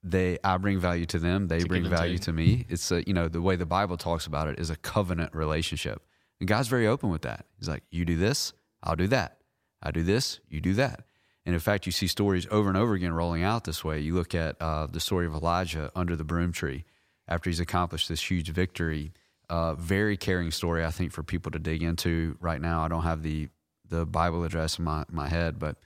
they 0.02 0.38
I 0.44 0.58
bring 0.58 0.78
value 0.78 1.06
to 1.06 1.18
them. 1.18 1.48
They 1.48 1.62
a 1.62 1.66
bring 1.66 1.88
value 1.88 2.18
take. 2.18 2.24
to 2.26 2.32
me. 2.32 2.66
It's 2.68 2.90
a, 2.90 3.02
you 3.06 3.14
know 3.14 3.28
the 3.28 3.40
way 3.42 3.56
the 3.56 3.66
Bible 3.66 3.96
talks 3.96 4.26
about 4.26 4.48
it 4.48 4.58
is 4.58 4.70
a 4.70 4.76
covenant 4.76 5.34
relationship, 5.34 6.02
and 6.40 6.48
God's 6.48 6.68
very 6.68 6.86
open 6.86 7.08
with 7.08 7.22
that. 7.22 7.46
He's 7.58 7.68
like, 7.68 7.84
you 7.90 8.04
do 8.04 8.16
this, 8.16 8.52
I'll 8.82 8.96
do 8.96 9.08
that. 9.08 9.38
I 9.82 9.90
do 9.92 10.02
this, 10.02 10.40
you 10.48 10.60
do 10.60 10.74
that. 10.74 11.04
And 11.48 11.54
in 11.54 11.60
fact, 11.60 11.86
you 11.86 11.92
see 11.92 12.08
stories 12.08 12.46
over 12.50 12.68
and 12.68 12.76
over 12.76 12.92
again 12.92 13.14
rolling 13.14 13.42
out 13.42 13.64
this 13.64 13.82
way. 13.82 14.00
You 14.00 14.14
look 14.14 14.34
at 14.34 14.60
uh, 14.60 14.86
the 14.86 15.00
story 15.00 15.24
of 15.24 15.32
Elijah 15.32 15.90
under 15.96 16.14
the 16.14 16.22
broom 16.22 16.52
tree 16.52 16.84
after 17.26 17.48
he's 17.48 17.58
accomplished 17.58 18.10
this 18.10 18.30
huge 18.30 18.50
victory. 18.50 19.14
Uh, 19.48 19.72
very 19.72 20.18
caring 20.18 20.50
story, 20.50 20.84
I 20.84 20.90
think, 20.90 21.10
for 21.10 21.22
people 21.22 21.50
to 21.52 21.58
dig 21.58 21.82
into 21.82 22.36
right 22.38 22.60
now. 22.60 22.84
I 22.84 22.88
don't 22.88 23.04
have 23.04 23.22
the 23.22 23.48
the 23.88 24.04
Bible 24.04 24.44
address 24.44 24.78
in 24.78 24.84
my, 24.84 25.06
my 25.10 25.26
head, 25.26 25.58
but 25.58 25.76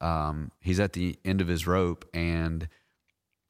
um, 0.00 0.52
he's 0.58 0.80
at 0.80 0.94
the 0.94 1.18
end 1.22 1.42
of 1.42 1.48
his 1.48 1.66
rope, 1.66 2.08
and 2.14 2.66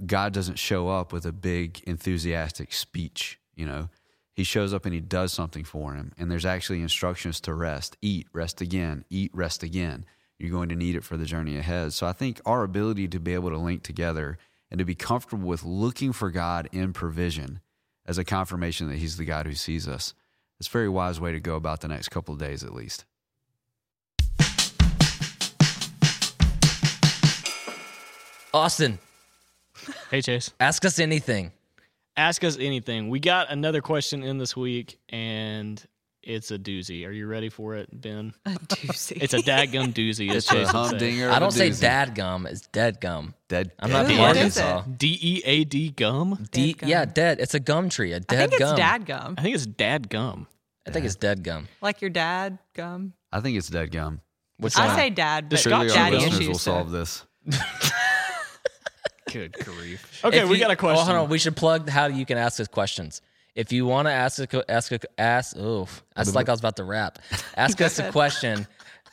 God 0.05 0.33
doesn't 0.33 0.59
show 0.59 0.89
up 0.89 1.13
with 1.13 1.25
a 1.25 1.31
big 1.31 1.85
enthusiastic 1.87 2.73
speech. 2.73 3.39
You 3.55 3.67
know, 3.67 3.91
he 4.33 4.43
shows 4.43 4.75
up 4.75 4.87
and 4.87 4.95
he 4.95 5.01
does 5.01 5.33
something 5.33 5.63
for 5.63 5.95
him, 5.95 6.15
and 6.19 6.33
there's 6.33 6.45
actually 6.45 6.83
instructions 6.83 7.41
to 7.43 7.55
rest, 7.55 7.97
eat, 8.03 8.27
rest 8.33 8.61
again, 8.61 9.05
eat, 9.09 9.31
rest 9.33 9.63
again. 9.63 10.05
You're 10.41 10.51
going 10.51 10.71
to 10.71 10.75
need 10.77 10.97
it 10.97 11.05
for 11.05 11.19
the 11.19 11.27
journey 11.27 11.59
ahead. 11.59 11.93
So 11.93 12.07
I 12.07 12.13
think 12.15 12.41
our 12.47 12.63
ability 12.63 13.09
to 13.09 13.21
be 13.21 13.35
able 13.35 13.51
to 13.51 13.59
link 13.59 13.83
together 13.83 14.39
and 14.71 14.79
to 14.79 14.87
be 14.87 14.95
comfortable 14.95 15.47
with 15.47 15.65
looking 15.65 16.15
for 16.15 16.31
God 16.31 16.67
in 16.73 16.95
provision 16.95 17.61
as 18.07 18.17
a 18.17 18.25
confirmation 18.25 18.89
that 18.89 18.97
He's 18.97 19.19
the 19.19 19.27
God 19.27 19.45
who 19.47 19.53
sees 19.55 19.87
us. 19.87 20.15
It's 20.59 20.69
a 20.69 20.71
very 20.73 20.89
wise 20.89 21.21
way 21.21 21.33
to 21.33 21.41
go 21.41 21.57
about 21.57 21.83
the 21.83 21.89
next 21.89 22.09
couple 22.09 22.33
of 22.33 22.41
days, 22.41 22.65
at 22.65 22.73
least. 22.73 23.05
Austin, 28.53 28.99
Hey, 30.11 30.23
Chase. 30.23 30.53
ask 30.59 30.85
us 30.85 30.99
anything. 30.99 31.53
Ask 32.17 32.43
us 32.45 32.57
anything. 32.59 33.09
We 33.09 33.21
got 33.21 33.51
another 33.51 33.81
question 33.81 34.23
in 34.23 34.39
this 34.39 34.57
week, 34.57 34.99
and 35.09 35.83
it's 36.35 36.51
a 36.51 36.59
doozy. 36.59 37.07
Are 37.07 37.11
you 37.11 37.27
ready 37.27 37.49
for 37.49 37.75
it, 37.77 37.89
Ben? 37.93 38.33
A 38.47 38.51
doozy. 38.51 39.19
It's 39.23 39.35
a 39.35 39.39
dadgum 39.39 39.93
doozy. 39.93 40.31
It's 40.33 40.47
a 40.51 40.55
Chase 40.55 40.59
would 40.59 40.67
say. 40.67 40.73
humdinger. 40.73 41.27
of 41.29 41.33
I 41.33 41.37
a 41.37 41.41
don't 41.41 41.51
say 41.51 41.71
doozy. 41.71 41.81
dad 41.81 42.15
gum. 42.15 42.47
It's 42.47 42.67
dead 42.69 43.01
gum. 43.01 43.35
Dead. 43.49 43.73
I'm 43.79 43.91
not 43.91 44.07
dead. 44.07 44.11
from 44.17 44.19
What 44.19 44.37
is 44.37 44.59
Arkansas. 44.59 44.91
D 44.97 45.19
E 45.21 45.43
A 45.45 45.65
D 45.65 45.91
gum. 45.91 46.47
D- 46.53 46.73
Dead 46.73 46.79
gum. 46.79 46.89
yeah, 46.89 47.05
dead. 47.05 47.41
It's 47.41 47.55
a 47.55 47.61
gum 47.61 47.89
tree. 47.89 48.13
A 48.13 48.17
I 48.17 48.19
dead 48.21 48.33
I 48.39 48.47
think 48.47 48.53
it's 48.61 48.71
gum. 48.71 48.77
dad 48.77 49.07
gum. 49.07 49.35
I 49.39 49.43
think 49.43 49.55
it's 49.55 49.67
dad 49.67 50.09
gum. 50.09 50.47
I 50.87 50.91
think 50.91 51.05
it's 51.07 51.17
dead 51.17 51.43
gum. 51.45 51.69
Like 51.83 52.01
your 52.01 52.11
dad 52.11 52.59
gum. 52.75 53.13
I 53.33 53.41
think 53.41 53.57
it's 53.59 53.69
dead 53.69 53.91
gum. 53.93 54.21
Which 54.59 54.77
I 54.77 54.95
say 54.97 55.11
dad, 55.11 55.49
but 55.49 55.59
Surely 55.59 55.89
Surely 55.89 55.91
our 55.91 55.95
daddy 55.97 56.17
our 56.17 56.23
listeners 56.23 56.39
issues. 56.41 56.49
will 56.49 56.59
solve 56.59 56.91
this. 56.91 57.25
Good 59.33 59.53
grief. 59.65 60.25
Okay, 60.25 60.45
we 60.45 60.59
got 60.59 60.71
a 60.73 60.77
question. 60.77 61.03
Oh, 61.03 61.05
hold 61.05 61.25
on. 61.25 61.29
We 61.31 61.39
should 61.39 61.55
plug 61.57 61.89
how 61.89 62.07
you 62.07 62.27
can 62.27 62.37
ask 62.37 62.59
us 62.59 62.67
questions. 62.67 63.23
If 63.55 63.73
you 63.73 63.85
want 63.87 64.07
to 64.07 64.13
ask 64.13 64.53
a 64.55 64.71
ask 64.71 64.93
a 64.93 65.01
ask, 65.19 65.57
oh, 65.59 65.89
that's 66.15 66.35
like 66.35 66.49
I 66.49 66.53
was 66.53 66.61
about 66.61 66.77
to 66.77 66.85
rap. 66.85 67.19
Ask 67.57 67.81
us 67.81 67.99
a 67.99 68.11
question. 68.13 68.67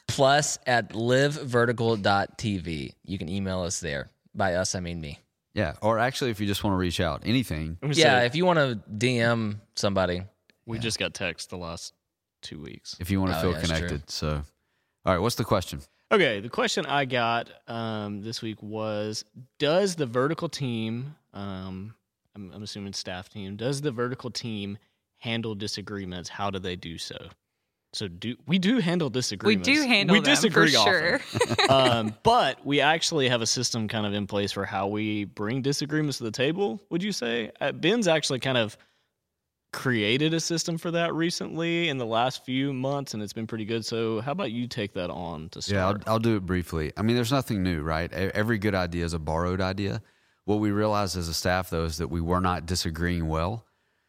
Plus 0.07 0.57
at 0.65 0.89
livevertical.tv. 1.77 2.93
You 3.03 3.17
can 3.17 3.29
email 3.29 3.61
us 3.61 3.79
there. 3.79 4.09
By 4.35 4.55
us, 4.55 4.75
I 4.75 4.79
mean 4.79 5.01
me. 5.01 5.19
Yeah. 5.53 5.73
Or 5.81 5.99
actually, 5.99 6.31
if 6.31 6.39
you 6.39 6.47
just 6.47 6.63
want 6.63 6.73
to 6.75 6.77
reach 6.77 6.99
out, 6.99 7.23
anything. 7.25 7.77
Yeah, 7.81 8.19
say, 8.19 8.25
if 8.27 8.35
you 8.35 8.45
want 8.45 8.59
to 8.59 8.79
DM 8.93 9.59
somebody, 9.75 10.21
we 10.65 10.77
just 10.79 10.99
got 10.99 11.13
text 11.13 11.49
the 11.49 11.57
last 11.57 11.93
two 12.41 12.61
weeks. 12.61 12.95
If 12.99 13.09
you 13.09 13.19
want 13.19 13.31
to 13.33 13.39
Oh, 13.39 13.41
feel 13.41 13.51
yeah, 13.53 13.61
connected. 13.61 14.09
So, 14.09 14.43
all 15.05 15.13
right. 15.13 15.19
What's 15.19 15.35
the 15.35 15.43
question? 15.45 15.81
Okay, 16.11 16.39
the 16.39 16.49
question 16.49 16.85
I 16.85 17.05
got 17.05 17.49
um, 17.67 18.21
this 18.21 18.41
week 18.41 18.61
was: 18.61 19.25
Does 19.59 19.95
the 19.95 20.05
vertical 20.05 20.47
team, 20.47 21.15
um, 21.33 21.95
I'm, 22.37 22.51
I'm 22.53 22.63
assuming 22.63 22.93
staff 22.93 23.29
team, 23.29 23.55
does 23.55 23.81
the 23.81 23.91
vertical 23.91 24.29
team 24.29 24.77
handle 25.17 25.55
disagreements? 25.55 26.29
How 26.29 26.49
do 26.49 26.59
they 26.59 26.75
do 26.75 26.97
so? 26.97 27.17
So 27.93 28.07
do 28.07 28.35
we 28.45 28.59
do 28.59 28.79
handle 28.79 29.09
disagreements? 29.09 29.67
we 29.67 29.73
do 29.73 29.81
handle 29.81 30.13
we 30.13 30.19
them 30.19 30.33
disagree 30.33 30.71
for 30.71 30.79
often. 30.79 31.19
sure. 31.19 31.69
um, 31.69 32.13
but 32.23 32.63
we 32.65 32.79
actually 32.79 33.27
have 33.29 33.41
a 33.41 33.47
system 33.47 33.87
kind 33.87 34.05
of 34.05 34.13
in 34.13 34.27
place 34.27 34.51
for 34.51 34.65
how 34.65 34.87
we 34.87 35.25
bring 35.25 35.61
disagreements 35.61 36.17
to 36.19 36.25
the 36.25 36.31
table. 36.31 36.79
Would 36.91 37.01
you 37.01 37.11
say 37.11 37.51
uh, 37.59 37.71
Ben's 37.71 38.07
actually 38.07 38.39
kind 38.39 38.57
of 38.57 38.77
created 39.73 40.33
a 40.33 40.39
system 40.39 40.77
for 40.77 40.91
that 40.91 41.13
recently 41.13 41.89
in 41.89 41.97
the 41.97 42.05
last 42.05 42.45
few 42.45 42.73
months, 42.73 43.13
and 43.13 43.23
it's 43.23 43.33
been 43.33 43.47
pretty 43.47 43.65
good. 43.65 43.85
So 43.85 44.21
how 44.21 44.31
about 44.31 44.51
you 44.51 44.67
take 44.67 44.93
that 44.93 45.09
on 45.09 45.49
to 45.49 45.71
Yeah, 45.71 45.87
I'll. 45.87 45.97
I'll 46.05 46.19
do 46.19 46.35
it 46.35 46.45
briefly. 46.45 46.91
I 46.97 47.01
mean, 47.01 47.15
there's 47.15 47.31
nothing 47.31 47.63
new, 47.63 47.81
right? 47.81 48.11
Every 48.11 48.57
good 48.57 48.75
idea 48.75 49.05
is 49.05 49.13
a 49.13 49.19
borrowed 49.19 49.61
idea. 49.61 50.01
What 50.47 50.61
we 50.61 50.71
realized 50.71 51.17
as 51.17 51.27
a 51.27 51.33
staff, 51.33 51.71
though, 51.71 51.83
is 51.83 51.97
that 51.97 52.07
we 52.07 52.21
were 52.21 52.39
not 52.39 52.65
disagreeing 52.65 53.27
well. 53.27 53.65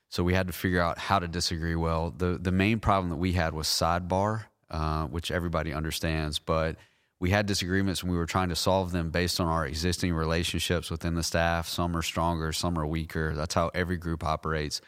So 0.09 0.23
we 0.23 0.35
had 0.35 0.47
to 0.47 0.53
figure 0.53 0.81
out 0.81 0.97
how 0.97 1.19
to 1.19 1.27
disagree 1.27 1.75
well. 1.75 2.15
The, 2.17 2.39
the 2.41 2.53
main 2.53 2.79
problem 2.79 3.11
that 3.11 3.17
we 3.17 3.33
had 3.33 3.55
was 3.55 3.67
sidebar, 3.67 4.45
uh, 4.71 5.07
which 5.07 5.33
everybody 5.33 5.73
understands, 5.73 6.39
but 6.39 6.77
we 7.19 7.31
had 7.31 7.47
disagreements 7.47 8.03
and 8.03 8.13
we 8.13 8.17
were 8.17 8.25
trying 8.25 8.51
to 8.51 8.55
solve 8.55 8.93
them 8.93 9.11
based 9.11 9.41
on 9.41 9.49
our 9.49 9.67
existing 9.67 10.15
relationships 10.15 10.93
within 10.93 11.17
the 11.17 11.25
staff. 11.25 11.67
Some 11.67 11.97
are 11.97 12.03
stronger, 12.03 12.53
some 12.53 12.79
are 12.79 12.87
weaker. 12.87 13.35
That's 13.35 13.55
how 13.55 13.73
every 13.75 13.97
group 13.97 14.23
operates. 14.23 14.81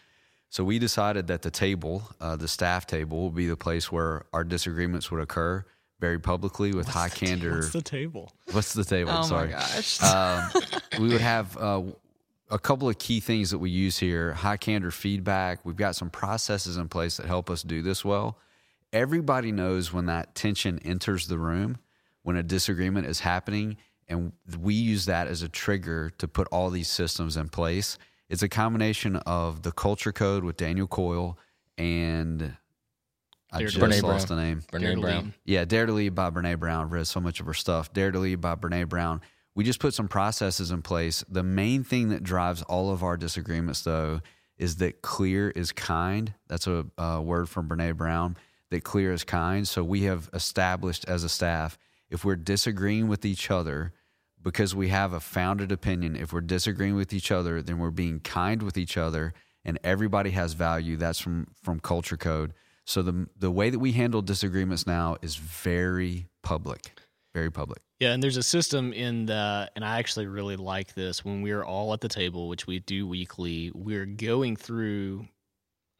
So 0.50 0.62
we 0.62 0.78
decided 0.78 1.26
that 1.26 1.42
the 1.42 1.50
table, 1.50 2.04
uh, 2.20 2.36
the 2.36 2.46
staff 2.46 2.86
table, 2.86 3.24
would 3.24 3.34
be 3.34 3.48
the 3.48 3.56
place 3.56 3.90
where 3.90 4.24
our 4.32 4.44
disagreements 4.44 5.10
would 5.10 5.20
occur 5.20 5.64
very 6.00 6.18
publicly 6.18 6.72
with 6.72 6.88
high 6.88 7.08
candor. 7.10 7.56
What's 7.56 7.72
the 7.72 7.82
table? 7.82 8.32
What's 8.52 8.72
the 8.72 8.84
table? 8.84 9.12
oh 9.14 9.22
Sorry. 9.22 9.48
my 9.48 9.52
gosh. 9.52 10.00
Um, 10.02 10.50
we 10.98 11.08
would 11.08 11.20
have 11.20 11.56
uh, 11.56 11.82
a 12.50 12.58
couple 12.58 12.88
of 12.88 12.98
key 12.98 13.20
things 13.20 13.50
that 13.50 13.58
we 13.58 13.70
use 13.70 13.98
here 13.98 14.32
high 14.32 14.56
candor 14.56 14.90
feedback. 14.90 15.64
We've 15.64 15.76
got 15.76 15.94
some 15.96 16.10
processes 16.10 16.76
in 16.76 16.88
place 16.88 17.18
that 17.18 17.26
help 17.26 17.50
us 17.50 17.62
do 17.62 17.82
this 17.82 18.04
well. 18.04 18.38
Everybody 18.92 19.52
knows 19.52 19.92
when 19.92 20.06
that 20.06 20.34
tension 20.34 20.80
enters 20.84 21.28
the 21.28 21.38
room, 21.38 21.78
when 22.22 22.36
a 22.36 22.42
disagreement 22.42 23.06
is 23.06 23.20
happening, 23.20 23.76
and 24.08 24.32
we 24.60 24.74
use 24.74 25.04
that 25.04 25.28
as 25.28 25.42
a 25.42 25.48
trigger 25.48 26.10
to 26.18 26.26
put 26.26 26.48
all 26.50 26.70
these 26.70 26.88
systems 26.88 27.36
in 27.36 27.48
place. 27.48 27.98
It's 28.28 28.42
a 28.42 28.48
combination 28.48 29.16
of 29.16 29.62
the 29.62 29.70
culture 29.72 30.12
code 30.12 30.42
with 30.42 30.56
Daniel 30.56 30.88
Coyle 30.88 31.38
and 31.78 32.56
I 33.52 33.62
Brene 33.62 33.66
just 33.66 33.78
Brown. 33.78 34.00
lost 34.02 34.28
the 34.28 34.36
name. 34.36 34.62
Brene 34.72 34.80
Dare 34.80 34.96
Brown. 35.00 35.34
Yeah, 35.44 35.64
Dare 35.64 35.86
to 35.86 35.92
Lead 35.92 36.14
by 36.14 36.30
Brene 36.30 36.58
Brown. 36.58 36.86
I've 36.86 36.92
read 36.92 37.06
so 37.06 37.20
much 37.20 37.40
of 37.40 37.46
her 37.46 37.54
stuff. 37.54 37.92
Dare 37.92 38.10
to 38.10 38.18
Lead 38.18 38.40
by 38.40 38.54
Brene 38.54 38.88
Brown. 38.88 39.20
We 39.54 39.64
just 39.64 39.80
put 39.80 39.94
some 39.94 40.08
processes 40.08 40.70
in 40.70 40.82
place. 40.82 41.24
The 41.28 41.42
main 41.42 41.82
thing 41.82 42.10
that 42.10 42.22
drives 42.22 42.62
all 42.62 42.92
of 42.92 43.02
our 43.02 43.16
disagreements, 43.16 43.82
though, 43.82 44.20
is 44.56 44.76
that 44.76 45.02
clear 45.02 45.50
is 45.50 45.72
kind. 45.72 46.34
That's 46.48 46.66
a, 46.66 46.86
uh 46.96 47.20
word 47.24 47.48
from 47.48 47.68
Brene 47.68 47.96
Brown. 47.96 48.36
That 48.70 48.84
clear 48.84 49.12
is 49.12 49.24
kind. 49.24 49.66
So 49.66 49.82
we 49.82 50.02
have 50.02 50.30
established 50.32 51.04
as 51.08 51.24
a 51.24 51.28
staff, 51.28 51.76
if 52.08 52.24
we're 52.24 52.36
disagreeing 52.36 53.08
with 53.08 53.24
each 53.24 53.50
other, 53.50 53.92
because 54.42 54.74
we 54.74 54.88
have 54.88 55.12
a 55.12 55.20
founded 55.20 55.72
opinion, 55.72 56.14
if 56.16 56.32
we're 56.32 56.40
disagreeing 56.40 56.94
with 56.94 57.12
each 57.12 57.30
other, 57.32 57.60
then 57.62 57.78
we're 57.78 57.90
being 57.90 58.20
kind 58.20 58.62
with 58.62 58.78
each 58.78 58.96
other, 58.96 59.34
and 59.64 59.78
everybody 59.82 60.30
has 60.30 60.52
value. 60.54 60.96
That's 60.96 61.18
from 61.18 61.48
from 61.62 61.80
Culture 61.80 62.16
Code. 62.16 62.54
So 62.90 63.02
the 63.02 63.28
the 63.38 63.52
way 63.52 63.70
that 63.70 63.78
we 63.78 63.92
handle 63.92 64.20
disagreements 64.20 64.84
now 64.84 65.16
is 65.22 65.36
very 65.36 66.26
public, 66.42 66.98
very 67.32 67.50
public. 67.50 67.82
Yeah, 68.00 68.12
and 68.12 68.20
there's 68.20 68.36
a 68.36 68.42
system 68.42 68.92
in 68.92 69.26
the, 69.26 69.70
and 69.76 69.84
I 69.84 69.98
actually 69.98 70.26
really 70.26 70.56
like 70.56 70.94
this. 70.94 71.24
When 71.24 71.40
we're 71.40 71.62
all 71.62 71.92
at 71.92 72.00
the 72.00 72.08
table, 72.08 72.48
which 72.48 72.66
we 72.66 72.80
do 72.80 73.06
weekly, 73.06 73.70
we're 73.74 74.06
going 74.06 74.56
through 74.56 75.28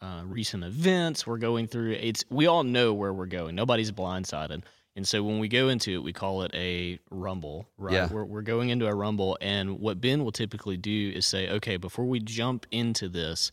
uh, 0.01 0.23
recent 0.25 0.65
events. 0.65 1.29
We're 1.29 1.39
going 1.39 1.69
through 1.69 1.93
it's. 1.93 2.25
We 2.29 2.49
all 2.49 2.65
know 2.65 2.93
where 2.93 3.13
we're 3.13 3.27
going. 3.27 3.55
Nobody's 3.55 3.93
blindsided. 3.93 4.65
And 4.97 5.07
so 5.07 5.23
when 5.23 5.39
we 5.39 5.47
go 5.47 5.69
into 5.69 5.93
it, 5.93 6.03
we 6.03 6.13
call 6.13 6.43
it 6.43 6.51
a 6.55 6.99
rumble, 7.13 7.69
right? 7.79 7.95
Yeah. 7.95 8.09
We're, 8.11 8.25
we're 8.25 8.43
going 8.43 8.71
into 8.71 8.89
a 8.89 8.95
rumble. 8.95 9.39
And 9.41 9.79
what 9.79 10.01
Ben 10.01 10.25
will 10.25 10.33
typically 10.33 10.77
do 10.77 11.13
is 11.15 11.25
say, 11.25 11.49
okay, 11.49 11.77
before 11.77 12.07
we 12.07 12.19
jump 12.19 12.67
into 12.73 13.09
this, 13.09 13.53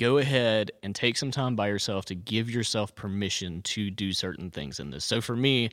go 0.00 0.16
ahead 0.16 0.70
and 0.82 0.94
take 0.94 1.14
some 1.18 1.30
time 1.30 1.54
by 1.54 1.68
yourself 1.68 2.06
to 2.06 2.14
give 2.14 2.50
yourself 2.50 2.94
permission 2.94 3.60
to 3.60 3.90
do 3.90 4.12
certain 4.14 4.50
things 4.50 4.80
in 4.80 4.90
this. 4.90 5.04
So 5.04 5.20
for 5.20 5.36
me, 5.36 5.68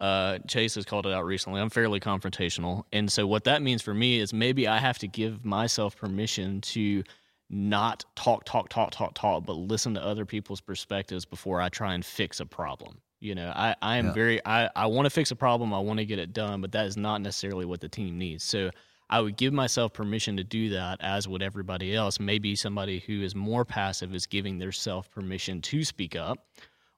uh, 0.00 0.38
Chase 0.48 0.74
has 0.74 0.84
called 0.84 1.06
it 1.06 1.12
out 1.12 1.24
recently. 1.24 1.60
I'm 1.60 1.70
fairly 1.70 2.00
confrontational. 2.00 2.82
And 2.92 3.10
so 3.10 3.24
what 3.24 3.44
that 3.44 3.62
means 3.62 3.80
for 3.80 3.94
me 3.94 4.18
is 4.18 4.32
maybe 4.32 4.66
I 4.66 4.78
have 4.78 4.98
to 4.98 5.06
give 5.06 5.44
myself 5.44 5.96
permission 5.96 6.60
to 6.62 7.04
not 7.50 8.04
talk, 8.16 8.44
talk, 8.44 8.68
talk, 8.68 8.90
talk, 8.90 9.14
talk, 9.14 9.46
but 9.46 9.52
listen 9.54 9.94
to 9.94 10.04
other 10.04 10.26
people's 10.26 10.60
perspectives 10.60 11.24
before 11.24 11.60
I 11.60 11.68
try 11.68 11.94
and 11.94 12.04
fix 12.04 12.40
a 12.40 12.46
problem. 12.46 13.00
You 13.20 13.36
know, 13.36 13.52
I, 13.54 13.76
I 13.80 13.96
am 13.98 14.06
Yeah. 14.06 14.12
very, 14.12 14.44
I, 14.44 14.70
I 14.74 14.86
want 14.86 15.06
to 15.06 15.10
fix 15.10 15.30
a 15.30 15.36
problem. 15.36 15.72
I 15.72 15.78
want 15.78 15.98
to 16.00 16.04
get 16.04 16.18
it 16.18 16.32
done, 16.32 16.60
but 16.60 16.72
that 16.72 16.86
is 16.86 16.96
not 16.96 17.20
necessarily 17.20 17.64
what 17.64 17.80
the 17.80 17.88
team 17.88 18.18
needs. 18.18 18.42
So 18.42 18.70
I 19.10 19.20
would 19.20 19.36
give 19.36 19.52
myself 19.52 19.92
permission 19.92 20.36
to 20.36 20.44
do 20.44 20.70
that, 20.70 20.98
as 21.00 21.26
would 21.26 21.42
everybody 21.42 21.94
else. 21.94 22.20
Maybe 22.20 22.54
somebody 22.54 22.98
who 23.00 23.22
is 23.22 23.34
more 23.34 23.64
passive 23.64 24.14
is 24.14 24.26
giving 24.26 24.58
their 24.58 24.72
self 24.72 25.10
permission 25.10 25.62
to 25.62 25.82
speak 25.84 26.14
up, 26.14 26.46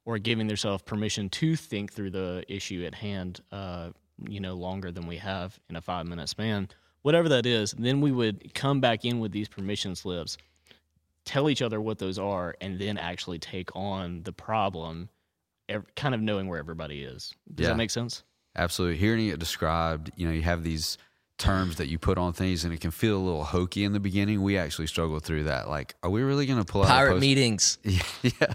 or 0.04 0.18
giving 0.18 0.46
their 0.48 0.56
self 0.56 0.84
permission 0.84 1.28
to 1.30 1.54
think 1.56 1.92
through 1.92 2.10
the 2.10 2.44
issue 2.48 2.84
at 2.86 2.94
hand. 2.94 3.40
Uh, 3.52 3.90
you 4.28 4.38
know, 4.40 4.52
longer 4.54 4.92
than 4.92 5.06
we 5.06 5.16
have 5.16 5.58
in 5.70 5.76
a 5.76 5.80
five 5.80 6.06
minute 6.06 6.28
span, 6.28 6.68
whatever 7.00 7.28
that 7.30 7.46
is. 7.46 7.72
Then 7.78 8.02
we 8.02 8.12
would 8.12 8.52
come 8.52 8.78
back 8.80 9.06
in 9.06 9.18
with 9.18 9.32
these 9.32 9.48
permission 9.48 9.94
slips, 9.96 10.36
tell 11.24 11.48
each 11.48 11.62
other 11.62 11.80
what 11.80 11.98
those 11.98 12.18
are, 12.18 12.54
and 12.60 12.78
then 12.78 12.98
actually 12.98 13.38
take 13.38 13.74
on 13.74 14.22
the 14.24 14.32
problem, 14.32 15.08
kind 15.96 16.14
of 16.14 16.20
knowing 16.20 16.48
where 16.48 16.58
everybody 16.58 17.02
is. 17.02 17.32
Does 17.54 17.64
Yeah. 17.64 17.70
that 17.70 17.76
make 17.78 17.90
sense? 17.90 18.24
Absolutely. 18.56 18.98
Hearing 18.98 19.28
it 19.28 19.38
described, 19.38 20.10
you 20.16 20.26
know, 20.26 20.34
you 20.34 20.42
have 20.42 20.64
these 20.64 20.98
terms 21.40 21.76
that 21.76 21.88
you 21.88 21.98
put 21.98 22.18
on 22.18 22.32
things 22.32 22.64
and 22.64 22.72
it 22.72 22.80
can 22.80 22.92
feel 22.92 23.16
a 23.16 23.24
little 23.24 23.42
hokey 23.44 23.82
in 23.82 23.92
the 23.92 23.98
beginning. 24.00 24.42
We 24.42 24.56
actually 24.58 24.86
struggled 24.86 25.24
through 25.24 25.44
that. 25.44 25.68
Like, 25.68 25.94
are 26.04 26.10
we 26.10 26.22
really 26.22 26.46
going 26.46 26.58
to 26.60 26.64
pull 26.64 26.82
out 26.82 26.86
a 26.86 26.90
Pirate 26.90 27.10
post- 27.14 27.20
meetings. 27.20 27.78
yeah. 27.84 28.00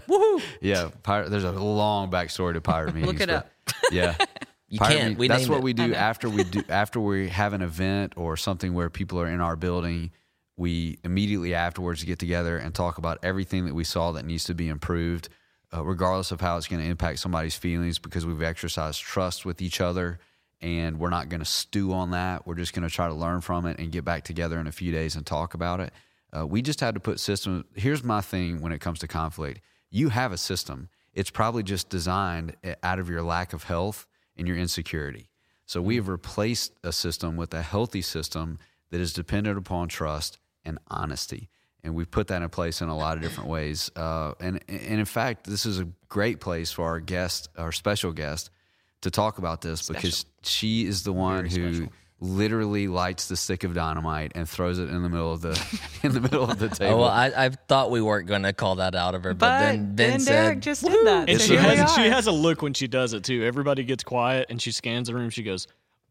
Woohoo! 0.08 0.40
Yeah. 0.62 0.88
Pirate, 1.02 1.30
there's 1.30 1.44
a 1.44 1.52
long 1.52 2.10
backstory 2.10 2.54
to 2.54 2.60
pirate 2.62 2.94
meetings. 2.94 3.12
Look 3.12 3.20
it 3.20 3.30
up. 3.30 3.50
Yeah. 3.92 4.14
You 4.68 4.80
Pirate 4.80 4.98
can't. 4.98 5.18
We 5.18 5.28
that's 5.28 5.48
what 5.48 5.58
it. 5.58 5.62
we 5.62 5.74
do 5.74 5.94
after 5.94 6.28
we 6.28 6.42
do 6.42 6.60
after 6.68 6.98
we 6.98 7.28
have 7.28 7.52
an 7.52 7.62
event 7.62 8.14
or 8.16 8.36
something 8.36 8.74
where 8.74 8.90
people 8.90 9.20
are 9.20 9.28
in 9.28 9.40
our 9.40 9.54
building. 9.54 10.10
We 10.56 10.98
immediately 11.04 11.54
afterwards 11.54 12.02
get 12.02 12.18
together 12.18 12.58
and 12.58 12.74
talk 12.74 12.98
about 12.98 13.20
everything 13.22 13.66
that 13.66 13.74
we 13.74 13.84
saw 13.84 14.10
that 14.12 14.24
needs 14.24 14.42
to 14.46 14.54
be 14.54 14.66
improved, 14.68 15.28
uh, 15.72 15.84
regardless 15.84 16.32
of 16.32 16.40
how 16.40 16.56
it's 16.56 16.66
going 16.66 16.82
to 16.82 16.88
impact 16.88 17.20
somebody's 17.20 17.54
feelings, 17.54 18.00
because 18.00 18.26
we've 18.26 18.42
exercised 18.42 19.00
trust 19.02 19.44
with 19.46 19.62
each 19.62 19.80
other, 19.80 20.18
and 20.66 20.98
we're 20.98 21.10
not 21.10 21.28
going 21.28 21.38
to 21.38 21.46
stew 21.46 21.92
on 21.92 22.10
that. 22.10 22.44
We're 22.44 22.56
just 22.56 22.74
going 22.74 22.86
to 22.86 22.92
try 22.92 23.06
to 23.06 23.14
learn 23.14 23.40
from 23.40 23.66
it 23.66 23.78
and 23.78 23.92
get 23.92 24.04
back 24.04 24.24
together 24.24 24.58
in 24.58 24.66
a 24.66 24.72
few 24.72 24.90
days 24.90 25.14
and 25.14 25.24
talk 25.24 25.54
about 25.54 25.78
it. 25.78 25.92
Uh, 26.36 26.44
we 26.44 26.60
just 26.60 26.80
had 26.80 26.94
to 26.94 27.00
put 27.00 27.20
systems. 27.20 27.64
Here's 27.74 28.02
my 28.02 28.20
thing 28.20 28.60
when 28.60 28.72
it 28.72 28.80
comes 28.80 28.98
to 28.98 29.06
conflict: 29.06 29.60
you 29.90 30.08
have 30.08 30.32
a 30.32 30.36
system. 30.36 30.88
It's 31.14 31.30
probably 31.30 31.62
just 31.62 31.88
designed 31.88 32.56
out 32.82 32.98
of 32.98 33.08
your 33.08 33.22
lack 33.22 33.52
of 33.52 33.62
health 33.62 34.06
and 34.36 34.48
your 34.48 34.56
insecurity. 34.56 35.30
So 35.66 35.80
we 35.80 35.94
have 35.96 36.08
replaced 36.08 36.72
a 36.82 36.92
system 36.92 37.36
with 37.36 37.54
a 37.54 37.62
healthy 37.62 38.02
system 38.02 38.58
that 38.90 39.00
is 39.00 39.12
dependent 39.12 39.56
upon 39.56 39.86
trust 39.86 40.38
and 40.64 40.78
honesty. 40.88 41.48
And 41.84 41.94
we've 41.94 42.10
put 42.10 42.26
that 42.26 42.42
in 42.42 42.48
place 42.48 42.82
in 42.82 42.88
a 42.88 42.96
lot 42.96 43.16
of 43.16 43.22
different 43.22 43.48
ways. 43.48 43.90
Uh, 43.94 44.32
and, 44.40 44.60
and 44.68 44.98
in 44.98 45.04
fact, 45.04 45.46
this 45.46 45.64
is 45.64 45.78
a 45.78 45.88
great 46.08 46.40
place 46.40 46.72
for 46.72 46.84
our 46.84 46.98
guest, 47.00 47.48
our 47.56 47.70
special 47.70 48.12
guest, 48.12 48.50
to 49.02 49.10
talk 49.10 49.38
about 49.38 49.60
this 49.60 49.88
because 49.88 50.26
she 50.42 50.86
is 50.86 51.02
the 51.04 51.12
one 51.12 51.46
who 51.46 51.88
literally 52.20 52.88
lights 52.88 53.28
the 53.28 53.36
stick 53.36 53.62
of 53.62 53.74
dynamite 53.74 54.32
and 54.34 54.48
throws 54.48 54.78
it 54.78 54.88
in 54.88 55.02
the 55.02 55.08
middle 55.08 55.32
of 55.32 55.42
the 55.42 55.78
in 56.02 56.12
the 56.12 56.20
middle 56.20 56.50
of 56.50 56.58
the 56.58 56.66
oh, 56.66 56.70
table. 56.70 56.94
Oh, 56.94 56.98
well, 57.00 57.08
I, 57.08 57.26
I 57.36 57.48
thought 57.50 57.90
we 57.90 58.00
weren't 58.00 58.26
going 58.26 58.42
to 58.42 58.52
call 58.52 58.76
that 58.76 58.94
out 58.94 59.14
of 59.14 59.24
her, 59.24 59.34
but, 59.34 59.46
But 59.46 59.58
then 59.60 59.94
Ben 59.94 60.10
then 60.10 60.20
said, 60.20 60.42
Derek 60.42 60.60
just 60.60 60.82
did 60.82 61.06
that. 61.06 61.28
And 61.28 61.40
so 61.40 61.46
she 61.46 61.56
has 61.56 61.94
she 61.94 62.08
has 62.08 62.26
a 62.26 62.32
look 62.32 62.62
when 62.62 62.74
she 62.74 62.88
does 62.88 63.12
it 63.12 63.24
too. 63.24 63.44
Everybody 63.44 63.84
gets 63.84 64.04
quiet 64.04 64.46
and 64.48 64.60
she 64.60 64.72
scans 64.72 65.08
the 65.08 65.14
room. 65.14 65.30
She 65.30 65.42
goes, 65.42 65.66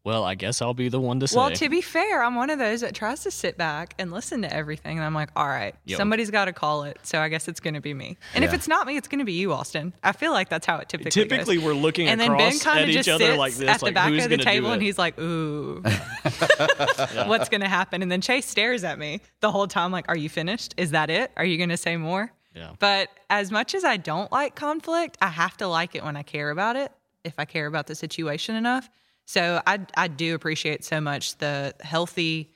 "Well, 0.06 0.22
I 0.22 0.36
guess 0.36 0.62
I'll 0.62 0.72
be 0.72 0.88
the 0.88 1.00
one 1.00 1.18
to 1.20 1.26
say." 1.26 1.36
Well, 1.36 1.50
to 1.50 1.68
be 1.68 1.80
fair, 1.80 2.22
I'm 2.22 2.36
one 2.36 2.48
of 2.48 2.60
those 2.60 2.80
that 2.82 2.94
tries 2.94 3.24
to 3.24 3.30
sit 3.32 3.58
back 3.58 3.94
and 3.98 4.12
listen 4.12 4.42
to 4.42 4.54
everything. 4.54 4.98
And 4.98 5.04
I'm 5.04 5.14
like, 5.14 5.30
all 5.34 5.48
right, 5.48 5.74
Yo. 5.84 5.96
somebody's 5.96 6.30
got 6.30 6.44
to 6.44 6.52
call 6.52 6.84
it. 6.84 6.98
So 7.02 7.18
I 7.18 7.28
guess 7.28 7.48
it's 7.48 7.58
going 7.58 7.74
to 7.74 7.80
be 7.80 7.92
me. 7.92 8.16
And 8.32 8.44
if 8.44 8.54
it's 8.54 8.68
not 8.68 8.86
me, 8.86 8.96
it's 8.96 9.08
going 9.08 9.18
to 9.18 9.24
be 9.24 9.32
you, 9.32 9.52
Austin. 9.52 9.92
I 10.04 10.12
feel 10.12 10.30
like 10.30 10.48
that's 10.48 10.64
how 10.64 10.76
it 10.76 10.88
typically 10.88 11.08
works. 11.08 11.14
Typically, 11.14 11.56
goes. 11.56 11.64
we're 11.64 11.74
looking 11.74 12.06
and 12.06 12.20
then 12.20 12.36
Ben 12.36 12.56
kind 12.60 12.78
at 12.78 12.84
of 12.84 12.90
each 12.90 12.96
just 12.96 13.08
other 13.08 13.26
sits 13.26 13.38
like 13.38 13.54
this, 13.54 13.68
at 13.68 13.80
the 13.80 13.86
like, 13.86 13.94
back 13.94 14.12
of 14.12 14.30
the 14.30 14.38
table 14.38 14.70
and 14.70 14.80
he's 14.80 14.96
like, 14.96 15.18
ooh, 15.18 15.82
what's 17.26 17.48
going 17.48 17.62
to 17.62 17.68
happen? 17.68 18.00
And 18.00 18.10
then 18.10 18.20
Chase 18.20 18.46
stares 18.46 18.84
at 18.84 18.98
me 18.98 19.20
the 19.40 19.50
whole 19.50 19.66
time, 19.66 19.90
like, 19.90 20.08
are 20.08 20.16
you 20.16 20.28
finished? 20.28 20.74
Is 20.76 20.92
that 20.92 21.10
it? 21.10 21.32
Are 21.36 21.44
you 21.44 21.56
going 21.56 21.70
to 21.70 21.76
say 21.76 21.96
more? 21.96 22.30
Yeah. 22.54 22.72
But 22.78 23.10
as 23.28 23.50
much 23.50 23.74
as 23.74 23.84
I 23.84 23.96
don't 23.96 24.30
like 24.32 24.54
conflict, 24.54 25.18
I 25.20 25.28
have 25.28 25.56
to 25.58 25.66
like 25.66 25.94
it 25.94 26.04
when 26.04 26.16
I 26.16 26.22
care 26.22 26.50
about 26.50 26.76
it, 26.76 26.92
if 27.24 27.34
I 27.38 27.44
care 27.44 27.66
about 27.66 27.86
the 27.86 27.94
situation 27.94 28.56
enough. 28.56 28.88
So 29.26 29.60
I 29.66 29.80
I 29.96 30.08
do 30.08 30.34
appreciate 30.34 30.84
so 30.84 31.00
much 31.00 31.36
the 31.36 31.74
healthy 31.80 32.52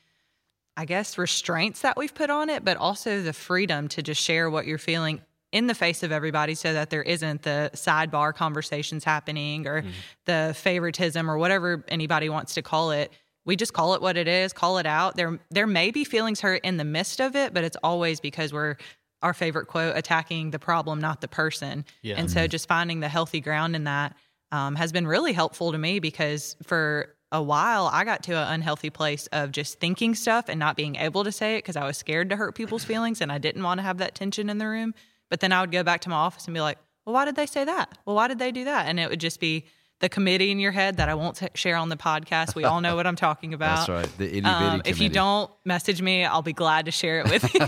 I 0.76 0.86
guess 0.86 1.18
restraints 1.18 1.82
that 1.82 1.98
we've 1.98 2.14
put 2.14 2.30
on 2.30 2.48
it, 2.48 2.64
but 2.64 2.78
also 2.78 3.20
the 3.20 3.34
freedom 3.34 3.88
to 3.88 4.02
just 4.02 4.22
share 4.22 4.48
what 4.48 4.66
you're 4.66 4.78
feeling 4.78 5.20
in 5.52 5.66
the 5.66 5.74
face 5.74 6.02
of 6.02 6.12
everybody 6.12 6.54
so 6.54 6.72
that 6.72 6.90
there 6.90 7.02
isn't 7.02 7.42
the 7.42 7.70
sidebar 7.74 8.34
conversations 8.34 9.04
happening 9.04 9.66
or 9.66 9.82
mm-hmm. 9.82 9.90
the 10.26 10.54
favoritism 10.56 11.30
or 11.30 11.38
whatever 11.38 11.84
anybody 11.88 12.28
wants 12.28 12.54
to 12.54 12.62
call 12.62 12.92
it. 12.92 13.12
We 13.44 13.56
just 13.56 13.72
call 13.72 13.94
it 13.94 14.00
what 14.00 14.16
it 14.16 14.28
is, 14.28 14.52
call 14.52 14.78
it 14.78 14.86
out. 14.86 15.16
There 15.16 15.40
there 15.50 15.66
may 15.66 15.90
be 15.90 16.04
feelings 16.04 16.40
hurt 16.40 16.64
in 16.64 16.76
the 16.76 16.84
midst 16.84 17.20
of 17.20 17.34
it, 17.34 17.52
but 17.52 17.64
it's 17.64 17.76
always 17.82 18.20
because 18.20 18.52
we're 18.52 18.76
our 19.22 19.34
favorite 19.34 19.66
quote 19.66 19.96
attacking 19.96 20.50
the 20.50 20.58
problem, 20.58 21.00
not 21.00 21.20
the 21.20 21.28
person. 21.28 21.84
Yeah. 22.02 22.14
And 22.16 22.30
so 22.30 22.40
mm-hmm. 22.40 22.48
just 22.48 22.68
finding 22.68 23.00
the 23.00 23.08
healthy 23.08 23.40
ground 23.40 23.76
in 23.76 23.84
that 23.84 24.14
um, 24.52 24.76
has 24.76 24.92
been 24.92 25.06
really 25.06 25.32
helpful 25.32 25.72
to 25.72 25.78
me 25.78 25.98
because 26.00 26.56
for 26.62 27.14
a 27.32 27.42
while 27.42 27.86
I 27.92 28.04
got 28.04 28.24
to 28.24 28.32
an 28.32 28.54
unhealthy 28.54 28.90
place 28.90 29.28
of 29.28 29.52
just 29.52 29.78
thinking 29.78 30.14
stuff 30.14 30.46
and 30.48 30.58
not 30.58 30.76
being 30.76 30.96
able 30.96 31.24
to 31.24 31.32
say 31.32 31.56
it 31.56 31.58
because 31.58 31.76
I 31.76 31.86
was 31.86 31.96
scared 31.96 32.30
to 32.30 32.36
hurt 32.36 32.54
people's 32.54 32.84
feelings 32.84 33.20
and 33.20 33.30
I 33.30 33.38
didn't 33.38 33.62
want 33.62 33.78
to 33.78 33.82
have 33.82 33.98
that 33.98 34.14
tension 34.14 34.50
in 34.50 34.58
the 34.58 34.66
room. 34.66 34.94
But 35.28 35.40
then 35.40 35.52
I 35.52 35.60
would 35.60 35.70
go 35.70 35.84
back 35.84 36.00
to 36.02 36.08
my 36.08 36.16
office 36.16 36.46
and 36.46 36.54
be 36.54 36.60
like, 36.60 36.78
well, 37.06 37.14
why 37.14 37.24
did 37.24 37.36
they 37.36 37.46
say 37.46 37.64
that? 37.64 37.98
Well, 38.04 38.16
why 38.16 38.28
did 38.28 38.38
they 38.38 38.50
do 38.50 38.64
that? 38.64 38.86
And 38.86 38.98
it 38.98 39.08
would 39.08 39.20
just 39.20 39.38
be 39.40 39.66
the 40.00 40.08
committee 40.08 40.50
in 40.50 40.58
your 40.58 40.72
head 40.72 40.96
that 40.96 41.08
I 41.08 41.14
won't 41.14 41.36
t- 41.36 41.48
share 41.54 41.76
on 41.76 41.88
the 41.88 41.96
podcast. 41.96 42.54
We 42.54 42.64
all 42.64 42.80
know 42.80 42.96
what 42.96 43.06
I'm 43.06 43.16
talking 43.16 43.54
about. 43.60 43.86
That's 43.86 43.88
right. 43.88 44.18
The 44.18 44.26
itty 44.26 44.40
bitty 44.40 44.46
Um, 44.46 44.82
if 44.84 45.00
you 45.00 45.08
don't 45.08 45.50
message 45.64 46.02
me, 46.02 46.24
I'll 46.24 46.42
be 46.42 46.52
glad 46.52 46.86
to 46.86 46.90
share 46.90 47.20
it 47.20 47.30
with 47.30 47.54
you. 47.54 47.60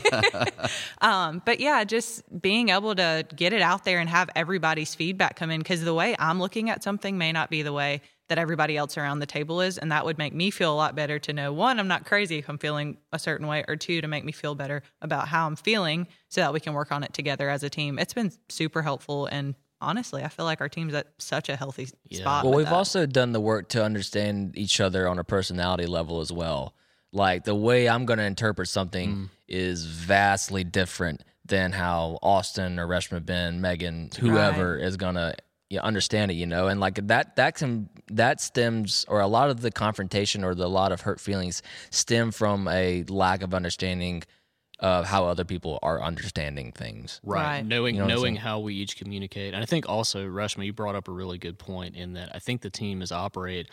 um, 1.07 1.43
but 1.45 1.61
yeah, 1.61 1.85
just 1.85 2.23
being 2.41 2.71
able 2.71 2.95
to 2.95 3.25
get 3.37 3.53
it 3.53 3.63
out 3.63 3.85
there 3.85 4.01
and 4.01 4.09
have 4.09 4.31
everybody's 4.35 4.95
feedback 4.95 5.37
come 5.37 5.51
in 5.51 5.61
because 5.61 5.85
the 5.85 5.95
way 5.95 6.17
I'm 6.19 6.41
looking 6.41 6.71
at 6.71 6.83
something 6.83 7.17
may 7.19 7.33
not 7.33 7.51
be 7.51 7.63
the 7.63 7.73
way 7.73 8.01
that 8.29 8.39
everybody 8.39 8.79
else 8.79 8.97
around 8.97 9.19
the 9.19 9.27
table 9.27 9.61
is. 9.61 9.77
And 9.77 9.93
that 9.93 10.07
would 10.07 10.17
make 10.17 10.33
me 10.33 10.51
feel 10.51 10.73
a 10.73 10.75
lot 10.75 10.97
better 10.97 11.19
to 11.19 11.33
know 11.35 11.53
one, 11.53 11.79
I'm 11.79 11.89
not 11.89 12.07
crazy 12.07 12.39
if 12.39 12.49
I'm 12.49 12.57
feeling 12.57 12.97
a 13.13 13.19
certain 13.19 13.47
way, 13.47 13.63
or 13.69 13.77
two, 13.77 14.01
to 14.01 14.09
make 14.09 14.25
me 14.25 14.33
feel 14.33 14.55
better 14.55 14.83
about 15.03 15.29
how 15.29 15.47
I'm 15.47 15.57
feeling 15.57 16.07
so 16.31 16.41
that 16.41 16.55
we 16.55 16.61
can 16.61 16.73
work 16.73 16.93
on 16.93 17.03
it 17.05 17.13
together 17.13 17.51
as 17.51 17.63
a 17.63 17.69
team. 17.69 17.99
It's 17.99 18.15
been 18.15 18.33
super 18.49 18.81
helpful. 18.81 19.27
And 19.27 19.55
honestly, 19.83 20.23
I 20.23 20.29
feel 20.29 20.45
like 20.45 20.61
our 20.61 20.69
team's 20.69 20.95
at 20.95 21.09
such 21.19 21.49
a 21.49 21.57
healthy 21.57 21.89
spot. 22.11 22.45
Well, 22.45 22.55
we've 22.55 22.67
that. 22.67 22.75
also 22.75 23.07
done 23.07 23.33
the 23.33 23.41
work 23.41 23.69
to 23.71 23.85
understand 23.85 24.57
each 24.57 24.81
other 24.81 25.09
on 25.09 25.19
a 25.19 25.25
personality 25.25 25.87
level 25.87 26.21
as 26.21 26.33
well. 26.33 26.75
Like 27.13 27.45
the 27.45 27.55
way 27.55 27.89
I'm 27.89 28.07
going 28.07 28.19
to 28.19 28.25
interpret 28.25 28.69
something 28.69 29.11
mm. 29.11 29.29
is 29.47 29.85
vastly 29.85 30.65
different 30.65 31.23
than 31.45 31.73
how 31.73 32.19
Austin 32.23 32.79
or 32.79 32.87
Reshma 32.87 33.25
Ben, 33.25 33.61
Megan, 33.61 34.11
whoever 34.19 34.79
is 34.79 34.97
going 34.97 35.17
to 35.17 35.35
you 35.69 35.79
know, 35.79 35.85
understand 35.85 36.31
it. 36.31 36.35
You 36.35 36.47
know, 36.47 36.69
and 36.69 36.81
like 36.81 37.07
that 37.09 37.37
that 37.37 37.57
can 37.57 37.89
that 38.09 38.41
stems 38.41 39.05
or 39.09 39.21
a 39.21 39.27
lot 39.27 39.51
of 39.51 39.61
the 39.61 39.71
confrontation 39.71 40.45
or 40.45 40.55
the 40.55 40.67
a 40.67 40.69
lot 40.69 40.93
of 40.93 41.03
hurt 41.03 41.21
feelings 41.21 41.63
stem 41.91 42.31
from 42.31 42.69
a 42.69 43.05
lack 43.09 43.43
of 43.43 43.53
understanding 43.53 44.23
of 44.83 45.07
how 45.07 45.25
other 45.25 45.45
people 45.45 45.79
are 45.83 46.03
understanding 46.03 46.73
things. 46.73 47.21
Right. 47.25 47.43
Right. 47.43 47.67
Knowing 47.67 47.95
You 47.95 48.03
know 48.03 48.09
knowing 48.09 48.37
how 48.37 48.59
we 48.59 48.75
each 48.75 48.97
communicate. 48.97 49.55
And 49.55 49.63
I 49.63 49.67
think 49.67 49.89
also, 49.89 50.27
Reshma, 50.27 50.67
you 50.67 50.73
brought 50.73 50.97
up 50.97 51.09
a 51.09 51.13
really 51.13 51.39
good 51.39 51.59
point 51.59 51.97
in 51.97 52.15
that 52.15 52.31
I 52.35 52.41
think 52.41 52.61
the 52.61 52.71
team 52.71 53.01
is 53.01 53.13
operate 53.13 53.69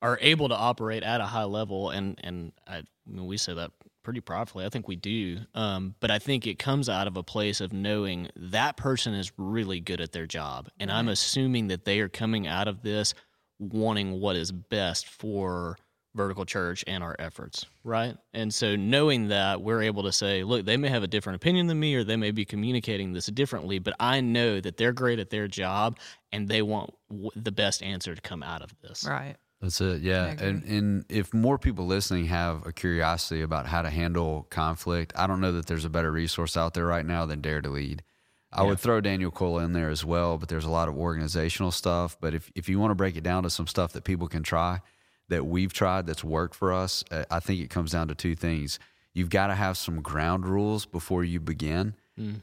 are 0.00 0.18
able 0.22 0.48
to 0.48 0.54
operate 0.54 1.02
at 1.02 1.20
a 1.20 1.24
high 1.24 1.44
level 1.44 1.90
and 1.90 2.18
and 2.22 2.52
I, 2.66 2.78
I 2.78 2.82
mean 3.06 3.26
we 3.26 3.36
say 3.36 3.54
that 3.54 3.72
pretty 4.02 4.20
pridefully. 4.20 4.64
I 4.64 4.70
think 4.70 4.88
we 4.88 4.96
do. 4.96 5.40
Um, 5.54 5.94
but 6.00 6.10
I 6.10 6.18
think 6.18 6.46
it 6.46 6.58
comes 6.58 6.88
out 6.88 7.06
of 7.06 7.18
a 7.18 7.22
place 7.22 7.60
of 7.60 7.74
knowing 7.74 8.30
that 8.34 8.78
person 8.78 9.12
is 9.12 9.30
really 9.36 9.80
good 9.80 10.00
at 10.00 10.12
their 10.12 10.26
job. 10.26 10.70
And 10.80 10.90
I'm 10.90 11.08
assuming 11.08 11.68
that 11.68 11.84
they 11.84 12.00
are 12.00 12.08
coming 12.08 12.46
out 12.46 12.68
of 12.68 12.80
this 12.80 13.12
wanting 13.58 14.18
what 14.18 14.34
is 14.34 14.50
best 14.50 15.06
for 15.06 15.76
vertical 16.14 16.44
church 16.44 16.84
and 16.86 17.02
our 17.04 17.14
efforts, 17.18 17.66
right? 17.84 18.16
And 18.32 18.52
so 18.52 18.76
knowing 18.76 19.28
that 19.28 19.62
we're 19.62 19.82
able 19.82 20.02
to 20.04 20.12
say, 20.12 20.42
look, 20.42 20.64
they 20.64 20.76
may 20.76 20.88
have 20.88 21.02
a 21.02 21.06
different 21.06 21.36
opinion 21.36 21.66
than 21.66 21.78
me 21.78 21.94
or 21.94 22.04
they 22.04 22.16
may 22.16 22.30
be 22.30 22.44
communicating 22.44 23.12
this 23.12 23.26
differently, 23.26 23.78
but 23.78 23.94
I 24.00 24.20
know 24.20 24.60
that 24.60 24.76
they're 24.76 24.92
great 24.92 25.18
at 25.18 25.30
their 25.30 25.48
job 25.48 25.98
and 26.32 26.48
they 26.48 26.62
want 26.62 26.92
w- 27.10 27.30
the 27.36 27.52
best 27.52 27.82
answer 27.82 28.14
to 28.14 28.20
come 28.20 28.42
out 28.42 28.62
of 28.62 28.74
this. 28.80 29.04
right. 29.08 29.36
That's 29.60 29.80
it. 29.80 30.02
Yeah. 30.02 30.36
And 30.38 30.62
and 30.62 31.04
if 31.08 31.34
more 31.34 31.58
people 31.58 31.84
listening 31.84 32.26
have 32.26 32.64
a 32.64 32.72
curiosity 32.72 33.42
about 33.42 33.66
how 33.66 33.82
to 33.82 33.90
handle 33.90 34.46
conflict, 34.50 35.12
I 35.16 35.26
don't 35.26 35.40
know 35.40 35.50
that 35.50 35.66
there's 35.66 35.84
a 35.84 35.90
better 35.90 36.12
resource 36.12 36.56
out 36.56 36.74
there 36.74 36.86
right 36.86 37.04
now 37.04 37.26
than 37.26 37.40
Dare 37.40 37.60
to 37.62 37.68
Lead. 37.68 38.04
I 38.52 38.62
would 38.62 38.78
throw 38.78 39.00
Daniel 39.00 39.30
Coyle 39.30 39.58
in 39.58 39.72
there 39.72 39.90
as 39.90 40.04
well, 40.04 40.38
but 40.38 40.48
there's 40.48 40.64
a 40.64 40.70
lot 40.70 40.88
of 40.88 40.96
organizational 40.96 41.70
stuff. 41.70 42.16
But 42.20 42.34
if, 42.34 42.50
if 42.54 42.68
you 42.68 42.78
want 42.78 42.92
to 42.92 42.94
break 42.94 43.16
it 43.16 43.22
down 43.22 43.42
to 43.42 43.50
some 43.50 43.66
stuff 43.66 43.92
that 43.92 44.04
people 44.04 44.26
can 44.26 44.42
try 44.42 44.80
that 45.28 45.46
we've 45.46 45.72
tried 45.72 46.06
that's 46.06 46.24
worked 46.24 46.54
for 46.54 46.72
us, 46.72 47.04
uh, 47.10 47.24
I 47.30 47.40
think 47.40 47.60
it 47.60 47.70
comes 47.70 47.92
down 47.92 48.08
to 48.08 48.14
two 48.14 48.34
things. 48.34 48.78
You've 49.14 49.30
got 49.30 49.48
to 49.48 49.54
have 49.54 49.76
some 49.76 50.00
ground 50.00 50.46
rules 50.46 50.86
before 50.86 51.24
you 51.24 51.40
begin. 51.40 51.94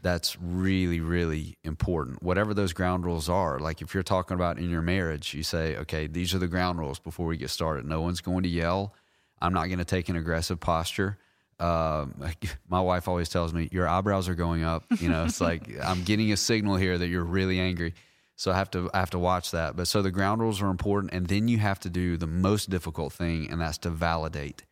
That's 0.02 0.38
really, 0.40 1.02
really 1.02 1.58
important. 1.64 2.24
Whatever 2.24 2.54
those 2.54 2.72
ground 2.72 3.04
rules 3.06 3.28
are, 3.28 3.60
like 3.60 3.82
if 3.82 3.94
you're 3.94 4.04
talking 4.04 4.36
about 4.36 4.58
in 4.58 4.70
your 4.70 4.82
marriage, 4.82 5.34
you 5.34 5.44
say, 5.44 5.76
okay, 5.78 6.08
these 6.08 6.34
are 6.34 6.40
the 6.40 6.48
ground 6.48 6.80
rules 6.80 6.98
before 6.98 7.26
we 7.26 7.36
get 7.36 7.50
started. 7.50 7.86
No 7.86 8.00
one's 8.02 8.22
going 8.22 8.44
to 8.44 8.50
yell. 8.50 8.94
I'm 9.42 9.54
not 9.54 9.66
going 9.66 9.80
to 9.80 9.86
take 9.86 10.08
an 10.08 10.16
aggressive 10.16 10.62
posture. 10.62 11.18
Um, 11.60 12.16
my 12.70 12.80
wife 12.80 13.08
always 13.10 13.28
tells 13.28 13.54
me 13.54 13.68
your 13.72 13.88
eyebrows 13.88 14.30
are 14.30 14.36
going 14.36 14.64
up. 14.64 14.86
You 15.00 15.10
know, 15.10 15.26
it's 15.26 15.42
like 15.42 15.70
I'm 15.84 16.04
getting 16.04 16.32
a 16.32 16.38
signal 16.38 16.78
here 16.78 16.98
that 16.98 17.08
you're 17.08 17.24
really 17.24 17.60
angry. 17.60 17.94
So 18.36 18.52
I 18.52 18.56
have 18.56 18.70
to 18.72 18.90
I 18.94 19.00
have 19.00 19.10
to 19.12 19.20
watch 19.20 19.52
that. 19.52 19.76
But 19.76 19.88
so 19.88 20.02
the 20.02 20.12
ground 20.12 20.42
rules 20.42 20.62
are 20.62 20.70
important, 20.70 21.14
and 21.14 21.28
then 21.28 21.48
you 21.48 21.58
have 21.60 21.80
to 21.82 21.90
do 21.90 22.18
the 22.18 22.28
most 22.28 22.70
difficult 22.70 23.14
thing, 23.14 23.50
and 23.50 23.62
that's 23.62 23.78
to 23.80 23.90
validate. 23.90 24.64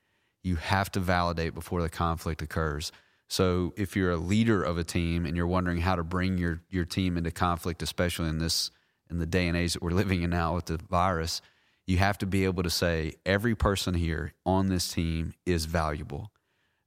You 0.43 0.57
have 0.57 0.91
to 0.91 0.99
validate 0.99 1.53
before 1.53 1.81
the 1.81 1.89
conflict 1.89 2.41
occurs. 2.41 2.91
So 3.29 3.73
if 3.77 3.95
you're 3.95 4.11
a 4.11 4.17
leader 4.17 4.61
of 4.61 4.77
a 4.77 4.83
team 4.83 5.25
and 5.25 5.35
you're 5.35 5.47
wondering 5.47 5.79
how 5.79 5.95
to 5.95 6.03
bring 6.03 6.37
your 6.37 6.61
your 6.69 6.85
team 6.85 7.17
into 7.17 7.31
conflict, 7.31 7.81
especially 7.81 8.29
in 8.29 8.39
this 8.39 8.69
in 9.09 9.19
the 9.19 9.25
day 9.25 9.47
and 9.47 9.55
age 9.55 9.73
that 9.73 9.81
we're 9.81 9.91
living 10.03 10.23
in 10.23 10.31
now 10.31 10.55
with 10.55 10.65
the 10.65 10.77
virus, 10.77 11.41
you 11.87 11.97
have 11.97 12.17
to 12.17 12.25
be 12.25 12.43
able 12.43 12.63
to 12.63 12.69
say 12.69 13.13
every 13.25 13.55
person 13.55 13.93
here 13.93 14.33
on 14.45 14.67
this 14.67 14.91
team 14.91 15.33
is 15.45 15.65
valuable. 15.65 16.31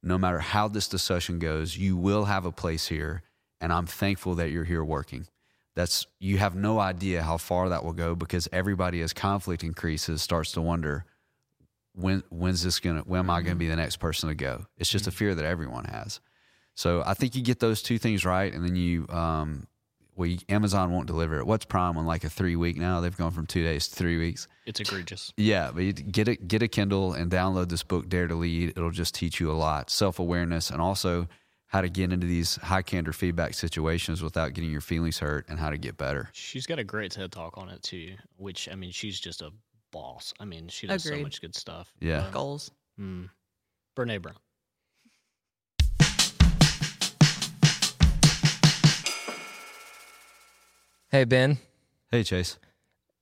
No 0.03 0.19
matter 0.19 0.41
how 0.41 0.69
this 0.69 0.89
discussion 0.89 1.39
goes, 1.39 1.77
you 1.77 1.97
will 1.97 2.27
have 2.27 2.45
a 2.45 2.53
place 2.53 2.89
here, 2.89 3.23
and 3.63 3.73
I'm 3.73 3.87
thankful 3.87 4.35
that 4.35 4.51
you're 4.51 4.65
here 4.65 4.85
working 4.85 5.27
that's 5.77 6.07
you 6.19 6.39
have 6.39 6.57
no 6.57 6.81
idea 6.81 7.23
how 7.23 7.37
far 7.37 7.69
that 7.69 7.85
will 7.85 7.93
go 7.93 8.17
because 8.17 8.49
everybody 8.53 9.03
as 9.03 9.13
conflict 9.13 9.63
increases 9.63 10.23
starts 10.23 10.53
to 10.53 10.63
wonder 10.63 11.05
when 11.95 12.23
when's 12.31 12.63
this 12.63 12.81
gonna 12.81 13.03
when 13.03 13.21
am 13.21 13.31
I 13.31 13.43
gonna 13.43 13.57
be 13.57 13.69
the 13.69 13.77
next 13.77 13.97
person 13.97 14.29
to 14.31 14.35
go? 14.35 14.67
It's 14.79 14.91
just 14.91 15.07
a 15.07 15.11
fear 15.11 15.35
that 15.35 15.45
everyone 15.45 15.85
has. 15.85 16.21
So 16.75 17.03
I 17.07 17.15
think 17.15 17.37
you 17.37 17.43
get 17.43 17.61
those 17.61 17.83
two 17.83 17.99
things 17.99 18.25
right, 18.25 18.53
and 18.53 18.65
then 18.65 18.75
you 18.75 19.07
um, 19.09 19.67
well, 20.17 20.27
you, 20.27 20.39
Amazon 20.49 20.93
won't 20.93 21.07
deliver 21.07 21.39
it. 21.39 21.47
What's 21.47 21.67
Prime 21.67 21.99
on 21.99 22.07
like 22.07 22.25
a 22.25 22.31
three 22.31 22.57
week 22.57 22.79
now? 22.79 23.01
They've 23.01 23.17
gone 23.17 23.33
from 23.33 23.47
two 23.47 23.63
days 23.63 23.87
to 23.89 23.97
three 23.97 24.17
weeks. 24.17 24.49
It's 24.65 24.81
egregious. 24.81 25.33
Yeah, 25.37 25.71
but 25.75 25.85
you 25.85 25.93
get 25.93 26.29
a 26.29 26.37
get 26.37 26.63
a 26.63 26.69
Kindle 26.69 27.13
and 27.13 27.31
download 27.31 27.69
this 27.69 27.83
book, 27.83 28.09
Dare 28.09 28.29
to 28.29 28.35
Lead. 28.35 28.71
It'll 28.71 28.91
just 28.91 29.15
teach 29.15 29.41
you 29.41 29.51
a 29.51 29.55
lot, 29.55 29.91
self 29.91 30.19
awareness, 30.19 30.71
and 30.71 30.81
also 30.81 31.29
how 31.67 31.81
to 31.81 31.89
get 31.89 32.13
into 32.13 32.27
these 32.27 32.57
high 32.57 32.83
candor 32.83 33.13
feedback 33.13 33.55
situations 33.55 34.23
without 34.23 34.55
getting 34.55 34.71
your 34.71 34.81
feelings 34.81 35.19
hurt 35.19 35.47
and 35.49 35.59
how 35.59 35.71
to 35.71 35.79
get 35.79 35.97
better. 35.97 36.29
She's 36.33 36.67
got 36.67 36.79
a 36.79 36.85
great 36.85 37.13
TED 37.13 37.33
talk 37.33 37.59
on 37.59 37.69
it 37.69 37.83
too, 37.83 38.15
which 38.37 38.69
I 38.71 38.75
mean, 38.75 38.91
she's 38.91 39.19
just 39.19 39.43
a 39.43 39.51
boss. 39.91 40.33
I 40.39 40.45
mean, 40.45 40.69
she 40.69 40.87
does 40.87 41.03
so 41.03 41.17
much 41.19 41.41
good 41.41 41.55
stuff. 41.55 41.93
Yeah. 42.01 42.29
Goals. 42.33 42.71
Mm. 43.01 43.31
Brene 43.97 44.23
Brown. 44.23 44.37
Hey, 51.09 51.25
Ben, 51.25 51.59
Hey, 52.11 52.23
Chase. 52.23 52.59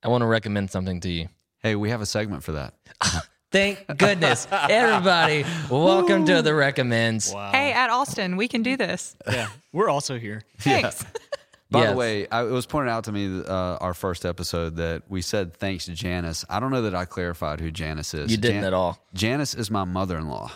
I 0.03 0.09
want 0.09 0.21
to 0.21 0.27
recommend 0.27 0.69
something 0.69 0.99
to 1.01 1.09
you. 1.09 1.29
Hey, 1.59 1.75
we 1.75 1.89
have 1.89 2.01
a 2.01 2.05
segment 2.05 2.43
for 2.43 2.51
that. 2.51 2.75
Thank 3.55 3.87
goodness. 3.97 4.49
Everybody, 4.51 5.45
welcome 5.69 6.25
to 6.25 6.41
the 6.41 6.53
recommends. 6.53 7.33
Wow. 7.33 7.51
Hey, 7.53 7.71
at 7.71 7.89
Austin, 7.89 8.35
we 8.35 8.49
can 8.49 8.63
do 8.63 8.75
this. 8.75 9.15
yeah, 9.31 9.47
we're 9.71 9.87
also 9.87 10.19
here. 10.19 10.41
Thanks. 10.59 11.05
By 11.71 11.79
Yes. 11.83 11.91
the 11.91 11.95
way, 11.95 12.27
I, 12.27 12.41
it 12.43 12.49
was 12.51 12.65
pointed 12.65 12.91
out 12.91 13.05
to 13.05 13.13
me 13.13 13.41
uh, 13.47 13.77
our 13.77 13.93
first 13.93 14.25
episode 14.25 14.75
that 14.75 15.03
we 15.07 15.21
said 15.21 15.53
thanks 15.53 15.85
to 15.85 15.93
Janice. 15.93 16.43
I 16.49 16.59
don't 16.59 16.69
know 16.69 16.81
that 16.81 16.93
I 16.95 17.05
clarified 17.05 17.61
who 17.61 17.71
Janice 17.71 18.13
is. 18.13 18.29
You 18.29 18.35
didn't 18.35 18.57
Jan- 18.57 18.63
at 18.65 18.73
all. 18.73 18.99
Janice 19.13 19.53
is 19.55 19.71
my 19.71 19.85
mother 19.85 20.17
in 20.17 20.27
law. 20.27 20.51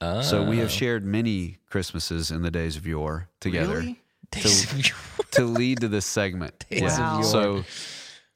Oh. 0.00 0.22
So 0.22 0.42
we 0.42 0.56
have 0.60 0.70
shared 0.70 1.04
many 1.04 1.58
Christmases 1.68 2.30
in 2.30 2.40
the 2.40 2.50
days 2.50 2.76
of 2.78 2.86
yore 2.86 3.28
together 3.40 3.76
Really? 3.80 4.00
to, 4.30 4.92
to 5.32 5.44
lead 5.44 5.80
to 5.82 5.88
this 5.88 6.06
segment. 6.06 6.64
Days 6.70 6.98
of 6.98 7.12
yore. 7.12 7.24
So, 7.24 7.64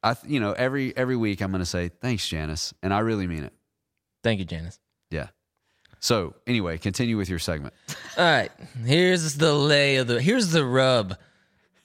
I 0.03 0.13
th- 0.13 0.31
you 0.31 0.39
know 0.39 0.51
every 0.53 0.95
every 0.95 1.15
week 1.15 1.41
I'm 1.41 1.49
going 1.49 1.61
to 1.61 1.65
say 1.65 1.89
thanks, 1.89 2.27
Janice, 2.27 2.75
and 2.83 2.93
I 2.93 2.99
really 2.99 3.25
mean 3.25 3.43
it. 3.45 3.53
Thank 4.23 4.39
you, 4.39 4.45
Janice. 4.45 4.79
Yeah. 5.11 5.27
So 5.99 6.33
anyway, 6.47 6.77
continue 6.77 7.17
with 7.17 7.29
your 7.29 7.39
segment. 7.39 7.73
All 8.17 8.25
right, 8.25 8.51
here's 8.85 9.35
the 9.35 9.53
lay 9.53 9.97
of 9.97 10.07
the. 10.07 10.21
Here's 10.21 10.51
the 10.51 10.65
rub, 10.65 11.17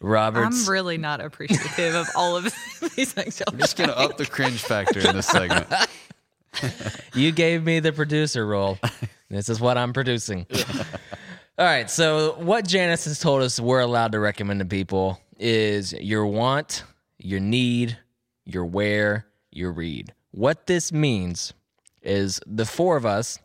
Roberts. 0.01 0.67
I'm 0.67 0.73
really 0.73 0.99
not 0.99 1.21
appreciative 1.21 1.95
of 1.95 2.09
all 2.17 2.37
of 2.37 2.45
these 2.97 3.13
things. 3.13 3.43
I'm 3.47 3.59
just 3.59 3.77
going 3.77 3.91
to 3.91 3.99
up 3.99 4.17
the 4.17 4.27
cringe 4.27 4.61
factor 4.63 5.01
in 5.01 5.15
this 5.15 5.27
segment. 5.27 5.69
you 7.15 7.33
gave 7.33 7.65
me 7.65 7.81
the 7.81 7.93
producer 7.93 8.47
role. 8.47 8.79
this 9.31 9.49
is 9.49 9.61
what 9.61 9.79
I'm 9.79 9.93
producing. 9.93 10.47
All 11.59 11.65
right. 11.65 11.91
So, 11.91 12.35
what 12.39 12.67
Janice 12.67 13.05
has 13.05 13.19
told 13.19 13.43
us 13.43 13.59
we're 13.59 13.81
allowed 13.81 14.13
to 14.13 14.21
recommend 14.21 14.61
to 14.61 14.67
people 14.67 15.21
is 15.39 15.93
your 15.93 16.27
want, 16.27 16.85
your 17.19 17.41
need, 17.41 17.99
your 18.45 18.65
where, 18.65 19.27
your 19.51 19.73
read. 19.73 20.13
What 20.31 20.67
this 20.67 20.93
means 20.93 21.53
is 22.03 22.41
the 22.47 22.67
four 22.67 22.97
of 22.97 23.05
us 23.05 23.39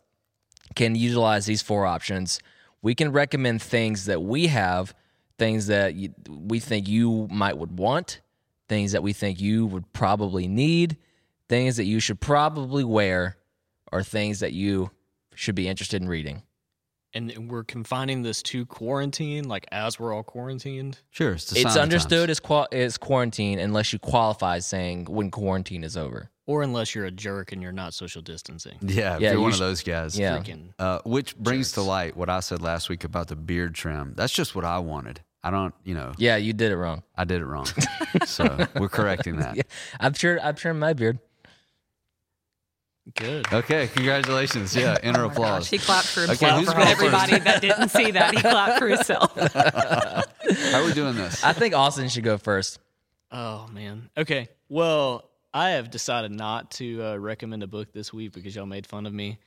can 0.76 0.95
utilize 0.95 1.45
these 1.45 1.62
four 1.62 1.86
options. 1.86 2.39
We 2.82 2.95
can 2.95 3.12
recommend 3.12 3.62
things 3.62 4.06
that 4.06 4.22
we 4.22 4.47
have, 4.47 4.93
things 5.38 5.68
that 5.68 5.93
we 6.30 6.60
think 6.60 6.88
you 6.88 7.28
might 7.32 7.58
would 7.58 7.78
want, 7.78 8.22
things 8.68 8.91
that 8.91 9.04
we 9.04 9.14
think 9.14 9.39
you 9.39 9.66
would 9.66 9.91
probably 9.93 10.47
need, 10.47 10.97
things 11.49 11.78
that 11.78 11.86
you 11.86 11.99
should 11.99 12.20
probably 12.20 12.84
wear, 12.84 13.38
or 13.91 14.04
things 14.04 14.39
that 14.39 14.54
you 14.54 14.91
should 15.36 15.56
be 15.56 15.68
interested 15.68 16.01
in 16.01 16.08
reading. 16.08 16.43
And 17.16 17.49
we're 17.51 17.64
confining 17.64 18.24
this 18.24 18.41
to 18.43 18.66
quarantine, 18.66 19.47
like 19.47 19.68
as 19.72 19.99
we're 19.99 20.11
all 20.14 20.24
quarantined. 20.24 20.97
Sure, 21.11 21.34
it's, 21.34 21.51
It's 21.55 21.76
understood 21.78 22.30
as 22.32 22.39
qual- 22.39 22.68
as 22.72 22.97
quarantine 22.97 23.59
unless 23.59 23.93
you 23.93 23.99
qualify 23.99 24.59
saying 24.59 25.05
when 25.05 25.30
quarantine 25.30 25.84
is 25.84 25.95
over. 25.95 26.32
Or 26.45 26.61
unless 26.64 26.93
you're 26.93 27.05
a 27.05 27.11
jerk 27.11 27.51
and 27.51 27.61
you're 27.61 27.72
not 27.72 27.93
social 27.93 28.22
distancing. 28.22 28.78
Yeah, 28.82 29.16
if 29.16 29.22
Yeah, 29.22 29.30
you're 29.30 29.34
you 29.38 29.41
one 29.43 29.51
sh- 29.51 29.55
of 29.55 29.59
those 29.59 29.84
guys. 29.84 30.18
Yeah. 30.20 30.39
Freaking 30.39 30.74
Uh, 30.80 30.99
which 31.05 31.38
brings 31.38 31.72
to 31.74 31.82
light 31.82 32.18
what 32.18 32.30
I 32.30 32.39
said 32.41 32.61
last 32.61 32.89
week 32.89 33.03
about 33.03 33.28
the 33.28 33.36
beard 33.36 33.76
trim. 33.76 34.14
That's 34.18 34.34
just 34.34 34.55
what 34.55 34.66
I 34.66 34.80
wanted. 34.80 35.22
I 35.43 35.51
don't, 35.51 35.74
you 35.84 35.93
know, 35.93 36.14
Yeah, 36.18 36.38
you 36.38 36.51
did 36.53 36.72
it 36.72 36.78
wrong. 36.78 37.03
I 37.16 37.26
did 37.26 37.41
it 37.41 37.45
wrong. 37.45 37.68
so 38.26 38.66
we're 38.80 38.89
correcting 38.89 39.38
that. 39.38 39.55
Yeah, 39.57 39.64
I'm 39.99 40.14
sure. 40.14 40.39
I'm 40.41 40.55
sure 40.55 40.74
my 40.74 40.93
beard. 40.93 41.20
Good. 43.16 43.45
Okay, 43.51 43.88
congratulations. 43.88 44.76
Yeah, 44.76 44.97
inner 45.04 45.24
Oh 45.24 45.28
applause. 45.28 45.64
gosh, 45.64 45.70
he 45.70 45.78
clapped 45.78 46.08
for 46.08 46.22
Okay, 46.22 46.30
himself. 46.32 46.60
who's 46.60 46.74
for 46.74 46.80
everybody 46.80 47.32
first? 47.34 47.43
that 47.45 47.62
didn't 47.62 47.89
see 47.89 48.12
that, 48.12 48.34
he 48.36 48.41
clapped 48.41 48.80
for 48.80 48.88
himself. 48.88 49.36
How 49.54 50.82
are 50.82 50.86
we 50.86 50.93
doing 50.93 51.16
this? 51.16 51.43
I 51.43 51.54
think 51.54 51.74
Austin 51.74 52.10
should 52.10 52.24
go 52.24 52.38
first. 52.38 52.80
Oh 53.32 53.68
man. 53.72 54.10
Okay. 54.18 54.49
Well, 54.70 55.30
I 55.54 55.72
have 55.72 55.89
decided 55.91 56.32
not 56.32 56.72
to 56.72 57.04
uh, 57.04 57.16
recommend 57.18 57.64
a 57.64 57.68
book 57.68 57.91
this 57.93 58.12
week 58.14 58.32
because 58.34 58.56
y'all 58.56 58.66
made 58.66 58.88
fun 58.88 59.06
of 59.06 59.14
me. 59.14 59.38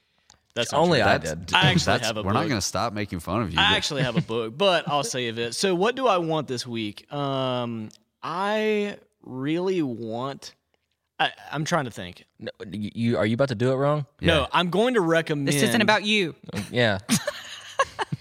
That's 0.55 0.73
Only. 0.73 1.03
I 1.03 1.19
That's- 1.19 1.35
did. 1.47 1.55
I 1.55 1.71
actually 1.71 1.99
have 2.01 2.17
a 2.17 2.23
We're 2.23 2.33
not 2.33 2.45
going 2.49 2.61
to 2.61 2.67
stop 2.67 2.93
making 2.93 3.21
fun 3.21 3.43
of 3.43 3.53
you. 3.53 3.59
I 3.59 3.71
but- 3.73 3.77
actually 3.77 4.03
have 4.05 4.17
a 4.17 4.23
book, 4.23 4.57
but 4.57 4.89
I'll 4.89 5.05
save 5.05 5.39
it. 5.39 5.55
So, 5.55 5.75
what 5.75 5.97
do 5.97 6.07
I 6.07 6.19
want 6.19 6.49
this 6.49 6.67
week? 6.67 7.13
Um, 7.13 7.91
I 8.23 8.97
really 9.23 9.83
want. 9.83 10.55
I, 11.19 11.33
I'm 11.51 11.65
trying 11.65 11.87
to 11.87 11.91
think. 11.91 12.25
No, 12.39 12.51
you, 12.71 12.91
you- 12.95 13.17
are 13.19 13.25
you 13.27 13.35
about 13.35 13.49
to 13.49 13.55
do 13.55 13.73
it 13.73 13.77
wrong? 13.77 14.05
Yeah. 14.21 14.27
No, 14.27 14.49
I'm 14.53 14.69
going 14.71 14.95
to 14.95 15.01
recommend. 15.01 15.49
This 15.49 15.63
isn't 15.63 15.81
about 15.81 16.05
you. 16.05 16.35
Yeah. 16.71 16.99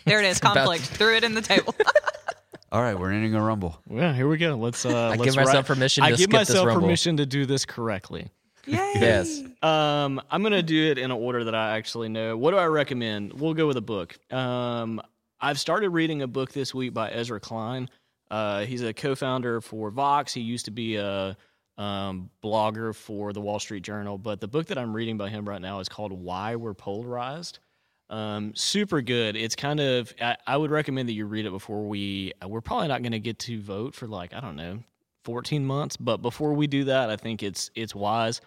There 0.06 0.20
it 0.20 0.26
is. 0.26 0.38
about- 0.42 0.56
Conflict. 0.56 0.84
Threw 0.84 1.16
it 1.16 1.24
in 1.24 1.34
the 1.34 1.42
table. 1.42 1.74
All 2.72 2.82
right, 2.82 2.98
we're 2.98 3.12
ending 3.12 3.34
a 3.36 3.42
rumble. 3.42 3.80
Yeah, 3.90 4.14
here 4.14 4.28
we 4.28 4.38
go. 4.38 4.56
Let's. 4.56 4.86
Uh, 4.86 4.90
I 4.90 5.10
let's 5.12 5.24
give 5.24 5.36
myself 5.36 5.56
write- 5.56 5.66
permission 5.66 6.04
I 6.04 6.12
to 6.12 6.18
give 6.18 6.24
skip 6.26 6.40
this 6.42 6.50
myself 6.50 6.68
rumble. 6.68 6.82
permission 6.84 7.18
to 7.18 7.26
do 7.26 7.46
this 7.46 7.66
correctly. 7.66 8.30
Yay. 8.68 8.92
Yes. 8.96 9.42
Um, 9.64 10.22
I'm 10.30 10.44
gonna 10.44 10.62
do 10.64 10.92
it 10.92 10.98
in 10.98 11.06
an 11.06 11.12
order 11.12 11.44
that 11.46 11.56
I 11.56 11.78
actually 11.78 12.10
know. 12.10 12.36
What 12.38 12.52
do 12.52 12.58
I 12.58 12.66
recommend? 12.66 13.34
We'll 13.34 13.54
go 13.54 13.66
with 13.68 13.78
a 13.78 13.82
book. 13.82 14.16
Um, 14.32 15.02
I've 15.40 15.60
started 15.60 15.90
reading 15.90 16.22
a 16.22 16.28
book 16.28 16.52
this 16.52 16.74
week 16.74 16.94
by 16.94 17.10
Ezra 17.12 17.40
Klein. 17.40 17.90
Uh, 18.30 18.66
he's 18.66 18.82
a 18.84 18.94
co-founder 18.94 19.62
for 19.62 19.90
Vox. 19.92 20.34
He 20.34 20.42
used 20.42 20.66
to 20.66 20.72
be 20.72 20.96
a 20.98 21.38
um, 21.78 22.30
blogger 22.44 22.96
for 22.96 23.34
the 23.34 23.42
Wall 23.42 23.60
Street 23.60 23.84
Journal, 23.84 24.18
but 24.18 24.40
the 24.40 24.48
book 24.48 24.68
that 24.68 24.78
I'm 24.78 24.96
reading 24.96 25.18
by 25.18 25.30
him 25.30 25.48
right 25.48 25.62
now 25.62 25.80
is 25.80 25.90
called 25.90 26.12
"Why 26.12 26.56
We're 26.56 26.74
Polarized." 26.74 27.60
Um, 28.10 28.54
super 28.56 29.02
good. 29.02 29.36
It's 29.36 29.56
kind 29.56 29.80
of. 29.80 30.14
I, 30.22 30.38
I 30.46 30.58
would 30.58 30.72
recommend 30.72 31.10
that 31.10 31.14
you 31.14 31.26
read 31.26 31.46
it 31.46 31.52
before 31.52 31.88
we. 31.88 32.34
We're 32.46 32.62
probably 32.62 32.88
not 32.88 33.02
going 33.02 33.12
to 33.14 33.20
get 33.20 33.40
to 33.40 33.62
vote 33.62 33.96
for 33.96 34.08
like 34.08 34.34
I 34.34 34.40
don't 34.40 34.56
know, 34.56 34.80
14 35.26 35.66
months. 35.66 35.98
But 35.98 36.18
before 36.18 36.54
we 36.54 36.68
do 36.68 36.86
that, 36.86 37.10
I 37.10 37.18
think 37.18 37.44
it's 37.44 37.72
it's 37.76 37.96
wise 37.96 38.42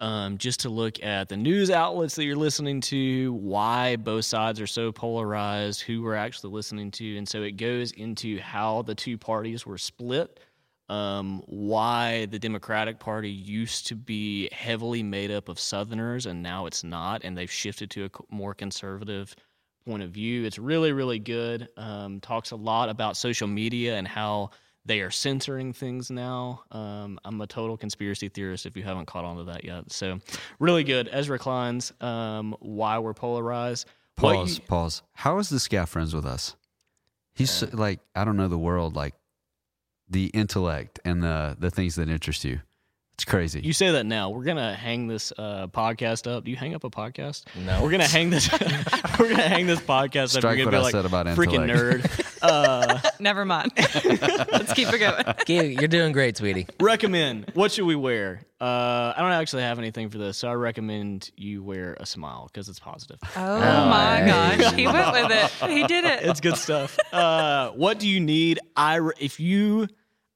um, 0.00 0.38
just 0.38 0.60
to 0.60 0.68
look 0.68 1.02
at 1.02 1.28
the 1.28 1.36
news 1.36 1.70
outlets 1.70 2.14
that 2.16 2.24
you're 2.24 2.36
listening 2.36 2.80
to, 2.82 3.32
why 3.34 3.96
both 3.96 4.24
sides 4.24 4.60
are 4.60 4.66
so 4.66 4.92
polarized, 4.92 5.82
who 5.82 6.02
we're 6.02 6.14
actually 6.14 6.52
listening 6.52 6.90
to. 6.92 7.16
And 7.16 7.28
so 7.28 7.42
it 7.42 7.52
goes 7.52 7.92
into 7.92 8.38
how 8.40 8.82
the 8.82 8.94
two 8.94 9.18
parties 9.18 9.66
were 9.66 9.78
split, 9.78 10.40
um, 10.88 11.42
why 11.46 12.26
the 12.26 12.38
Democratic 12.38 12.98
Party 12.98 13.30
used 13.30 13.86
to 13.88 13.94
be 13.94 14.48
heavily 14.52 15.02
made 15.02 15.30
up 15.30 15.48
of 15.48 15.60
Southerners 15.60 16.26
and 16.26 16.42
now 16.42 16.66
it's 16.66 16.82
not, 16.84 17.22
and 17.24 17.36
they've 17.36 17.50
shifted 17.50 17.90
to 17.90 18.06
a 18.06 18.10
more 18.34 18.54
conservative 18.54 19.34
point 19.86 20.02
of 20.02 20.10
view. 20.10 20.44
It's 20.44 20.58
really, 20.58 20.92
really 20.92 21.18
good. 21.18 21.68
Um, 21.76 22.20
talks 22.20 22.50
a 22.50 22.56
lot 22.56 22.88
about 22.88 23.16
social 23.16 23.48
media 23.48 23.96
and 23.96 24.06
how 24.08 24.50
they 24.86 25.00
are 25.00 25.10
censoring 25.10 25.74
things 25.74 26.10
now. 26.10 26.62
Um, 26.72 27.18
I'm 27.24 27.38
a 27.42 27.46
total 27.46 27.76
conspiracy 27.76 28.28
theorist 28.30 28.64
if 28.64 28.74
you 28.76 28.82
haven't 28.82 29.06
caught 29.06 29.24
on 29.24 29.36
to 29.36 29.44
that 29.44 29.64
yet. 29.64 29.92
So, 29.92 30.18
really 30.58 30.84
good. 30.84 31.08
Ezra 31.12 31.38
Klein's 31.38 31.92
um, 32.00 32.56
Why 32.60 32.98
We're 32.98 33.12
Polarized. 33.12 33.86
Pause. 34.16 34.58
you- 34.58 34.64
pause. 34.64 35.02
How 35.12 35.38
is 35.38 35.50
this 35.50 35.68
guy 35.68 35.84
friends 35.84 36.14
with 36.14 36.24
us? 36.24 36.56
He's 37.34 37.50
so- 37.50 37.68
like 37.72 38.00
I 38.14 38.24
don't 38.24 38.36
know 38.36 38.48
the 38.48 38.58
world 38.58 38.96
like 38.96 39.14
the 40.08 40.26
intellect 40.26 41.00
and 41.04 41.22
the 41.22 41.56
the 41.58 41.70
things 41.70 41.96
that 41.96 42.08
interest 42.08 42.44
you. 42.44 42.60
It's 43.14 43.24
crazy. 43.24 43.60
You 43.60 43.72
say 43.72 43.90
that 43.90 44.06
now. 44.06 44.30
We're 44.30 44.44
gonna 44.44 44.74
hang 44.76 45.08
this 45.08 45.32
uh, 45.36 45.66
podcast 45.66 46.30
up. 46.30 46.44
Do 46.44 46.52
you 46.52 46.56
hang 46.56 46.76
up 46.76 46.84
a 46.84 46.90
podcast? 46.90 47.46
No. 47.56 47.82
We're 47.82 47.90
gonna 47.90 48.06
hang 48.06 48.30
this. 48.30 48.48
we're 49.18 49.28
gonna 49.30 49.42
hang 49.42 49.66
this 49.66 49.80
podcast 49.80 50.36
up. 50.36 50.44
You're 50.44 50.64
gonna 50.64 50.78
I 50.78 50.84
be 50.84 50.90
said 50.92 51.04
like, 51.04 51.04
about 51.06 51.26
freaking 51.36 51.68
intellect." 51.68 52.04
nerd. 52.04 52.24
Uh, 52.42 53.00
Never 53.20 53.44
mind. 53.44 53.72
Let's 53.76 54.72
keep 54.72 54.88
it 54.92 54.98
going. 54.98 55.68
You're 55.78 55.88
doing 55.88 56.12
great, 56.12 56.36
sweetie. 56.36 56.66
recommend. 56.80 57.50
What 57.54 57.72
should 57.72 57.84
we 57.86 57.96
wear? 57.96 58.40
Uh, 58.60 59.12
I 59.16 59.20
don't 59.20 59.32
actually 59.32 59.62
have 59.62 59.78
anything 59.78 60.08
for 60.10 60.18
this, 60.18 60.36
so 60.36 60.48
I 60.48 60.54
recommend 60.54 61.30
you 61.36 61.62
wear 61.62 61.96
a 62.00 62.06
smile 62.06 62.48
because 62.52 62.68
it's 62.68 62.80
positive. 62.80 63.18
Oh, 63.36 63.58
my 63.60 64.18
yeah. 64.18 64.56
gosh. 64.56 64.74
He 64.74 64.86
went 64.86 65.12
with 65.12 65.30
it. 65.30 65.70
He 65.70 65.86
did 65.86 66.04
it. 66.04 66.24
It's 66.24 66.40
good 66.40 66.56
stuff. 66.56 66.98
Uh, 67.12 67.70
what 67.70 67.98
do 67.98 68.08
you 68.08 68.18
need? 68.20 68.58
I 68.76 68.96
re- 68.96 69.12
if 69.20 69.38
you, 69.38 69.86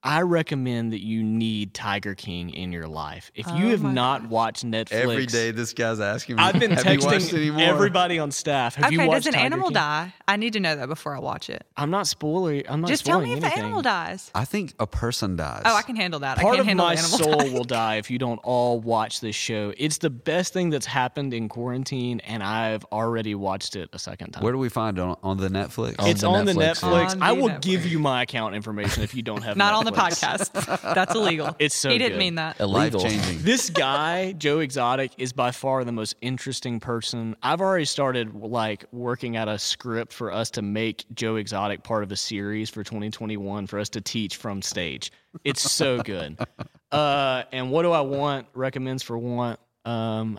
I 0.04 0.22
recommend 0.22 0.92
that 0.92 1.00
you 1.02 1.22
need 1.22 1.74
Tiger 1.74 2.14
King 2.14 2.50
in 2.50 2.72
your 2.72 2.88
life. 2.88 3.30
If 3.34 3.46
you 3.48 3.66
Oh 3.66 3.70
have 3.70 3.82
not 3.84 4.22
gosh. 4.22 4.30
watched 4.30 4.66
Netflix, 4.66 4.92
Every 4.92 5.26
day 5.26 5.50
this 5.52 5.72
guy's 5.72 6.00
asking 6.00 6.36
me. 6.36 6.42
I've 6.42 6.58
been 6.58 6.72
"Have 6.72 6.84
you 6.86 6.98
watched 7.06 7.26
texting 7.28 7.60
everybody 7.60 8.18
on 8.18 8.30
staff. 8.32 8.74
Have 8.74 8.90
you 8.92 8.98
okay, 9.00 9.08
watched 9.08 9.18
does 9.24 9.26
an 9.28 9.32
Tiger 9.34 9.44
animal 9.46 9.68
King? 9.68 9.74
die? 9.74 10.14
I 10.26 10.36
need 10.36 10.54
to 10.54 10.60
know 10.60 10.74
that 10.74 10.88
before 10.88 11.14
I 11.14 11.20
watch 11.20 11.48
it. 11.50 11.64
I'm 11.76 11.90
not 11.90 12.06
spoiling. 12.06 12.64
I'm 12.68 12.80
not 12.80 12.88
Just 12.88 13.06
tell 13.06 13.20
me 13.20 13.32
if 13.32 13.38
anything. 13.44 13.50
the 13.58 13.64
animal 13.64 13.82
dies. 13.82 14.30
I 14.34 14.44
think 14.44 14.74
a 14.80 14.86
person 14.86 15.36
dies. 15.36 15.62
Oh, 15.64 15.76
I 15.76 15.82
can 15.82 15.94
handle 15.96 16.20
that. 16.20 16.38
I 16.38 16.42
Part 16.42 16.54
can't 16.54 16.60
of 16.60 16.66
handle 16.66 16.86
my 16.86 16.92
animal 16.94 17.18
soul 17.18 17.36
dying. 17.38 17.52
will 17.52 17.64
die 17.82 17.96
if 17.96 18.10
you 18.10 18.18
don't 18.18 18.38
all 18.42 18.80
watch 18.80 19.20
this 19.20 19.36
show. 19.36 19.72
It's 19.78 19.98
the 19.98 20.10
best 20.10 20.52
thing 20.52 20.70
that's 20.70 20.86
happened 20.86 21.32
in 21.32 21.48
quarantine, 21.48 22.20
and 22.20 22.42
I've 22.42 22.84
already 22.86 23.34
watched 23.36 23.76
it 23.76 23.88
a 23.92 23.98
second 24.00 24.32
time. 24.32 24.42
Where 24.42 24.52
do 24.52 24.58
we 24.58 24.68
find 24.68 24.98
it 24.98 25.00
on, 25.02 25.16
on 25.22 25.36
the 25.36 25.48
Netflix? 25.48 25.94
On 26.00 26.08
it's 26.08 26.22
the 26.22 26.28
on 26.28 26.44
the 26.44 26.52
Netflix. 26.54 26.80
Netflix. 26.80 27.12
On 27.12 27.22
I 27.22 27.32
will 27.32 27.48
Netflix. 27.50 27.60
give 27.62 27.86
you 27.86 27.98
my 27.98 28.22
account 28.22 28.54
information 28.56 29.02
if 29.04 29.14
you 29.14 29.22
don't 29.22 29.42
have. 29.42 29.56
Not 29.56 29.74
on 29.74 29.84
the 29.84 29.91
Netflix. 29.92 30.50
podcast. 30.50 30.94
That's 30.94 31.14
illegal. 31.14 31.54
It's 31.58 31.74
so 31.76 31.90
He 31.90 31.98
didn't 31.98 32.12
good. 32.12 32.18
mean 32.18 32.34
that. 32.36 32.58
Life 32.60 32.94
Illegal. 32.94 33.00
changing. 33.00 33.42
This 33.42 33.70
guy, 33.70 34.32
Joe 34.32 34.58
Exotic, 34.60 35.12
is 35.18 35.32
by 35.32 35.50
far 35.50 35.84
the 35.84 35.92
most 35.92 36.14
interesting 36.20 36.80
person. 36.80 37.36
I've 37.42 37.60
already 37.60 37.84
started 37.84 38.34
like 38.34 38.84
working 38.92 39.36
out 39.36 39.48
a 39.48 39.58
script 39.58 40.12
for 40.12 40.32
us 40.32 40.50
to 40.52 40.62
make 40.62 41.04
Joe 41.14 41.36
Exotic 41.36 41.82
part 41.82 42.02
of 42.02 42.10
a 42.12 42.16
series 42.16 42.70
for 42.70 42.82
2021 42.82 43.66
for 43.66 43.78
us 43.78 43.88
to 43.90 44.00
teach 44.00 44.36
from 44.36 44.62
stage. 44.62 45.12
It's 45.44 45.62
so 45.70 46.02
good. 46.02 46.38
uh, 46.92 47.44
and 47.52 47.70
what 47.70 47.82
do 47.82 47.92
I 47.92 48.00
want? 48.00 48.46
Recommends 48.54 49.02
for 49.02 49.16
want. 49.18 49.58
Um, 49.84 50.38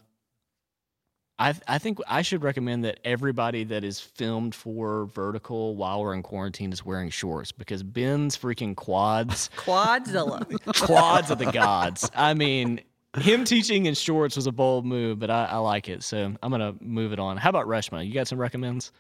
I 1.40 1.54
I 1.68 1.78
think 1.80 1.98
I 2.08 2.22
should 2.22 2.44
recommend 2.44 2.86
that 2.86 3.00
everybody 3.04 3.64
that 3.66 3.84
is 3.84 4.00
filmed 4.00 4.54
for 4.54 5.06
vertical 5.08 5.76
while 5.76 6.02
we're 6.02 6.14
in 6.14 6.22
quarantine 6.24 6.72
is 6.72 6.86
wearing 6.86 7.10
shorts 7.10 7.52
because 7.52 7.82
Ben's 7.84 8.38
freaking 8.38 8.76
quads 8.76 9.50
Quadzilla. 9.58 10.46
quads 10.86 11.32
of 11.32 11.40
the 11.40 11.52
gods. 11.52 12.10
I 12.16 12.34
mean, 12.34 12.82
him 13.18 13.46
teaching 13.46 13.86
in 13.88 13.96
shorts 13.96 14.36
was 14.36 14.48
a 14.48 14.52
bold 14.52 14.86
move, 14.86 15.20
but 15.20 15.30
I, 15.32 15.46
I 15.46 15.58
like 15.58 15.90
it. 15.90 16.04
So 16.04 16.36
I'm 16.42 16.52
gonna 16.52 16.76
move 16.80 17.14
it 17.14 17.20
on. 17.20 17.38
How 17.38 17.50
about 17.50 17.68
Reshma? 17.68 18.06
You 18.06 18.14
got 18.14 18.28
some 18.28 18.38
recommends? 18.40 18.92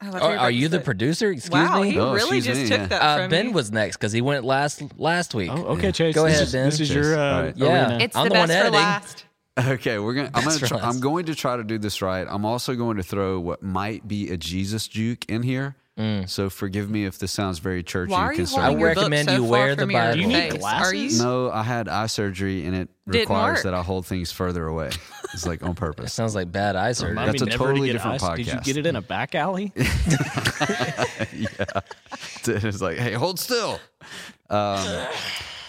Oh, 0.00 0.06
I 0.06 0.10
thought 0.10 0.22
were 0.22 0.28
about 0.34 0.44
are 0.44 0.50
to 0.50 0.56
you 0.56 0.68
the 0.68 0.78
say- 0.78 0.84
producer? 0.84 1.30
Excuse 1.32 1.52
Wow, 1.52 1.82
me. 1.82 1.90
he 1.92 1.98
Oh, 1.98 2.12
really 2.14 2.38
excuse 2.38 2.44
just 2.46 2.60
me, 2.62 2.68
took 2.68 2.78
yeah. 2.80 2.86
that 2.86 3.02
Uh, 3.02 3.16
from 3.18 3.30
ben 3.30 3.46
me. 3.48 3.52
was 3.52 3.72
next 3.72 3.96
because 3.96 4.12
he 4.12 4.20
went 4.20 4.44
last 4.44 4.82
last 4.98 5.34
week. 5.34 5.50
Oh, 5.52 5.74
okay, 5.74 5.90
Chase. 5.92 6.14
Go 6.14 6.24
this 6.24 6.34
ahead, 6.34 6.46
is, 6.46 6.52
Ben. 6.52 6.64
This 6.66 6.80
is 6.80 6.88
Chase. 6.88 6.96
your 6.96 7.18
uh, 7.18 7.34
All 7.36 7.42
right. 7.42 7.56
Yeah. 7.56 7.66
arena. 7.90 8.04
It's 8.04 8.16
I'm 8.16 8.24
the 8.24 8.34
the 8.34 8.38
one 8.38 8.48
best 8.48 8.58
for 8.60 8.66
editing. 8.66 8.80
last. 8.80 9.24
Okay, 9.68 9.98
we're 9.98 10.14
gonna. 10.14 10.30
I'm 10.34 10.44
gonna. 10.44 10.58
Try. 10.58 10.78
I'm 10.78 11.00
going 11.00 11.26
to 11.26 11.34
try 11.34 11.56
to 11.56 11.64
do 11.64 11.78
this 11.78 12.00
right. 12.00 12.24
I'm 12.28 12.44
also 12.44 12.76
going 12.76 12.96
to 12.98 13.02
throw 13.02 13.40
what 13.40 13.60
might 13.62 14.06
be 14.06 14.30
a 14.30 14.36
Jesus 14.36 14.86
juke 14.86 15.24
in 15.28 15.42
here. 15.42 15.74
So 16.26 16.48
forgive 16.48 16.88
me 16.88 17.06
if 17.06 17.18
this 17.18 17.32
sounds 17.32 17.58
very 17.58 17.82
churchy. 17.82 18.12
Why 18.12 18.20
are 18.20 18.28
and 18.28 18.38
you 18.38 18.44
conservative. 18.44 18.64
holding 18.64 18.78
I 18.78 18.80
your 18.86 18.94
book 18.94 19.02
recommend 19.02 19.28
so 19.28 19.34
you 19.34 19.40
far 19.42 19.50
wear 19.50 19.74
the 19.74 19.82
from 19.82 19.92
Bible. 19.92 20.14
Do 20.14 20.20
you 20.20 20.26
need 20.28 20.50
face? 20.52 20.60
glasses? 20.60 20.92
Are 20.92 20.94
you? 20.94 21.18
No, 21.18 21.50
I 21.50 21.62
had 21.64 21.88
eye 21.88 22.06
surgery, 22.06 22.64
and 22.66 22.76
it 22.76 22.88
Didn't 23.10 23.22
requires 23.22 23.56
work. 23.56 23.64
that 23.64 23.74
I 23.74 23.82
hold 23.82 24.06
things 24.06 24.30
further 24.30 24.66
away. 24.66 24.90
It's 25.34 25.44
like 25.44 25.60
on 25.62 25.70
That 25.70 25.76
purpose. 25.76 26.12
sounds 26.14 26.34
like 26.36 26.50
bad 26.52 26.74
eye 26.76 26.92
surgery. 26.92 27.10
Remind 27.10 27.32
That's 27.32 27.42
a 27.42 27.46
never 27.46 27.58
to 27.58 27.64
totally 27.64 27.88
get 27.88 27.92
different 27.94 28.22
ice. 28.22 28.36
Did 28.36 28.46
you 28.46 28.60
get 28.60 28.76
it 28.78 28.86
in 28.86 28.96
a 28.96 29.02
back 29.02 29.34
alley? 29.34 29.72
yeah, 29.76 29.84
it's 32.46 32.80
like, 32.80 32.96
hey, 32.96 33.12
hold 33.12 33.38
still. 33.38 33.78
Um, 34.48 35.06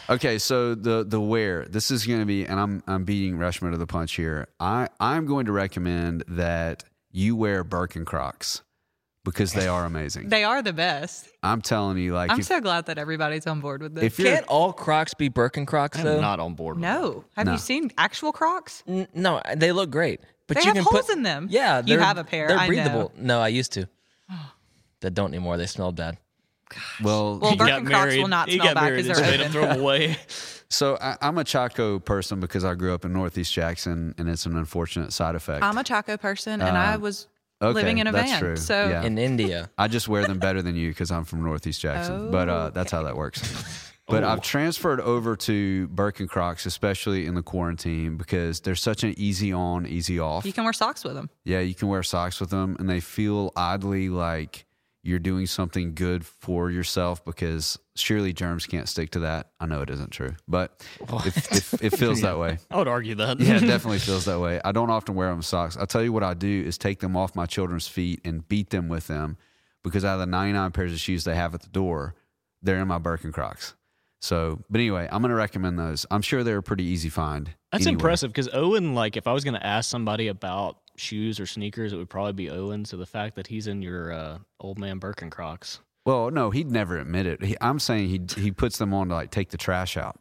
okay, 0.09 0.37
so 0.39 0.75
the 0.75 1.03
the 1.07 1.19
wear. 1.21 1.65
This 1.65 1.91
is 1.91 2.05
going 2.05 2.19
to 2.19 2.25
be, 2.25 2.45
and 2.45 2.59
I'm 2.59 2.83
I'm 2.87 3.03
beating 3.05 3.37
Reshma 3.37 3.71
to 3.71 3.77
the 3.77 3.87
punch 3.87 4.13
here. 4.15 4.47
I 4.59 4.87
I'm 4.99 5.25
going 5.25 5.45
to 5.45 5.51
recommend 5.51 6.23
that 6.27 6.83
you 7.11 7.35
wear 7.35 7.63
Birkenkrocks 7.63 8.61
because 9.25 9.53
they 9.53 9.67
are 9.67 9.85
amazing. 9.85 10.29
They 10.29 10.43
are 10.43 10.61
the 10.61 10.73
best. 10.73 11.27
I'm 11.43 11.61
telling 11.61 11.97
you, 11.97 12.13
like 12.13 12.31
I'm 12.31 12.39
if, 12.39 12.45
so 12.45 12.59
glad 12.61 12.85
that 12.87 12.97
everybody's 12.97 13.47
on 13.47 13.59
board 13.59 13.81
with 13.81 13.95
this. 13.95 14.03
if 14.03 14.19
you're 14.19 14.33
Can't 14.33 14.47
all 14.47 14.73
Crocs 14.73 15.13
be 15.13 15.29
Birkenkrocks 15.29 15.97
I'm 15.99 16.03
though? 16.05 16.21
not 16.21 16.39
on 16.39 16.53
board. 16.55 16.75
With 16.77 16.83
no, 16.83 17.25
have 17.35 17.45
No. 17.45 17.53
you 17.53 17.57
seen 17.57 17.91
actual 17.97 18.31
Crocs? 18.31 18.83
N- 18.87 19.07
no, 19.13 19.41
they 19.55 19.71
look 19.71 19.89
great. 19.91 20.21
But 20.47 20.55
They 20.57 20.61
you 20.61 20.67
have 20.67 20.75
can 20.77 20.83
holes 20.83 21.05
put, 21.05 21.15
in 21.15 21.21
them. 21.23 21.47
Yeah, 21.51 21.77
You 21.77 21.83
they're- 21.97 21.99
have 22.03 22.17
a 22.17 22.23
pair, 22.23 22.47
They're 22.47 22.57
I 22.57 22.67
know. 22.67 22.73
breathable. 22.73 23.11
No, 23.17 23.39
I 23.39 23.49
used 23.49 23.71
to. 23.73 23.87
That 25.01 25.13
don't 25.13 25.29
anymore. 25.33 25.57
They 25.57 25.65
smelled 25.67 25.95
bad. 25.95 26.17
Well, 27.01 27.39
Well, 27.39 27.51
He 27.51 27.57
got 27.57 27.83
Birkenstocks 27.83 28.17
will 28.21 28.27
not 28.27 28.49
he 28.49 28.55
smell 28.55 28.67
got 28.67 28.75
bad 28.75 28.83
married 28.83 29.07
'cause 29.07 29.17
they're 29.17 29.25
made 29.31 29.39
him 29.39 29.41
open. 29.41 29.51
throw 29.51 29.65
them 29.67 29.79
away. 29.81 30.17
so 30.69 30.97
I, 31.01 31.17
I'm 31.21 31.37
a 31.37 31.43
Chaco 31.43 31.99
person 31.99 32.39
because 32.39 32.63
I 32.63 32.75
grew 32.75 32.93
up 32.93 33.05
in 33.05 33.13
Northeast 33.13 33.53
Jackson, 33.53 34.13
and 34.17 34.29
it's 34.29 34.45
an 34.45 34.55
unfortunate 34.57 35.13
side 35.13 35.35
effect. 35.35 35.63
I'm 35.63 35.77
a 35.77 35.83
Chaco 35.83 36.17
person, 36.17 36.61
and 36.61 36.77
I 36.77 36.97
was 36.97 37.27
okay, 37.61 37.73
living 37.73 37.97
in 37.99 38.07
a 38.07 38.11
that's 38.11 38.31
van. 38.31 38.39
true. 38.39 38.55
So 38.55 38.89
Yeah. 38.89 39.03
In 39.03 39.17
India. 39.17 39.69
I 39.77 39.87
just 39.87 40.07
wear 40.07 40.25
them 40.25 40.39
better 40.39 40.61
than 40.61 40.75
you 40.75 40.89
because 40.89 41.11
I'm 41.11 41.25
from 41.25 41.43
Northeast 41.43 41.81
Jackson. 41.81 42.31
but 42.31 42.49
uh, 42.49 42.69
that's 42.71 42.91
how 42.91 43.03
that 43.03 43.15
works. 43.15 43.85
But 44.11 44.23
I've 44.23 44.41
transferred 44.41 44.99
over 45.01 45.35
to 45.35 45.87
Birkenkrocks, 45.89 46.65
especially 46.65 47.27
in 47.27 47.35
the 47.35 47.43
quarantine, 47.43 48.17
because 48.17 48.59
they're 48.59 48.73
such 48.73 49.03
an 49.03 49.13
easy 49.19 49.53
on, 49.53 49.85
easy 49.85 50.19
off. 50.19 50.47
you 50.47 50.51
can 50.51 50.63
wear 50.63 50.73
socks 50.73 51.03
with 51.03 51.13
them. 51.13 51.29
yeah, 51.45 51.59
you 51.59 51.75
can 51.75 51.89
wear 51.89 52.01
socks 52.01 52.39
with 52.39 52.49
them, 52.49 52.75
and 52.79 52.89
they 52.89 53.01
feel 53.01 53.53
oddly 53.55 54.09
like 54.09 54.65
you're 55.01 55.19
doing 55.19 55.45
something 55.45 55.95
good 55.95 56.25
for 56.25 56.69
yourself 56.69 57.23
because 57.23 57.79
surely 57.95 58.33
germs 58.33 58.65
can't 58.65 58.89
stick 58.89 59.11
to 59.11 59.19
that. 59.19 59.51
I 59.59 59.65
know 59.65 59.81
it 59.81 59.89
isn't 59.89 60.11
true, 60.11 60.35
but 60.47 60.85
it, 61.25 61.37
it, 61.37 61.83
it 61.85 61.89
feels 61.97 62.21
that 62.21 62.37
way. 62.37 62.57
I 62.71 62.77
would 62.77 62.87
argue 62.87 63.15
that. 63.15 63.39
Yeah, 63.39 63.57
it 63.57 63.59
definitely 63.67 63.99
feels 63.99 64.25
that 64.25 64.39
way. 64.39 64.59
I 64.63 64.71
don't 64.71 64.89
often 64.89 65.15
wear 65.15 65.29
them 65.29 65.41
socks. 65.41 65.77
I'll 65.77 65.87
tell 65.87 66.03
you 66.03 66.11
what 66.11 66.23
I 66.23 66.33
do 66.33 66.63
is 66.65 66.77
take 66.77 66.99
them 66.99 67.15
off 67.15 67.35
my 67.35 67.45
children's 67.45 67.87
feet 67.87 68.21
and 68.25 68.47
beat 68.47 68.71
them 68.71 68.89
with 68.89 69.07
them 69.07 69.37
because 69.83 70.03
out 70.03 70.15
of 70.15 70.19
the 70.19 70.25
99 70.25 70.71
pairs 70.71 70.91
of 70.91 70.99
shoes 70.99 71.23
they 71.23 71.35
have 71.35 71.53
at 71.53 71.61
the 71.61 71.69
door, 71.69 72.15
they're 72.61 72.79
in 72.79 72.87
my 72.87 72.99
Birkenkrocks. 72.99 73.73
So, 74.21 74.59
but 74.69 74.79
anyway, 74.79 75.07
I'm 75.09 75.21
going 75.21 75.29
to 75.29 75.35
recommend 75.35 75.79
those. 75.79 76.05
I'm 76.11 76.21
sure 76.21 76.43
they're 76.43 76.57
a 76.57 76.63
pretty 76.63 76.83
easy 76.83 77.07
find. 77.09 77.51
That's 77.71 77.85
impressive 77.85 78.31
because 78.31 78.49
Owen, 78.51 78.93
like, 78.93 79.15
if 79.15 79.27
I 79.27 79.31
was 79.33 79.45
going 79.45 79.53
to 79.53 79.65
ask 79.65 79.89
somebody 79.89 80.27
about 80.27 80.78
shoes 80.99 81.39
or 81.39 81.45
sneakers, 81.45 81.93
it 81.93 81.97
would 81.97 82.09
probably 82.09 82.33
be 82.33 82.49
Owen. 82.49 82.85
So 82.85 82.97
the 82.97 83.05
fact 83.05 83.35
that 83.35 83.47
he's 83.47 83.67
in 83.67 83.81
your 83.81 84.11
uh, 84.11 84.37
old 84.59 84.79
man 84.79 84.99
Birkenkrocks. 84.99 85.79
Well, 86.05 86.31
no, 86.31 86.49
he'd 86.49 86.71
never 86.71 86.97
admit 86.97 87.25
it. 87.25 87.43
He, 87.43 87.55
I'm 87.61 87.79
saying 87.79 88.09
he 88.09 88.41
he 88.41 88.51
puts 88.51 88.77
them 88.77 88.93
on 88.93 89.09
to 89.09 89.15
like 89.15 89.31
take 89.31 89.49
the 89.49 89.57
trash 89.57 89.97
out. 89.97 90.19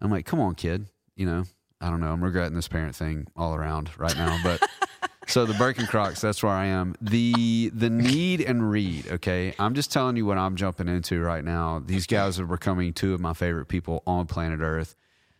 I'm 0.00 0.10
like, 0.10 0.26
come 0.26 0.40
on, 0.40 0.54
kid. 0.54 0.86
You 1.14 1.26
know, 1.26 1.44
I 1.80 1.90
don't 1.90 2.00
know. 2.00 2.12
I'm 2.12 2.22
regretting 2.22 2.54
this 2.54 2.68
parent 2.68 2.94
thing 2.94 3.26
all 3.36 3.54
around 3.54 3.90
right 3.98 4.16
now. 4.16 4.38
But 4.42 4.62
so 5.26 5.46
the 5.46 5.54
Birkenkrocks, 5.54 6.20
that's 6.20 6.42
where 6.42 6.52
I 6.52 6.66
am. 6.66 6.94
The 7.00 7.70
the 7.74 7.90
need 7.90 8.42
and 8.42 8.70
read. 8.70 9.08
Okay, 9.08 9.54
I'm 9.58 9.74
just 9.74 9.92
telling 9.92 10.16
you 10.16 10.26
what 10.26 10.38
I'm 10.38 10.56
jumping 10.56 10.88
into 10.88 11.20
right 11.20 11.44
now. 11.44 11.82
These 11.84 12.06
guys 12.06 12.38
are 12.40 12.46
becoming 12.46 12.92
two 12.92 13.14
of 13.14 13.20
my 13.20 13.32
favorite 13.32 13.66
people 13.66 14.02
on 14.06 14.26
planet 14.26 14.60
Earth. 14.60 14.94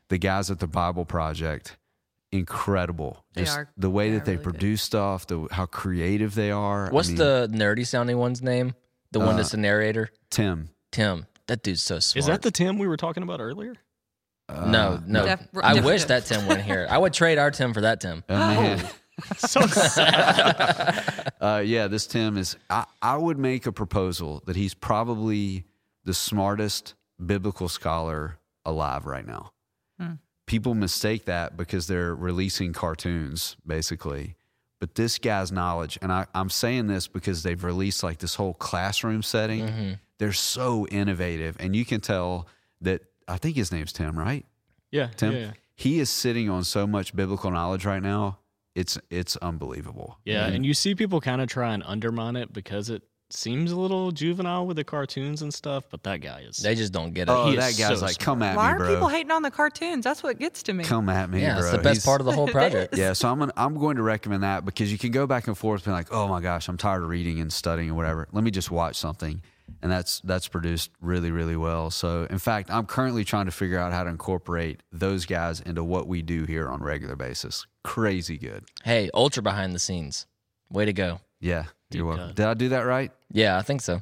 The 0.08 0.18
guys 0.18 0.50
at 0.50 0.60
the 0.60 0.68
Bible 0.68 1.04
Project, 1.04 1.76
incredible. 2.38 3.24
They 3.34 3.42
Just 3.44 3.56
are- 3.58 3.68
the 3.76 3.90
way 3.90 4.10
they 4.10 4.16
that 4.16 4.22
are 4.22 4.24
they 4.26 4.32
really 4.32 4.44
good. 4.44 4.52
produce 4.52 4.82
stuff, 4.82 5.26
the 5.26 5.46
how 5.50 5.66
creative 5.66 6.34
they 6.34 6.50
are. 6.50 6.86
I 6.86 6.90
What's 6.90 7.08
mean, 7.08 7.18
the 7.18 7.48
nerdy 7.52 7.86
sounding 7.86 8.18
one's 8.18 8.42
name? 8.42 8.74
The 9.12 9.18
one 9.20 9.30
Uh, 9.30 9.36
that's 9.38 9.50
the 9.50 9.56
narrator? 9.58 10.10
Tim? 10.30 10.70
Tim. 10.92 11.26
That 11.46 11.62
dude's 11.62 11.82
so 11.82 11.98
smart. 12.00 12.20
Is 12.20 12.26
that 12.26 12.42
the 12.42 12.50
Tim 12.50 12.78
we 12.78 12.86
were 12.88 12.96
talking 12.96 13.22
about 13.22 13.40
earlier? 13.40 13.74
No, 14.48 14.54
Uh, 14.92 15.00
no. 15.06 15.24
Def- 15.24 15.48
I 15.62 15.74
different 15.74 15.84
wish 15.86 16.04
that 16.04 16.24
Tim 16.26 16.46
went 16.46 16.62
here. 16.62 16.86
I 16.90 16.98
would 16.98 17.12
trade 17.12 17.38
our 17.38 17.50
Tim 17.50 17.72
for 17.74 17.80
that 17.82 18.00
Tim. 18.00 18.22
Oh, 18.28 18.34
man. 18.36 18.88
So 19.38 19.60
sad. 19.66 21.32
Uh, 21.40 21.62
yeah, 21.64 21.86
this 21.86 22.06
Tim 22.06 22.36
is. 22.36 22.56
I, 22.68 22.84
I 23.00 23.16
would 23.16 23.38
make 23.38 23.64
a 23.66 23.72
proposal 23.72 24.42
that 24.46 24.56
he's 24.56 24.74
probably 24.74 25.64
the 26.04 26.12
smartest 26.12 26.94
biblical 27.24 27.68
scholar 27.70 28.38
alive 28.66 29.06
right 29.06 29.26
now. 29.26 29.52
Hmm. 29.98 30.12
People 30.46 30.74
mistake 30.74 31.24
that 31.24 31.56
because 31.56 31.86
they're 31.88 32.14
releasing 32.14 32.72
cartoons, 32.72 33.56
basically. 33.66 34.36
But 34.78 34.94
this 34.94 35.18
guy's 35.18 35.50
knowledge, 35.50 35.98
and 36.02 36.12
I, 36.12 36.26
I'm 36.34 36.50
saying 36.50 36.86
this 36.86 37.08
because 37.08 37.42
they've 37.42 37.62
released 37.62 38.02
like 38.02 38.18
this 38.18 38.34
whole 38.34 38.54
classroom 38.54 39.22
setting. 39.22 39.66
Mm-hmm. 39.66 39.92
they're 40.18 40.32
so 40.32 40.86
innovative, 40.88 41.56
and 41.58 41.74
you 41.74 41.84
can 41.84 42.00
tell 42.00 42.46
that. 42.82 43.02
I 43.26 43.38
think 43.38 43.56
his 43.56 43.72
name's 43.72 43.92
Tim, 43.92 44.16
right? 44.18 44.44
Yeah, 44.92 45.08
Tim. 45.16 45.32
yeah, 45.32 45.38
yeah. 45.38 45.50
He 45.74 45.98
is 45.98 46.10
sitting 46.10 46.48
on 46.48 46.62
so 46.64 46.86
much 46.86 47.16
biblical 47.16 47.50
knowledge 47.50 47.84
right 47.84 48.02
now. 48.02 48.38
It's 48.74 48.98
it's 49.10 49.36
unbelievable. 49.38 50.18
Yeah, 50.24 50.46
and 50.46 50.64
you 50.64 50.74
see 50.74 50.94
people 50.94 51.20
kind 51.20 51.40
of 51.40 51.48
try 51.48 51.72
and 51.72 51.82
undermine 51.86 52.36
it 52.36 52.52
because 52.52 52.90
it 52.90 53.02
seems 53.30 53.72
a 53.72 53.76
little 53.76 54.12
juvenile 54.12 54.66
with 54.66 54.76
the 54.76 54.84
cartoons 54.84 55.42
and 55.42 55.52
stuff, 55.52 55.84
but 55.90 56.02
that 56.04 56.20
guy 56.20 56.40
is. 56.48 56.58
They 56.58 56.74
just 56.74 56.92
don't 56.92 57.12
get 57.12 57.28
it. 57.28 57.32
Oh, 57.32 57.50
He 57.50 57.56
that 57.56 57.70
is 57.70 57.78
guy's 57.78 57.98
so 57.98 58.04
like, 58.06 58.14
smart. 58.14 58.18
come 58.20 58.42
at 58.42 58.56
Why 58.56 58.72
me, 58.76 58.84
are 58.84 58.88
people 58.94 59.08
hating 59.08 59.30
on 59.32 59.42
the 59.42 59.50
cartoons? 59.50 60.04
That's 60.04 60.22
what 60.22 60.38
gets 60.38 60.62
to 60.64 60.72
me. 60.72 60.84
come 60.84 61.08
at 61.08 61.28
me, 61.30 61.42
yeah, 61.42 61.54
bro. 61.58 61.62
it's 61.62 61.70
the 61.72 61.78
best 61.78 61.96
He's- 61.96 62.04
part 62.04 62.20
of 62.20 62.24
the 62.26 62.32
whole 62.32 62.46
project. 62.58 62.96
yeah, 62.96 63.12
so 63.12 63.28
I'm 63.28 63.38
gonna, 63.38 63.52
I'm 63.56 63.74
going 63.78 63.96
to 63.96 64.02
recommend 64.02 64.42
that 64.42 64.64
because 64.64 64.92
you 64.92 64.98
can 64.98 65.10
go 65.10 65.26
back 65.26 65.48
and 65.48 65.56
forth, 65.58 65.84
being 65.84 65.96
like, 65.96 66.12
oh 66.12 66.28
my 66.28 66.40
gosh, 66.40 66.68
I'm 66.68 66.76
tired 66.76 67.02
of 67.02 67.08
reading 67.08 67.40
and 67.40 67.52
studying 67.52 67.88
and 67.88 67.96
whatever. 67.96 68.28
Let 68.32 68.44
me 68.44 68.50
just 68.50 68.70
watch 68.70 68.96
something, 68.96 69.42
and 69.82 69.90
that's 69.90 70.20
that's 70.20 70.46
produced 70.46 70.90
really 71.00 71.30
really 71.32 71.56
well. 71.56 71.90
So 71.90 72.26
in 72.30 72.38
fact, 72.38 72.70
I'm 72.70 72.86
currently 72.86 73.24
trying 73.24 73.46
to 73.46 73.52
figure 73.52 73.78
out 73.78 73.92
how 73.92 74.04
to 74.04 74.10
incorporate 74.10 74.82
those 74.92 75.26
guys 75.26 75.60
into 75.60 75.82
what 75.82 76.06
we 76.06 76.22
do 76.22 76.44
here 76.44 76.68
on 76.68 76.80
a 76.80 76.84
regular 76.84 77.16
basis. 77.16 77.66
Crazy 77.82 78.38
good. 78.38 78.64
Hey, 78.84 79.10
ultra 79.14 79.42
behind 79.42 79.74
the 79.74 79.78
scenes. 79.80 80.26
Way 80.70 80.84
to 80.86 80.92
go. 80.92 81.20
Yeah, 81.40 81.64
you're 81.90 82.04
welcome. 82.06 82.28
cut. 82.28 82.36
Did 82.36 82.46
I 82.46 82.54
do 82.54 82.68
that 82.70 82.80
right? 82.82 83.12
Yeah, 83.30 83.58
I 83.58 83.62
think 83.62 83.80
so. 83.80 84.00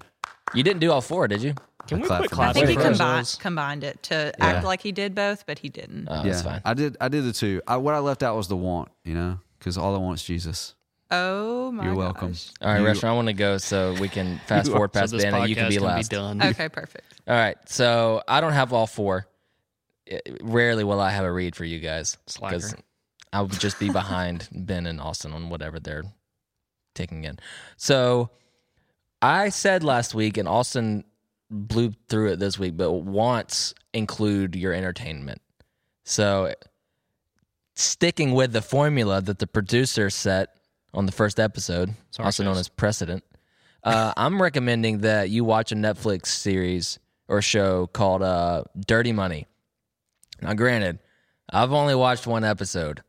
You 0.54 0.62
didn't 0.62 0.80
do 0.80 0.90
all 0.92 1.00
four, 1.00 1.26
did 1.28 1.42
you? 1.42 1.54
Can 1.86 1.98
I 1.98 2.02
we 2.02 2.06
clap 2.06 2.18
quit 2.20 2.30
for 2.30 2.36
me. 2.36 2.42
I 2.44 2.52
think 2.54 2.68
he 2.68 2.74
for 2.76 2.82
combined, 2.82 3.36
combined 3.40 3.84
it 3.84 4.02
to 4.04 4.32
Yeah. 4.38 4.44
act 4.46 4.64
like 4.64 4.80
he 4.82 4.92
did 4.92 5.14
both, 5.14 5.44
but 5.46 5.58
he 5.58 5.68
didn't. 5.68 6.08
Oh, 6.10 6.16
yeah, 6.16 6.22
that's 6.24 6.42
fine. 6.42 6.60
I 6.64 6.74
did. 6.74 6.96
I 7.00 7.08
did 7.08 7.24
the 7.24 7.32
two. 7.32 7.60
I, 7.66 7.76
what 7.76 7.94
I 7.94 7.98
left 7.98 8.22
out 8.22 8.36
was 8.36 8.48
the 8.48 8.56
want. 8.56 8.88
You 9.04 9.14
know, 9.14 9.38
because 9.58 9.76
all 9.76 9.94
I 9.94 9.98
want 9.98 10.18
is 10.20 10.24
Jesus. 10.24 10.74
oh 11.10 11.70
my 11.72 11.84
You're 11.84 11.94
welcome. 11.94 12.28
gosh. 12.30 12.48
All 12.62 12.68
right, 12.72 12.80
You- 12.80 12.86
restaurant. 12.86 13.12
I 13.12 13.16
want 13.16 13.28
to 13.28 13.34
go 13.34 13.58
so 13.58 13.94
we 14.00 14.08
can 14.08 14.38
fast 14.46 14.66
You 14.68 14.72
forward 14.72 14.92
So 14.94 15.00
past 15.00 15.12
this 15.12 15.22
Ben 15.24 15.34
and 15.34 15.48
you 15.48 15.54
can 15.54 15.68
be 15.68 15.76
can 15.76 15.84
last. 15.84 16.10
be 16.10 16.16
done. 16.16 16.42
Okay, 16.42 16.68
perfect. 16.70 17.04
All 17.28 17.34
right, 17.36 17.56
so 17.68 18.22
I 18.28 18.40
don't 18.40 18.52
have 18.54 18.72
all 18.72 18.86
four. 18.86 19.26
Uh, 20.10 20.16
Rarely 20.42 20.84
will 20.84 21.00
I 21.00 21.10
have 21.10 21.24
a 21.24 21.32
read 21.32 21.54
for 21.56 21.64
you 21.64 21.80
guys 21.80 22.16
Slacker. 22.26 22.60
I'll 23.32 23.46
just 23.46 23.78
be 23.80 23.90
behind 23.90 24.48
Ben 24.52 24.86
and 24.86 25.00
Austin 25.00 25.32
on 25.32 25.48
whatever 25.50 25.80
they're 25.80 26.04
taking 26.94 27.24
in. 27.24 27.38
So 27.76 28.30
I 29.22 29.48
said 29.48 29.82
last 29.84 30.14
week, 30.14 30.36
and 30.36 30.48
Austin 30.48 31.04
blew 31.50 31.92
through 32.08 32.32
it 32.32 32.38
this 32.38 32.58
week, 32.58 32.76
but 32.76 32.92
wants 32.92 33.74
include 33.92 34.56
your 34.56 34.72
entertainment. 34.72 35.40
So 36.04 36.52
sticking 37.74 38.32
with 38.32 38.52
the 38.52 38.62
formula 38.62 39.20
that 39.20 39.38
the 39.38 39.46
producer 39.46 40.10
set 40.10 40.56
on 40.92 41.06
the 41.06 41.12
first 41.12 41.40
episode, 41.40 41.94
Sorry, 42.10 42.24
also 42.24 42.44
known 42.44 42.56
as 42.56 42.68
precedent, 42.68 43.24
uh, 43.82 44.12
I'm 44.16 44.40
recommending 44.40 45.00
that 45.00 45.30
you 45.30 45.44
watch 45.44 45.72
a 45.72 45.76
Netflix 45.76 46.26
series 46.26 46.98
or 47.28 47.42
show 47.42 47.86
called 47.88 48.22
uh, 48.22 48.64
Dirty 48.86 49.12
Money. 49.12 49.46
Now, 50.42 50.54
granted, 50.54 50.98
I've 51.50 51.72
only 51.72 51.94
watched 51.94 52.26
one 52.26 52.44
episode, 52.44 53.02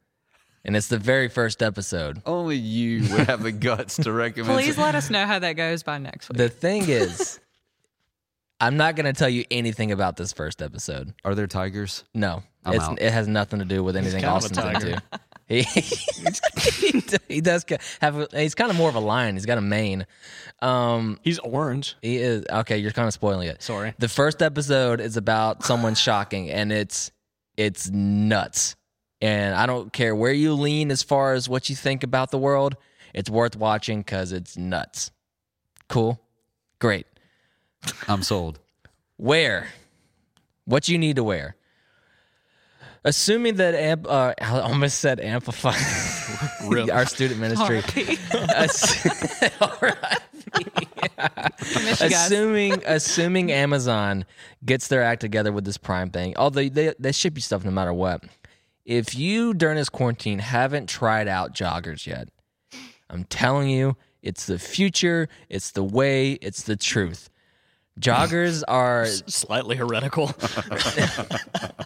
and 0.66 0.76
it's 0.76 0.88
the 0.88 0.98
very 0.98 1.30
first 1.30 1.62
episode. 1.64 2.22
Only 2.26 2.58
you 2.58 3.02
would 3.14 3.28
have 3.28 3.44
the 3.44 3.52
guts 3.54 3.96
to 3.98 4.12
recommend. 4.12 4.54
Please 4.60 4.78
let 4.78 4.96
us 4.96 5.10
know 5.10 5.26
how 5.26 5.40
that 5.40 5.54
goes 5.54 5.84
by 5.84 5.98
next 6.00 6.28
week. 6.30 6.38
The 6.38 6.50
thing 6.50 6.90
is, 6.90 7.40
I'm 8.60 8.78
not 8.78 8.96
going 8.96 9.06
to 9.06 9.14
tell 9.14 9.30
you 9.30 9.46
anything 9.52 9.92
about 9.92 10.18
this 10.18 10.34
first 10.34 10.62
episode. 10.62 11.14
Are 11.24 11.36
there 11.36 11.48
tigers? 11.48 12.04
No, 12.14 12.44
I'm 12.66 12.74
it's, 12.76 12.84
out. 12.84 13.02
it 13.02 13.12
has 13.12 13.28
nothing 13.28 13.60
to 13.60 13.66
do 13.66 13.84
with 13.84 13.96
anything 13.96 14.22
kind 14.22 14.34
Austin's 14.34 14.58
tiger. 14.58 14.88
into. 14.88 15.02
He, 15.48 15.62
he, 15.62 17.04
he 17.28 17.40
does 17.42 17.64
have. 18.02 18.18
a- 18.18 18.28
He's 18.34 18.56
kind 18.56 18.72
of 18.72 18.78
more 18.78 18.90
of 18.90 18.96
a 18.96 19.00
lion. 19.00 19.36
He's 19.36 19.46
got 19.46 19.60
a 19.60 19.62
mane. 19.62 20.08
Um, 20.60 21.20
He's 21.22 21.38
orange. 21.38 21.96
he 22.02 22.18
is 22.18 22.46
okay. 22.50 22.80
You're 22.80 22.90
kind 22.90 23.08
of 23.08 23.14
spoiling 23.14 23.48
it. 23.48 23.62
Sorry. 23.62 23.94
The 24.00 24.08
first 24.08 24.42
episode 24.42 25.00
is 25.00 25.18
about 25.18 25.64
someone 25.64 25.94
shocking, 25.94 26.50
and 26.50 26.72
it's 26.72 27.12
it's 27.58 27.92
nuts. 27.92 28.76
And 29.26 29.56
I 29.56 29.66
don't 29.66 29.92
care 29.92 30.16
where 30.16 30.32
you 30.32 30.54
lean 30.54 30.92
as 30.92 31.02
far 31.02 31.34
as 31.34 31.50
what 31.50 31.68
you 31.68 31.76
think 31.76 32.04
about 32.04 32.30
the 32.30 32.38
world. 32.38 32.76
It's 33.12 33.28
worth 33.28 33.56
watching 33.56 34.02
because 34.02 34.32
it's 34.32 34.56
nuts. 34.56 35.10
Cool, 35.90 36.22
great. 36.78 37.08
I'm 38.08 38.22
sold. 38.22 38.60
Wear 39.18 39.70
what 40.66 40.88
you 40.88 41.00
need 41.00 41.16
to 41.16 41.24
wear. 41.24 41.56
Assuming 43.04 43.56
that 43.56 43.74
amp, 43.74 44.06
uh, 44.08 44.34
I 44.40 44.60
almost 44.60 45.00
said 45.00 45.20
amplify 45.20 45.76
Rip. 46.68 46.92
our 46.94 47.08
student 47.08 47.40
ministry. 47.40 47.80
Ass- 48.54 49.06
Miss 51.62 52.02
you 52.02 52.10
guys. 52.10 52.26
assuming 52.26 52.84
assuming 52.86 53.52
Amazon 53.52 54.26
gets 54.64 54.88
their 54.88 55.02
act 55.04 55.22
together 55.22 55.52
with 55.52 55.66
this 55.66 55.78
Prime 55.78 56.10
thing, 56.12 56.36
although 56.38 56.68
they 56.70 56.94
they 57.00 57.12
ship 57.12 57.36
you 57.36 57.42
stuff 57.42 57.64
no 57.64 57.72
matter 57.72 57.94
what. 57.94 58.24
If 58.86 59.16
you 59.16 59.56
during 59.56 59.78
this 59.78 59.90
quarantine 59.90 60.40
haven't 60.40 60.88
tried 60.88 61.28
out 61.28 61.56
joggers 61.56 62.06
yet, 62.06 62.30
I'm 63.10 63.24
telling 63.24 63.70
you, 63.70 63.98
it's 64.22 64.46
the 64.46 64.60
future, 64.60 65.28
it's 65.50 65.72
the 65.72 65.84
way, 65.84 66.34
it's 66.34 66.64
the 66.64 66.76
truth. 66.76 67.30
Joggers 68.00 68.64
are 68.68 69.06
Slightly 69.08 69.76
heretical. 69.76 70.28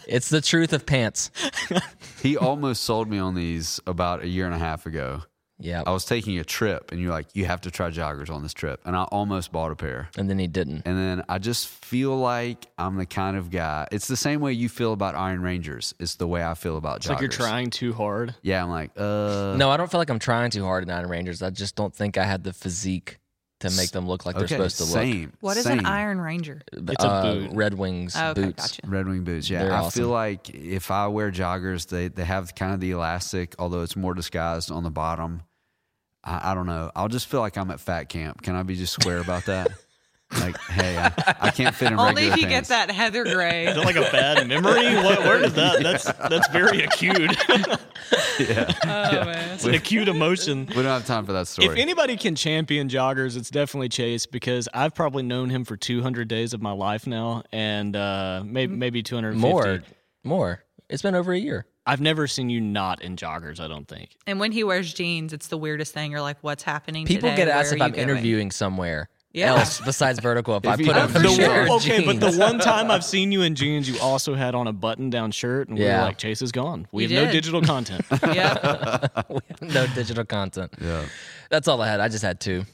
it's 0.06 0.28
the 0.28 0.42
truth 0.42 0.72
of 0.72 0.86
pants. 0.86 1.30
He 2.22 2.36
almost 2.36 2.82
sold 2.82 3.08
me 3.08 3.18
on 3.18 3.34
these 3.34 3.80
about 3.86 4.22
a 4.22 4.28
year 4.28 4.44
and 4.44 4.54
a 4.54 4.58
half 4.58 4.84
ago. 4.84 5.22
Yeah. 5.60 5.82
I 5.86 5.90
was 5.92 6.04
taking 6.04 6.38
a 6.38 6.44
trip, 6.44 6.90
and 6.90 7.00
you're 7.00 7.10
like, 7.12 7.26
you 7.34 7.44
have 7.44 7.60
to 7.62 7.70
try 7.70 7.90
joggers 7.90 8.30
on 8.30 8.42
this 8.42 8.52
trip, 8.54 8.80
and 8.84 8.96
I 8.96 9.04
almost 9.04 9.52
bought 9.52 9.70
a 9.70 9.76
pair. 9.76 10.08
And 10.16 10.28
then 10.28 10.38
he 10.38 10.46
didn't. 10.46 10.82
And 10.86 10.96
then 10.98 11.22
I 11.28 11.38
just 11.38 11.68
feel 11.68 12.16
like 12.16 12.66
I'm 12.78 12.96
the 12.96 13.06
kind 13.06 13.36
of 13.36 13.50
guy. 13.50 13.86
It's 13.92 14.08
the 14.08 14.16
same 14.16 14.40
way 14.40 14.52
you 14.54 14.68
feel 14.68 14.92
about 14.92 15.14
Iron 15.14 15.42
Rangers. 15.42 15.94
It's 16.00 16.16
the 16.16 16.26
way 16.26 16.44
I 16.44 16.54
feel 16.54 16.76
about 16.76 16.96
It's 16.98 17.06
joggers. 17.06 17.10
like 17.10 17.20
you're 17.20 17.28
trying 17.30 17.70
too 17.70 17.92
hard. 17.92 18.34
Yeah, 18.42 18.62
I'm 18.62 18.70
like, 18.70 18.90
uh, 18.96 19.54
No, 19.56 19.70
I 19.70 19.76
don't 19.76 19.90
feel 19.90 20.00
like 20.00 20.10
I'm 20.10 20.18
trying 20.18 20.50
too 20.50 20.64
hard 20.64 20.82
in 20.82 20.90
Iron 20.90 21.08
Rangers. 21.08 21.42
I 21.42 21.50
just 21.50 21.76
don't 21.76 21.94
think 21.94 22.16
I 22.18 22.24
had 22.24 22.42
the 22.42 22.52
physique 22.52 23.18
to 23.60 23.70
make 23.76 23.90
them 23.90 24.08
look 24.08 24.24
like 24.24 24.36
they're 24.38 24.48
supposed 24.48 24.78
to 24.78 24.84
look. 24.84 24.92
same. 24.92 25.34
What 25.40 25.58
is 25.58 25.64
same. 25.64 25.80
an 25.80 25.84
Iron 25.86 26.18
Ranger? 26.18 26.62
It's 26.72 27.04
a 27.04 27.06
uh, 27.06 27.22
boot. 27.34 27.50
Red 27.52 27.74
Wings 27.74 28.14
Oh, 28.16 28.30
okay, 28.30 28.44
boots. 28.44 28.78
gotcha. 28.78 28.80
Red 28.90 29.06
Wing 29.06 29.22
boots, 29.22 29.50
yeah. 29.50 29.64
They're 29.64 29.72
I 29.74 29.80
awesome. 29.80 30.00
feel 30.00 30.08
like 30.08 30.48
if 30.48 30.90
I 30.90 31.08
wear 31.08 31.30
joggers, 31.30 31.86
they 31.86 32.08
they 32.08 32.24
have 32.24 32.54
kind 32.54 32.72
of 32.72 32.80
the 32.80 32.92
elastic, 32.92 33.54
although 33.58 33.82
it's 33.82 33.96
more 33.96 34.14
disguised 34.14 34.70
on 34.72 34.82
the 34.82 34.90
bottom. 34.90 35.42
I, 36.24 36.52
I 36.52 36.54
don't 36.54 36.66
know. 36.66 36.90
I'll 36.94 37.08
just 37.08 37.26
feel 37.26 37.40
like 37.40 37.56
I'm 37.56 37.70
at 37.70 37.80
fat 37.80 38.08
camp. 38.08 38.42
Can 38.42 38.54
I 38.54 38.62
be 38.62 38.76
just 38.76 38.92
square 38.92 39.18
about 39.18 39.46
that? 39.46 39.68
like, 40.38 40.56
hey, 40.60 40.96
I, 40.96 41.34
I 41.40 41.50
can't 41.50 41.74
fit 41.74 41.90
in 41.90 41.98
Only 41.98 42.22
regular 42.22 42.32
if 42.34 42.40
you 42.40 42.46
pants. 42.46 42.68
get 42.68 42.86
that 42.86 42.94
heather 42.94 43.24
gray. 43.34 43.66
Is 43.66 43.76
it 43.76 43.84
like 43.84 43.96
a 43.96 44.02
bad 44.12 44.46
memory? 44.46 44.94
What, 44.96 45.20
where 45.20 45.42
is 45.42 45.54
that? 45.54 45.82
That's 45.82 46.04
that's 46.04 46.48
very 46.48 46.82
acute. 46.82 47.36
Yeah, 48.38 48.72
oh 48.84 49.24
man. 49.24 49.54
it's 49.54 49.64
an 49.64 49.74
acute 49.74 50.08
emotion. 50.08 50.66
We 50.66 50.74
don't 50.74 50.84
have 50.84 51.06
time 51.06 51.26
for 51.26 51.32
that 51.32 51.46
story. 51.46 51.68
If 51.68 51.76
anybody 51.76 52.16
can 52.16 52.34
champion 52.34 52.88
joggers, 52.88 53.36
it's 53.36 53.50
definitely 53.50 53.88
Chase 53.88 54.26
because 54.26 54.68
I've 54.72 54.94
probably 54.94 55.22
known 55.22 55.50
him 55.50 55.64
for 55.64 55.76
200 55.76 56.26
days 56.26 56.54
of 56.54 56.62
my 56.62 56.72
life 56.72 57.06
now, 57.06 57.42
and 57.52 57.94
uh, 57.94 58.42
maybe 58.44 58.74
maybe 58.74 59.02
250. 59.02 59.40
More, 59.40 59.82
more. 60.24 60.64
It's 60.88 61.02
been 61.02 61.14
over 61.14 61.32
a 61.32 61.38
year. 61.38 61.66
I've 61.86 62.00
never 62.00 62.26
seen 62.26 62.50
you 62.50 62.60
not 62.60 63.02
in 63.02 63.16
joggers. 63.16 63.58
I 63.60 63.66
don't 63.68 63.88
think. 63.88 64.10
And 64.26 64.38
when 64.38 64.52
he 64.52 64.64
wears 64.64 64.92
jeans, 64.92 65.32
it's 65.32 65.48
the 65.48 65.56
weirdest 65.58 65.94
thing. 65.94 66.10
You're 66.12 66.20
like, 66.20 66.36
what's 66.42 66.62
happening? 66.62 67.06
People 67.06 67.30
today? 67.30 67.44
get 67.44 67.48
asked 67.48 67.70
Where 67.70 67.76
if 67.76 67.82
I'm 67.82 67.88
you 67.90 67.96
going? 67.96 68.08
interviewing 68.10 68.50
somewhere 68.50 69.08
Yeah. 69.32 69.54
else 69.56 69.80
besides 69.80 70.18
vertical. 70.22 70.56
If, 70.56 70.66
I 70.66 70.74
you 70.76 70.86
put 70.86 70.94
have 70.96 71.16
on 71.16 71.22
the 71.22 71.28
sure. 71.30 71.46
pair 71.46 71.62
of 71.62 71.70
okay, 71.70 72.04
but 72.04 72.20
the 72.20 72.36
one 72.38 72.58
time 72.58 72.90
I've 72.90 73.04
seen 73.14 73.32
you 73.32 73.42
in 73.42 73.54
jeans, 73.54 73.88
you 73.88 73.98
also 74.00 74.34
had 74.34 74.54
on 74.54 74.66
a 74.66 74.72
button-down 74.72 75.30
shirt, 75.32 75.68
and 75.68 75.78
we 75.78 75.84
Yeah. 75.84 76.00
were 76.00 76.04
like, 76.08 76.18
"Chase 76.18 76.42
is 76.42 76.52
gone. 76.52 76.86
We 76.92 77.06
You 77.06 77.16
have 77.16 77.26
no 77.26 77.32
digital 77.32 77.62
content." 77.62 78.04
Yeah. 78.34 79.08
We 79.28 79.40
have 79.48 79.62
no 79.62 79.86
digital 79.94 80.24
content. 80.24 80.74
yeah, 80.80 81.04
That's 81.48 81.66
all 81.66 81.80
I 81.80 81.88
had. 81.88 82.00
I 82.00 82.08
just 82.08 82.22
had 82.22 82.40
two. 82.40 82.64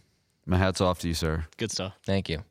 my 0.46 0.58
hat's 0.58 0.80
off 0.80 0.98
to 1.00 1.08
you, 1.08 1.14
sir. 1.14 1.44
Good 1.58 1.70
stuff. 1.70 1.94
Thank 2.04 2.28
you. 2.28 2.42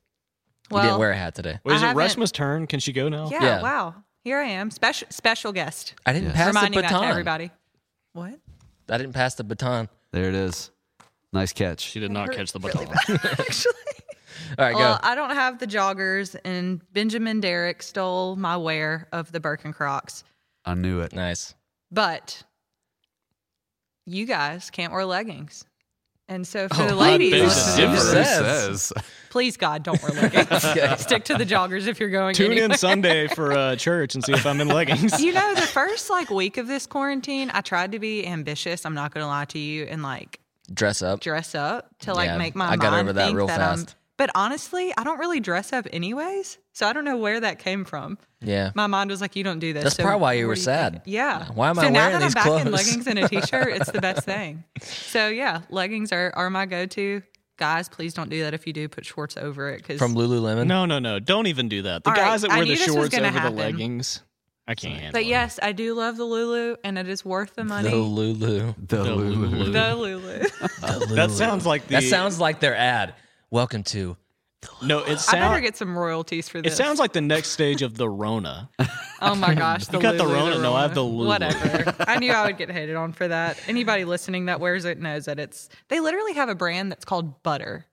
you 0.72 0.82
didn't 0.82 1.00
wear 1.00 1.12
a 1.12 1.16
hat 1.18 1.36
today. 1.36 1.60
Wait, 1.64 1.76
is 1.76 1.82
I 1.84 1.86
it 1.86 1.88
haven't- 1.90 2.04
Reshma's 2.22 2.32
turn? 2.32 2.66
Can 2.68 2.80
she 2.80 2.92
go 2.94 3.10
now? 3.10 3.30
yeah, 3.30 3.44
Yeah. 3.44 3.62
Wow. 3.62 3.96
Here 4.26 4.40
I 4.40 4.46
am. 4.48 4.72
Special 4.72 5.08
special 5.12 5.54
guest. 5.54 5.94
I 6.06 6.12
didn't 6.12 6.30
Yes. 6.30 6.36
pass 6.36 6.48
Reminding 6.48 6.78
the 6.80 6.82
that 6.82 6.90
baton. 6.90 7.04
to 7.04 7.08
everybody. 7.08 7.52
What? 8.14 8.38
I 8.90 8.98
didn't 8.98 9.14
pass 9.14 9.36
the 9.36 9.44
baton. 9.46 9.88
There 10.12 10.28
it 10.28 10.36
is. 10.36 10.72
Nice 11.32 11.54
catch. 11.54 11.80
She 11.82 12.00
did 12.00 12.12
not 12.12 12.32
catch 12.32 12.52
the 12.52 12.60
baton. 12.60 12.88
Actually. 13.24 13.74
All 14.58 14.66
right, 14.66 14.76
Well, 14.76 14.96
go. 14.96 15.00
I 15.08 15.16
don't 15.16 15.32
have 15.36 15.60
the 15.60 15.68
joggers, 15.68 16.36
and 16.44 16.82
Benjamin 16.92 17.40
Derrick 17.40 17.82
stole 17.84 18.36
my 18.36 18.58
wear 18.58 19.08
of 19.12 19.32
the 19.32 19.40
Birkenkrocks. 19.40 20.24
I 20.66 20.74
knew 20.74 21.00
it. 21.02 21.14
nice. 21.14 21.54
But 21.92 22.44
you 24.06 24.26
guys 24.26 24.70
can't 24.72 24.92
wear 24.92 25.06
leggings. 25.06 25.66
And 26.28 26.48
so 26.48 26.68
for 26.70 26.82
Oh, 26.82 26.88
the 26.88 26.96
ladies, 26.96 27.32
beg 27.32 27.42
to. 27.78 27.88
Who 27.90 27.98
Says. 27.98 28.82
says? 28.82 28.94
Please 29.36 29.58
God, 29.58 29.84
don't 29.84 30.02
wear 30.02 30.14
leggings. 30.14 30.48
Stick 31.02 31.26
to 31.26 31.34
the 31.38 31.46
joggers 31.46 31.88
if 31.88 32.00
you're 32.00 32.10
going. 32.10 32.34
To. 32.36 32.48
Tune 32.48 32.58
in. 32.58 32.74
Sunday 32.78 33.28
for 33.36 33.52
uh, 33.52 33.76
church 33.76 34.16
and 34.16 34.24
see 34.24 34.32
if 34.32 34.46
I'm 34.46 34.62
in 34.62 34.70
leggings. 34.70 35.22
You 35.22 35.34
know, 35.34 35.54
the 35.56 35.60
first 35.64 36.10
like 36.10 36.30
week 36.30 36.56
of 36.56 36.68
this 36.68 36.88
quarantine, 36.88 37.52
I 37.54 37.60
tried 37.60 37.92
to 37.92 38.00
be 38.00 38.26
ambitious. 38.26 38.86
I'm 38.86 38.94
not 38.94 39.14
going 39.14 39.26
to 39.26 39.28
lie 39.28 39.44
to 39.44 39.60
you, 39.60 39.84
and 39.84 40.02
like 40.02 40.40
Dress 40.74 41.02
up. 41.02 41.20
dress 41.20 41.54
up 41.54 41.90
to 42.00 42.14
like 42.14 42.28
Yeah, 42.28 42.38
make 42.38 42.56
my 42.56 42.70
I 42.70 42.78
got 42.78 42.92
mind 42.94 43.10
over 43.10 43.14
that 43.14 43.26
think 43.26 43.36
real 43.38 43.48
that 43.48 43.58
fast. 43.58 43.90
I'm 43.90 43.96
But 44.16 44.30
honestly, 44.36 44.94
I 44.98 45.04
don't 45.04 45.20
really 45.20 45.42
dress 45.42 45.74
up 45.74 45.86
anyways. 45.92 46.58
So 46.72 46.88
I 46.88 46.94
don't 46.94 47.04
know 47.04 47.18
where 47.18 47.42
that 47.42 47.60
came 47.60 47.84
from. 47.84 48.18
Yeah. 48.40 48.72
My 48.74 48.88
mind 48.88 49.10
was 49.10 49.20
like, 49.20 49.36
you 49.36 49.44
don't 49.44 49.60
do 49.60 49.74
this. 49.74 49.84
That's 49.84 49.96
so 49.98 50.04
probably 50.04 50.22
why 50.22 50.34
you 50.34 50.46
what 50.46 50.50
were 50.52 50.56
do 50.56 50.62
sad. 50.62 50.94
think? 50.94 51.04
Yeah. 51.08 51.48
Why 51.54 51.72
am 51.72 51.76
so 51.76 51.82
I 51.82 51.90
now 51.90 52.10
that 52.10 52.24
I'm 52.24 52.32
back 52.32 52.66
in 52.66 52.72
leggings 52.72 53.06
and 53.06 53.20
a 53.20 53.28
t-shirt, 53.30 53.74
it's 53.74 53.92
the 53.92 54.00
best 54.00 54.24
thing. 54.24 54.64
So 54.82 55.28
yeah, 55.28 55.62
leggings 55.70 56.14
are, 56.14 56.32
are 56.36 56.50
my 56.50 56.66
go-to. 56.66 57.22
Guys, 57.58 57.88
please 57.88 58.14
don't 58.14 58.30
do 58.30 58.42
that. 58.42 58.54
If 58.54 58.68
you 58.68 58.74
do, 58.74 58.88
put 58.90 59.06
shorts 59.06 59.38
over 59.38 59.70
it. 59.70 59.78
Because 59.78 59.98
From 60.00 60.14
Lululemon. 60.14 60.68
No, 60.68 60.86
no, 60.86 61.00
no. 61.00 61.20
Don't 61.20 61.48
even 61.48 61.70
do 61.70 61.84
that. 61.84 62.04
The 62.04 62.10
All 62.10 62.16
right, 62.16 62.22
guys 62.22 62.42
that 62.42 62.50
wear 62.52 62.66
the 62.66 62.76
shorts 62.76 63.16
over 63.16 63.26
happen. 63.28 63.56
the 63.56 63.62
leggings, 63.62 64.22
I 64.68 64.76
can't 64.76 64.96
handle 64.96 65.14
But 65.14 65.22
it. 65.22 65.28
yes, 65.28 65.60
I 65.62 65.72
do 65.72 65.94
love 65.94 66.18
the 66.18 66.26
Lulu, 66.26 66.76
and 66.84 66.98
it 66.98 67.08
is 67.08 67.24
worth 67.24 67.56
the 67.56 67.64
money. 67.64 67.90
The 67.90 67.96
Lulu. 67.96 68.74
The, 68.78 68.98
The 68.98 69.04
Lulu. 69.04 69.46
Lulu. 69.48 69.72
The 69.72 69.96
Lulu. 69.96 70.40
The 70.82 71.14
That 71.16 71.32
sounds 71.32 71.66
like 71.66 71.88
the. 71.88 71.96
That 71.96 72.04
sounds 72.04 72.40
like 72.40 72.60
their 72.60 72.76
ad. 72.76 73.14
Welcome 73.52 73.84
to. 73.86 74.18
No, 74.82 75.00
it 75.00 75.20
I 75.30 75.40
better 75.40 75.60
get 75.62 75.78
some 75.78 75.98
royalties 75.98 76.48
for 76.50 76.62
this. 76.62 76.74
It 76.74 76.76
sounds 76.76 77.00
like 77.00 77.14
the 77.14 77.22
next 77.22 77.50
stage 77.50 77.82
of 77.82 77.96
the 77.98 78.10
Rona. 78.10 78.70
Oh 79.22 79.34
my 79.34 79.56
gosh, 79.56 79.86
the 79.86 79.98
You 79.98 80.02
got 80.04 80.18
the 80.18 80.24
Lulu, 80.26 80.36
Rona? 80.36 80.60
No, 80.62 80.74
I 80.76 80.82
have 80.84 80.94
the 80.94 81.02
Lulu. 81.02 81.26
Whatever. 81.28 81.96
I 82.08 82.20
knew 82.20 82.34
I 82.34 82.46
would 82.46 82.58
get 82.58 82.70
hated 82.70 82.98
on 82.98 83.14
for 83.14 83.26
that. 83.28 83.58
Anybody 83.66 84.04
listening 84.04 84.48
that 84.48 84.60
wears 84.60 84.84
it 84.84 85.00
knows 85.00 85.26
that 85.26 85.40
it's. 85.40 85.70
They 85.88 86.02
literally 86.02 86.34
have 86.34 86.50
a 86.50 86.54
brand 86.54 86.92
that's 86.92 87.06
called 87.06 87.42
Butter, 87.42 87.86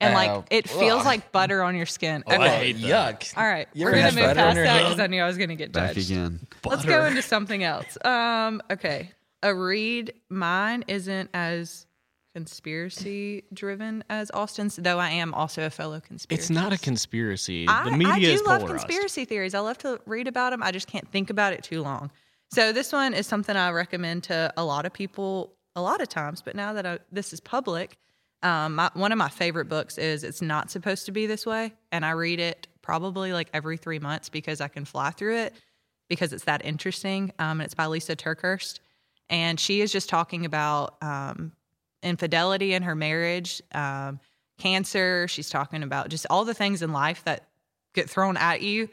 and 0.00 0.12
Oh, 0.14 0.16
like 0.16 0.46
it 0.52 0.68
feels 0.70 1.00
ugh. 1.00 1.06
like 1.06 1.32
butter 1.32 1.64
on 1.64 1.74
your 1.74 1.84
skin. 1.84 2.22
I 2.28 2.36
Okay. 2.36 2.48
hate 2.72 2.80
that. 2.82 3.20
Yuck. 3.20 3.36
All 3.36 3.44
right, 3.44 3.66
You 3.74 3.84
we're 3.86 3.90
gonna 3.92 4.12
move 4.12 4.36
past 4.36 4.56
that 4.56 4.78
because 4.84 5.00
I 5.00 5.08
knew 5.08 5.20
I 5.20 5.26
was 5.26 5.36
gonna 5.36 5.56
get 5.56 5.72
Back 5.72 5.94
judged. 5.94 6.10
again. 6.10 6.46
Let's 6.64 6.84
go 6.84 7.06
into 7.06 7.22
something 7.22 7.64
else. 7.64 7.98
Um, 8.04 8.62
okay, 8.70 9.10
a 9.42 9.52
read. 9.52 10.14
Mine 10.30 10.84
isn't 10.86 11.28
as 11.34 11.86
conspiracy 12.34 13.44
driven 13.52 14.02
as 14.08 14.30
Austin's, 14.32 14.76
though 14.76 14.98
I 14.98 15.10
am 15.10 15.34
also 15.34 15.66
a 15.66 15.70
fellow 15.70 16.00
conspiracy. 16.00 16.40
It's 16.40 16.50
not 16.50 16.72
a 16.72 16.78
conspiracy. 16.78 17.66
I, 17.68 17.90
the 17.90 17.96
media 17.96 18.12
I 18.12 18.18
do 18.20 18.30
is 18.30 18.42
love 18.42 18.62
polarized. 18.62 18.86
conspiracy 18.86 19.24
theories. 19.24 19.54
I 19.54 19.60
love 19.60 19.78
to 19.78 20.00
read 20.06 20.28
about 20.28 20.50
them. 20.50 20.62
I 20.62 20.72
just 20.72 20.86
can't 20.86 21.08
think 21.10 21.30
about 21.30 21.52
it 21.52 21.62
too 21.62 21.82
long. 21.82 22.10
So 22.50 22.72
this 22.72 22.92
one 22.92 23.14
is 23.14 23.26
something 23.26 23.56
I 23.56 23.70
recommend 23.70 24.24
to 24.24 24.52
a 24.56 24.64
lot 24.64 24.86
of 24.86 24.92
people 24.92 25.54
a 25.74 25.82
lot 25.82 26.00
of 26.00 26.08
times. 26.08 26.42
But 26.42 26.54
now 26.54 26.72
that 26.74 26.86
I, 26.86 26.98
this 27.10 27.32
is 27.32 27.40
public, 27.40 27.96
um, 28.42 28.74
my, 28.74 28.90
one 28.94 29.12
of 29.12 29.18
my 29.18 29.28
favorite 29.28 29.68
books 29.68 29.98
is 29.98 30.24
"It's 30.24 30.42
Not 30.42 30.70
Supposed 30.70 31.06
to 31.06 31.12
Be 31.12 31.26
This 31.26 31.46
Way," 31.46 31.72
and 31.90 32.04
I 32.04 32.10
read 32.10 32.40
it 32.40 32.66
probably 32.82 33.32
like 33.32 33.48
every 33.54 33.76
three 33.76 33.98
months 33.98 34.28
because 34.28 34.60
I 34.60 34.68
can 34.68 34.84
fly 34.84 35.10
through 35.10 35.36
it 35.36 35.54
because 36.08 36.32
it's 36.32 36.44
that 36.44 36.64
interesting. 36.64 37.32
Um, 37.38 37.60
and 37.60 37.62
it's 37.62 37.74
by 37.74 37.84
Lysa 37.84 38.16
TerKeurst, 38.16 38.80
and 39.30 39.58
she 39.58 39.80
is 39.80 39.92
just 39.92 40.08
talking 40.08 40.44
about 40.44 40.96
um, 41.00 41.52
infidelity 42.02 42.74
in 42.74 42.82
her 42.82 42.94
marriage, 42.94 43.62
um, 43.72 44.20
cancer. 44.58 45.26
She's 45.28 45.50
talking 45.50 45.82
about 45.82 46.08
just 46.08 46.26
all 46.30 46.44
the 46.44 46.54
things 46.54 46.82
in 46.82 46.92
life 46.92 47.24
that 47.24 47.48
get 47.94 48.08
thrown 48.08 48.36
at 48.36 48.62
you. 48.62 48.88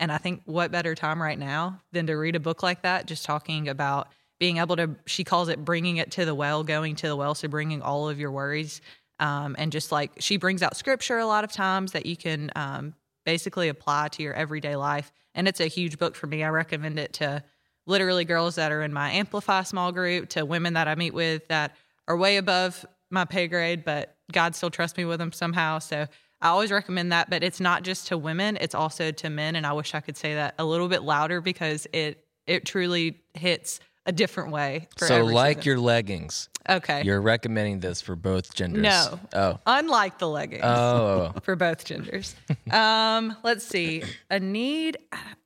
And 0.00 0.10
I 0.10 0.18
think 0.18 0.42
what 0.46 0.72
better 0.72 0.94
time 0.94 1.22
right 1.22 1.38
now 1.38 1.80
than 1.92 2.06
to 2.08 2.14
read 2.14 2.34
a 2.34 2.40
book 2.40 2.62
like 2.62 2.82
that, 2.82 3.06
just 3.06 3.24
talking 3.24 3.68
about 3.68 4.08
being 4.40 4.56
able 4.56 4.76
to, 4.76 4.96
she 5.06 5.22
calls 5.22 5.48
it 5.48 5.64
bringing 5.64 5.98
it 5.98 6.10
to 6.12 6.24
the 6.24 6.34
well, 6.34 6.64
going 6.64 6.96
to 6.96 7.06
the 7.06 7.16
well. 7.16 7.34
So 7.34 7.46
bringing 7.46 7.82
all 7.82 8.08
of 8.08 8.18
your 8.18 8.32
worries. 8.32 8.80
Um, 9.20 9.54
and 9.56 9.70
just 9.70 9.92
like 9.92 10.10
she 10.18 10.36
brings 10.36 10.62
out 10.62 10.76
scripture 10.76 11.18
a 11.18 11.26
lot 11.26 11.44
of 11.44 11.52
times 11.52 11.92
that 11.92 12.06
you 12.06 12.16
can 12.16 12.50
um, 12.56 12.94
basically 13.24 13.68
apply 13.68 14.08
to 14.08 14.22
your 14.22 14.34
everyday 14.34 14.74
life. 14.74 15.12
And 15.34 15.46
it's 15.46 15.60
a 15.60 15.66
huge 15.66 15.98
book 15.98 16.16
for 16.16 16.26
me. 16.26 16.42
I 16.42 16.48
recommend 16.48 16.98
it 16.98 17.12
to 17.14 17.44
literally 17.86 18.24
girls 18.24 18.56
that 18.56 18.72
are 18.72 18.82
in 18.82 18.92
my 18.92 19.12
Amplify 19.12 19.62
small 19.62 19.92
group, 19.92 20.30
to 20.30 20.44
women 20.44 20.74
that 20.74 20.88
I 20.88 20.96
meet 20.96 21.14
with 21.14 21.46
that 21.48 21.76
are 22.08 22.16
way 22.16 22.36
above 22.36 22.84
my 23.10 23.24
pay 23.24 23.46
grade, 23.48 23.84
but 23.84 24.16
God 24.32 24.54
still 24.54 24.70
trusts 24.70 24.96
me 24.96 25.04
with 25.04 25.18
them 25.18 25.32
somehow. 25.32 25.78
So 25.78 26.06
I 26.40 26.48
always 26.48 26.72
recommend 26.72 27.12
that. 27.12 27.30
But 27.30 27.42
it's 27.42 27.60
not 27.60 27.82
just 27.82 28.08
to 28.08 28.18
women; 28.18 28.58
it's 28.60 28.74
also 28.74 29.10
to 29.12 29.30
men. 29.30 29.56
And 29.56 29.66
I 29.66 29.72
wish 29.72 29.94
I 29.94 30.00
could 30.00 30.16
say 30.16 30.34
that 30.34 30.54
a 30.58 30.64
little 30.64 30.88
bit 30.88 31.02
louder 31.02 31.40
because 31.40 31.86
it 31.92 32.24
it 32.46 32.64
truly 32.64 33.20
hits 33.34 33.78
a 34.04 34.10
different 34.12 34.50
way. 34.50 34.88
For 34.96 35.06
So, 35.06 35.24
like 35.24 35.58
season. 35.58 35.68
your 35.70 35.78
leggings, 35.78 36.48
okay, 36.68 37.02
you're 37.04 37.20
recommending 37.20 37.78
this 37.78 38.00
for 38.00 38.16
both 38.16 38.52
genders. 38.52 38.82
No. 38.82 39.20
Oh. 39.32 39.60
unlike 39.64 40.18
the 40.18 40.26
leggings. 40.28 40.64
Oh. 40.64 41.32
for 41.42 41.54
both 41.54 41.84
genders. 41.84 42.34
um, 42.72 43.36
let's 43.44 43.64
see. 43.64 44.02
A 44.28 44.40
need. 44.40 44.96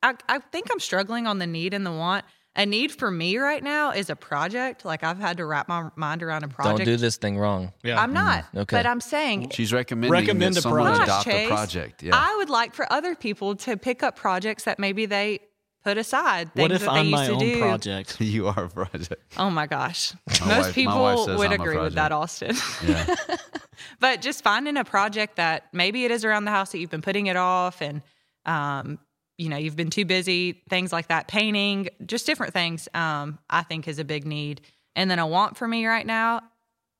I, 0.02 0.14
I 0.28 0.38
think 0.38 0.68
I'm 0.72 0.80
struggling 0.80 1.26
on 1.26 1.38
the 1.38 1.46
need 1.46 1.74
and 1.74 1.84
the 1.84 1.92
want. 1.92 2.24
A 2.58 2.64
need 2.64 2.90
for 2.90 3.10
me 3.10 3.36
right 3.36 3.62
now 3.62 3.90
is 3.90 4.08
a 4.08 4.16
project. 4.16 4.84
Like 4.86 5.04
I've 5.04 5.18
had 5.18 5.36
to 5.36 5.44
wrap 5.44 5.68
my 5.68 5.90
mind 5.94 6.22
around 6.22 6.42
a 6.42 6.48
project. 6.48 6.78
Don't 6.78 6.86
do 6.86 6.96
this 6.96 7.18
thing 7.18 7.36
wrong. 7.38 7.72
Yeah. 7.84 8.00
I'm 8.00 8.14
not. 8.14 8.46
Okay. 8.56 8.76
But 8.78 8.86
I'm 8.86 9.00
saying 9.00 9.50
She's 9.50 9.74
recommending 9.74 10.10
Recommend 10.10 10.54
that 10.54 10.60
a 10.60 10.62
someone 10.62 10.86
project. 10.86 11.04
adopt 11.04 11.24
Chase, 11.26 11.46
a 11.46 11.54
project. 11.54 12.02
Yeah. 12.02 12.12
I 12.14 12.34
would 12.36 12.48
like 12.48 12.72
for 12.72 12.90
other 12.90 13.14
people 13.14 13.56
to 13.56 13.76
pick 13.76 14.02
up 14.02 14.16
projects 14.16 14.64
that 14.64 14.78
maybe 14.78 15.04
they 15.04 15.40
put 15.84 15.98
aside. 15.98 16.52
Things 16.54 16.62
what 16.62 16.72
if 16.72 16.80
that 16.80 16.94
they 16.94 17.00
I'm 17.00 17.06
used 17.06 17.12
my 17.12 17.26
to 17.26 17.32
own 17.34 17.38
do. 17.40 17.58
project? 17.60 18.20
you 18.22 18.48
are 18.48 18.64
a 18.64 18.68
project. 18.70 19.34
Oh 19.36 19.50
my 19.50 19.66
gosh. 19.66 20.14
My 20.40 20.46
Most 20.56 20.64
wife- 20.66 20.74
people 20.74 21.26
would 21.36 21.52
I'm 21.52 21.60
agree 21.60 21.76
with 21.76 21.94
that. 21.94 22.10
Austin. 22.10 22.56
Yeah. 22.86 23.14
but 24.00 24.22
just 24.22 24.42
finding 24.42 24.78
a 24.78 24.84
project 24.84 25.36
that 25.36 25.64
maybe 25.74 26.06
it 26.06 26.10
is 26.10 26.24
around 26.24 26.46
the 26.46 26.50
house 26.52 26.72
that 26.72 26.78
you've 26.78 26.90
been 26.90 27.02
putting 27.02 27.26
it 27.26 27.36
off 27.36 27.82
and 27.82 28.00
um, 28.46 28.98
you 29.38 29.48
know 29.48 29.56
you've 29.56 29.76
been 29.76 29.90
too 29.90 30.04
busy 30.04 30.62
things 30.70 30.92
like 30.92 31.08
that 31.08 31.28
painting 31.28 31.88
just 32.06 32.24
different 32.26 32.52
things 32.52 32.88
um, 32.94 33.38
i 33.50 33.62
think 33.62 33.86
is 33.88 33.98
a 33.98 34.04
big 34.04 34.26
need 34.26 34.60
and 34.94 35.10
then 35.10 35.18
a 35.18 35.26
want 35.26 35.56
for 35.56 35.68
me 35.68 35.86
right 35.86 36.06
now 36.06 36.40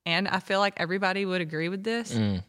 and 0.05 0.28
i 0.28 0.39
feel 0.39 0.59
like 0.61 0.74
everybody 0.76 1.24
would 1.24 1.41
agree 1.41 1.68
with 1.68 1.82
this 1.84 2.12
Mm. 2.12 2.43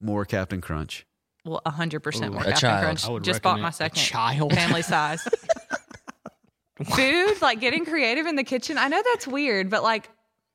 More 0.00 0.24
Captain 0.24 0.60
Crunch. 0.60 1.04
well 1.44 1.60
100% 1.66 2.32
more 2.32 2.40
a 2.42 2.44
Captain 2.44 2.56
child. 2.60 2.82
crunch 2.84 3.06
I 3.06 3.10
would 3.10 3.24
just 3.24 3.42
bought 3.42 3.50
recommend 3.50 3.62
my 3.62 3.68
a 3.68 3.72
second 3.72 4.02
child. 4.02 4.52
family 4.52 4.82
size 4.82 5.26
food 6.94 7.42
like 7.42 7.60
getting 7.60 7.84
creative 7.84 8.26
in 8.26 8.36
the 8.36 8.44
kitchen 8.44 8.78
i 8.78 8.86
know 8.88 9.02
that's 9.12 9.26
weird 9.26 9.68
but 9.70 9.82
like 9.82 10.08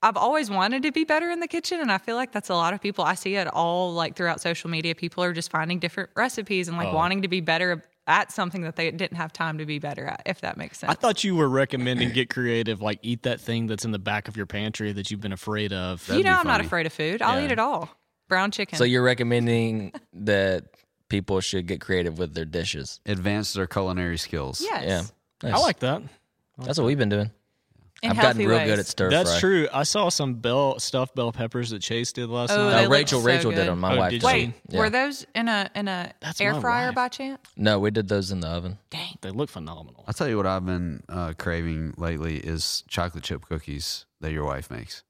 I've 0.06 0.18
always 0.18 0.50
wanted 0.50 0.84
to 0.84 0.92
be 0.92 1.06
better 1.06 1.30
in 1.32 1.40
the 1.40 1.48
kitchen, 1.48 1.80
and 1.80 1.90
I 1.90 1.98
feel 1.98 2.18
like 2.18 2.34
that's 2.34 2.50
a 2.50 2.54
lot 2.56 2.74
of 2.74 2.82
people. 2.82 3.06
I 3.06 3.14
see 3.14 3.36
it 3.36 3.48
all 3.48 3.94
like 3.94 4.18
throughout 4.18 4.42
social 4.42 4.70
media. 4.70 4.94
People 4.96 5.24
are 5.24 5.32
just 5.32 5.50
finding 5.50 5.80
different 5.80 6.10
recipes 6.18 6.68
and 6.68 6.76
like 6.76 6.90
Oh. 6.90 6.94
wanting 6.94 7.22
to 7.22 7.30
be 7.30 7.40
better 7.40 7.82
at 8.08 8.32
something 8.32 8.64
that 8.64 8.76
they 8.76 8.92
didn't 8.92 9.16
have 9.18 9.32
time 9.32 9.58
to 9.60 9.66
be 9.66 9.80
better 9.80 10.06
at. 10.06 10.24
If 10.26 10.42
that 10.42 10.58
makes 10.58 10.80
sense. 10.80 10.92
I 10.92 10.96
thought 10.96 11.24
you 11.24 11.36
were 11.36 11.48
recommending 11.50 12.10
get 12.12 12.30
creative, 12.30 12.82
like 12.82 13.00
eat 13.02 13.24
that 13.24 13.40
thing 13.40 13.68
that's 13.68 13.86
in 13.86 13.92
the 13.92 14.00
back 14.00 14.28
of 14.28 14.36
your 14.38 14.46
pantry 14.46 14.92
that 14.92 15.10
you've 15.12 15.22
been 15.22 15.32
afraid 15.34 15.72
of. 15.74 16.02
you 16.08 16.14
That'd 16.16 16.26
know, 16.26 16.38
I'm 16.40 16.48
not 16.48 16.62
afraid 16.62 16.86
of 16.86 16.94
food. 16.94 17.22
I'll 17.22 17.40
Yeah. 17.40 17.46
eat 17.46 17.52
it 17.52 17.60
all. 17.60 17.90
Brown 18.28 18.52
chicken. 18.52 18.78
So 18.78 18.84
you're 18.84 19.04
recommending 19.04 19.94
that 20.14 20.66
people 21.10 21.40
should 21.40 21.66
get 21.68 21.80
creative 21.82 22.18
with 22.18 22.34
their 22.34 22.46
dishes. 22.46 23.00
Advance 23.06 23.54
their 23.54 23.68
culinary 23.68 24.18
skills. 24.18 24.60
yes, 24.62 24.84
Yeah. 24.86 25.50
Nice. 25.50 25.60
I 25.60 25.62
like 25.64 25.80
that. 25.80 26.02
That's 26.58 26.78
what 26.78 26.86
we've 26.88 26.98
been 26.98 27.10
doing. 27.10 27.32
In 28.04 28.12
I've 28.12 28.18
gotten 28.18 28.46
real 28.46 28.58
ways. 28.58 28.68
good 28.70 28.80
at 28.80 28.86
stir 28.86 29.10
fry. 29.10 29.18
That's 29.18 29.32
fry. 29.32 29.40
true. 29.40 29.68
I 29.74 29.84
saw 29.84 30.10
some 30.10 30.36
bell 30.36 30.78
stuffed 30.80 31.16
bell 31.16 31.32
peppers 31.32 31.70
that 31.72 31.82
Chase 31.82 32.12
did 32.14 32.30
last 32.30 32.52
Oh, 32.52 32.70
night. 32.70 32.80
they 32.82 32.86
Uh, 32.86 32.90
Rachel, 32.90 33.22
so 33.22 33.26
Rachel 33.26 33.52
good. 33.52 33.58
did 33.58 33.68
them. 33.68 33.80
My 33.80 33.96
Oh, 33.96 33.98
wife 33.98 34.12
did 34.12 34.22
did. 34.22 34.26
Wait, 34.28 34.54
Yeah. 34.70 34.80
were 34.80 34.90
those 34.90 35.26
in 35.34 35.48
a 35.48 35.70
in 35.74 35.88
a 35.88 36.12
That's 36.22 36.40
air 36.42 36.60
fryer 36.62 36.88
wife. 36.88 36.96
by 36.96 37.08
chance? 37.08 37.40
No, 37.56 37.80
we 37.80 37.90
did 37.92 38.08
those 38.10 38.30
in 38.32 38.42
the 38.42 38.48
oven. 38.50 38.78
Dang. 38.90 39.18
They 39.22 39.32
look 39.32 39.50
phenomenal. 39.50 40.04
I'll 40.08 40.14
tell 40.14 40.28
you 40.28 40.38
what 40.38 40.46
I've 40.46 40.66
been 40.66 41.02
uh, 41.10 41.34
craving 41.38 41.94
lately 41.98 42.38
is 42.38 42.84
chocolate 42.88 43.24
chip 43.24 43.46
cookies 43.46 44.06
that 44.22 44.32
your 44.32 44.44
wife 44.46 44.70
makes. 44.70 45.04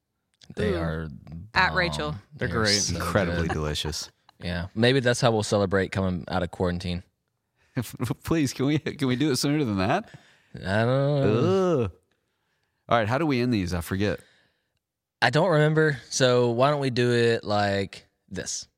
They 0.56 0.70
Ooh. 0.72 0.76
are 0.78 1.08
At. 1.54 1.74
Rachel. 1.74 2.14
They're 2.36 2.48
They 2.48 2.54
are 2.54 2.58
great. 2.58 2.80
so 2.80 2.94
Incredibly 2.96 3.48
delicious. 3.48 4.10
Yeah, 4.42 4.66
maybe 4.74 5.00
that's 5.00 5.20
how 5.20 5.30
we'll 5.32 5.42
celebrate 5.42 5.90
coming 5.90 6.24
out 6.28 6.42
of 6.42 6.50
quarantine. 6.50 7.02
Please, 8.24 8.52
can 8.52 8.66
we 8.66 8.78
can 8.78 9.08
we 9.08 9.16
do 9.16 9.30
it 9.32 9.36
sooner 9.36 9.64
than 9.64 9.78
that? 9.78 10.08
I 10.54 10.84
don't 10.84 10.86
know. 10.86 11.80
Ugh. 11.84 11.90
All 12.88 12.98
right, 12.98 13.08
how 13.08 13.18
do 13.18 13.26
we 13.26 13.40
end 13.40 13.52
these? 13.52 13.72
I 13.72 13.80
forget. 13.80 14.20
I 15.22 15.30
don't 15.30 15.50
remember. 15.50 15.98
So 16.10 16.50
why 16.50 16.70
don't 16.70 16.80
we 16.80 16.90
do 16.90 17.12
it 17.12 17.44
like 17.44 18.06
this? 18.28 18.68